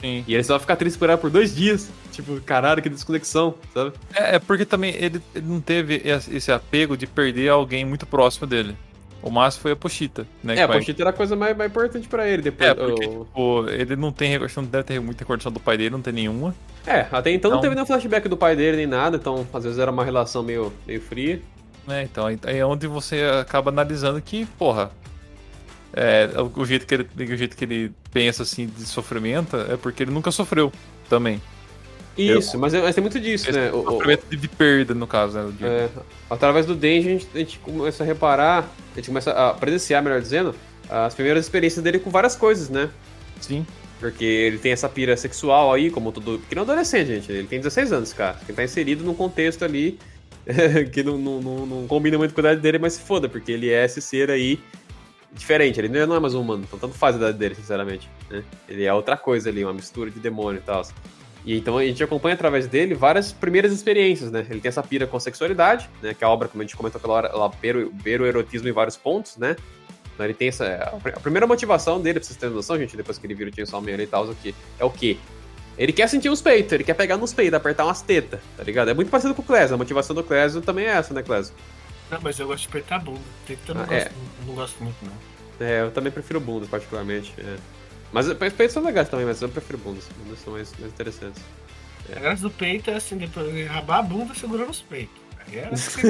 Sim. 0.00 0.24
E 0.26 0.34
ele 0.34 0.44
só 0.44 0.54
vai 0.54 0.60
ficar 0.60 0.76
triste 0.76 0.98
por 0.98 1.08
ela 1.08 1.18
por 1.18 1.30
dois 1.30 1.54
dias. 1.54 1.88
Tipo, 2.12 2.40
caralho, 2.40 2.82
que 2.82 2.88
desconexão, 2.88 3.54
sabe? 3.72 3.92
É, 4.14 4.36
é 4.36 4.38
porque 4.38 4.64
também 4.64 4.94
ele, 4.94 5.20
ele, 5.34 5.46
não 5.46 5.60
teve 5.60 6.02
esse 6.04 6.50
apego 6.52 6.96
de 6.96 7.06
perder 7.06 7.48
alguém 7.48 7.84
muito 7.84 8.06
próximo 8.06 8.46
dele. 8.46 8.76
O 9.22 9.30
máximo 9.30 9.62
foi 9.62 9.72
a 9.72 9.76
Pochita, 9.76 10.26
né? 10.42 10.56
É, 10.56 10.62
a 10.62 10.68
Pochita 10.68 11.02
era 11.02 11.10
a 11.10 11.12
coisa 11.12 11.34
mais, 11.34 11.56
mais 11.56 11.70
importante 11.70 12.06
pra 12.06 12.28
ele. 12.28 12.42
Depois, 12.42 12.70
é, 12.70 12.74
porque, 12.74 13.06
o... 13.06 13.24
tipo, 13.24 13.68
ele 13.68 13.96
não 13.96 14.12
tem 14.12 14.38
não 14.38 14.64
deve 14.64 14.84
ter 14.84 15.00
muita 15.00 15.20
recordação 15.20 15.50
do 15.50 15.58
pai 15.58 15.76
dele, 15.76 15.90
não 15.90 16.00
tem 16.00 16.12
nenhuma. 16.12 16.54
É, 16.86 17.00
até 17.10 17.30
então, 17.30 17.32
então 17.32 17.50
não 17.50 17.60
teve 17.60 17.74
nenhum 17.74 17.86
flashback 17.86 18.28
do 18.28 18.36
pai 18.36 18.54
dele 18.54 18.76
nem 18.76 18.86
nada, 18.86 19.16
então 19.16 19.46
às 19.52 19.64
vezes 19.64 19.78
era 19.78 19.90
uma 19.90 20.04
relação 20.04 20.42
meio, 20.42 20.72
meio 20.86 21.00
fria. 21.00 21.42
É, 21.88 22.02
então, 22.02 22.26
aí 22.26 22.58
é 22.58 22.64
onde 22.64 22.86
você 22.86 23.22
acaba 23.40 23.70
analisando 23.70 24.20
que, 24.20 24.46
porra, 24.58 24.90
é, 25.96 26.28
o, 26.54 26.64
jeito 26.66 26.86
que 26.86 26.94
ele, 26.94 27.08
o 27.32 27.36
jeito 27.38 27.56
que 27.56 27.64
ele 27.64 27.92
pensa 28.12 28.42
assim 28.42 28.66
de 28.66 28.82
sofrimento 28.82 29.56
é 29.56 29.78
porque 29.78 30.02
ele 30.02 30.10
nunca 30.10 30.30
sofreu 30.30 30.70
também. 31.08 31.40
Isso, 32.18 32.56
eu, 32.56 32.60
mas, 32.60 32.74
é, 32.74 32.82
mas 32.82 32.94
tem 32.94 33.02
muito 33.02 33.18
disso, 33.18 33.50
né? 33.50 33.72
O 33.72 33.82
sofrimento 33.82 34.36
de 34.36 34.48
perda, 34.48 34.94
no 34.94 35.06
caso, 35.06 35.38
né? 35.38 35.52
É, 35.62 35.88
através 36.28 36.66
do 36.66 36.74
Denji, 36.74 37.08
a 37.08 37.12
gente, 37.12 37.28
a 37.34 37.38
gente 37.38 37.58
começa 37.60 38.02
a 38.02 38.06
reparar, 38.06 38.70
a 38.92 38.96
gente 38.96 39.06
começa 39.06 39.30
a 39.30 39.54
presenciar, 39.54 40.02
melhor 40.02 40.20
dizendo, 40.20 40.54
as 40.88 41.14
primeiras 41.14 41.46
experiências 41.46 41.82
dele 41.82 41.98
com 41.98 42.10
várias 42.10 42.36
coisas, 42.36 42.68
né? 42.68 42.90
Sim. 43.40 43.66
Porque 43.98 44.24
ele 44.24 44.58
tem 44.58 44.72
essa 44.72 44.90
pira 44.90 45.16
sexual 45.16 45.72
aí, 45.72 45.90
como 45.90 46.12
todo. 46.12 46.38
Porque 46.38 46.54
não 46.54 46.62
é 46.62 46.64
adolescente, 46.64 47.06
gente. 47.06 47.32
Ele 47.32 47.46
tem 47.46 47.58
16 47.58 47.92
anos, 47.92 48.12
cara. 48.12 48.38
Ele 48.46 48.54
tá 48.54 48.62
inserido 48.62 49.02
num 49.02 49.14
contexto 49.14 49.64
ali 49.64 49.98
que 50.92 51.02
não, 51.02 51.16
não, 51.16 51.40
não, 51.40 51.66
não 51.66 51.86
combina 51.86 52.18
muito 52.18 52.34
com 52.34 52.40
a 52.40 52.44
idade 52.44 52.60
dele, 52.60 52.78
mas 52.78 52.94
se 52.94 53.00
foda, 53.00 53.28
porque 53.28 53.52
ele 53.52 53.70
é 53.70 53.84
esse 53.84 54.02
ser 54.02 54.30
aí 54.30 54.60
diferente, 55.36 55.78
ele 55.78 55.88
não 56.06 56.16
é 56.16 56.20
mais 56.20 56.34
um 56.34 56.40
humano, 56.40 56.64
então 56.66 56.78
tanto 56.78 56.94
faz 56.94 57.14
a 57.14 57.18
idade 57.18 57.38
dele, 57.38 57.54
sinceramente. 57.54 58.08
Né? 58.30 58.42
Ele 58.68 58.84
é 58.84 58.92
outra 58.92 59.16
coisa 59.16 59.48
ali, 59.50 59.62
uma 59.62 59.72
mistura 59.72 60.10
de 60.10 60.18
demônio 60.18 60.58
e 60.58 60.62
tal. 60.62 60.82
E 61.44 61.56
então 61.56 61.78
a 61.78 61.84
gente 61.84 62.02
acompanha 62.02 62.34
através 62.34 62.66
dele 62.66 62.94
várias 62.94 63.32
primeiras 63.32 63.70
experiências, 63.72 64.32
né? 64.32 64.44
Ele 64.50 64.60
tem 64.60 64.68
essa 64.68 64.82
pira 64.82 65.06
com 65.06 65.20
sexualidade, 65.20 65.88
né? 66.02 66.12
Que 66.12 66.24
a 66.24 66.28
obra, 66.28 66.48
como 66.48 66.60
a 66.60 66.64
gente 66.64 66.76
comentou 66.76 66.98
aquela 66.98 67.14
hora, 67.14 67.28
ela 67.28 67.48
beira 68.02 68.22
o 68.22 68.26
erotismo 68.26 68.68
em 68.68 68.72
vários 68.72 68.96
pontos, 68.96 69.36
né? 69.36 69.54
Então 70.12 70.26
ele 70.26 70.34
tem 70.34 70.48
essa. 70.48 70.66
A 71.14 71.20
primeira 71.20 71.46
motivação 71.46 72.00
dele, 72.00 72.18
pra 72.18 72.26
vocês 72.26 72.36
terem 72.36 72.52
noção, 72.52 72.76
gente, 72.76 72.96
depois 72.96 73.16
que 73.16 73.26
ele 73.26 73.34
vira 73.34 73.50
o 73.50 73.54
Chainsaw 73.54 73.80
Man 73.80 74.02
e 74.02 74.06
tal, 74.08 74.26
que 74.42 74.52
é 74.78 74.84
o 74.84 74.90
quê? 74.90 75.18
Ele 75.78 75.92
quer 75.92 76.08
sentir 76.08 76.30
os 76.30 76.40
peitos, 76.40 76.72
ele 76.72 76.82
quer 76.82 76.94
pegar 76.94 77.16
nos 77.16 77.32
peitos, 77.32 77.54
apertar 77.54 77.84
umas 77.84 78.02
tetas, 78.02 78.40
tá 78.56 78.64
ligado? 78.64 78.90
É 78.90 78.94
muito 78.94 79.10
parecido 79.10 79.34
com 79.34 79.42
o 79.42 79.44
Clésio, 79.44 79.74
a 79.74 79.78
motivação 79.78 80.16
do 80.16 80.24
Clésio 80.24 80.62
também 80.62 80.86
é 80.86 80.92
essa, 80.92 81.12
né, 81.12 81.22
Clésio? 81.22 81.54
Não, 82.10 82.18
mas 82.22 82.38
eu 82.38 82.46
gosto 82.46 82.62
de 82.62 82.68
apertar 82.68 82.96
a 82.96 82.98
bunda. 83.00 83.20
Teta 83.46 83.62
eu 83.68 83.74
não, 83.74 83.82
ah, 83.82 83.86
gosto, 83.86 84.06
é. 84.06 84.12
não 84.46 84.54
gosto 84.54 84.84
muito, 84.84 84.96
não. 85.02 85.66
É, 85.66 85.82
eu 85.82 85.90
também 85.90 86.12
prefiro 86.12 86.40
bundas, 86.40 86.68
particularmente. 86.68 87.34
É. 87.38 87.56
Mas 88.12 88.32
peitos 88.34 88.72
são 88.72 88.84
legais 88.84 89.08
também, 89.08 89.26
mas 89.26 89.42
eu 89.42 89.48
prefiro 89.48 89.78
bundas. 89.78 90.08
Bundas 90.22 90.38
são 90.40 90.52
mais, 90.52 90.72
mais 90.78 90.92
interessantes. 90.92 91.42
É. 92.08 92.16
A 92.16 92.20
graça 92.20 92.42
do 92.42 92.50
peito 92.50 92.90
é 92.90 92.94
assim, 92.94 93.16
depois 93.16 93.52
de 93.52 93.64
rabar 93.64 93.98
a 93.98 94.02
bunda 94.02 94.34
segurando 94.34 94.70
os 94.70 94.82
peitos. 94.82 95.26
É 95.52 95.68
assim. 95.72 96.02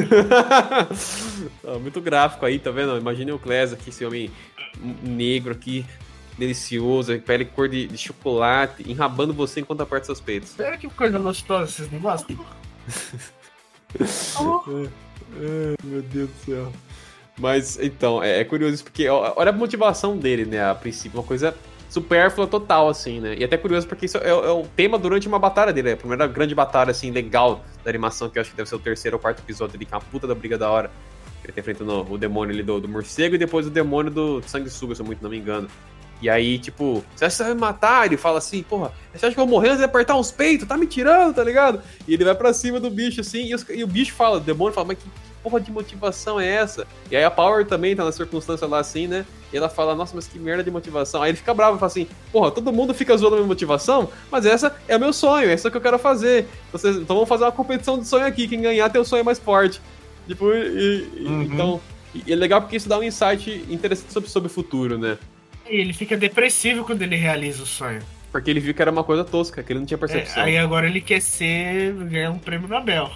muito 1.81 2.01
gráfico 2.01 2.45
aí, 2.45 2.59
tá 2.59 2.71
vendo? 2.71 2.97
Imagine 2.97 3.33
o 3.33 3.39
Clés 3.39 3.73
aqui, 3.73 3.91
esse 3.91 4.05
homem 4.05 4.31
negro 5.03 5.53
aqui, 5.53 5.85
delicioso, 6.39 7.19
pele 7.21 7.45
cor 7.45 7.69
de, 7.69 7.87
de, 7.87 7.99
chocolate, 7.99 8.91
enrabando 8.91 9.35
você 9.35 9.61
enquanto 9.61 9.83
aperta 9.83 10.07
seus 10.07 10.21
peitos. 10.21 10.53
Pera 10.53 10.77
que 10.77 10.89
coisa 10.89 11.19
gostosa, 11.19 11.71
vocês 11.71 11.91
não 11.91 12.01
gostam? 12.01 12.39
oh. 14.41 14.89
Meu 15.85 16.03
Deus 16.03 16.31
do 16.31 16.45
céu. 16.45 16.73
Mas, 17.39 17.79
então, 17.79 18.23
é, 18.23 18.41
é 18.41 18.45
curioso 18.45 18.75
isso, 18.75 18.85
porque 18.85 19.09
olha 19.09 19.51
a 19.51 19.53
motivação 19.53 20.17
dele, 20.17 20.47
né? 20.47 20.71
A 20.71 20.75
princípio, 20.75 21.19
uma 21.19 21.27
coisa 21.27 21.55
supérflua 21.89 22.47
total, 22.47 22.89
assim, 22.89 23.21
né? 23.21 23.37
E 23.39 23.45
até 23.45 23.57
curioso 23.57 23.87
porque 23.87 24.07
isso 24.07 24.19
é, 24.19 24.29
é 24.29 24.33
o 24.33 24.67
tema 24.75 24.99
durante 24.99 25.29
uma 25.29 25.39
batalha 25.39 25.73
dele, 25.73 25.91
é 25.91 25.93
a 25.93 25.97
primeira 25.97 26.27
grande 26.27 26.55
batalha, 26.55 26.91
assim, 26.91 27.11
legal 27.11 27.65
da 27.85 27.91
animação, 27.91 28.29
que 28.29 28.39
eu 28.39 28.43
acho 28.43 28.51
que 28.51 28.57
deve 28.57 28.69
ser 28.69 28.77
o 28.77 28.79
terceiro 28.79 29.17
ou 29.17 29.21
quarto 29.21 29.41
episódio 29.41 29.77
ali, 29.77 29.85
que 29.85 29.95
é 29.95 29.97
uma 29.97 30.03
puta 30.03 30.27
da 30.27 30.35
briga 30.35 30.57
da 30.57 30.71
hora. 30.71 30.91
Ele 31.45 31.53
tá 31.53 31.61
enfrentando 31.61 32.13
o 32.13 32.19
demônio 32.19 32.53
ali 32.53 32.63
do, 32.63 32.81
do 32.81 32.89
morcego 32.89 33.37
e 33.37 33.39
depois 33.39 33.67
o 33.67 33.71
demônio 33.71 34.11
do 34.11 34.43
sanguessuga, 34.43 34.95
se 34.95 35.03
eu 35.03 35.07
muito 35.07 35.23
não 35.23 35.31
me 35.31 35.39
engano. 35.39 35.69
E 36.23 36.31
aí, 36.31 36.59
tipo, 36.59 37.05
você 37.15 37.27
acha 37.27 37.33
que 37.35 37.37
você 37.39 37.45
vai 37.45 37.55
me 37.55 37.61
matar? 37.61 38.07
Ele 38.07 38.17
fala 38.17 38.39
assim, 38.39 38.63
porra, 38.63 38.91
você 39.15 39.27
acha 39.27 39.35
que 39.35 39.41
eu 39.41 39.45
vou 39.47 39.55
morrer 39.55 39.69
antes 39.69 39.79
de 39.81 39.85
apertar 39.85 40.17
uns 40.17 40.31
peitos? 40.31 40.67
Tá 40.67 40.77
me 40.77 40.87
tirando, 40.87 41.35
tá 41.35 41.45
ligado? 41.45 41.81
E 42.09 42.15
ele 42.15 42.25
vai 42.25 42.35
pra 42.35 42.55
cima 42.55 42.81
do 42.81 42.89
bicho, 42.91 43.21
assim, 43.21 43.45
e, 43.49 43.55
os- 43.55 43.67
e 43.69 43.85
o 43.85 43.87
bicho 43.87 44.15
fala, 44.15 44.39
o 44.39 44.41
demônio 44.41 44.73
fala, 44.73 44.87
mas 44.89 44.99
que 44.99 45.05
porra 45.43 45.61
de 45.61 45.71
motivação 45.71 46.41
é 46.41 46.49
essa? 46.49 46.87
E 47.11 47.17
aí 47.17 47.23
a 47.23 47.31
Power 47.31 47.67
também 47.67 47.95
tá 47.95 48.03
na 48.05 48.11
circunstância 48.13 48.67
lá 48.67 48.79
assim, 48.81 49.07
né? 49.07 49.27
E 49.53 49.57
ela 49.57 49.69
fala, 49.69 49.95
nossa, 49.95 50.13
mas 50.17 50.27
que 50.27 50.39
merda 50.39 50.65
de 50.65 50.71
motivação. 50.71 51.23
Aí 51.23 51.31
ele 51.31 51.37
fica 51.37 51.53
bravo 51.55 51.77
e 51.77 51.79
fala 51.79 51.91
assim, 51.93 52.09
porra, 52.33 52.51
todo 52.51 52.73
mundo 52.73 52.95
fica 52.95 53.15
zoando 53.17 53.37
a 53.37 53.39
minha 53.39 53.49
motivação, 53.49 54.09
mas 54.31 54.45
essa 54.47 54.75
é 54.89 54.97
o 54.97 55.01
meu 55.01 55.13
sonho, 55.13 55.51
essa 55.51 55.67
é 55.67 55.69
o 55.69 55.71
que 55.71 55.77
eu 55.77 55.83
quero 55.83 55.99
fazer. 55.99 56.49
Vocês, 56.73 56.97
então 56.97 57.15
vamos 57.15 57.29
fazer 57.29 57.45
uma 57.45 57.53
competição 57.53 57.99
de 57.99 58.07
sonho 58.09 58.27
aqui, 58.27 58.49
quem 58.49 58.61
ganhar 58.63 58.89
tem 58.91 59.01
o 59.01 59.05
sonho 59.05 59.25
mais 59.25 59.39
forte. 59.39 59.81
Tipo, 60.27 60.51
e- 60.53 61.07
Uhum. 61.27 61.43
então... 61.43 61.81
E 62.27 62.33
é 62.33 62.37
legal 62.37 62.63
porque 62.63 62.77
isso 62.77 62.89
dá 62.89 62.99
um 62.99 63.03
insight 63.03 63.67
interessante 63.69 64.11
sobre, 64.11 64.31
sobre 64.31 64.47
o 64.47 64.51
futuro, 64.51 64.97
né? 64.97 65.19
Ele 65.69 65.93
fica 65.93 66.17
depressivo 66.17 66.85
quando 66.85 67.03
ele 67.03 67.17
realiza 67.17 67.63
o 67.63 67.67
sonho. 67.67 68.03
Porque 68.33 68.51
ele 68.51 68.61
viu 68.61 68.75
que 68.75 68.83
era 68.83 68.91
uma 68.91 69.03
coisa 69.05 69.25
tosca, 69.25 69.63
que 69.63 69.73
ele 69.73 69.81
não 69.81 69.87
tinha 69.87 69.97
É, 69.97 70.01
percepção. 70.01 70.43
aí 70.43 70.59
agora 70.59 70.87
ele 70.87 71.01
quer 71.01 71.21
ser. 71.21 71.93
ganhar 71.95 72.31
um 72.31 72.39
prêmio 72.39 72.69
Nobel. 72.69 73.11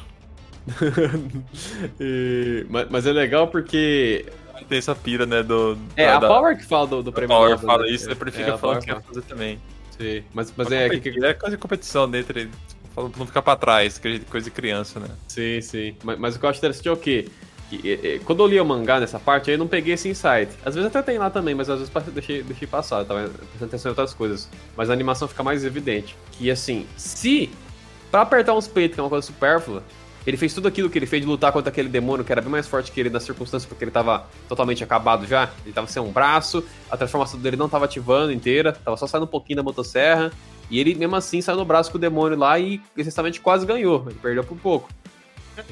E- 2.00 2.66
mas, 2.68 2.88
mas 2.90 3.06
é 3.06 3.12
legal 3.12 3.48
porque. 3.48 4.26
Tem 4.68 4.78
essa 4.78 4.94
pira, 4.94 5.24
né, 5.26 5.42
do... 5.42 5.76
É, 5.96 6.06
da- 6.06 6.16
a 6.16 6.18
da- 6.20 6.28
Power 6.28 6.56
que 6.56 6.64
fala 6.64 6.86
do, 6.86 7.02
do 7.02 7.10
a 7.10 7.12
prêmio 7.12 7.34
Power 7.34 7.50
Nobel, 7.52 7.66
fala 7.66 7.82
né? 7.84 7.90
isso, 7.90 8.06
depois 8.06 8.32
ele 8.34 8.42
É, 8.42 8.46
fica 8.46 8.54
a 8.54 8.58
falando 8.58 8.76
Power 8.76 8.80
que 8.80 8.86
quer 8.86 9.00
fala. 9.02 9.14
fazer 9.14 9.22
também. 9.22 9.58
Sim, 9.98 10.22
mas, 10.34 10.52
mas 10.56 10.68
Pra 10.68 10.76
é, 10.76 10.88
que, 10.90 10.96
competir, 10.98 11.18
que- 11.18 11.26
é 11.26 11.34
quase 11.34 11.56
competição 11.56 12.08
dentro, 12.10 12.38
ele 12.38 12.50
falando 12.94 13.10
pra 13.12 13.18
não 13.20 13.26
ficar 13.26 13.42
pra 13.42 13.56
trás, 13.56 13.98
é 14.04 14.18
coisa 14.30 14.44
de 14.44 14.50
criança, 14.50 15.00
né? 15.00 15.08
sim, 15.28 15.60
sim. 15.62 15.96
Mas, 16.04 16.18
mas 16.18 16.36
o 16.36 16.38
que 16.38 16.44
eu 16.44 16.50
acho 16.50 16.58
interessante 16.58 16.88
é 16.88 16.92
o 16.92 16.96
quê? 16.96 17.26
Quando 18.24 18.42
eu 18.42 18.46
li 18.46 18.60
o 18.60 18.64
mangá 18.64 18.98
nessa 18.98 19.18
parte, 19.18 19.50
aí 19.50 19.54
eu 19.54 19.58
não 19.58 19.68
peguei 19.68 19.94
esse 19.94 20.08
insight. 20.08 20.50
Às 20.64 20.74
vezes 20.74 20.86
até 20.86 21.02
tem 21.02 21.18
lá 21.18 21.30
também, 21.30 21.54
mas 21.54 21.70
às 21.70 21.78
vezes 21.78 21.92
deixei, 22.12 22.42
deixei 22.42 22.66
passar, 22.66 23.04
tava 23.04 23.28
prestando 23.28 23.64
atenção 23.66 23.90
em 23.90 23.92
outras 23.92 24.14
coisas. 24.14 24.48
Mas 24.76 24.90
a 24.90 24.92
animação 24.92 25.28
fica 25.28 25.42
mais 25.42 25.64
evidente. 25.64 26.16
Que 26.32 26.50
assim, 26.50 26.86
se 26.96 27.50
pra 28.10 28.22
apertar 28.22 28.54
uns 28.54 28.66
peitos, 28.66 28.94
que 28.94 29.00
é 29.00 29.02
uma 29.02 29.10
coisa 29.10 29.26
supérflua, 29.26 29.82
ele 30.26 30.36
fez 30.36 30.52
tudo 30.52 30.68
aquilo 30.68 30.90
que 30.90 30.98
ele 30.98 31.06
fez 31.06 31.22
de 31.22 31.28
lutar 31.28 31.50
contra 31.52 31.70
aquele 31.70 31.88
demônio 31.88 32.24
que 32.24 32.32
era 32.32 32.42
bem 32.42 32.50
mais 32.50 32.66
forte 32.66 32.92
que 32.92 33.00
ele 33.00 33.08
nas 33.08 33.22
circunstâncias, 33.22 33.66
porque 33.66 33.84
ele 33.84 33.90
tava 33.90 34.26
totalmente 34.48 34.84
acabado 34.84 35.26
já. 35.26 35.48
Ele 35.64 35.72
tava 35.72 35.86
sem 35.86 36.02
um 36.02 36.10
braço, 36.10 36.62
a 36.90 36.96
transformação 36.96 37.40
dele 37.40 37.56
não 37.56 37.68
tava 37.68 37.86
ativando 37.86 38.32
inteira, 38.32 38.72
tava 38.72 38.96
só 38.96 39.06
saindo 39.06 39.24
um 39.24 39.28
pouquinho 39.28 39.56
da 39.56 39.62
motosserra. 39.62 40.30
E 40.70 40.78
ele 40.78 40.94
mesmo 40.94 41.16
assim 41.16 41.40
saiu 41.40 41.56
no 41.56 41.64
braço 41.64 41.90
com 41.90 41.98
o 41.98 42.00
demônio 42.00 42.38
lá 42.38 42.58
e 42.58 42.80
essencialmente 42.96 43.40
quase 43.40 43.66
ganhou. 43.66 44.04
Ele 44.08 44.18
perdeu 44.20 44.44
por 44.44 44.56
pouco. 44.58 44.88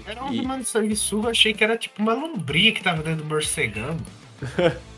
Era 0.07 0.24
um 0.24 0.32
E- 0.32 0.41
demônio 0.41 0.62
de 0.62 0.68
sanguessuga, 0.68 1.30
achei 1.30 1.53
que 1.53 1.62
era 1.64 1.76
tipo 1.76 2.01
uma 2.03 2.14
lombria 2.14 2.72
que 2.72 2.82
tava 2.82 3.03
dentro 3.03 3.22
do 3.24 3.28
morcegando. 3.28 4.03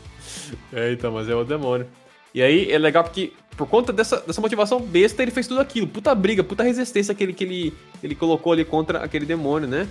É, 0.71 0.91
então, 0.93 1.11
mas 1.11 1.27
é 1.27 1.35
o 1.35 1.43
demônio. 1.43 1.87
E 2.33 2.41
aí 2.41 2.71
é 2.71 2.77
legal 2.77 3.03
porque, 3.03 3.33
por 3.57 3.67
conta 3.67 3.91
dessa, 3.91 4.21
dessa 4.21 4.39
motivação 4.39 4.79
besta, 4.79 5.21
ele 5.21 5.31
fez 5.31 5.47
tudo 5.47 5.59
aquilo. 5.59 5.87
Puta 5.87 6.13
briga, 6.15 6.43
puta 6.43 6.63
resistência 6.63 7.13
que 7.13 7.23
ele, 7.23 7.33
que 7.33 7.43
ele, 7.43 7.73
ele 8.01 8.15
colocou 8.15 8.53
ali 8.53 8.63
contra 8.63 9.03
aquele 9.03 9.25
demônio, 9.25 9.67
né? 9.67 9.87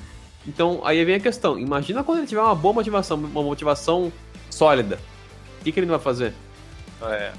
Então, 0.46 0.80
aí 0.84 1.04
vem 1.04 1.16
a 1.16 1.20
questão. 1.20 1.58
Imagina 1.58 2.02
quando 2.02 2.18
ele 2.18 2.26
tiver 2.26 2.40
uma 2.40 2.54
boa 2.54 2.72
motivação, 2.72 3.16
uma 3.18 3.42
motivação 3.42 4.10
sólida. 4.48 4.98
O 5.60 5.64
que, 5.64 5.72
que 5.72 5.80
ele 5.80 5.86
não 5.86 5.94
vai 5.96 6.02
fazer? 6.02 6.32
É. 7.02 7.32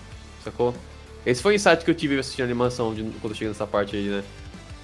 Sacou? 0.43 0.75
Esse 1.25 1.41
foi 1.41 1.53
o 1.53 1.55
insight 1.55 1.83
que 1.83 1.89
eu 1.89 1.95
tive 1.95 2.19
assistindo 2.19 2.43
a 2.43 2.45
animação 2.45 2.93
de, 2.93 3.03
quando 3.03 3.31
eu 3.31 3.33
cheguei 3.33 3.47
nessa 3.47 3.65
parte 3.65 3.95
aí, 3.95 4.07
né? 4.09 4.23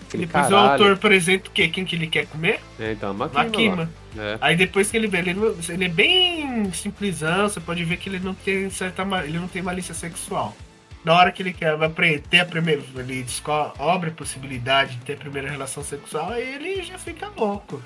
Aquele 0.07 0.25
Depois 0.25 0.45
o 0.45 0.49
caralho. 0.49 0.71
autor 0.71 0.91
apresenta 0.93 1.49
o 1.49 1.51
quê? 1.51 1.67
Quem 1.67 1.83
que 1.83 1.95
ele 1.95 2.07
quer 2.07 2.25
comer? 2.27 2.61
É, 2.79 2.93
então, 2.93 3.13
Makima. 3.13 3.43
Makima. 3.43 3.89
É. 4.17 4.37
Aí 4.39 4.55
depois 4.55 4.89
que 4.89 4.97
ele 4.97 5.07
vê, 5.07 5.19
ele, 5.19 5.35
ele 5.69 5.85
é 5.85 5.89
bem 5.89 6.71
simplesão, 6.71 7.49
você 7.49 7.59
pode 7.59 7.83
ver 7.83 7.97
que 7.97 8.09
ele 8.09 8.19
não 8.19 8.33
tem 8.33 8.69
certa 8.69 9.03
ele 9.23 9.37
não 9.37 9.47
tem 9.47 9.61
malícia 9.61 9.93
sexual. 9.93 10.55
Na 11.03 11.13
hora 11.13 11.31
que 11.31 11.41
ele 11.41 11.53
quer 11.53 11.75
vai 11.75 11.89
ter 12.19 12.39
a 12.39 12.45
primeira, 12.45 12.81
ele 12.95 13.23
descobre 13.23 14.09
a 14.09 14.13
possibilidade 14.13 14.95
de 14.95 15.05
ter 15.05 15.13
a 15.13 15.17
primeira 15.17 15.49
relação 15.49 15.83
sexual, 15.83 16.31
aí 16.31 16.55
ele 16.55 16.83
já 16.83 16.97
fica 16.97 17.29
louco. 17.37 17.81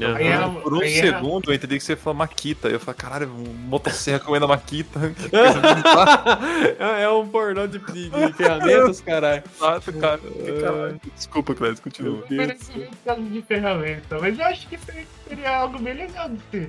Aham. 0.00 0.16
Aí 0.16 0.26
ela- 0.26 0.48
Por 0.60 0.74
um 0.74 0.80
aí 0.80 0.98
ela- 0.98 1.18
segundo 1.18 1.50
eu 1.50 1.54
entendi 1.54 1.76
que 1.78 1.84
você 1.84 1.96
falou 1.96 2.18
Maquita. 2.18 2.68
Eu 2.68 2.80
falei, 2.80 2.98
caralho, 2.98 3.28
um 3.30 3.52
motosserra 3.68 4.18
comendo 4.20 4.44
a 4.46 4.48
Maquita. 4.48 4.98
Bizarra, 4.98 6.38
é 7.00 7.08
um 7.08 7.28
pornô 7.28 7.66
de, 7.66 7.78
de- 7.78 8.10
de 8.10 8.32
ferramentas, 8.32 9.00
caralho. 9.00 9.42
cara. 10.00 10.20
Caralho. 10.60 11.00
Desculpa, 11.14 11.54
Clécio, 11.54 11.82
continua. 11.82 12.24
Parece 12.36 12.72
um 12.78 12.88
caso 13.04 13.22
de 13.22 13.42
ferramenta, 13.42 14.18
mas 14.20 14.38
eu 14.38 14.44
acho 14.46 14.68
que 14.68 14.78
seria, 14.78 15.56
algo 15.56 15.78
bem 15.78 15.94
legal 15.94 16.28
de 16.28 16.38
se, 16.50 16.68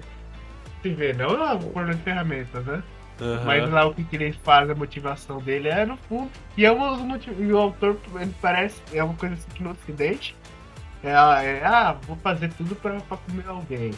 se 0.82 0.90
ver, 0.90 1.16
não 1.16 1.30
é 1.30 1.54
um 1.54 1.60
porno 1.60 1.94
de 1.94 2.02
ferramentas, 2.02 2.66
né? 2.66 2.84
Aham. 3.22 3.44
Mas 3.46 3.70
lá 3.72 3.86
o 3.86 3.94
que, 3.94 4.04
que 4.04 4.16
ele 4.16 4.34
faz, 4.44 4.70
a 4.70 4.76
motivação 4.76 5.38
dele 5.38 5.70
é 5.70 5.86
no 5.86 5.96
fundo. 6.10 6.30
E, 6.58 6.66
é 6.66 6.72
uma, 6.72 6.98
motiv- 6.98 7.40
e 7.40 7.52
o 7.54 7.58
autor, 7.58 7.96
ele 8.20 8.34
parece, 8.42 8.76
é 8.92 9.04
uma 9.04 9.14
coisa 9.14 9.36
assim 9.36 9.48
que 9.54 9.64
no 9.64 9.70
ocidente, 9.72 10.36
é, 11.04 11.10
é 11.10 11.66
ah, 11.66 11.98
vou 12.08 12.16
fazer 12.18 12.52
tudo 12.54 12.76
pra, 12.76 13.00
pra 13.02 13.18
comer 13.18 13.48
alguém. 13.48 13.92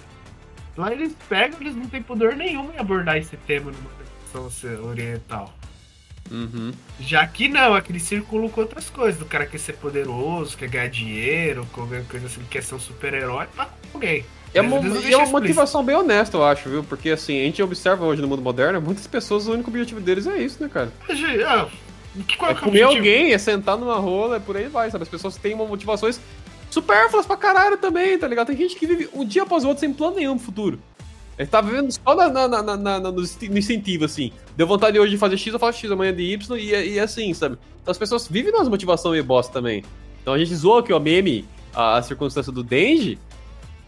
Lá 0.75 0.91
eles 0.91 1.15
pegam, 1.29 1.59
eles 1.61 1.75
não 1.75 1.87
têm 1.87 2.01
poder 2.01 2.35
nenhum 2.35 2.71
em 2.73 2.77
abordar 2.77 3.17
esse 3.17 3.37
tema 3.37 3.71
numa 3.71 3.89
tradição 4.31 4.89
oriental. 4.89 5.53
Uhum. 6.31 6.71
Já 6.99 7.21
aqui 7.21 7.47
não, 7.47 7.75
aqui 7.75 7.91
eles 7.91 8.03
circulam 8.03 8.49
com 8.49 8.61
outras 8.61 8.89
coisas. 8.89 9.21
O 9.21 9.25
cara 9.25 9.45
quer 9.45 9.59
ser 9.59 9.73
poderoso, 9.73 10.57
quer 10.57 10.67
ganhar 10.67 10.89
dinheiro, 10.89 11.67
qualquer 11.71 12.03
coisa 12.05 12.25
assim, 12.25 12.41
quer 12.49 12.63
ser 12.63 12.75
um 12.75 12.79
super-herói 12.79 13.47
pra 13.55 13.65
comer 13.65 13.85
alguém. 13.93 14.25
É 14.53 14.61
Mas 14.61 14.85
uma, 14.85 14.99
e 14.99 15.13
é 15.13 15.17
uma 15.17 15.27
motivação 15.27 15.83
bem 15.83 15.95
honesta, 15.95 16.37
eu 16.37 16.43
acho, 16.43 16.69
viu? 16.69 16.83
Porque 16.83 17.09
assim, 17.09 17.39
a 17.41 17.43
gente 17.43 17.61
observa 17.61 18.05
hoje 18.05 18.21
no 18.21 18.27
mundo 18.27 18.41
moderno, 18.41 18.81
muitas 18.81 19.05
pessoas, 19.05 19.47
o 19.47 19.51
único 19.51 19.69
objetivo 19.69 19.99
deles 19.99 20.25
é 20.25 20.37
isso, 20.37 20.63
né, 20.63 20.69
cara? 20.73 20.91
Ah, 21.09 21.67
que, 22.23 22.33
É 22.45 22.53
que 22.53 22.61
o 22.61 22.63
comer 22.63 22.83
alguém, 22.83 23.33
é 23.33 23.37
sentar 23.37 23.77
numa 23.77 23.97
rola, 23.97 24.37
é 24.37 24.39
por 24.39 24.55
aí 24.55 24.69
vai, 24.69 24.89
sabe? 24.89 25.03
As 25.03 25.09
pessoas 25.09 25.35
têm 25.35 25.53
uma 25.53 25.65
motivações 25.65 26.21
supérfluas 26.75 27.25
pra 27.25 27.35
caralho 27.37 27.77
também, 27.77 28.17
tá 28.19 28.27
ligado? 28.27 28.47
Tem 28.47 28.57
gente 28.57 28.75
que 28.75 28.85
vive 28.85 29.09
um 29.13 29.25
dia 29.25 29.43
após 29.43 29.63
o 29.63 29.67
outro 29.69 29.79
sem 29.81 29.91
plano 29.93 30.15
nenhum 30.17 30.35
pro 30.37 30.45
futuro. 30.45 30.79
Ele 31.37 31.47
tá 31.47 31.59
vivendo 31.59 31.91
só 31.91 32.15
na, 32.15 32.29
na, 32.29 32.47
na, 32.63 32.77
na- 32.77 32.99
no 33.11 33.21
incentivo, 33.57 34.05
assim. 34.05 34.31
Deu 34.55 34.65
vontade 34.67 34.97
hoje 34.99 35.11
de 35.11 35.17
fazer 35.17 35.37
X, 35.37 35.51
eu 35.53 35.59
faço 35.59 35.79
X, 35.79 35.91
amanhã 35.91 36.13
de 36.13 36.23
Y, 36.23 36.57
e, 36.57 36.73
é- 36.73 36.87
e 36.87 36.97
é 36.97 37.01
assim, 37.01 37.33
sabe? 37.33 37.57
Então 37.81 37.91
as 37.91 37.97
pessoas 37.97 38.27
vivem 38.27 38.51
nas 38.53 38.67
motivações 38.69 39.13
meio 39.13 39.23
bosta 39.23 39.51
também. 39.51 39.83
Então 40.21 40.33
a 40.33 40.37
gente 40.37 40.55
zoou 40.55 40.77
aqui, 40.79 40.93
ó, 40.93 40.99
meme, 40.99 41.45
a, 41.73 41.97
a 41.97 42.01
circunstância 42.03 42.51
do 42.51 42.63
Denji, 42.63 43.17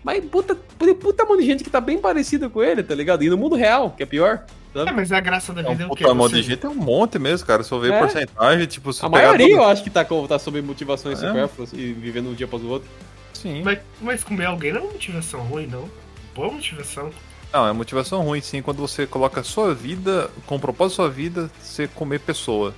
mas 0.03 0.23
puta, 0.25 0.55
puta, 0.55 0.95
puta 0.95 1.25
mão 1.25 1.37
de 1.37 1.45
gente 1.45 1.63
que 1.63 1.69
tá 1.69 1.79
bem 1.79 1.97
parecida 1.97 2.49
com 2.49 2.61
ele, 2.63 2.83
tá 2.83 2.93
ligado? 2.95 3.23
E 3.23 3.29
no 3.29 3.37
mundo 3.37 3.55
real, 3.55 3.91
que 3.91 4.03
é 4.03 4.05
pior, 4.05 4.45
É, 4.81 4.85
sabe? 4.85 4.95
mas 4.97 5.11
a 5.11 5.19
graça 5.19 5.53
da 5.53 5.61
É 5.61 5.63
vida 5.69 5.83
é, 5.83 5.87
um 5.87 5.91
o 5.91 5.95
quê? 5.95 6.03
puta 6.03 6.15
Você- 6.15 6.35
de 6.35 6.41
gente, 6.43 6.65
é 6.65 6.69
um 6.69 6.75
monte 6.75 7.17
mesmo, 7.19 7.45
cara. 7.47 7.63
Se 7.63 7.71
eu 7.71 7.79
ver 7.79 7.93
É. 7.93 7.99
porcentagem, 7.99 8.65
tipo, 8.67 8.91
se 8.93 9.05
A 9.05 9.09
maioria 9.09 9.47
todo- 9.49 9.57
eu 9.57 9.65
acho 9.65 9.83
que 9.83 9.89
tá, 9.89 10.03
com- 10.05 10.25
tá 10.27 10.37
sob 10.39 10.61
motivações 10.61 11.21
É. 11.21 11.27
supérfluas 11.27 11.73
e 11.73 11.93
vivendo 11.93 12.29
um 12.29 12.33
dia 12.33 12.45
após 12.45 12.61
o 12.63 12.67
outro. 12.67 12.87
Sim. 13.33 13.61
Mas, 13.63 13.79
mas 14.01 14.23
comer 14.23 14.45
alguém 14.45 14.71
não 14.73 14.79
é 14.79 14.83
uma 14.83 14.91
motivação 14.93 15.41
ruim, 15.41 15.67
não. 15.67 15.89
Boa 16.35 16.51
motivação. 16.51 17.11
Não, 17.53 17.67
é 17.67 17.71
motivação 17.71 18.21
ruim, 18.23 18.41
sim, 18.41 18.61
quando 18.61 18.77
você 18.77 19.07
coloca 19.07 19.39
a 19.41 19.43
sua 19.43 19.73
vida, 19.73 20.29
com 20.45 20.55
o 20.55 20.59
propósito 20.59 20.97
da 20.97 21.03
sua 21.03 21.09
vida, 21.09 21.49
você 21.61 21.87
comer 21.87 22.19
pessoa. 22.19 22.73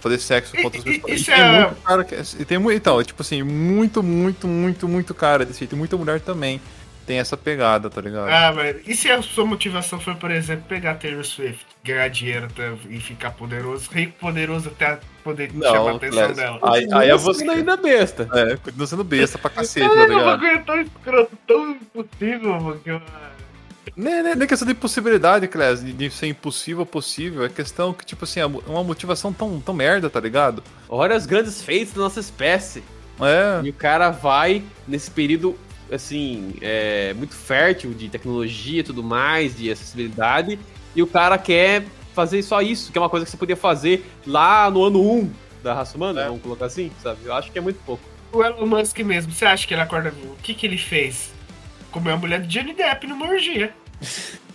Fazer 0.00 0.18
sexo 0.18 0.52
com 0.52 0.60
E- 0.60 0.64
outras 0.64 0.84
pessoas. 0.84 1.12
isso 1.20 1.30
E 1.30 1.34
tem 1.34 1.42
é- 1.42 1.60
muito 1.62 1.82
cara 1.82 2.04
que. 2.04 2.14
E 2.14 2.44
tem 2.44 2.58
muito. 2.58 2.76
Então, 2.76 3.00
é 3.00 3.04
tipo 3.04 3.20
assim, 3.22 3.42
muito, 3.42 4.02
muito, 4.02 4.46
muito, 4.46 4.86
muito 4.86 5.14
cara 5.14 5.44
desse 5.44 5.60
jeito. 5.60 5.74
E 5.74 5.78
muita 5.78 5.96
mulher 5.96 6.20
também 6.20 6.60
tem 7.06 7.18
essa 7.18 7.36
pegada, 7.36 7.88
tá 7.88 8.00
ligado? 8.00 8.28
Ah, 8.28 8.52
mas 8.54 8.76
e 8.86 8.94
se 8.94 9.10
a 9.10 9.22
sua 9.22 9.46
motivação 9.46 10.00
for, 10.00 10.16
por 10.16 10.30
exemplo, 10.30 10.64
pegar 10.68 10.94
Taylor 10.96 11.24
Swift, 11.24 11.64
ganhar 11.84 12.08
dinheiro 12.08 12.46
até- 12.46 12.72
e 12.90 12.98
ficar 13.00 13.30
poderoso, 13.30 13.88
rico 13.92 14.12
poderoso 14.18 14.68
até 14.68 14.98
poder 15.22 15.50
chamar 15.52 15.68
a 15.68 15.72
Não, 15.72 15.96
atenção 15.96 16.18
Clécio. 16.18 16.34
dela? 16.36 16.58
Aí, 16.62 16.88
aí 16.92 17.10
é 17.10 17.16
você. 17.16 17.48
ainda 17.48 17.76
besta. 17.76 18.28
É, 18.32 18.56
continua 18.56 18.86
sendo 18.86 19.04
besta 19.04 19.38
pra 19.38 19.50
cacete, 19.50 19.88
tá 19.88 19.94
Caralho, 19.94 20.12
o 20.14 20.18
ligado? 20.18 20.24
bagulho 20.40 20.50
é 20.50 20.58
tão 20.58 20.80
escroto, 20.80 21.38
tão 21.46 21.70
impossível, 21.72 22.60
mano, 22.60 22.80
que 22.80 22.90
eu... 22.90 23.00
Nem, 23.96 24.22
nem, 24.22 24.34
nem 24.34 24.48
questão 24.48 24.66
de 24.66 24.72
impossibilidade, 24.72 25.46
Clés, 25.48 25.82
de, 25.82 25.92
de 25.92 26.10
ser 26.10 26.26
impossível 26.26 26.84
possível. 26.84 27.44
É 27.44 27.48
questão 27.48 27.94
que, 27.94 28.04
tipo 28.04 28.24
assim, 28.24 28.40
é 28.40 28.46
uma 28.46 28.84
motivação 28.84 29.32
tão, 29.32 29.58
tão 29.60 29.74
merda, 29.74 30.10
tá 30.10 30.20
ligado? 30.20 30.62
Olha 30.88 31.16
os 31.16 31.24
grandes 31.24 31.62
feitos 31.62 31.94
da 31.94 32.02
nossa 32.02 32.20
espécie. 32.20 32.82
É. 33.20 33.64
E 33.64 33.70
o 33.70 33.72
cara 33.72 34.10
vai 34.10 34.62
nesse 34.86 35.10
período, 35.10 35.56
assim, 35.90 36.54
é, 36.60 37.14
muito 37.14 37.34
fértil 37.34 37.92
de 37.94 38.08
tecnologia 38.08 38.80
e 38.80 38.82
tudo 38.82 39.02
mais, 39.02 39.56
de 39.56 39.70
acessibilidade, 39.70 40.58
e 40.94 41.02
o 41.02 41.06
cara 41.06 41.36
quer 41.38 41.84
fazer 42.14 42.42
só 42.42 42.62
isso, 42.62 42.90
que 42.90 42.98
é 42.98 43.00
uma 43.00 43.10
coisa 43.10 43.24
que 43.24 43.30
você 43.30 43.36
podia 43.36 43.56
fazer 43.56 44.04
lá 44.26 44.70
no 44.70 44.84
ano 44.84 45.00
1 45.02 45.30
da 45.62 45.74
raça 45.74 45.96
humana, 45.96 46.22
É. 46.22 46.24
vamos 46.26 46.42
colocar 46.42 46.66
assim, 46.66 46.90
sabe? 47.02 47.20
Eu 47.24 47.34
acho 47.34 47.50
que 47.52 47.58
é 47.58 47.60
muito 47.60 47.78
pouco. 47.84 48.02
O 48.32 48.42
Elon 48.42 48.66
Musk 48.66 48.98
mesmo, 49.00 49.32
você 49.32 49.44
acha 49.44 49.66
que 49.66 49.74
ele 49.74 49.80
acorda... 49.82 50.12
O 50.24 50.36
que 50.42 50.54
que 50.54 50.66
ele 50.66 50.78
fez? 50.78 51.32
Comeu 51.90 52.14
a 52.14 52.16
mulher 52.16 52.40
de 52.40 52.48
Johnny 52.48 52.72
Depp 52.74 53.06
numa 53.06 53.26
orgia. 53.26 53.74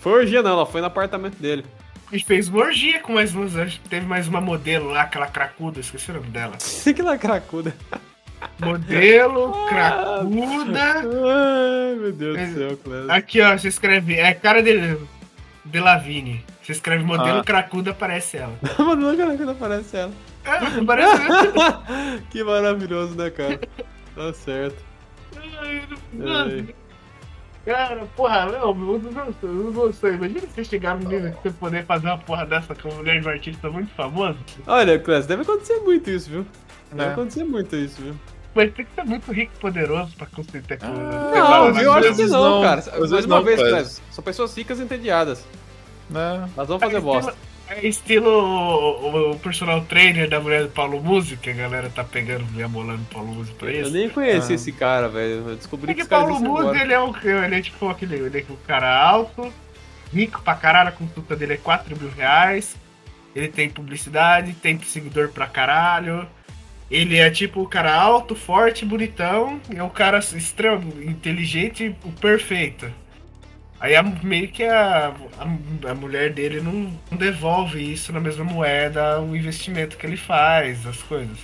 Foi 0.00 0.12
orgia 0.12 0.42
não, 0.42 0.50
ela 0.50 0.66
foi 0.66 0.82
no 0.82 0.86
apartamento 0.86 1.36
dele. 1.36 1.64
E 2.12 2.22
fez 2.22 2.48
uma 2.48 2.60
orgia 2.60 3.00
com 3.00 3.14
mais 3.14 3.32
que 3.32 3.88
Teve 3.88 4.04
mais 4.04 4.28
uma 4.28 4.38
modelo 4.38 4.90
lá, 4.90 5.00
aquela 5.02 5.26
cracuda, 5.26 5.80
esqueci 5.80 6.10
o 6.10 6.14
nome 6.14 6.26
dela. 6.26 6.54
Sei 6.60 6.92
que 6.92 7.00
ela 7.00 7.14
é 7.14 7.18
cracuda. 7.18 7.74
Modelo, 8.60 9.52
cracuda. 9.68 10.80
Ai, 11.02 11.94
meu 11.96 12.12
Deus 12.12 12.38
do 12.38 12.54
céu, 12.54 12.76
Cléber. 12.78 13.10
Aqui, 13.10 13.40
ó, 13.40 13.56
você 13.56 13.68
escreve. 13.68 14.14
É 14.14 14.32
cara 14.34 14.62
de. 14.62 14.98
De 15.64 15.80
Lavigne. 15.80 16.44
Você 16.62 16.72
escreve 16.72 17.02
modelo 17.04 17.38
Ah. 17.40 17.44
cracuda, 17.44 17.90
aparece 17.90 18.36
ela. 18.36 18.54
Mano, 18.78 19.16
caraca, 19.16 19.44
não 19.44 19.52
aparece 19.52 19.96
ela. 19.96 20.12
Ah, 20.44 20.60
não 20.70 20.84
parece 20.86 21.18
mesmo? 21.22 21.52
que 22.30 22.44
maravilhoso, 22.44 23.14
né, 23.16 23.30
cara? 23.30 23.58
Tá 24.14 24.32
certo. 24.34 24.76
Ai, 25.36 25.82
Ai. 26.20 26.66
não- 26.66 26.84
Cara, 27.64 28.04
porra, 28.14 28.44
não, 28.44 28.52
eu 28.68 28.74
não 28.74 28.98
gostei, 28.98 29.48
eu 29.48 29.54
não 29.54 29.72
gostei. 29.72 30.10
Imagina 30.12 30.40
você 30.42 30.62
chegar 30.64 30.98
menino 30.98 31.28
e 31.28 31.32
você 31.32 31.50
poder 31.50 31.84
fazer 31.86 32.08
uma 32.08 32.18
porra 32.18 32.44
dessa 32.44 32.74
com 32.74 32.92
mulher 32.92 33.18
de 33.22 33.26
um 33.26 33.30
artista 33.30 33.70
muito 33.70 33.90
famoso. 33.94 34.36
Olha, 34.66 34.98
Cléber, 34.98 35.26
deve 35.26 35.42
acontecer 35.42 35.78
muito 35.80 36.10
isso, 36.10 36.28
viu? 36.28 36.46
Deve 36.92 37.08
É. 37.08 37.12
acontecer 37.12 37.42
muito 37.44 37.74
isso, 37.74 38.02
viu? 38.02 38.14
Mas 38.54 38.72
tem 38.72 38.84
que 38.84 38.94
ser 38.94 39.04
muito 39.04 39.32
rico 39.32 39.52
e 39.56 39.58
poderoso 39.60 40.14
pra 40.16 40.26
conseguir 40.26 40.62
ter 40.62 40.78
coisa. 40.78 40.94
Não, 40.94 41.80
eu 41.80 41.92
acho 41.92 42.14
que 42.14 42.24
não, 42.26 42.50
não, 42.56 42.62
cara. 42.62 42.80
às 42.80 42.86
Mais 42.98 43.10
vezes 43.10 43.26
uma 43.26 43.36
não, 43.36 43.44
vez, 43.44 44.00
são 44.10 44.22
pessoas 44.24 44.56
ricas 44.56 44.78
e 44.78 44.82
entediadas. 44.82 45.44
Né? 46.08 46.48
Nós 46.56 46.68
vamos 46.68 46.82
fazer 46.82 47.00
bosta. 47.00 47.34
É 47.66 47.86
estilo 47.86 48.28
o, 48.28 49.06
o- 49.08 49.30
o 49.32 49.38
personal 49.38 49.80
trainer 49.86 50.28
da 50.28 50.38
mulher 50.38 50.64
do 50.64 50.68
Paulo 50.68 51.00
Musi, 51.02 51.34
que 51.38 51.48
a 51.48 51.54
galera 51.54 51.88
tá 51.88 52.04
pegando 52.04 52.44
e 52.54 52.62
amolando 52.62 53.00
o 53.02 53.14
Paulo 53.14 53.28
Musi 53.34 53.52
pra 53.52 53.70
Eu 53.72 53.82
isso. 53.84 53.90
nem 53.90 54.08
conheci 54.10 54.52
Ah. 54.52 54.54
esse 54.54 54.70
cara, 54.70 55.08
velho. 55.08 55.48
Eu 55.48 55.56
descobri 55.56 55.90
É 55.90 55.94
que 55.94 56.02
que 56.02 56.08
Paulo 56.08 56.38
Musi, 56.38 56.60
agora. 56.60 56.78
ele 56.82 56.92
é, 56.92 57.00
um, 57.00 57.12
ele 57.44 57.54
é 57.56 57.62
tipo 57.62 57.88
aquele 57.88 58.16
ele 58.16 58.38
é 58.38 58.52
um 58.52 58.56
cara 58.66 58.94
alto, 59.02 59.50
rico 60.12 60.42
pra 60.42 60.54
caralho, 60.54 60.90
a 60.90 60.92
consulta 60.92 61.34
dele 61.34 61.54
é 61.54 61.56
4 61.56 61.96
mil 61.98 62.10
reais. 62.10 62.76
Ele 63.34 63.48
tem 63.48 63.68
publicidade, 63.70 64.52
tem 64.52 64.78
seguidor 64.82 65.30
pra 65.30 65.46
caralho. 65.46 66.28
Ele 66.94 67.16
é 67.18 67.30
tipo 67.30 67.60
o 67.62 67.68
cara 67.68 67.94
alto, 67.94 68.34
forte, 68.36 68.84
bonitão. 68.84 69.60
É 69.74 69.82
um 69.82 69.88
cara 69.88 70.18
extremo, 70.18 71.02
inteligente, 71.02 71.94
o 72.04 72.12
perfeito. 72.12 72.90
Aí 73.80 73.96
a- 73.96 74.02
meio 74.02 74.48
que 74.48 74.62
a, 74.64 75.12
a, 75.38 75.90
a 75.90 75.94
mulher 75.94 76.32
dele 76.32 76.60
não, 76.60 76.90
não 77.10 77.18
devolve 77.18 77.80
isso 77.92 78.12
na 78.12 78.20
mesma 78.20 78.44
moeda, 78.44 79.20
o 79.20 79.36
investimento 79.36 79.96
que 79.96 80.06
ele 80.06 80.16
faz, 80.16 80.86
as 80.86 81.02
coisas. 81.02 81.38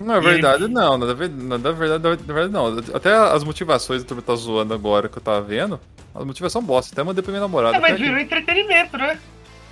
Na 0.00 0.16
E 0.16 0.20
verdade, 0.20 0.64
ele- 0.64 0.72
não. 0.74 0.98
Na 0.98 1.06
verdade, 1.12 1.34
na 1.42 1.56
verdade, 1.72 2.02
na 2.26 2.34
verdade, 2.34 2.52
não. 2.52 2.78
Até 2.94 3.12
as 3.14 3.44
motivações 3.44 4.02
que 4.02 4.08
tu 4.08 4.20
tá 4.22 4.34
zoando 4.34 4.74
agora 4.74 5.08
que 5.08 5.18
eu 5.18 5.22
tava 5.22 5.42
vendo, 5.42 5.78
a 6.14 6.24
motivação 6.24 6.62
bosta. 6.62 6.92
Até 6.94 7.02
mandei 7.02 7.22
pra 7.22 7.30
minha 7.32 7.40
namorada. 7.42 7.76
É, 7.76 7.80
mas 7.80 7.98
virou 7.98 8.18
entretenimento, 8.18 8.96
né? 8.98 9.18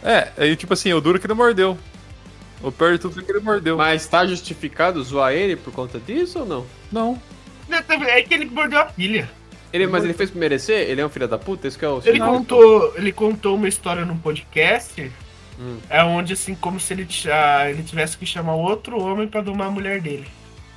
É, 0.02 0.28
aí 0.36 0.54
tipo 0.56 0.72
assim, 0.74 0.92
o 0.92 1.00
duro 1.00 1.18
que 1.18 1.26
ele 1.26 1.34
mordeu. 1.34 1.78
O 2.62 2.72
pior 2.72 2.92
de 2.92 2.98
tudo 2.98 3.14
foi 3.14 3.22
que 3.22 3.32
ele 3.32 3.40
mordeu. 3.40 3.76
Mas 3.76 4.06
tá 4.06 4.26
justificado 4.26 5.02
zoar 5.02 5.32
ele 5.32 5.56
por 5.56 5.72
conta 5.72 5.98
disso 5.98 6.40
ou 6.40 6.46
não? 6.46 6.66
Não. 6.90 7.20
É 7.70 8.22
que 8.22 8.34
ele 8.34 8.46
mordeu 8.46 8.80
a 8.80 8.86
filha. 8.86 9.28
Ele, 9.72 9.86
mas 9.88 10.04
ele 10.04 10.14
fez 10.14 10.30
por 10.30 10.38
merecer? 10.38 10.88
Ele 10.88 11.00
é 11.00 11.06
um 11.06 11.08
filho 11.08 11.26
da 11.26 11.36
puta? 11.36 11.66
Isso 11.66 11.76
que 11.78 11.84
é 11.84 11.88
o 11.88 12.00
Ele 12.04 12.20
contou, 12.20 12.94
ele 12.96 13.12
contou 13.12 13.56
uma 13.56 13.66
história 13.68 14.04
num 14.04 14.16
podcast. 14.16 15.10
Hum. 15.58 15.78
É 15.90 16.02
onde, 16.04 16.32
assim, 16.32 16.54
como 16.54 16.78
se 16.78 16.92
ele, 16.92 17.06
ah, 17.32 17.68
ele 17.68 17.82
tivesse 17.82 18.16
que 18.16 18.24
chamar 18.24 18.54
outro 18.54 19.00
homem 19.00 19.26
pra 19.26 19.40
domar 19.40 19.68
a 19.68 19.70
mulher 19.70 20.00
dele. 20.00 20.26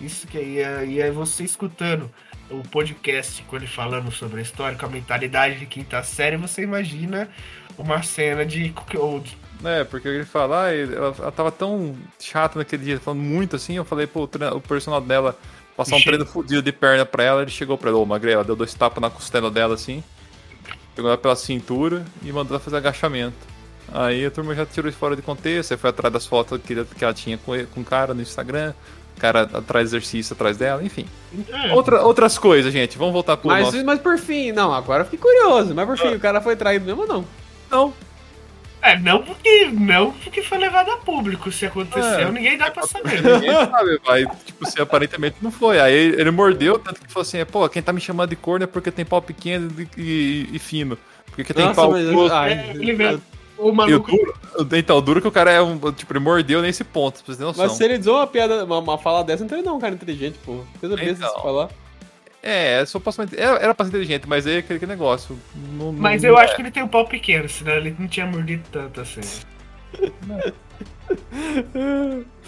Isso 0.01 0.25
que 0.27 0.37
aí, 0.37 0.59
é- 0.59 0.85
e 0.85 1.01
aí 1.01 1.11
você 1.11 1.43
escutando 1.43 2.09
o 2.49 2.61
podcast 2.63 3.43
com 3.43 3.55
ele 3.55 3.67
falando 3.67 4.11
sobre 4.11 4.39
a 4.39 4.43
história, 4.43 4.77
com 4.77 4.85
a 4.85 4.89
mentalidade 4.89 5.59
de 5.59 5.65
quinta 5.65 6.01
série, 6.03 6.37
você 6.37 6.61
imagina 6.63 7.29
uma 7.77 8.01
cena 8.01 8.45
de 8.45 8.73
old. 8.95 9.37
É, 9.63 9.83
porque 9.83 10.07
ele 10.07 10.25
fala, 10.25 10.65
ah, 10.65 10.75
ela, 10.75 11.15
ela 11.17 11.31
tava 11.31 11.51
tão 11.51 11.95
chata 12.19 12.59
naquele 12.59 12.83
dia, 12.83 12.99
falando 12.99 13.21
muito 13.21 13.55
assim, 13.55 13.75
eu 13.75 13.85
falei, 13.85 14.05
pô, 14.05 14.23
o, 14.23 14.61
personal 14.61 15.01
dela 15.01 15.37
passar 15.75 15.95
um 15.95 16.01
treino 16.01 16.25
fudido 16.25 16.61
de 16.61 16.71
perna 16.71 17.05
pra 17.05 17.23
ela, 17.23 17.41
ele 17.41 17.51
chegou 17.51 17.77
pra 17.77 17.89
ela, 17.89 17.99
ô, 17.99 18.05
magrela, 18.05 18.43
deu 18.43 18.55
dois 18.55 18.73
tapas 18.73 19.01
na 19.01 19.09
costela 19.09 19.49
dela 19.49 19.73
assim, 19.73 20.03
pegou 20.95 21.09
ela 21.09 21.17
pela 21.17 21.35
cintura 21.35 22.05
e 22.23 22.31
mandou 22.31 22.55
ela 22.55 22.59
fazer 22.59 22.77
agachamento. 22.77 23.35
Aí 23.91 24.25
a 24.25 24.31
turma 24.31 24.53
já 24.53 24.65
tirou 24.65 24.89
isso 24.89 24.97
fora 24.97 25.15
de 25.15 25.21
contexto, 25.21 25.71
aí 25.71 25.77
foi 25.77 25.89
atrás 25.89 26.13
das 26.13 26.25
fotos 26.25 26.59
que, 26.61 26.83
que 26.83 27.03
ela 27.03 27.13
tinha 27.13 27.37
com, 27.37 27.53
com 27.67 27.81
o 27.81 27.85
cara 27.85 28.13
no 28.13 28.21
Instagram, 28.21 28.73
o 29.15 29.19
cara 29.19 29.41
atrás 29.41 29.87
exercício 29.87 30.33
atrás 30.33 30.57
dela, 30.57 30.83
enfim. 30.83 31.07
É, 31.49 31.73
Outra, 31.73 32.03
outras 32.03 32.37
coisas, 32.37 32.71
gente, 32.71 32.97
vamos 32.97 33.13
voltar 33.13 33.37
pro 33.37 33.47
Mas, 33.47 33.65
nosso... 33.65 33.85
mas 33.85 33.99
por 33.99 34.19
fim, 34.19 34.51
não, 34.51 34.71
agora 34.73 35.01
eu 35.01 35.05
fiquei 35.05 35.19
curioso. 35.19 35.73
Mas 35.73 35.87
por 35.87 35.97
fim, 35.97 36.13
o 36.13 36.19
cara 36.19 36.41
foi 36.41 36.55
traído 36.55 36.85
mesmo 36.85 37.01
ou 37.01 37.07
não? 37.07 37.25
Não, 37.71 37.93
é, 38.81 38.97
não 38.99 39.21
porque, 39.23 39.65
não 39.73 40.11
porque 40.11 40.41
foi 40.41 40.57
levado 40.57 40.91
a 40.91 40.97
público. 40.97 41.51
Se 41.51 41.65
aconteceu, 41.65 42.27
É. 42.27 42.31
ninguém 42.31 42.57
dá 42.57 42.69
pra 42.71 42.83
saber. 42.87 43.21
Ninguém 43.21 43.51
sabe, 43.51 43.99
vai. 44.05 44.25
Tipo, 44.45 44.65
se 44.69 44.81
aparentemente 44.81 45.37
não 45.41 45.51
foi. 45.51 45.79
Aí 45.79 45.93
ele 45.93 46.31
mordeu, 46.31 46.79
tanto 46.79 47.01
que 47.01 47.11
falou 47.11 47.23
assim: 47.23 47.43
pô, 47.45 47.67
quem 47.69 47.81
tá 47.81 47.91
me 47.91 47.99
chamando 48.01 48.29
de 48.29 48.35
corno 48.35 48.63
é 48.63 48.67
porque 48.67 48.91
tem 48.91 49.03
pau 49.05 49.21
pequeno 49.21 49.69
e, 49.77 50.01
e- 50.01 50.49
e 50.53 50.59
fino. 50.59 50.97
Porque 51.31 51.53
tem 51.53 51.73
pau 51.73 51.91
mas- 51.91 52.31
ai, 52.31 52.53
É, 52.53 52.71
ele 52.71 52.93
mesmo. 52.93 53.21
O 53.59 53.69
o 53.69 53.73
maluco. 53.73 54.11
duro, 54.11 54.35
então, 54.77 54.97
o 54.97 55.01
duro 55.01 55.19
que 55.19 55.27
o 55.27 55.31
cara 55.31 55.51
é 55.51 55.59
um. 55.59 55.79
Tipo, 55.91 56.13
ele 56.13 56.19
mordeu 56.19 56.61
nesse 56.61 56.83
ponto, 56.83 57.23
pra 57.23 57.33
você 57.33 57.39
ter 57.39 57.43
noção. 57.43 57.65
Mas 57.65 57.73
se 57.75 57.83
ele 57.83 57.97
usou 57.97 58.17
uma 58.17 58.27
piada, 58.27 58.63
uma, 58.63 58.77
uma 58.77 58.97
fala 58.99 59.23
dessa, 59.23 59.43
então 59.43 59.57
ele 59.57 59.65
não 59.65 59.73
é 59.73 59.77
um 59.77 59.79
cara 59.79 59.95
inteligente, 59.95 60.37
pô. 60.45 60.59
Coisa 60.79 60.95
besta 60.95 61.13
Então. 61.25 61.35
se 61.35 61.41
falar. 61.41 61.69
É, 62.49 62.85
supostamente. 62.85 63.37
Era, 63.37 63.57
era 63.57 63.75
pra 63.75 63.85
ser 63.85 63.89
inteligente, 63.89 64.25
mas 64.25 64.47
aí 64.47 64.59
aquele, 64.59 64.77
aquele 64.77 64.91
negócio. 64.93 65.37
Não, 65.53 65.91
não- 65.91 66.01
Mas 66.01 66.23
eu 66.23 66.37
acho 66.37 66.55
que 66.55 66.61
ele 66.61 66.71
tem 66.71 66.81
um 66.81 66.87
pau 66.87 67.05
pequeno, 67.05 67.49
senão 67.49 67.73
ele 67.73 67.93
não 67.99 68.07
tinha 68.07 68.25
mordido 68.25 68.63
tanto 68.71 69.01
assim. 69.01 69.19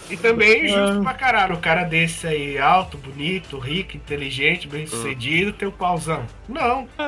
E 0.08 0.16
também 0.16 0.68
justo 0.68 1.02
pra 1.02 1.12
caralho, 1.12 1.54
o 1.54 1.58
cara 1.58 1.84
desse 1.84 2.26
aí, 2.26 2.58
alto, 2.58 2.96
bonito, 2.96 3.58
rico, 3.58 3.94
inteligente, 3.98 4.66
bem 4.66 4.86
sucedido, 4.86 5.52
tem 5.52 5.68
o 5.68 5.72
pauzão. 5.72 6.24
Não. 6.48 6.88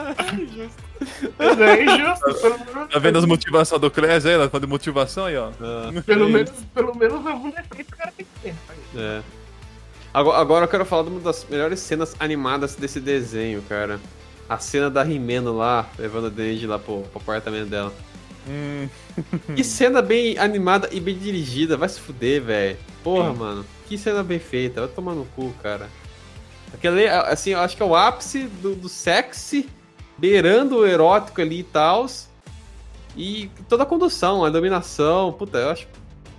Mas 1.38 1.60
é 1.60 1.82
injusto. 1.84 2.40
Pelo 2.42 2.58
menos, 2.58 2.92
Tá 2.92 2.98
vendo 2.98 3.18
as 3.18 3.24
motivações 3.24 3.80
do 3.80 3.90
Clés 3.90 4.26
aí? 4.26 4.34
Ela 4.34 4.50
falando 4.50 4.66
de 4.66 4.70
motivação 4.70 5.24
aí, 5.24 5.36
ó. 5.38 5.50
Ah, 5.60 5.90
pelo 6.04 6.28
é 6.28 6.32
menos, 6.32 6.50
pelo 6.74 6.94
menos 6.94 7.26
algum 7.26 7.50
defeito 7.50 7.92
o 7.92 7.96
cara 7.96 8.12
tem 8.14 8.26
que 8.26 8.40
ter. 8.42 8.54
É. 8.96 9.22
Agora, 10.14 10.38
agora 10.38 10.64
eu 10.64 10.68
quero 10.68 10.84
falar 10.84 11.04
de 11.04 11.10
uma 11.10 11.20
das 11.20 11.46
melhores 11.48 11.80
cenas 11.80 12.14
animadas 12.18 12.74
desse 12.74 13.00
desenho, 13.00 13.62
cara. 13.68 13.98
A 14.48 14.58
cena 14.58 14.90
da 14.90 15.02
Rimeno 15.02 15.56
lá, 15.56 15.88
levando 15.98 16.26
a 16.26 16.30
Denji 16.30 16.66
lá 16.66 16.78
pro, 16.78 17.02
pro 17.02 17.20
apartamento 17.20 17.68
dela. 17.68 17.92
Hum, 18.46 18.88
Que 19.54 19.64
cena 19.64 20.02
bem 20.02 20.38
animada 20.38 20.88
e 20.92 21.00
bem 21.00 21.16
dirigida, 21.16 21.76
vai 21.76 21.88
se 21.88 22.00
fuder, 22.00 22.42
velho. 22.42 22.76
Porra, 23.02 23.32
mano. 23.32 23.64
Que 23.88 23.96
cena 23.96 24.22
bem 24.22 24.38
feita, 24.38 24.80
vai 24.82 24.90
tomar 24.90 25.14
no 25.14 25.24
cu, 25.24 25.52
cara. 25.62 25.88
Aquele, 26.72 27.06
assim, 27.06 27.50
eu 27.50 27.60
acho 27.60 27.76
que 27.76 27.82
é 27.82 27.86
o 27.86 27.94
ápice 27.94 28.44
do, 28.44 28.74
do 28.74 28.88
sexy, 28.88 29.68
beirando 30.16 30.78
o 30.78 30.86
erótico 30.86 31.40
ali 31.40 31.60
e 31.60 31.64
tal. 31.64 32.06
E 33.16 33.50
toda 33.68 33.82
a 33.82 33.86
condução, 33.86 34.44
a 34.44 34.50
dominação, 34.50 35.32
puta, 35.32 35.58
eu 35.58 35.70
acho. 35.70 35.86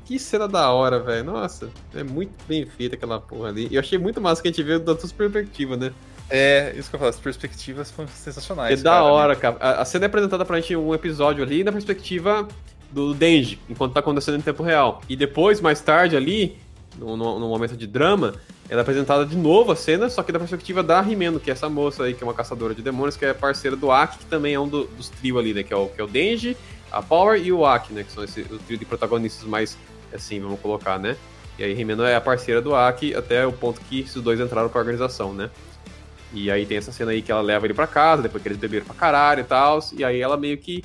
Que 0.05 0.19
cena 0.19 0.47
da 0.47 0.69
hora, 0.71 0.99
velho. 0.99 1.23
Nossa, 1.23 1.69
é 1.95 2.03
muito 2.03 2.31
bem 2.47 2.65
feita 2.65 2.95
aquela 2.95 3.19
porra 3.19 3.49
ali. 3.49 3.67
E 3.71 3.75
eu 3.75 3.79
achei 3.79 3.97
muito 3.97 4.19
massa 4.19 4.41
que 4.41 4.47
a 4.47 4.51
gente 4.51 4.61
viu 4.63 4.79
da 4.79 4.93
tua 4.95 5.09
perspectiva, 5.09 5.77
né? 5.77 5.91
é, 6.29 6.73
isso 6.77 6.89
que 6.89 6.95
eu 6.95 6.99
falo, 6.99 7.09
as 7.09 7.19
perspectivas 7.19 7.91
foram 7.91 8.09
sensacionais. 8.09 8.81
da 8.81 8.91
cara. 8.91 9.03
hora, 9.03 9.35
cara. 9.35 9.57
A, 9.59 9.81
a 9.81 9.85
cena 9.85 10.05
é 10.05 10.07
apresentada 10.07 10.43
pra 10.45 10.59
gente 10.59 10.73
em 10.73 10.75
um 10.75 10.93
episódio 10.93 11.43
ali 11.43 11.63
na 11.63 11.71
perspectiva 11.71 12.47
do 12.91 13.13
Denji, 13.13 13.59
enquanto 13.69 13.93
tá 13.93 13.99
acontecendo 13.99 14.37
em 14.37 14.41
tempo 14.41 14.63
real. 14.63 15.01
E 15.07 15.15
depois, 15.15 15.59
mais 15.61 15.79
tarde 15.81 16.15
ali, 16.15 16.57
no, 16.97 17.15
no- 17.17 17.39
no 17.39 17.47
momento 17.49 17.75
de 17.77 17.85
drama, 17.87 18.33
ela 18.69 18.81
é 18.81 18.83
apresentada 18.83 19.25
de 19.25 19.35
novo 19.35 19.71
a 19.71 19.75
cena, 19.75 20.09
só 20.09 20.23
que 20.23 20.31
da 20.31 20.39
perspectiva 20.39 20.81
da 20.81 21.01
Rimeno, 21.01 21.39
que 21.39 21.49
é 21.49 21.53
essa 21.53 21.69
moça 21.69 22.03
aí, 22.03 22.13
que 22.13 22.23
é 22.23 22.27
uma 22.27 22.33
caçadora 22.33 22.73
de 22.73 22.81
demônios, 22.81 23.15
que 23.17 23.25
é 23.25 23.33
parceira 23.33 23.75
do 23.75 23.91
Aki, 23.91 24.19
que 24.19 24.25
também 24.25 24.53
é 24.53 24.59
um 24.59 24.67
do- 24.67 24.85
dos 24.85 25.09
trio 25.09 25.37
ali, 25.39 25.53
né? 25.53 25.61
Que 25.63 25.73
é, 25.73 25.77
o, 25.77 25.87
que 25.87 25.99
é 25.99 26.03
o 26.03 26.07
Denji, 26.07 26.55
a 26.91 27.01
Power 27.01 27.39
e 27.43 27.51
o 27.51 27.65
Aki, 27.65 27.93
né? 27.93 28.03
Que 28.03 28.11
são 28.11 28.23
esse, 28.23 28.41
o 28.41 28.57
trio 28.59 28.77
de 28.77 28.85
protagonistas 28.85 29.43
mais, 29.47 29.77
assim, 30.13 30.39
vamos 30.39 30.59
colocar, 30.59 30.97
né? 30.99 31.15
E 31.57 31.63
aí 31.63 31.73
Rimeno 31.73 32.03
é 32.03 32.15
a 32.15 32.21
parceira 32.21 32.61
do 32.61 32.75
Aki 32.75 33.15
até 33.15 33.45
o 33.45 33.53
ponto 33.53 33.79
que 33.81 34.01
esses 34.01 34.21
dois 34.21 34.39
entraram 34.39 34.69
pra 34.69 34.79
organização, 34.79 35.33
né? 35.33 35.49
E 36.33 36.49
aí 36.49 36.65
tem 36.65 36.77
essa 36.77 36.91
cena 36.91 37.11
aí 37.11 37.21
que 37.21 37.31
ela 37.31 37.41
leva 37.41 37.65
ele 37.67 37.75
pra 37.75 37.85
casa, 37.85 38.23
depois 38.23 38.41
que 38.41 38.49
eles 38.49 38.57
beberam 38.57 38.85
pra 38.85 38.95
caralho 38.95 39.41
e 39.41 39.43
tal. 39.43 39.79
E 39.95 40.03
aí 40.03 40.19
ela 40.19 40.35
meio 40.35 40.57
que. 40.57 40.83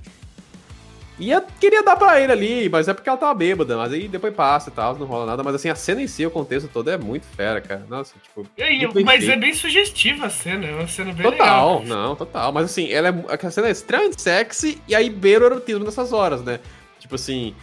Ia, 1.19 1.41
queria 1.59 1.83
dar 1.83 1.97
pra 1.97 2.21
ele 2.21 2.31
ali, 2.31 2.69
mas 2.69 2.87
é 2.87 2.95
porque 2.95 3.09
ela 3.09 3.19
tava 3.19 3.35
bêbada. 3.35 3.77
Mas 3.77 3.93
aí 3.93 4.07
depois 4.07 4.33
passa 4.35 4.69
e 4.69 4.73
tal, 4.73 4.95
não 4.97 5.07
rola 5.07 5.25
nada. 5.25 5.43
Mas 5.43 5.55
assim, 5.55 5.71
a 5.71 5.75
cena 5.75 6.03
em 6.03 6.07
si, 6.07 6.25
o 6.25 6.31
contexto 6.31 6.69
todo 6.69 6.91
é 6.91 6.99
muito 6.99 7.27
fera, 7.27 7.61
cara. 7.63 7.85
Nossa, 7.89 8.15
tipo. 8.23 8.47
Aí, 8.61 8.87
mas 9.03 9.25
feito. 9.25 9.33
é 9.33 9.37
bem 9.37 9.55
sugestiva 9.55 10.27
a 10.27 10.31
cena, 10.31 10.67
é 10.67 10.75
uma 10.75 10.87
cena 10.87 11.13
bem 11.15 11.23
Total, 11.29 11.81
legal. 11.81 11.85
não, 11.87 12.15
total. 12.15 12.53
Mas 12.53 12.67
assim, 12.67 12.91
ela 12.93 13.09
é, 13.09 13.47
a 13.47 13.51
cena 13.51 13.69
é 13.69 13.71
extremamente 13.71 14.21
sexy 14.21 14.81
e 14.87 14.95
aí 14.95 15.09
beira 15.09 15.45
o 15.45 15.49
erotismo 15.49 15.83
nessas 15.85 16.13
horas, 16.13 16.43
né? 16.43 16.61
Tipo 17.01 17.15
assim, 17.15 17.55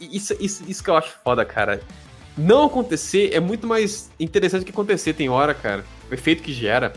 isso, 0.00 0.36
isso, 0.40 0.64
isso 0.66 0.82
que 0.84 0.90
eu 0.90 0.96
acho 0.96 1.12
foda, 1.22 1.44
cara. 1.44 1.80
Não 2.36 2.66
acontecer 2.66 3.30
é 3.34 3.40
muito 3.40 3.66
mais 3.66 4.10
interessante 4.18 4.64
que 4.64 4.70
acontecer, 4.70 5.12
tem 5.12 5.28
hora, 5.28 5.52
cara. 5.52 5.84
O 6.10 6.14
efeito 6.14 6.42
que 6.42 6.52
gera, 6.52 6.92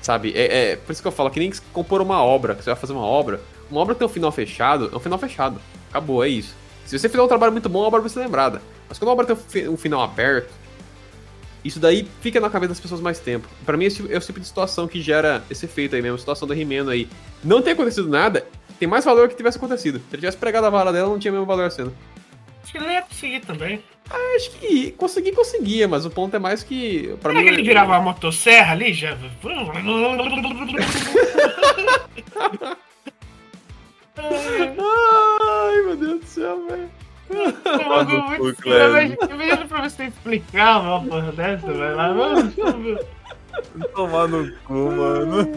sabe? 0.00 0.32
É, 0.34 0.72
é 0.72 0.76
por 0.76 0.92
isso 0.92 1.02
que 1.02 1.08
eu 1.08 1.12
falo, 1.12 1.30
que 1.30 1.38
nem 1.38 1.52
compor 1.72 2.00
uma 2.00 2.22
obra, 2.22 2.54
que 2.54 2.62
você 2.64 2.70
vai 2.70 2.78
fazer 2.78 2.92
uma 2.92 3.04
obra, 3.04 3.40
uma 3.70 3.80
obra 3.80 3.94
tem 3.94 4.06
um 4.06 4.10
final 4.10 4.32
fechado, 4.32 4.90
é 4.92 4.96
um 4.96 5.00
final 5.00 5.18
fechado. 5.18 5.60
Acabou, 5.90 6.24
é 6.24 6.28
isso. 6.28 6.54
Se 6.86 6.98
você 6.98 7.08
fizer 7.08 7.22
um 7.22 7.28
trabalho 7.28 7.52
muito 7.52 7.68
bom, 7.68 7.82
a 7.84 7.86
obra 7.86 8.00
vai 8.00 8.08
ser 8.08 8.20
lembrada. 8.20 8.62
Mas 8.88 8.98
quando 8.98 9.10
a 9.10 9.12
obra 9.12 9.26
tem 9.26 9.36
um 9.36 9.38
fi- 9.38 9.76
final 9.76 10.00
aberto, 10.00 10.50
isso 11.64 11.78
daí 11.78 12.08
fica 12.20 12.40
na 12.40 12.48
cabeça 12.48 12.70
das 12.70 12.80
pessoas 12.80 13.00
mais 13.00 13.18
tempo. 13.18 13.46
Pra 13.66 13.76
mim, 13.76 13.84
esse 13.84 14.00
é 14.10 14.16
o 14.16 14.20
tipo 14.20 14.40
de 14.40 14.46
situação 14.46 14.88
que 14.88 15.02
gera 15.02 15.42
esse 15.50 15.66
efeito 15.66 15.94
aí 15.96 16.00
mesmo, 16.00 16.14
a 16.14 16.18
situação 16.18 16.48
do 16.48 16.54
He-Man 16.54 16.90
aí. 16.90 17.08
Não 17.44 17.60
ter 17.60 17.72
acontecido 17.72 18.08
nada, 18.08 18.46
tem 18.78 18.88
mais 18.88 19.04
valor 19.04 19.28
que 19.28 19.34
tivesse 19.36 19.58
acontecido. 19.58 19.98
Se 19.98 20.04
ele 20.12 20.20
tivesse 20.20 20.36
pregado 20.36 20.66
a 20.66 20.70
vara 20.70 20.92
dela, 20.92 21.08
não 21.08 21.18
tinha 21.18 21.30
o 21.32 21.34
mesmo 21.34 21.46
valor 21.46 21.64
a 21.66 21.70
cena. 21.70 21.92
Acho 22.62 22.72
que 22.72 22.78
ele 22.78 22.92
ia 22.92 23.02
conseguir 23.02 23.40
também. 23.40 23.82
Acho 24.36 24.50
que 24.52 24.90
conseguir, 24.92 25.32
conseguia, 25.32 25.86
mas 25.88 26.04
o 26.06 26.10
ponto 26.10 26.34
é 26.34 26.38
mais 26.38 26.62
que. 26.62 27.14
Pra 27.20 27.30
Será 27.32 27.42
mim, 27.42 27.48
que 27.48 27.54
ele 27.54 27.62
virava 27.62 27.92
uma 27.92 28.00
motosserra 28.00 28.72
ali? 28.72 28.92
Já. 28.92 29.16
Ai, 34.50 35.82
meu 35.82 35.96
Deus 35.96 36.20
do 36.20 36.26
céu, 36.26 36.66
velho. 36.66 36.90
Imagina 39.34 39.66
pra 39.66 39.82
você 39.88 40.04
explicar 40.04 40.80
uma 40.80 41.04
porra 41.04 41.32
dessa, 41.32 41.66
velho. 41.72 41.96
Mas 41.96 42.16
vamos- 42.16 43.00
Tomar 43.94 44.28
no 44.28 44.50
cu, 44.64 44.72
mano. 44.72 45.48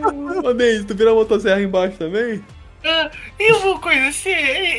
Ô, 0.43 0.53
Deise, 0.53 0.85
tu 0.85 0.95
vira 0.95 1.11
a 1.11 1.13
motosserra 1.13 1.61
embaixo 1.61 1.97
também? 1.97 2.43
Ah, 2.83 3.11
E 3.39 3.53
uma 3.53 3.79
coisa 3.79 4.07
assim, 4.07 4.29
e, 4.29 4.33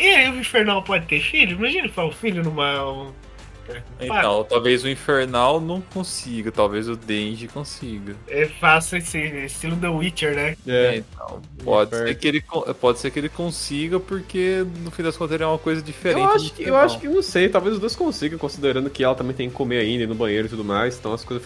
e 0.07 0.15
aí 0.17 0.29
o 0.31 0.39
Infernal 0.41 0.83
pode 0.83 1.07
ter 1.07 1.21
filho? 1.21 1.57
Imagina 1.57 1.85
ele 1.85 1.93
um 2.05 2.13
filho 2.13 2.43
numa. 2.43 2.91
um- 2.93 3.13
Então, 4.01 4.45
talvez 4.45 4.83
o 4.85 4.89
Infernal 4.89 5.61
não 5.61 5.81
consiga, 5.81 6.51
talvez 6.51 6.89
o 6.89 6.97
Denji 6.97 7.47
consiga. 7.49 8.17
É 8.27 8.47
faça 8.49 8.99
esse 8.99 9.19
estilo 9.19 9.77
The 9.77 9.89
Witcher, 9.89 10.35
né? 10.35 10.57
É, 10.67 10.97
então, 10.97 11.41
pode 11.63 11.91
Inferno. 11.91 12.09
ser, 12.09 12.15
que 12.17 12.29
ele, 12.29 12.45
pode 12.81 12.99
ser 12.99 13.11
que 13.11 13.19
ele 13.21 13.29
consiga, 13.29 14.01
porque 14.01 14.67
no 14.81 14.91
fim 14.91 15.03
das 15.05 15.17
contas 15.17 15.35
ele 15.35 15.45
é 15.45 15.47
uma 15.47 15.59
coisa 15.59 15.81
diferente. 15.81 16.21
Eu 16.21 16.33
acho, 16.35 16.53
que, 16.55 16.63
eu 16.65 16.77
acho 16.77 16.99
que, 16.99 17.09
não 17.09 17.23
sei, 17.23 17.49
talvez 17.49 17.75
os 17.75 17.81
dois 17.81 17.95
consigam, 17.97 18.39
considerando 18.39 18.91
que 18.91 19.05
ela 19.05 19.15
também 19.15 19.35
tem 19.35 19.49
que 19.49 19.55
comer 19.55 19.79
ainda, 19.79 20.07
no 20.07 20.15
banheiro 20.15 20.47
e 20.47 20.51
tudo 20.51 20.65
mais, 20.65 20.99
então 20.99 21.13
as 21.13 21.25
coisas 21.25 21.45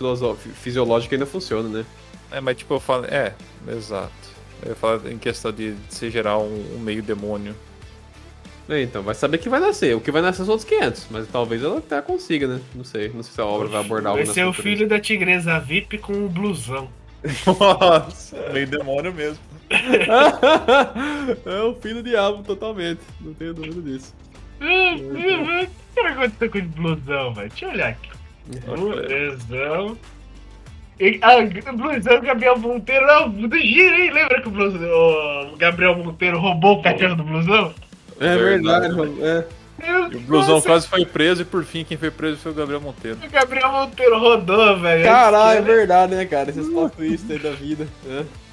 fisiológicas 0.54 1.12
ainda 1.12 1.26
funcionam, 1.26 1.70
né? 1.70 1.84
É, 2.30 2.40
mas 2.40 2.57
tipo, 2.57 2.74
eu 2.74 2.80
falo. 2.80 3.04
É, 3.07 3.34
exato. 3.68 4.36
Eu 4.62 4.76
falo 4.76 5.09
em 5.09 5.18
questão 5.18 5.52
de, 5.52 5.74
de 5.74 5.94
ser 5.94 6.11
gerar 6.11 6.38
um, 6.38 6.76
um 6.76 6.78
meio 6.78 7.02
demônio. 7.02 7.54
É, 8.68 8.82
então, 8.82 9.02
vai 9.02 9.14
saber 9.14 9.38
que 9.38 9.48
vai 9.48 9.61
nascer. 9.61 9.94
O 9.94 10.00
que 10.00 10.11
vai 10.11 10.20
nascer 10.20 10.44
são 10.44 10.52
outros 10.52 10.68
500, 10.68 11.07
mas 11.11 11.28
talvez 11.28 11.62
ela 11.62 11.78
até 11.78 12.00
consiga, 12.02 12.48
né? 12.48 12.61
Não 12.74 12.84
sei, 12.84 13.11
não 13.11 13.22
sei 13.22 13.32
se 13.32 13.40
a 13.40 13.46
obra 13.46 13.68
vai 13.68 13.80
abordar 13.80 14.12
algo 14.12 14.24
Vai 14.24 14.34
ser 14.34 14.44
o 14.44 14.52
filho 14.52 14.88
da 14.88 14.98
tigresa 14.98 15.61
VIP 15.61 15.98
com 15.98 16.12
o 16.24 16.28
blusão. 16.28 16.88
Nossa, 17.46 18.36
meio 18.52 18.66
demônio 18.66 19.12
mesmo. 19.12 19.38
é 21.44 21.62
o 21.62 21.74
filho 21.74 21.96
do 21.96 22.02
diabo, 22.02 22.42
totalmente. 22.42 23.00
Não 23.20 23.34
tenho 23.34 23.54
dúvida 23.54 23.82
disso. 23.82 24.14
O 25.96 25.98
que 25.98 26.09
aconteceu 26.09 26.50
com 26.50 26.59
o 26.59 26.62
blusão, 26.62 27.32
velho? 27.32 27.48
Deixa 27.48 27.64
eu 27.64 27.70
olhar 27.70 27.88
aqui. 27.88 28.11
Blusão. 28.66 29.96
E, 30.99 31.18
ah, 31.22 31.36
blusão 31.72 32.20
Gabriel 32.20 32.59
Monteiro. 32.59 33.07
Não, 33.07 33.28
do 33.28 33.59
giro, 33.59 33.94
hein? 33.94 34.11
Lembra 34.12 34.40
que 34.40 34.49
o, 34.49 34.51
blusão, 34.51 34.80
o 35.53 35.57
Gabriel 35.57 35.97
Monteiro 35.97 36.38
roubou 36.38 36.78
o 36.78 36.82
cachorro 36.82 37.14
do 37.16 37.22
blusão? 37.24 37.74
É 38.18 38.36
Verdade. 38.36 38.86
é. 39.22 39.44
Meu 39.78 40.07
o 40.07 40.20
Blusão 40.20 40.55
Nossa, 40.55 40.66
quase 40.68 40.88
foi 40.88 41.05
preso 41.05 41.42
e 41.42 41.44
por 41.44 41.62
fim 41.62 41.84
quem 41.84 41.99
foi 41.99 42.11
preso 42.11 42.38
foi 42.38 42.51
o 42.51 42.55
Gabriel 42.55 42.80
Monteiro. 42.80 43.18
O 43.22 43.30
Gabriel 43.30 43.70
Monteiro 43.70 44.18
rodou, 44.18 44.78
velho. 44.78 45.05
Caralho, 45.05 45.59
é 45.59 45.62
verdade, 45.62 46.14
né, 46.14 46.24
cara? 46.24 46.49
Esses 46.49 46.66
plot 46.66 46.97
twists 46.97 47.30
aí 47.30 47.38
da 47.38 47.51
vida. 47.51 47.86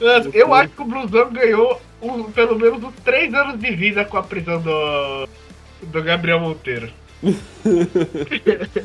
Nossa, 0.02 0.30
Eu 0.34 0.54
acho 0.54 0.70
que 0.70 0.82
o 0.82 0.86
Blusão 0.86 1.32
ganhou 1.32 1.82
um- 2.02 2.24
pelo 2.26 2.60
menos 2.60 2.84
uns 2.84 2.94
3 3.06 3.34
anos 3.34 3.58
de 3.58 3.72
vida 3.72 4.04
com 4.04 4.18
a 4.18 4.24
prisão 4.24 4.60
do, 4.62 5.30
do 5.84 6.04
Gabriel 6.04 6.42
Monteiro. 6.42 6.90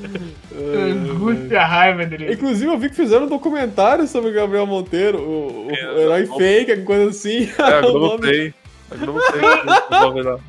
Angústia, 0.93 1.65
raiva 1.65 2.07
dele. 2.07 2.33
Inclusive, 2.33 2.71
eu 2.71 2.79
vi 2.79 2.89
que 2.91 2.97
fizeram 2.97 3.27
um 3.27 3.29
documentário 3.29 4.07
sobre 4.07 4.31
o 4.31 4.35
Gabriel 4.35 4.67
Monteiro, 4.67 5.19
o, 5.21 5.67
o 5.67 5.71
É, 5.71 6.03
herói 6.03 6.25
Globo- 6.25 6.39
fake, 6.41 6.71
alguma 6.73 6.87
coisa 6.87 7.11
assim. 7.11 7.51
É, 7.59 7.63
a 7.63 7.81
Globo. 7.81 8.23
A 8.91 8.97
Globo. 8.97 10.41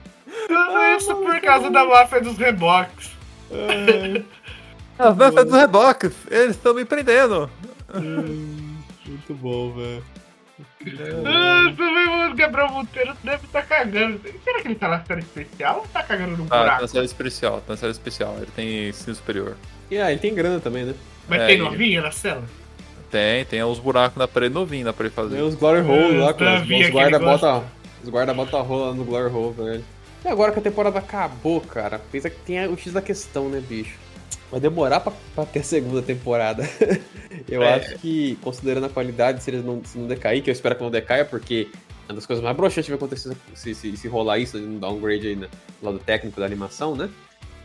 Tudo 0.48 0.80
isso 0.98 1.16
por 1.16 1.42
causa 1.42 1.70
da 1.70 1.86
máfia 1.86 2.22
dos 2.22 2.38
reboques. 2.38 3.10
Ai, 3.52 4.24
As 4.98 5.16
máfias 5.16 5.46
dos 5.46 5.56
reboques, 5.56 6.12
eles 6.30 6.52
estão 6.56 6.74
me 6.74 6.86
prendendo. 6.86 7.50
muito 7.94 9.34
bom, 9.34 9.72
velho. 9.74 10.04
Ah, 10.82 11.74
também 11.76 12.32
o 12.32 12.36
Gabriel 12.36 12.70
Monteiro 12.70 13.14
deve 13.24 13.46
estar 13.46 13.64
cagando. 13.64 14.20
Será 14.44 14.62
que 14.62 14.68
ele 14.70 14.76
tá 14.76 14.88
na 14.88 15.04
série 15.04 15.20
especial 15.22 15.78
ou 15.80 15.88
tá 15.88 16.04
cagando 16.04 16.38
no 16.38 16.44
Ah, 16.46 16.48
tá 16.50 16.60
buraco? 16.60 16.82
na 16.84 16.88
série 16.88 17.06
especial, 17.06 17.58
tá 17.62 17.74
na 17.74 17.78
série 17.78 17.92
especial. 17.92 18.36
Ele 18.38 18.52
tem 18.56 18.90
ensino 18.90 19.16
superior. 19.16 19.58
E 19.92 19.98
ah, 19.98 20.10
ele 20.12 20.20
tem 20.20 20.34
grana 20.34 20.60
também, 20.60 20.86
né? 20.86 20.94
Mas 21.28 21.42
É, 21.42 21.46
tem 21.48 21.56
ele- 21.56 21.64
novinha 21.64 22.02
na 22.02 22.12
cela? 22.12 22.44
Tem, 23.12 23.44
tem 23.46 23.64
uns 23.64 23.80
buracos 23.80 24.18
na 24.18 24.28
parede 24.28 24.54
novinho 24.54 24.86
dá 24.86 24.94
pra 24.94 25.06
ele 25.08 25.14
fazer. 25.14 25.36
Tem 25.36 25.44
os 25.46 25.56
Glory 25.56 25.82
Hole 25.82 26.18
lá, 26.20 26.34
com 26.34 26.44
os, 26.44 26.90
guarda 26.92 27.18
ele 27.18 27.26
bota 27.26 27.64
Os 28.04 28.10
guarda 28.10 28.34
bota 28.34 28.62
rola 28.62 28.90
lá 28.90 28.94
no 28.96 29.04
Glory 29.04 29.34
Hole, 29.34 29.54
velho. 29.56 29.86
E 30.24 30.28
agora 30.28 30.52
que 30.52 30.60
a 30.60 30.62
temporada 30.62 31.00
acabou, 31.00 31.60
cara, 31.62 32.00
pensa 32.12 32.30
que 32.30 32.38
tem 32.42 32.66
o 32.68 32.78
X 32.78 32.94
da 32.94 33.02
questão, 33.02 33.50
né, 33.50 33.62
bicho? 33.68 33.98
Vai 34.52 34.60
demorar 34.60 35.00
pra, 35.00 35.14
pra 35.36 35.46
ter 35.46 35.60
a 35.60 35.64
segunda 35.64 36.02
temporada. 36.02 36.64
eu 37.48 37.62
É. 37.62 37.76
acho 37.76 37.98
que, 38.00 38.36
considerando 38.42 38.86
a 38.86 38.90
qualidade, 38.90 39.44
se 39.44 39.50
eles 39.52 39.64
não, 39.64 39.84
se 39.84 39.98
não 39.98 40.08
decair, 40.08 40.42
que 40.44 40.50
eu 40.50 40.52
espero 40.52 40.76
que 40.76 40.82
não 40.84 40.90
decaia, 40.92 41.24
porque 41.24 41.70
uma 42.08 42.16
das 42.16 42.26
coisas 42.26 42.44
mais 42.44 42.56
broxantes 42.58 42.86
que 42.86 42.92
vai 42.92 42.98
acontecer 42.98 43.36
se, 43.54 43.76
se, 43.76 43.96
se 43.96 44.08
rolar 44.08 44.40
isso, 44.40 44.58
um 44.58 44.80
downgrade 44.80 45.28
aí 45.28 45.36
no 45.36 45.48
lado 45.84 46.00
técnico 46.00 46.40
da 46.40 46.46
animação, 46.48 46.96
né? 46.96 47.10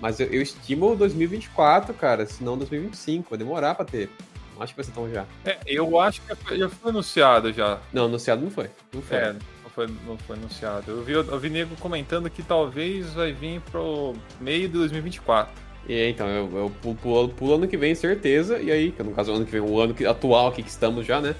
Mas 0.00 0.20
eu, 0.20 0.26
eu 0.26 0.42
estimo 0.42 0.94
2024, 0.94 1.94
cara, 1.94 2.26
se 2.26 2.44
não 2.44 2.58
2025. 2.58 3.30
Vai 3.30 3.38
demorar 3.38 3.74
pra 3.74 3.86
ter. 3.86 4.10
Não 4.54 4.62
acho 4.62 4.74
que 4.74 4.76
vai 4.76 4.84
ser 4.84 4.92
tão 4.92 5.10
já. 5.10 5.24
É, 5.44 5.56
eu 5.66 5.98
acho 5.98 6.20
que 6.20 6.58
já 6.58 6.68
foi 6.68 6.90
anunciado 6.90 7.52
já. 7.52 7.80
Não, 7.92 8.04
anunciado 8.04 8.42
não 8.42 8.50
foi. 8.50 8.68
Não 8.92 9.00
foi. 9.00 9.16
É, 9.16 9.32
não 9.32 9.70
foi, 9.70 9.86
não 10.06 10.18
foi 10.18 10.36
anunciado. 10.36 10.90
Eu 10.90 11.02
vi, 11.02 11.12
eu 11.12 11.38
vi 11.40 11.48
nego 11.48 11.74
comentando 11.76 12.28
que 12.28 12.42
talvez 12.42 13.14
vai 13.14 13.32
vir 13.32 13.60
pro 13.70 14.12
meio 14.40 14.62
de 14.68 14.74
2024. 14.74 15.50
E 15.88 16.08
então, 16.08 16.26
eu, 16.28 16.50
eu 16.56 16.72
pulo, 16.82 16.94
pulo, 16.96 17.28
pulo 17.28 17.54
ano 17.54 17.68
que 17.68 17.76
vem, 17.76 17.94
certeza. 17.94 18.58
E 18.58 18.70
aí, 18.70 18.90
que 18.92 19.02
no 19.02 19.12
caso, 19.12 19.32
ano 19.32 19.44
que 19.44 19.52
vem, 19.52 19.60
o 19.60 19.78
ano 19.80 19.92
que- 19.94 20.06
atual 20.06 20.48
aqui 20.48 20.62
que 20.62 20.70
estamos 20.70 21.04
já, 21.06 21.20
né? 21.20 21.34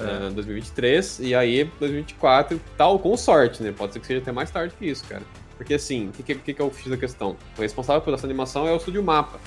É. 0.00 0.26
É, 0.26 0.30
2023. 0.30 1.20
E 1.20 1.34
aí, 1.34 1.64
2024, 1.78 2.60
tal, 2.76 2.98
com 2.98 3.16
sorte, 3.16 3.62
né? 3.62 3.72
Pode 3.76 3.92
ser 3.92 4.00
que 4.00 4.06
seja 4.06 4.20
até 4.20 4.32
mais 4.32 4.50
tarde 4.50 4.74
que 4.78 4.84
isso, 4.86 5.04
cara. 5.04 5.22
Porque 5.56 5.74
assim, 5.74 6.08
o 6.08 6.12
que, 6.12 6.22
que, 6.24 6.34
que 6.34 6.54
que 6.54 6.60
é 6.60 6.64
o 6.64 6.72
X 6.72 6.88
da 6.90 6.96
questão? 6.96 7.36
O 7.56 7.60
responsável 7.62 8.02
por 8.02 8.12
essa 8.12 8.26
animação 8.26 8.66
é 8.66 8.72
o 8.72 8.80
Studio 8.80 9.02
Mapa. 9.04 9.38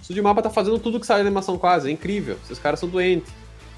O 0.00 0.04
Studio 0.04 0.22
Mapa 0.22 0.40
tá 0.40 0.50
fazendo 0.50 0.78
tudo 0.78 1.00
que 1.00 1.06
sai 1.06 1.16
da 1.16 1.22
animação 1.26 1.58
quase, 1.58 1.88
é 1.88 1.92
incrível. 1.92 2.36
Esses 2.44 2.60
caras 2.60 2.78
são 2.78 2.88
doentes. 2.88 3.32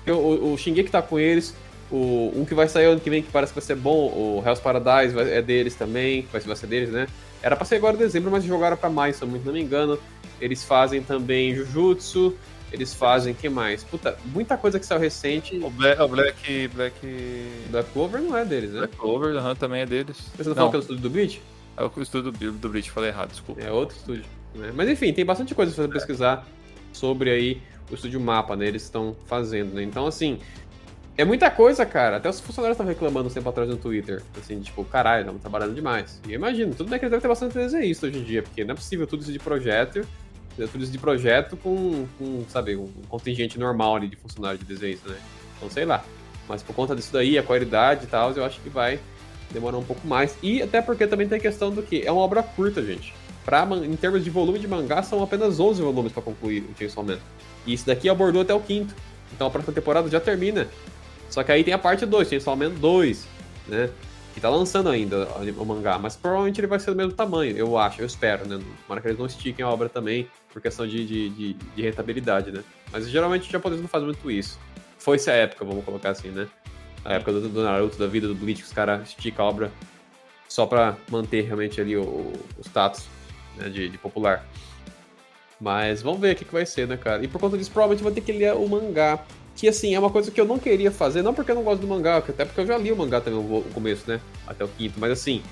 O, 0.07 0.11
o, 0.13 0.53
o 0.53 0.59
Shingeki 0.59 0.91
tá 0.91 1.01
com 1.01 1.19
eles, 1.19 1.55
o, 1.91 2.33
um 2.37 2.45
que 2.45 2.55
vai 2.55 2.69
sair 2.69 2.85
ano 2.85 3.01
que 3.01 3.09
vem, 3.09 3.23
que 3.23 3.31
parece 3.33 3.53
que 3.55 3.59
vai 3.59 3.67
ser 3.67 3.77
bom, 3.77 4.09
o 4.09 4.43
Hell's 4.45 4.61
Paradise 4.61 5.15
vai- 5.15 5.33
é 5.33 5.41
deles 5.41 5.75
também, 5.75 6.27
vai, 6.31 6.41
vai 6.43 6.57
ser 6.57 6.67
deles, 6.67 6.91
né? 6.91 7.07
Era 7.43 7.57
pra 7.57 7.65
ser 7.65 7.77
agora 7.77 7.97
em 7.97 7.99
dezembro, 7.99 8.31
mas 8.31 8.45
jogaram 8.45 8.77
pra 8.77 8.89
mais, 8.91 9.17
se 9.17 9.23
eu 9.23 9.29
não 9.29 9.53
me 9.53 9.61
engano. 9.61 9.99
Eles 10.41 10.65
fazem 10.65 11.03
também 11.03 11.55
Jujutsu, 11.55 12.35
eles 12.73 12.95
fazem, 12.95 13.35
que 13.35 13.49
mais? 13.49 13.83
Puta, 13.83 14.17
muita 14.27 14.57
coisa 14.57 14.79
que 14.79 14.87
saiu 14.87 15.01
recente. 15.01 15.57
O 15.59 15.71
Black, 15.71 16.01
o 16.01 16.09
Black, 16.09 16.69
Black, 16.69 17.49
Black 17.71 17.91
Clover 17.93 18.23
não 18.23 18.37
é 18.37 18.45
deles, 18.45 18.71
né? 18.71 18.79
Black 18.81 18.97
Clover 18.97 19.37
aham, 19.37 19.55
também 19.55 19.83
é 19.83 19.87
deles. 19.87 20.17
Você 20.37 20.45
não 20.45 20.51
Não, 20.51 20.55
falou 20.55 20.71
que 20.71 20.77
é 20.77 20.79
o 20.79 20.83
estúdio 20.83 21.03
do 21.03 21.11
Bleach? 21.11 21.43
é 21.77 21.83
o 21.85 22.03
estúdio 22.03 22.33
do, 22.33 22.53
do 22.53 22.69
Bleach, 22.69 22.91
falei 22.91 23.11
errado, 23.11 23.31
desculpa. 23.31 23.61
É 23.61 23.71
outro 23.71 23.97
estúdio. 23.97 24.25
Né? 24.55 24.71
Mas 24.75 24.89
enfim, 24.89 25.13
tem 25.13 25.25
bastante 25.25 25.55
coisa 25.55 25.73
pra 25.73 25.85
você 25.85 25.91
pesquisar 25.91 26.47
sobre 26.93 27.31
aí 27.31 27.61
o 27.91 27.95
estúdio 27.95 28.21
Mapa, 28.21 28.55
né? 28.57 28.67
Eles 28.69 28.83
estão 28.83 29.17
fazendo, 29.27 29.75
né? 29.75 29.83
Então, 29.83 30.07
assim, 30.07 30.39
é 31.21 31.25
muita 31.25 31.51
coisa, 31.51 31.85
cara. 31.85 32.17
Até 32.17 32.29
os 32.29 32.41
funcionários 32.41 32.75
estavam 32.75 32.93
reclamando 32.93 33.29
um 33.29 33.33
tempo 33.33 33.49
atrás 33.49 33.69
no 33.69 33.77
Twitter. 33.77 34.23
Assim, 34.39 34.59
tipo, 34.61 34.83
caralho, 34.85 35.21
estamos 35.21 35.41
trabalhando 35.43 35.75
demais. 35.75 36.21
E 36.27 36.33
eu 36.33 36.37
imagino, 36.37 36.75
tudo 36.75 36.89
bem 36.89 36.99
que 36.99 37.05
eles 37.05 37.11
devem 37.11 37.21
ter 37.21 37.29
bastante 37.29 37.55
desenhista 37.55 38.07
hoje 38.07 38.19
em 38.19 38.25
dia, 38.25 38.43
porque 38.43 38.65
não 38.65 38.73
é 38.73 38.75
possível 38.75 39.07
tudo 39.07 39.23
isso 39.23 39.33
de 39.33 39.39
projeto, 39.39 40.07
é 40.59 40.67
tudo 40.67 40.83
isso 40.83 40.93
de 40.93 40.99
projeto 40.99 41.57
com, 41.57 42.07
com 42.19 42.45
sabe, 42.49 42.75
um 42.77 42.89
contingente 43.09 43.59
normal 43.59 43.97
ali 43.97 44.09
de 44.09 44.17
funcionário 44.17 44.59
de 44.59 44.65
desenhista, 44.65 45.11
né? 45.11 45.19
Então, 45.57 45.69
sei 45.71 45.85
lá. 45.85 46.03
Mas 46.49 46.63
por 46.63 46.75
conta 46.75 46.97
disso 46.97 47.13
daí, 47.13 47.39
a 47.39 47.43
qualidade 47.43 48.05
e 48.05 48.07
tal, 48.07 48.33
eu 48.33 48.45
acho 48.45 48.61
que 48.61 48.71
vai 48.71 48.99
demorar 49.51 49.77
um 49.77 49.85
pouco 49.85 50.07
mais. 50.07 50.37
E 50.43 50.63
até 50.63 50.81
porque 50.81 51.07
também 51.07 51.29
tem 51.29 51.39
a 51.39 51.41
questão 51.41 51.71
do 51.71 51.83
que 51.83 52.03
é 52.05 52.11
uma 52.11 52.23
obra 52.23 52.43
curta, 52.43 52.83
gente. 52.83 53.15
Pra, 53.45 53.67
em 53.85 53.97
termos 53.97 54.25
de 54.25 54.31
volume 54.31 54.59
de 54.59 54.67
mangá, 54.67 55.03
são 55.03 55.23
apenas 55.23 55.61
11 55.61 55.83
volumes 55.83 56.13
pra 56.13 56.23
concluir 56.23 56.63
o 56.63 56.79
Chainsaw 56.79 57.05
Man. 57.05 57.19
E 57.67 57.75
isso 57.75 57.87
daqui 57.87 58.09
abordou 58.09 58.43
até 58.43 58.55
o 58.55 58.61
quinto. 58.61 58.95
Então 59.33 59.47
a 59.47 59.51
próxima 59.51 59.75
temporada 59.75 60.09
já 60.09 60.21
termina. 60.21 60.67
Só 61.31 61.43
que 61.43 61.53
aí 61.53 61.65
tem 61.65 61.73
a 61.73 61.79
parte 61.79 62.05
2, 62.05 62.29
Chainsaw 62.29 62.57
Man 62.57 62.71
2, 62.71 63.27
né? 63.69 63.91
Que 64.35 64.41
tá 64.41 64.49
lançando 64.49 64.89
ainda 64.89 65.27
o 65.57 65.65
mangá, 65.65 65.99
mas 65.99 66.17
provavelmente 66.17 66.61
ele 66.61 66.67
vai 66.67 66.79
ser 66.79 66.91
do 66.91 66.97
mesmo 66.97 67.13
tamanho, 67.13 67.57
eu 67.57 67.79
acho, 67.79 68.01
eu 68.01 68.07
espero, 68.07 68.47
né? 68.47 68.61
Tomara 68.87 69.01
que 69.01 69.09
eles 69.09 69.19
não 69.19 69.27
estiquem 69.27 69.65
a 69.65 69.69
obra 69.69 69.89
também, 69.89 70.29
por 70.53 70.61
questão 70.61 70.87
de, 70.87 71.07
de, 71.07 71.29
de, 71.31 71.53
de 71.55 71.83
rentabilidade, 71.83 72.51
né? 72.51 72.63
Mas 72.93 73.09
geralmente 73.09 73.43
os 73.43 73.49
japoneses 73.49 73.83
não 73.83 73.89
fazem 73.89 74.07
muito 74.07 74.31
isso. 74.31 74.59
Foi-se 74.99 75.31
a 75.31 75.35
época, 75.35 75.65
vamos 75.65 75.85
colocar 75.85 76.11
assim, 76.11 76.29
né? 76.29 76.49
A 77.05 77.15
época 77.15 77.33
do, 77.33 77.49
do 77.49 77.63
Naruto, 77.63 77.99
da 77.99 78.07
vida 78.07 78.29
do 78.29 78.35
Bleach, 78.35 78.61
que 78.61 78.67
os 78.67 78.73
caras 78.73 79.09
esticam 79.09 79.45
a 79.45 79.49
obra 79.49 79.73
só 80.49 80.67
pra 80.67 80.97
manter 81.09 81.43
realmente 81.43 81.81
ali 81.81 81.97
o, 81.97 82.03
o 82.03 82.61
status 82.61 83.07
né, 83.57 83.69
de, 83.69 83.89
de 83.89 83.99
popular. 83.99 84.45
Mas 85.61 86.03
vamos 86.03 86.21
ver 86.21 86.35
o 86.35 86.37
que, 86.37 86.45
que 86.45 86.53
vai 86.53 86.67
ser, 86.67 86.89
né, 86.89 86.97
cara? 86.97 87.23
E 87.23 87.29
por 87.29 87.41
conta 87.41 87.57
disso, 87.57 87.71
provavelmente 87.71 88.03
vou 88.03 88.13
ter 88.13 88.21
que 88.21 88.33
ler 88.33 88.55
o 88.55 88.69
mangá. 88.69 89.25
Que, 89.61 89.69
assim, 89.69 89.95
é 89.95 89.99
uma 89.99 90.09
coisa 90.09 90.31
que 90.31 90.41
eu 90.41 90.47
não 90.47 90.59
queria 90.59 90.91
fazer, 90.91 91.21
não 91.21 91.35
porque 91.35 91.51
eu 91.51 91.55
não 91.55 91.63
gosto 91.63 91.83
do 91.83 91.87
mangá, 91.87 92.17
até 92.17 92.47
porque 92.47 92.63
eu 92.63 92.67
já 92.67 92.79
li 92.79 92.91
o 92.91 92.97
mangá 92.97 93.21
também, 93.21 93.39
o 93.39 93.63
começo, 93.75 94.09
né? 94.09 94.19
Até 94.47 94.65
o 94.65 94.69
quinto, 94.69 94.99
mas 94.99 95.13
assim, 95.13 95.43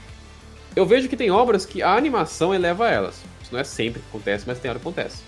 eu 0.74 0.86
vejo 0.86 1.10
que 1.10 1.16
tem 1.16 1.30
obras 1.30 1.66
que 1.66 1.82
a 1.82 1.94
animação 1.94 2.54
eleva 2.54 2.88
elas. 2.88 3.22
Isso 3.42 3.52
não 3.52 3.60
é 3.60 3.64
sempre 3.64 4.00
que 4.00 4.08
acontece, 4.08 4.44
mas 4.46 4.58
tem 4.58 4.70
hora 4.70 4.80
que 4.80 4.88
acontece. 4.88 5.22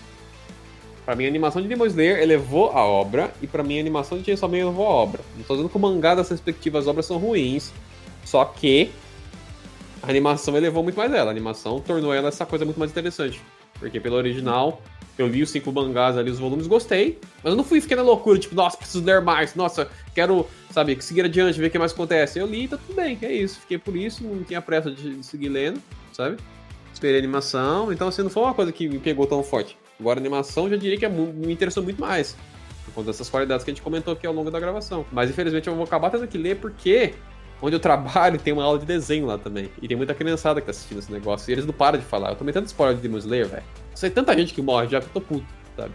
Pra 1.05 1.15
mim, 1.15 1.27
a 1.27 1.29
animação 1.29 1.61
de 1.61 1.69
Demon 1.69 1.85
Slayer 1.85 2.21
elevou 2.21 2.71
a 2.71 2.83
obra, 2.83 3.31
e 3.43 3.47
pra 3.47 3.63
mim, 3.63 3.77
a 3.77 3.81
animação 3.81 4.17
de 4.17 4.25
Chainsaw 4.25 4.49
Man 4.49 4.57
elevou 4.57 4.87
a 4.87 4.91
obra. 4.91 5.21
Não 5.37 5.45
tô 5.45 5.55
dizendo 5.57 5.69
que 5.69 5.77
o 5.77 5.81
mangá 5.81 6.15
das 6.15 6.31
respectivas 6.31 6.87
obras 6.87 7.05
são 7.05 7.19
ruins, 7.19 7.71
só 8.25 8.47
que 8.47 8.91
a 10.03 10.09
animação 10.09 10.57
elevou 10.57 10.83
muito 10.83 10.97
mais 10.97 11.13
ela. 11.13 11.29
A 11.29 11.31
animação 11.31 11.81
tornou 11.81 12.15
ela 12.15 12.29
essa 12.29 12.47
coisa 12.47 12.65
muito 12.65 12.79
mais 12.79 12.91
interessante. 12.91 13.43
Porque 13.79 14.01
pelo 14.01 14.17
original, 14.17 14.81
eu 15.23 15.29
li 15.29 15.43
os 15.43 15.51
cinco 15.51 15.73
mangás 15.73 16.17
ali, 16.17 16.31
os 16.31 16.39
volumes, 16.39 16.67
gostei. 16.67 17.19
Mas 17.43 17.53
eu 17.53 17.57
não 17.57 17.65
fui 17.65 17.81
fiquei 17.81 17.97
na 17.97 18.03
loucura, 18.03 18.39
tipo, 18.39 18.55
nossa, 18.55 18.77
preciso 18.77 19.05
ler 19.05 19.21
mais. 19.21 19.55
Nossa, 19.55 19.89
quero, 20.15 20.47
sabe, 20.71 21.01
seguir 21.01 21.25
adiante, 21.25 21.59
ver 21.59 21.67
o 21.67 21.71
que 21.71 21.79
mais 21.79 21.93
acontece. 21.93 22.39
Eu 22.39 22.47
li, 22.47 22.69
tá 22.69 22.77
tudo 22.77 22.95
bem, 22.95 23.19
é 23.23 23.33
isso. 23.33 23.61
Fiquei 23.61 23.79
por 23.79 23.97
isso, 23.97 24.25
não 24.25 24.43
tinha 24.45 24.61
pressa 24.61 24.91
de 24.91 25.25
seguir 25.25 25.49
lendo, 25.49 25.81
sabe? 26.13 26.37
Esperei 26.93 27.19
animação. 27.19 27.93
Então, 27.93 28.09
assim, 28.09 28.23
não 28.23 28.31
foi 28.31 28.43
uma 28.43 28.55
coisa 28.55 28.73
que 28.73 28.89
me 28.89 28.99
pegou 28.99 29.27
tão 29.27 29.43
forte. 29.43 29.77
Agora, 29.99 30.19
animação, 30.19 30.69
já 30.69 30.77
diria 30.77 30.99
que 30.99 31.05
é, 31.05 31.09
me 31.09 31.53
interessou 31.53 31.83
muito 31.83 32.01
mais. 32.01 32.37
Por 32.85 32.95
conta 32.95 33.09
dessas 33.09 33.29
qualidades 33.29 33.65
que 33.65 33.71
a 33.71 33.75
gente 33.75 33.83
comentou 33.83 34.15
aqui 34.15 34.27
ao 34.27 34.33
longo 34.33 34.51
da 34.51 34.59
gravação. 34.59 35.05
Mas, 35.13 35.31
infelizmente, 35.31 35.69
eu 35.69 35.75
vou 35.75 35.85
acabar 35.85 36.11
tendo 36.11 36.27
que 36.27 36.39
ler 36.39 36.57
porque 36.57 37.15
onde 37.63 37.77
eu 37.77 37.81
trabalho 37.81 38.39
tem 38.43 38.53
uma 38.53 38.65
aula 38.65 38.79
de 38.79 38.87
desenho 38.87 39.27
lá 39.27 39.39
também. 39.39 39.71
E 39.81 39.87
tem 39.87 39.97
muita 39.97 40.15
criançada 40.15 40.61
que 40.61 40.67
tá 40.67 40.71
assistindo 40.71 40.99
esse 40.99 41.13
negócio. 41.13 41.51
E 41.51 41.53
eles 41.53 41.67
não 41.67 41.73
param 41.73 41.99
de 41.99 42.05
falar. 42.05 42.31
Eu 42.31 42.37
tomei 42.37 42.53
tanto 42.53 42.67
spoiler 42.67 42.97
de 42.97 43.03
Demon 43.03 43.19
Slayer, 43.19 43.49
velho. 43.49 43.65
Sei 44.01 44.09
tanta 44.09 44.35
gente 44.35 44.55
que 44.55 44.63
morre 44.63 44.89
já 44.89 44.99
que 44.99 45.09
eu 45.09 45.13
tô 45.13 45.21
puto, 45.21 45.45
sabe? 45.77 45.93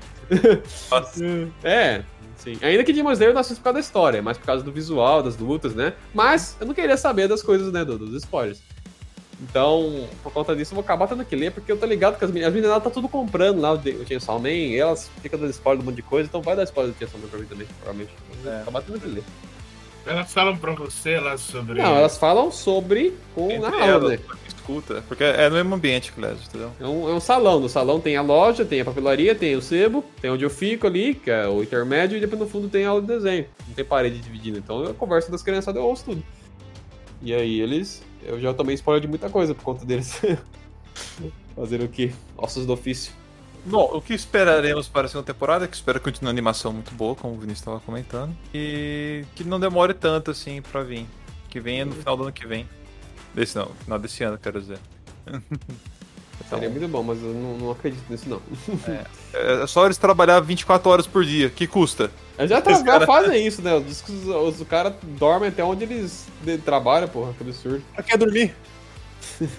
Nossa. 0.91 1.25
é, 1.67 2.03
sim. 2.37 2.55
Ainda 2.61 2.83
que 2.83 2.93
Demon 2.93 3.11
Slayer 3.13 3.33
não 3.33 3.41
assisto 3.41 3.59
por 3.59 3.63
causa 3.63 3.73
da 3.73 3.79
história, 3.79 4.21
mas 4.21 4.37
por 4.37 4.45
causa 4.45 4.63
do 4.63 4.71
visual, 4.71 5.23
das 5.23 5.35
lutas, 5.37 5.73
né? 5.73 5.93
Mas 6.13 6.55
eu 6.59 6.67
não 6.67 6.75
queria 6.75 6.97
saber 6.97 7.27
das 7.27 7.41
coisas, 7.41 7.73
né, 7.73 7.83
dos 7.83 8.13
spoilers. 8.13 8.61
Então, 9.41 10.07
por 10.21 10.31
conta 10.31 10.55
disso, 10.55 10.73
eu 10.73 10.75
vou 10.75 10.83
acabar 10.83 11.07
tendo 11.07 11.25
que 11.25 11.35
ler, 11.35 11.51
porque 11.51 11.71
eu 11.71 11.77
tô 11.77 11.87
ligado 11.87 12.19
que 12.19 12.23
as 12.23 12.29
meninas, 12.29 12.49
as 12.49 12.53
meninas 12.53 12.83
tá 12.83 12.91
tudo 12.91 13.09
comprando 13.09 13.59
lá 13.59 13.73
o 13.73 13.81
Chainsaw 14.07 14.39
Man, 14.39 14.51
e 14.51 14.77
elas 14.77 15.09
ficam 15.23 15.39
dando 15.39 15.49
spoiler 15.49 15.79
de 15.79 15.83
um 15.83 15.89
monte 15.89 15.95
de 15.95 16.03
coisa, 16.03 16.29
então 16.29 16.43
vai 16.43 16.55
dar 16.55 16.63
spoiler 16.65 16.93
do 16.93 16.99
Chainsaw 16.99 17.19
Man 17.19 17.27
pra 17.27 17.39
mim 17.39 17.45
também, 17.47 17.67
provavelmente. 17.79 18.11
Eu 18.29 18.51
vou 18.51 18.61
acabar 18.61 18.81
tendo 18.83 18.99
que 18.99 19.07
ler. 19.07 19.23
Elas 20.05 20.31
falam 20.31 20.55
pra 20.55 20.73
você 20.73 21.19
lá 21.19 21.35
sobre. 21.37 21.81
Não, 21.81 21.95
elas 21.95 22.19
falam 22.19 22.51
sobre 22.51 23.17
com 23.33 23.49
Entre 23.49 23.67
na 23.67 23.69
aula, 23.69 23.83
elas, 23.83 24.09
né? 24.11 24.19
Escuta, 24.65 25.03
porque 25.07 25.23
é 25.23 25.47
no 25.47 25.55
mesmo 25.55 25.75
ambiente, 25.75 26.11
Clésio, 26.11 26.43
entendeu? 26.47 26.71
É 26.79 26.87
um, 26.87 27.07
é 27.07 27.13
um 27.13 27.19
salão. 27.19 27.59
No 27.59 27.69
salão 27.69 27.99
tem 27.99 28.17
a 28.17 28.21
loja, 28.23 28.65
tem 28.65 28.81
a 28.81 28.85
papelaria, 28.85 29.35
tem 29.35 29.55
o 29.55 29.61
sebo, 29.61 30.03
tem 30.19 30.31
onde 30.31 30.43
eu 30.43 30.49
fico 30.49 30.87
ali, 30.87 31.13
que 31.13 31.29
é 31.29 31.47
o 31.47 31.61
intermédio, 31.61 32.17
e 32.17 32.19
depois 32.19 32.41
no 32.41 32.47
fundo 32.47 32.67
tem 32.67 32.83
a 32.83 32.89
aula 32.89 33.01
de 33.01 33.07
desenho. 33.07 33.45
Não 33.67 33.75
tem 33.75 33.85
parede 33.85 34.17
dividindo. 34.17 34.57
Então 34.57 34.83
eu 34.83 34.95
converso 34.95 35.29
das 35.29 35.43
crianças, 35.43 35.75
eu 35.75 35.83
ouço 35.83 36.05
tudo. 36.05 36.23
E 37.21 37.31
aí 37.31 37.61
eles. 37.61 38.03
Eu 38.23 38.41
já 38.41 38.55
tomei 38.55 38.73
spoiler 38.73 38.99
de 38.99 39.07
muita 39.07 39.29
coisa 39.29 39.53
por 39.53 39.63
conta 39.63 39.85
deles. 39.85 40.19
Fazer 41.55 41.81
o 41.81 41.87
quê? 41.87 42.11
Ossos 42.35 42.65
do 42.65 42.73
ofício. 42.73 43.13
Bom, 43.63 43.91
o 43.93 44.01
que 44.01 44.15
esperaremos 44.15 44.87
para 44.87 45.05
a 45.05 45.09
segunda 45.09 45.25
temporada, 45.27 45.67
que 45.67 45.75
espero 45.75 45.99
que 45.99 46.05
continue 46.05 46.29
a 46.29 46.31
animação 46.31 46.73
muito 46.73 46.93
boa, 46.95 47.15
como 47.15 47.35
o 47.35 47.37
Vinícius 47.37 47.59
estava 47.59 47.79
comentando. 47.79 48.35
E 48.53 49.25
que 49.35 49.43
não 49.43 49.59
demore 49.59 49.93
tanto 49.93 50.31
assim 50.31 50.59
pra 50.59 50.81
vir. 50.81 51.05
Que 51.49 51.59
venha 51.59 51.85
no 51.85 51.93
final 51.93 52.17
do 52.17 52.23
ano 52.23 52.31
que 52.31 52.47
vem. 52.47 52.67
Desse 53.35 53.55
não, 53.57 53.67
final 53.83 53.99
desse 53.99 54.23
ano, 54.23 54.37
quero 54.41 54.59
dizer. 54.59 54.79
Seria 56.49 56.69
muito 56.69 56.87
bom, 56.87 57.01
mas 57.01 57.21
eu 57.23 57.33
não, 57.33 57.57
não 57.57 57.71
acredito 57.71 58.03
nisso, 58.09 58.29
não. 58.29 58.41
É 59.33 59.67
só 59.67 59.85
eles 59.85 59.97
trabalhar 59.97 60.39
24 60.39 60.89
horas 60.89 61.05
por 61.07 61.25
dia. 61.25 61.49
Que 61.49 61.67
custa? 61.67 62.09
Eles 62.37 62.49
já, 62.49 62.61
tra- 62.61 62.81
cara- 62.83 63.05
fazem 63.05 63.45
isso, 63.45 63.61
né? 63.61 63.79
Diz 63.85 64.01
que 64.01 64.11
os, 64.11 64.25
os, 64.27 64.61
os 64.61 64.67
caras 64.67 64.93
dormem 65.03 65.49
até 65.49 65.63
onde 65.63 65.83
eles 65.83 66.27
de- 66.43 66.57
trabalham, 66.59 67.07
porra, 67.09 67.33
que 67.33 67.43
absurdo. 67.43 67.83
Quer 68.05 68.17
dormir? 68.17 68.55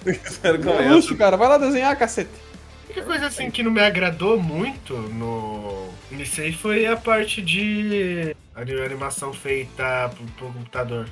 Espero 0.05 0.59
que 0.59 0.69
É 0.69 0.89
luxo, 0.91 1.15
cara. 1.15 1.35
Vai 1.37 1.47
lá 1.47 1.57
desenhar, 1.57 1.95
cacete. 1.97 2.29
A 2.31 2.85
única 2.87 3.03
coisa 3.03 3.27
assim 3.27 3.51
que 3.51 3.61
não 3.61 3.69
me 3.71 3.81
agradou 3.81 4.39
muito 4.41 4.93
no. 4.93 5.89
Nisso 6.09 6.41
aí 6.41 6.53
foi 6.53 6.85
a 6.87 6.95
parte 6.95 7.41
de 7.41 8.35
ani- 8.55 8.81
animação 8.81 9.33
feita 9.33 10.09
pro, 10.15 10.25
pro 10.37 10.47
computador. 10.53 11.07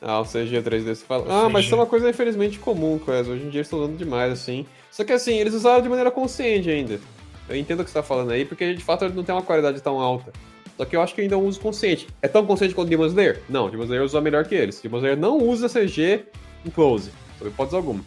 Ah, 0.00 0.20
o 0.20 0.24
CG 0.24 0.62
3D 0.62 0.94
você 0.94 1.04
fala. 1.04 1.24
Ah, 1.28 1.48
mas 1.48 1.64
isso 1.64 1.74
é 1.74 1.78
uma 1.78 1.86
coisa 1.86 2.08
infelizmente 2.08 2.58
comum, 2.58 2.98
Clés. 2.98 3.26
Hoje 3.28 3.42
em 3.42 3.48
dia 3.50 3.58
eles 3.58 3.66
estão 3.66 3.80
usando 3.80 3.96
demais, 3.96 4.32
assim. 4.32 4.64
Só 4.90 5.02
que 5.04 5.12
assim, 5.12 5.34
eles 5.38 5.54
usaram 5.54 5.82
de 5.82 5.88
maneira 5.88 6.10
consciente 6.10 6.70
ainda. 6.70 7.00
Eu 7.48 7.56
entendo 7.56 7.80
o 7.80 7.84
que 7.84 7.90
você 7.90 7.94
tá 7.98 8.02
falando 8.02 8.30
aí, 8.30 8.44
porque 8.44 8.74
de 8.74 8.84
fato 8.84 9.04
ele 9.04 9.14
não 9.14 9.24
tem 9.24 9.34
uma 9.34 9.42
qualidade 9.42 9.80
tão 9.80 9.98
alta. 10.00 10.32
Só 10.76 10.84
que 10.84 10.94
eu 10.94 11.02
acho 11.02 11.14
que 11.14 11.20
ainda 11.22 11.34
é 11.34 11.38
um 11.38 11.46
uso 11.46 11.58
consciente. 11.58 12.06
É 12.22 12.28
tão 12.28 12.46
consciente 12.46 12.74
quanto 12.74 12.88
Demon 12.88 13.06
Slayer? 13.06 13.42
Não, 13.48 13.68
Demon 13.68 13.82
Slayer 13.84 14.04
usa 14.04 14.20
melhor 14.20 14.44
que 14.46 14.54
eles. 14.54 14.80
Demon 14.80 14.98
Slayer 14.98 15.18
não 15.18 15.38
usa 15.38 15.68
CG 15.68 16.26
em 16.64 16.70
close, 16.70 17.10
sob 17.38 17.50
hipótese 17.50 17.74
alguma. 17.76 18.04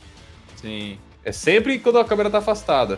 Sim. 0.56 0.98
É 1.26 1.32
sempre 1.34 1.78
quando 1.80 2.00
a 2.00 2.06
câmera 2.06 2.30
tá 2.30 2.38
afastada. 2.38 2.98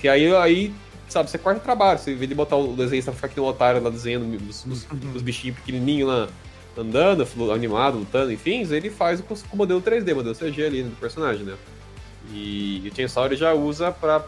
Que 0.00 0.08
aí, 0.08 0.34
aí 0.34 0.72
sabe, 1.08 1.28
você 1.30 1.36
corta 1.36 1.60
o 1.60 1.62
trabalho. 1.62 1.98
Você, 1.98 2.14
vez 2.14 2.28
de 2.28 2.34
botar 2.34 2.56
o 2.56 2.74
desenho, 2.74 3.02
pra 3.02 3.12
ficar 3.12 3.26
aqui 3.26 3.36
no 3.36 3.44
otário 3.46 3.82
lá 3.82 3.90
desenhando 3.90 4.34
os, 4.48 4.64
os- 4.64 4.86
os 5.14 5.22
bichinhos 5.22 5.56
pequenininhos 5.58 6.08
lá 6.08 6.28
andando, 6.76 7.26
animado, 7.52 7.98
lutando, 7.98 8.32
enfim, 8.32 8.66
ele 8.72 8.90
faz 8.90 9.20
com, 9.20 9.34
o 9.34 9.56
modelo 9.56 9.80
3D, 9.80 10.14
modelo 10.14 10.34
CG 10.34 10.64
ali 10.64 10.82
do 10.82 10.96
personagem, 10.96 11.44
né? 11.44 11.54
E 12.32 12.88
o 12.90 12.94
Chainsaw 12.96 13.26
ele 13.26 13.36
já 13.36 13.52
usa 13.52 13.90
pra 13.92 14.24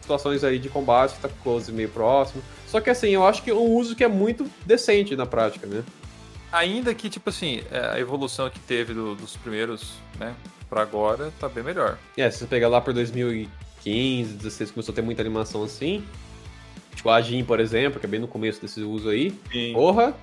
situações 0.00 0.42
aí 0.44 0.58
de 0.58 0.68
combate 0.68 1.14
que 1.14 1.20
tá 1.20 1.28
com 1.28 1.36
close 1.42 1.70
meio 1.72 1.88
próximo. 1.88 2.42
Só 2.66 2.80
que 2.80 2.90
assim, 2.90 3.08
eu 3.10 3.26
acho 3.26 3.42
que 3.42 3.50
é 3.50 3.54
um 3.54 3.70
uso 3.76 3.94
que 3.94 4.02
é 4.04 4.08
muito 4.08 4.50
decente 4.66 5.14
na 5.16 5.24
prática, 5.26 5.66
né? 5.66 5.82
Ainda 6.52 6.94
que, 6.94 7.08
tipo 7.08 7.30
assim, 7.30 7.62
é, 7.70 7.94
a 7.94 8.00
evolução 8.00 8.48
que 8.50 8.58
teve 8.60 8.94
do- 8.94 9.14
dos 9.14 9.36
primeiros, 9.36 9.94
né, 10.18 10.34
pra 10.70 10.82
agora, 10.82 11.32
tá 11.40 11.48
bem 11.48 11.64
melhor. 11.64 11.98
É, 12.16 12.30
se 12.30 12.38
você 12.38 12.46
pegar 12.46 12.68
lá 12.68 12.80
por 12.80 12.92
2015, 12.92 14.34
16, 14.34 14.70
começou 14.70 14.92
a 14.92 14.96
ter 14.96 15.02
muita 15.02 15.22
animação 15.22 15.62
assim. 15.64 16.04
Tipo, 16.94 17.10
a 17.10 17.20
Jin, 17.20 17.44
por 17.44 17.58
exemplo, 17.60 17.98
que 17.98 18.06
é 18.06 18.08
bem 18.08 18.20
no 18.20 18.28
começo 18.28 18.60
desse 18.60 18.80
uso 18.82 19.08
aí. 19.08 19.32
Porra, 19.72 20.14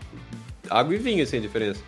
água 0.71 0.95
e 0.95 0.97
vinho, 0.97 1.23
assim, 1.23 1.37
a 1.37 1.41
diferença. 1.41 1.81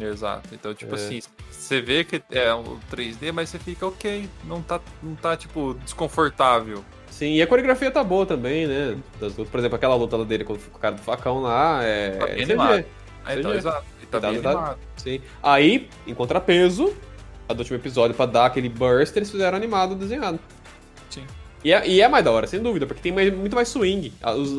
Exato. 0.00 0.48
Então, 0.52 0.72
tipo 0.74 0.92
É. 0.94 0.98
assim, 0.98 1.20
você 1.50 1.80
vê 1.80 2.04
que 2.04 2.22
é 2.30 2.54
um 2.54 2.78
3D, 2.90 3.32
mas 3.32 3.48
você 3.48 3.58
fica 3.58 3.86
ok, 3.86 4.28
não 4.44 4.62
tá, 4.62 4.80
não 5.02 5.14
tá 5.16 5.36
tipo, 5.36 5.74
desconfortável. 5.84 6.84
Sim, 7.10 7.34
e 7.34 7.42
a 7.42 7.46
coreografia 7.46 7.90
tá 7.90 8.02
boa 8.04 8.24
também, 8.24 8.66
né? 8.66 8.96
Das 9.20 9.36
lutas. 9.36 9.48
Por 9.50 9.58
exemplo, 9.58 9.76
aquela 9.76 9.94
luta 9.96 10.16
lá 10.16 10.24
dele 10.24 10.44
com 10.44 10.52
o 10.54 10.58
cara 10.80 10.94
do 10.94 11.02
facão 11.02 11.42
lá, 11.42 11.80
é. 11.82 12.10
Tá 12.10 12.26
bem 12.26 12.42
animado. 12.44 12.84
Ah, 13.24 13.36
então, 13.36 13.52
exato. 13.54 13.84
Tá 14.10 14.20
bem 14.20 14.40
tá- 14.40 14.50
animado. 14.50 14.78
Sim. 14.96 15.20
Aí, 15.42 15.88
em 16.06 16.14
contrapeso, 16.14 16.94
a 17.48 17.52
do 17.52 17.58
último 17.60 17.76
episódio, 17.78 18.14
pra 18.16 18.26
dar 18.26 18.46
aquele 18.46 18.68
burst, 18.68 19.14
eles 19.16 19.30
fizeram 19.30 19.56
animado 19.56 19.94
desenhado. 19.96 20.38
Sim. 21.10 21.24
E 21.62 21.72
é, 21.72 21.86
e 21.86 22.00
é 22.00 22.08
mais 22.08 22.24
da 22.24 22.30
hora, 22.30 22.46
sem 22.46 22.60
dúvida, 22.62 22.86
porque 22.86 23.02
tem 23.02 23.12
mais- 23.12 23.32
muito 23.34 23.54
mais 23.54 23.68
swing. 23.68 24.12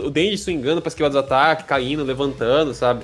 O 0.05 0.09
Denji 0.09 0.37
swingando 0.37 0.81
pra 0.81 0.89
esquivar 0.89 1.09
dos 1.09 1.17
ataques, 1.19 1.65
caindo, 1.65 2.03
levantando, 2.03 2.73
sabe? 2.73 3.03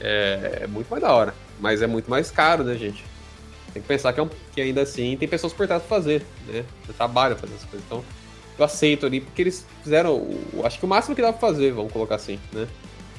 É, 0.00 0.60
é 0.62 0.66
muito 0.66 0.88
mais 0.88 1.02
da 1.02 1.12
hora. 1.12 1.34
Mas 1.60 1.80
é 1.82 1.86
muito 1.86 2.10
mais 2.10 2.30
caro, 2.30 2.62
né, 2.64 2.74
gente? 2.76 3.04
Tem 3.72 3.82
que 3.82 3.88
pensar 3.88 4.12
que, 4.12 4.20
é 4.20 4.22
um- 4.22 4.30
que 4.52 4.60
ainda 4.60 4.82
assim 4.82 5.16
tem 5.16 5.28
pessoas 5.28 5.52
por 5.52 5.66
trás 5.66 5.82
pra 5.82 5.88
fazer, 5.96 6.22
né? 6.46 6.64
Você 6.86 6.92
trabalha 6.92 7.36
fazer 7.36 7.54
essas 7.54 7.68
coisas. 7.68 7.86
Então, 7.86 8.04
eu 8.58 8.64
aceito 8.64 9.04
ali, 9.06 9.20
porque 9.20 9.42
eles 9.42 9.66
fizeram. 9.82 10.14
o- 10.16 10.62
acho 10.64 10.78
que 10.78 10.84
o 10.84 10.88
máximo 10.88 11.14
que 11.14 11.22
dá 11.22 11.32
pra 11.32 11.40
fazer, 11.40 11.72
vamos 11.72 11.92
colocar 11.92 12.14
assim, 12.16 12.38
né? 12.52 12.66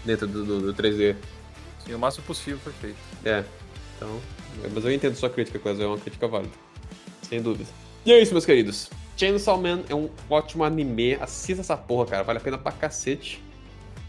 Dentro 0.05 0.28
do, 0.28 0.43
do- 0.45 0.61
do 0.61 0.73
3D. 0.73 1.15
Sim, 1.86 1.93
o 1.93 1.99
máximo 1.99 2.25
possível 2.25 2.59
foi 2.63 2.73
feito. 2.73 2.97
É, 3.25 3.43
então. 3.95 4.19
Mas 4.73 4.84
eu 4.86 4.91
entendo 4.91 5.15
sua 5.15 5.30
crítica, 5.30 5.59
quase 5.59 5.82
é 5.82 5.86
uma 5.86 5.97
crítica 5.97 6.28
válida. 6.28 6.53
Sem 7.21 7.41
dúvida. 7.41 7.69
E 8.05 8.11
é 8.11 8.19
isso, 8.21 8.32
meus 8.32 8.45
queridos. 8.45 8.89
Chainsaw 9.17 9.61
Man 9.61 9.82
é 9.89 9.93
um 9.95 10.09
ótimo 10.30 10.63
anime. 10.63 11.15
Assista 11.15 11.61
essa 11.61 11.75
porra, 11.78 12.05
cara. 12.05 12.23
Vale 12.23 12.38
a 12.39 12.41
pena 12.41 12.57
pra 12.57 12.71
cacete. 12.71 13.43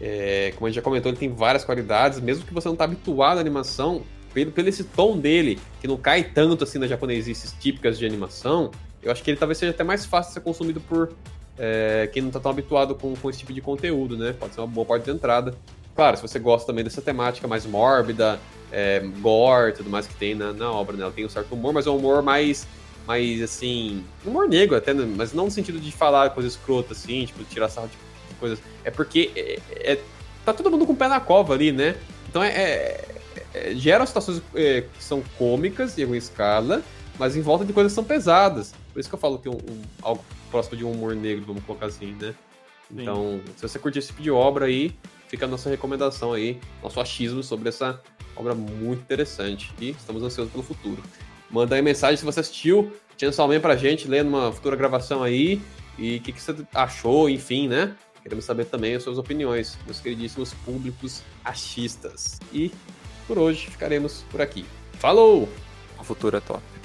É, 0.01 0.53
como 0.55 0.67
a 0.67 0.69
gente 0.69 0.77
já 0.77 0.81
comentou, 0.81 1.11
ele 1.11 1.17
tem 1.17 1.29
várias 1.29 1.63
qualidades. 1.63 2.19
Mesmo 2.19 2.45
que 2.45 2.53
você 2.53 2.67
não 2.67 2.75
tá 2.75 2.85
habituado 2.85 3.37
à 3.37 3.41
animação, 3.41 4.03
pelo, 4.33 4.51
pelo 4.51 4.69
esse 4.69 4.83
tom 4.83 5.17
dele, 5.17 5.59
que 5.81 5.87
não 5.87 5.97
cai 5.97 6.23
tanto 6.23 6.63
assim 6.63 6.79
nas 6.79 6.89
japonesices 6.89 7.55
típicas 7.59 7.97
de 7.97 8.05
animação, 8.05 8.71
eu 9.01 9.11
acho 9.11 9.23
que 9.23 9.31
ele 9.31 9.37
talvez 9.37 9.57
seja 9.57 9.71
até 9.71 9.83
mais 9.83 10.05
fácil 10.05 10.29
de 10.29 10.33
ser 10.35 10.41
consumido 10.41 10.79
por 10.81 11.13
é, 11.57 12.09
quem 12.11 12.21
não 12.21 12.31
tá 12.31 12.39
tão 12.39 12.51
habituado 12.51 12.95
com, 12.95 13.13
com 13.15 13.29
esse 13.29 13.39
tipo 13.39 13.53
de 13.53 13.61
conteúdo, 13.61 14.17
né? 14.17 14.33
Pode 14.37 14.53
ser 14.53 14.61
uma 14.61 14.67
boa 14.67 14.85
porta 14.85 15.05
de 15.05 15.11
entrada. 15.11 15.53
Claro, 15.95 16.15
se 16.15 16.21
você 16.21 16.39
gosta 16.39 16.67
também 16.67 16.83
dessa 16.83 17.01
temática 17.01 17.47
mais 17.47 17.65
mórbida, 17.65 18.39
é, 18.71 18.99
gore, 19.19 19.73
tudo 19.73 19.89
mais 19.89 20.07
que 20.07 20.15
tem 20.15 20.35
na, 20.35 20.53
na 20.53 20.71
obra, 20.71 20.95
né? 20.95 21.03
Ela 21.03 21.11
tem 21.11 21.25
um 21.25 21.29
certo 21.29 21.53
humor, 21.53 21.73
mas 21.73 21.87
é 21.87 21.89
um 21.89 21.97
humor 21.97 22.21
mais, 22.21 22.67
mais 23.05 23.41
assim, 23.41 24.03
humor 24.25 24.47
negro 24.47 24.77
até, 24.77 24.93
né? 24.93 25.05
mas 25.17 25.33
não 25.33 25.45
no 25.45 25.51
sentido 25.51 25.79
de 25.79 25.91
falar 25.91 26.29
coisa 26.29 26.47
escrota, 26.47 26.93
assim, 26.93 27.25
tipo, 27.25 27.43
tirar 27.43 27.67
sarro 27.67 27.87
de 27.87 27.97
coisas. 28.39 28.59
É 28.83 28.91
porque 28.91 29.31
é, 29.35 29.59
é- 29.93 29.99
tá 30.45 30.53
todo 30.53 30.71
mundo 30.71 30.85
com 30.85 30.93
o 30.93 30.95
pé 30.95 31.07
na 31.07 31.19
cova 31.19 31.53
ali, 31.53 31.71
né? 31.71 31.95
Então 32.29 32.43
é, 32.43 32.49
é, 32.49 33.05
é, 33.53 33.75
geram 33.75 34.05
situações 34.05 34.41
é, 34.55 34.81
que 34.81 35.03
são 35.03 35.23
cômicas 35.37 35.97
em 35.97 36.03
alguma 36.03 36.17
escala, 36.17 36.81
mas 37.17 37.35
em 37.35 37.41
volta 37.41 37.65
de 37.65 37.73
coisas 37.73 37.91
que 37.91 37.95
são 37.95 38.03
pesadas. 38.03 38.73
Por 38.93 38.99
isso 38.99 39.09
que 39.09 39.15
eu 39.15 39.19
falo 39.19 39.37
que 39.39 39.49
um, 39.49 39.53
um 39.53 39.81
algo 40.01 40.23
próximo 40.49 40.77
de 40.77 40.85
um 40.85 40.91
humor 40.91 41.15
negro, 41.15 41.45
vamos 41.45 41.63
colocar 41.63 41.87
assim, 41.87 42.15
né? 42.19 42.33
Sim. 42.89 43.01
Então, 43.01 43.41
se 43.55 43.61
você 43.61 43.77
curtir 43.77 43.99
esse 43.99 44.07
tipo 44.09 44.21
de 44.21 44.31
obra 44.31 44.65
aí, 44.65 44.95
fica 45.27 45.45
a 45.45 45.47
nossa 45.47 45.69
recomendação 45.69 46.33
aí, 46.33 46.59
nosso 46.81 46.99
achismo 46.99 47.43
sobre 47.43 47.69
essa 47.69 48.01
obra 48.35 48.55
muito 48.55 49.01
interessante. 49.01 49.71
E 49.79 49.91
estamos 49.91 50.23
ansiosos 50.23 50.51
pelo 50.51 50.63
futuro. 50.63 51.03
Manda 51.51 51.75
aí 51.75 51.81
mensagem 51.81 52.17
se 52.17 52.25
você 52.25 52.39
assistiu 52.39 52.91
Chainsaw 53.17 53.47
Man 53.47 53.59
pra 53.59 53.75
gente, 53.75 54.07
lendo 54.07 54.29
uma 54.29 54.51
futura 54.51 54.75
gravação 54.75 55.21
aí. 55.21 55.61
E 55.97 56.17
o 56.17 56.21
que, 56.21 56.31
que 56.31 56.41
você 56.41 56.55
achou, 56.73 57.29
enfim, 57.29 57.67
né? 57.67 57.93
Queremos 58.23 58.45
saber 58.45 58.65
também 58.65 58.95
as 58.95 59.03
suas 59.03 59.17
opiniões, 59.17 59.77
meus 59.85 59.99
queridíssimos 59.99 60.53
públicos 60.53 61.23
achistas. 61.43 62.39
E 62.51 62.71
por 63.27 63.37
hoje 63.37 63.69
ficaremos 63.69 64.23
por 64.31 64.41
aqui. 64.41 64.65
Falou! 64.93 65.47
O 65.97 66.03
futuro 66.03 66.37
é 66.37 66.39
top. 66.39 66.78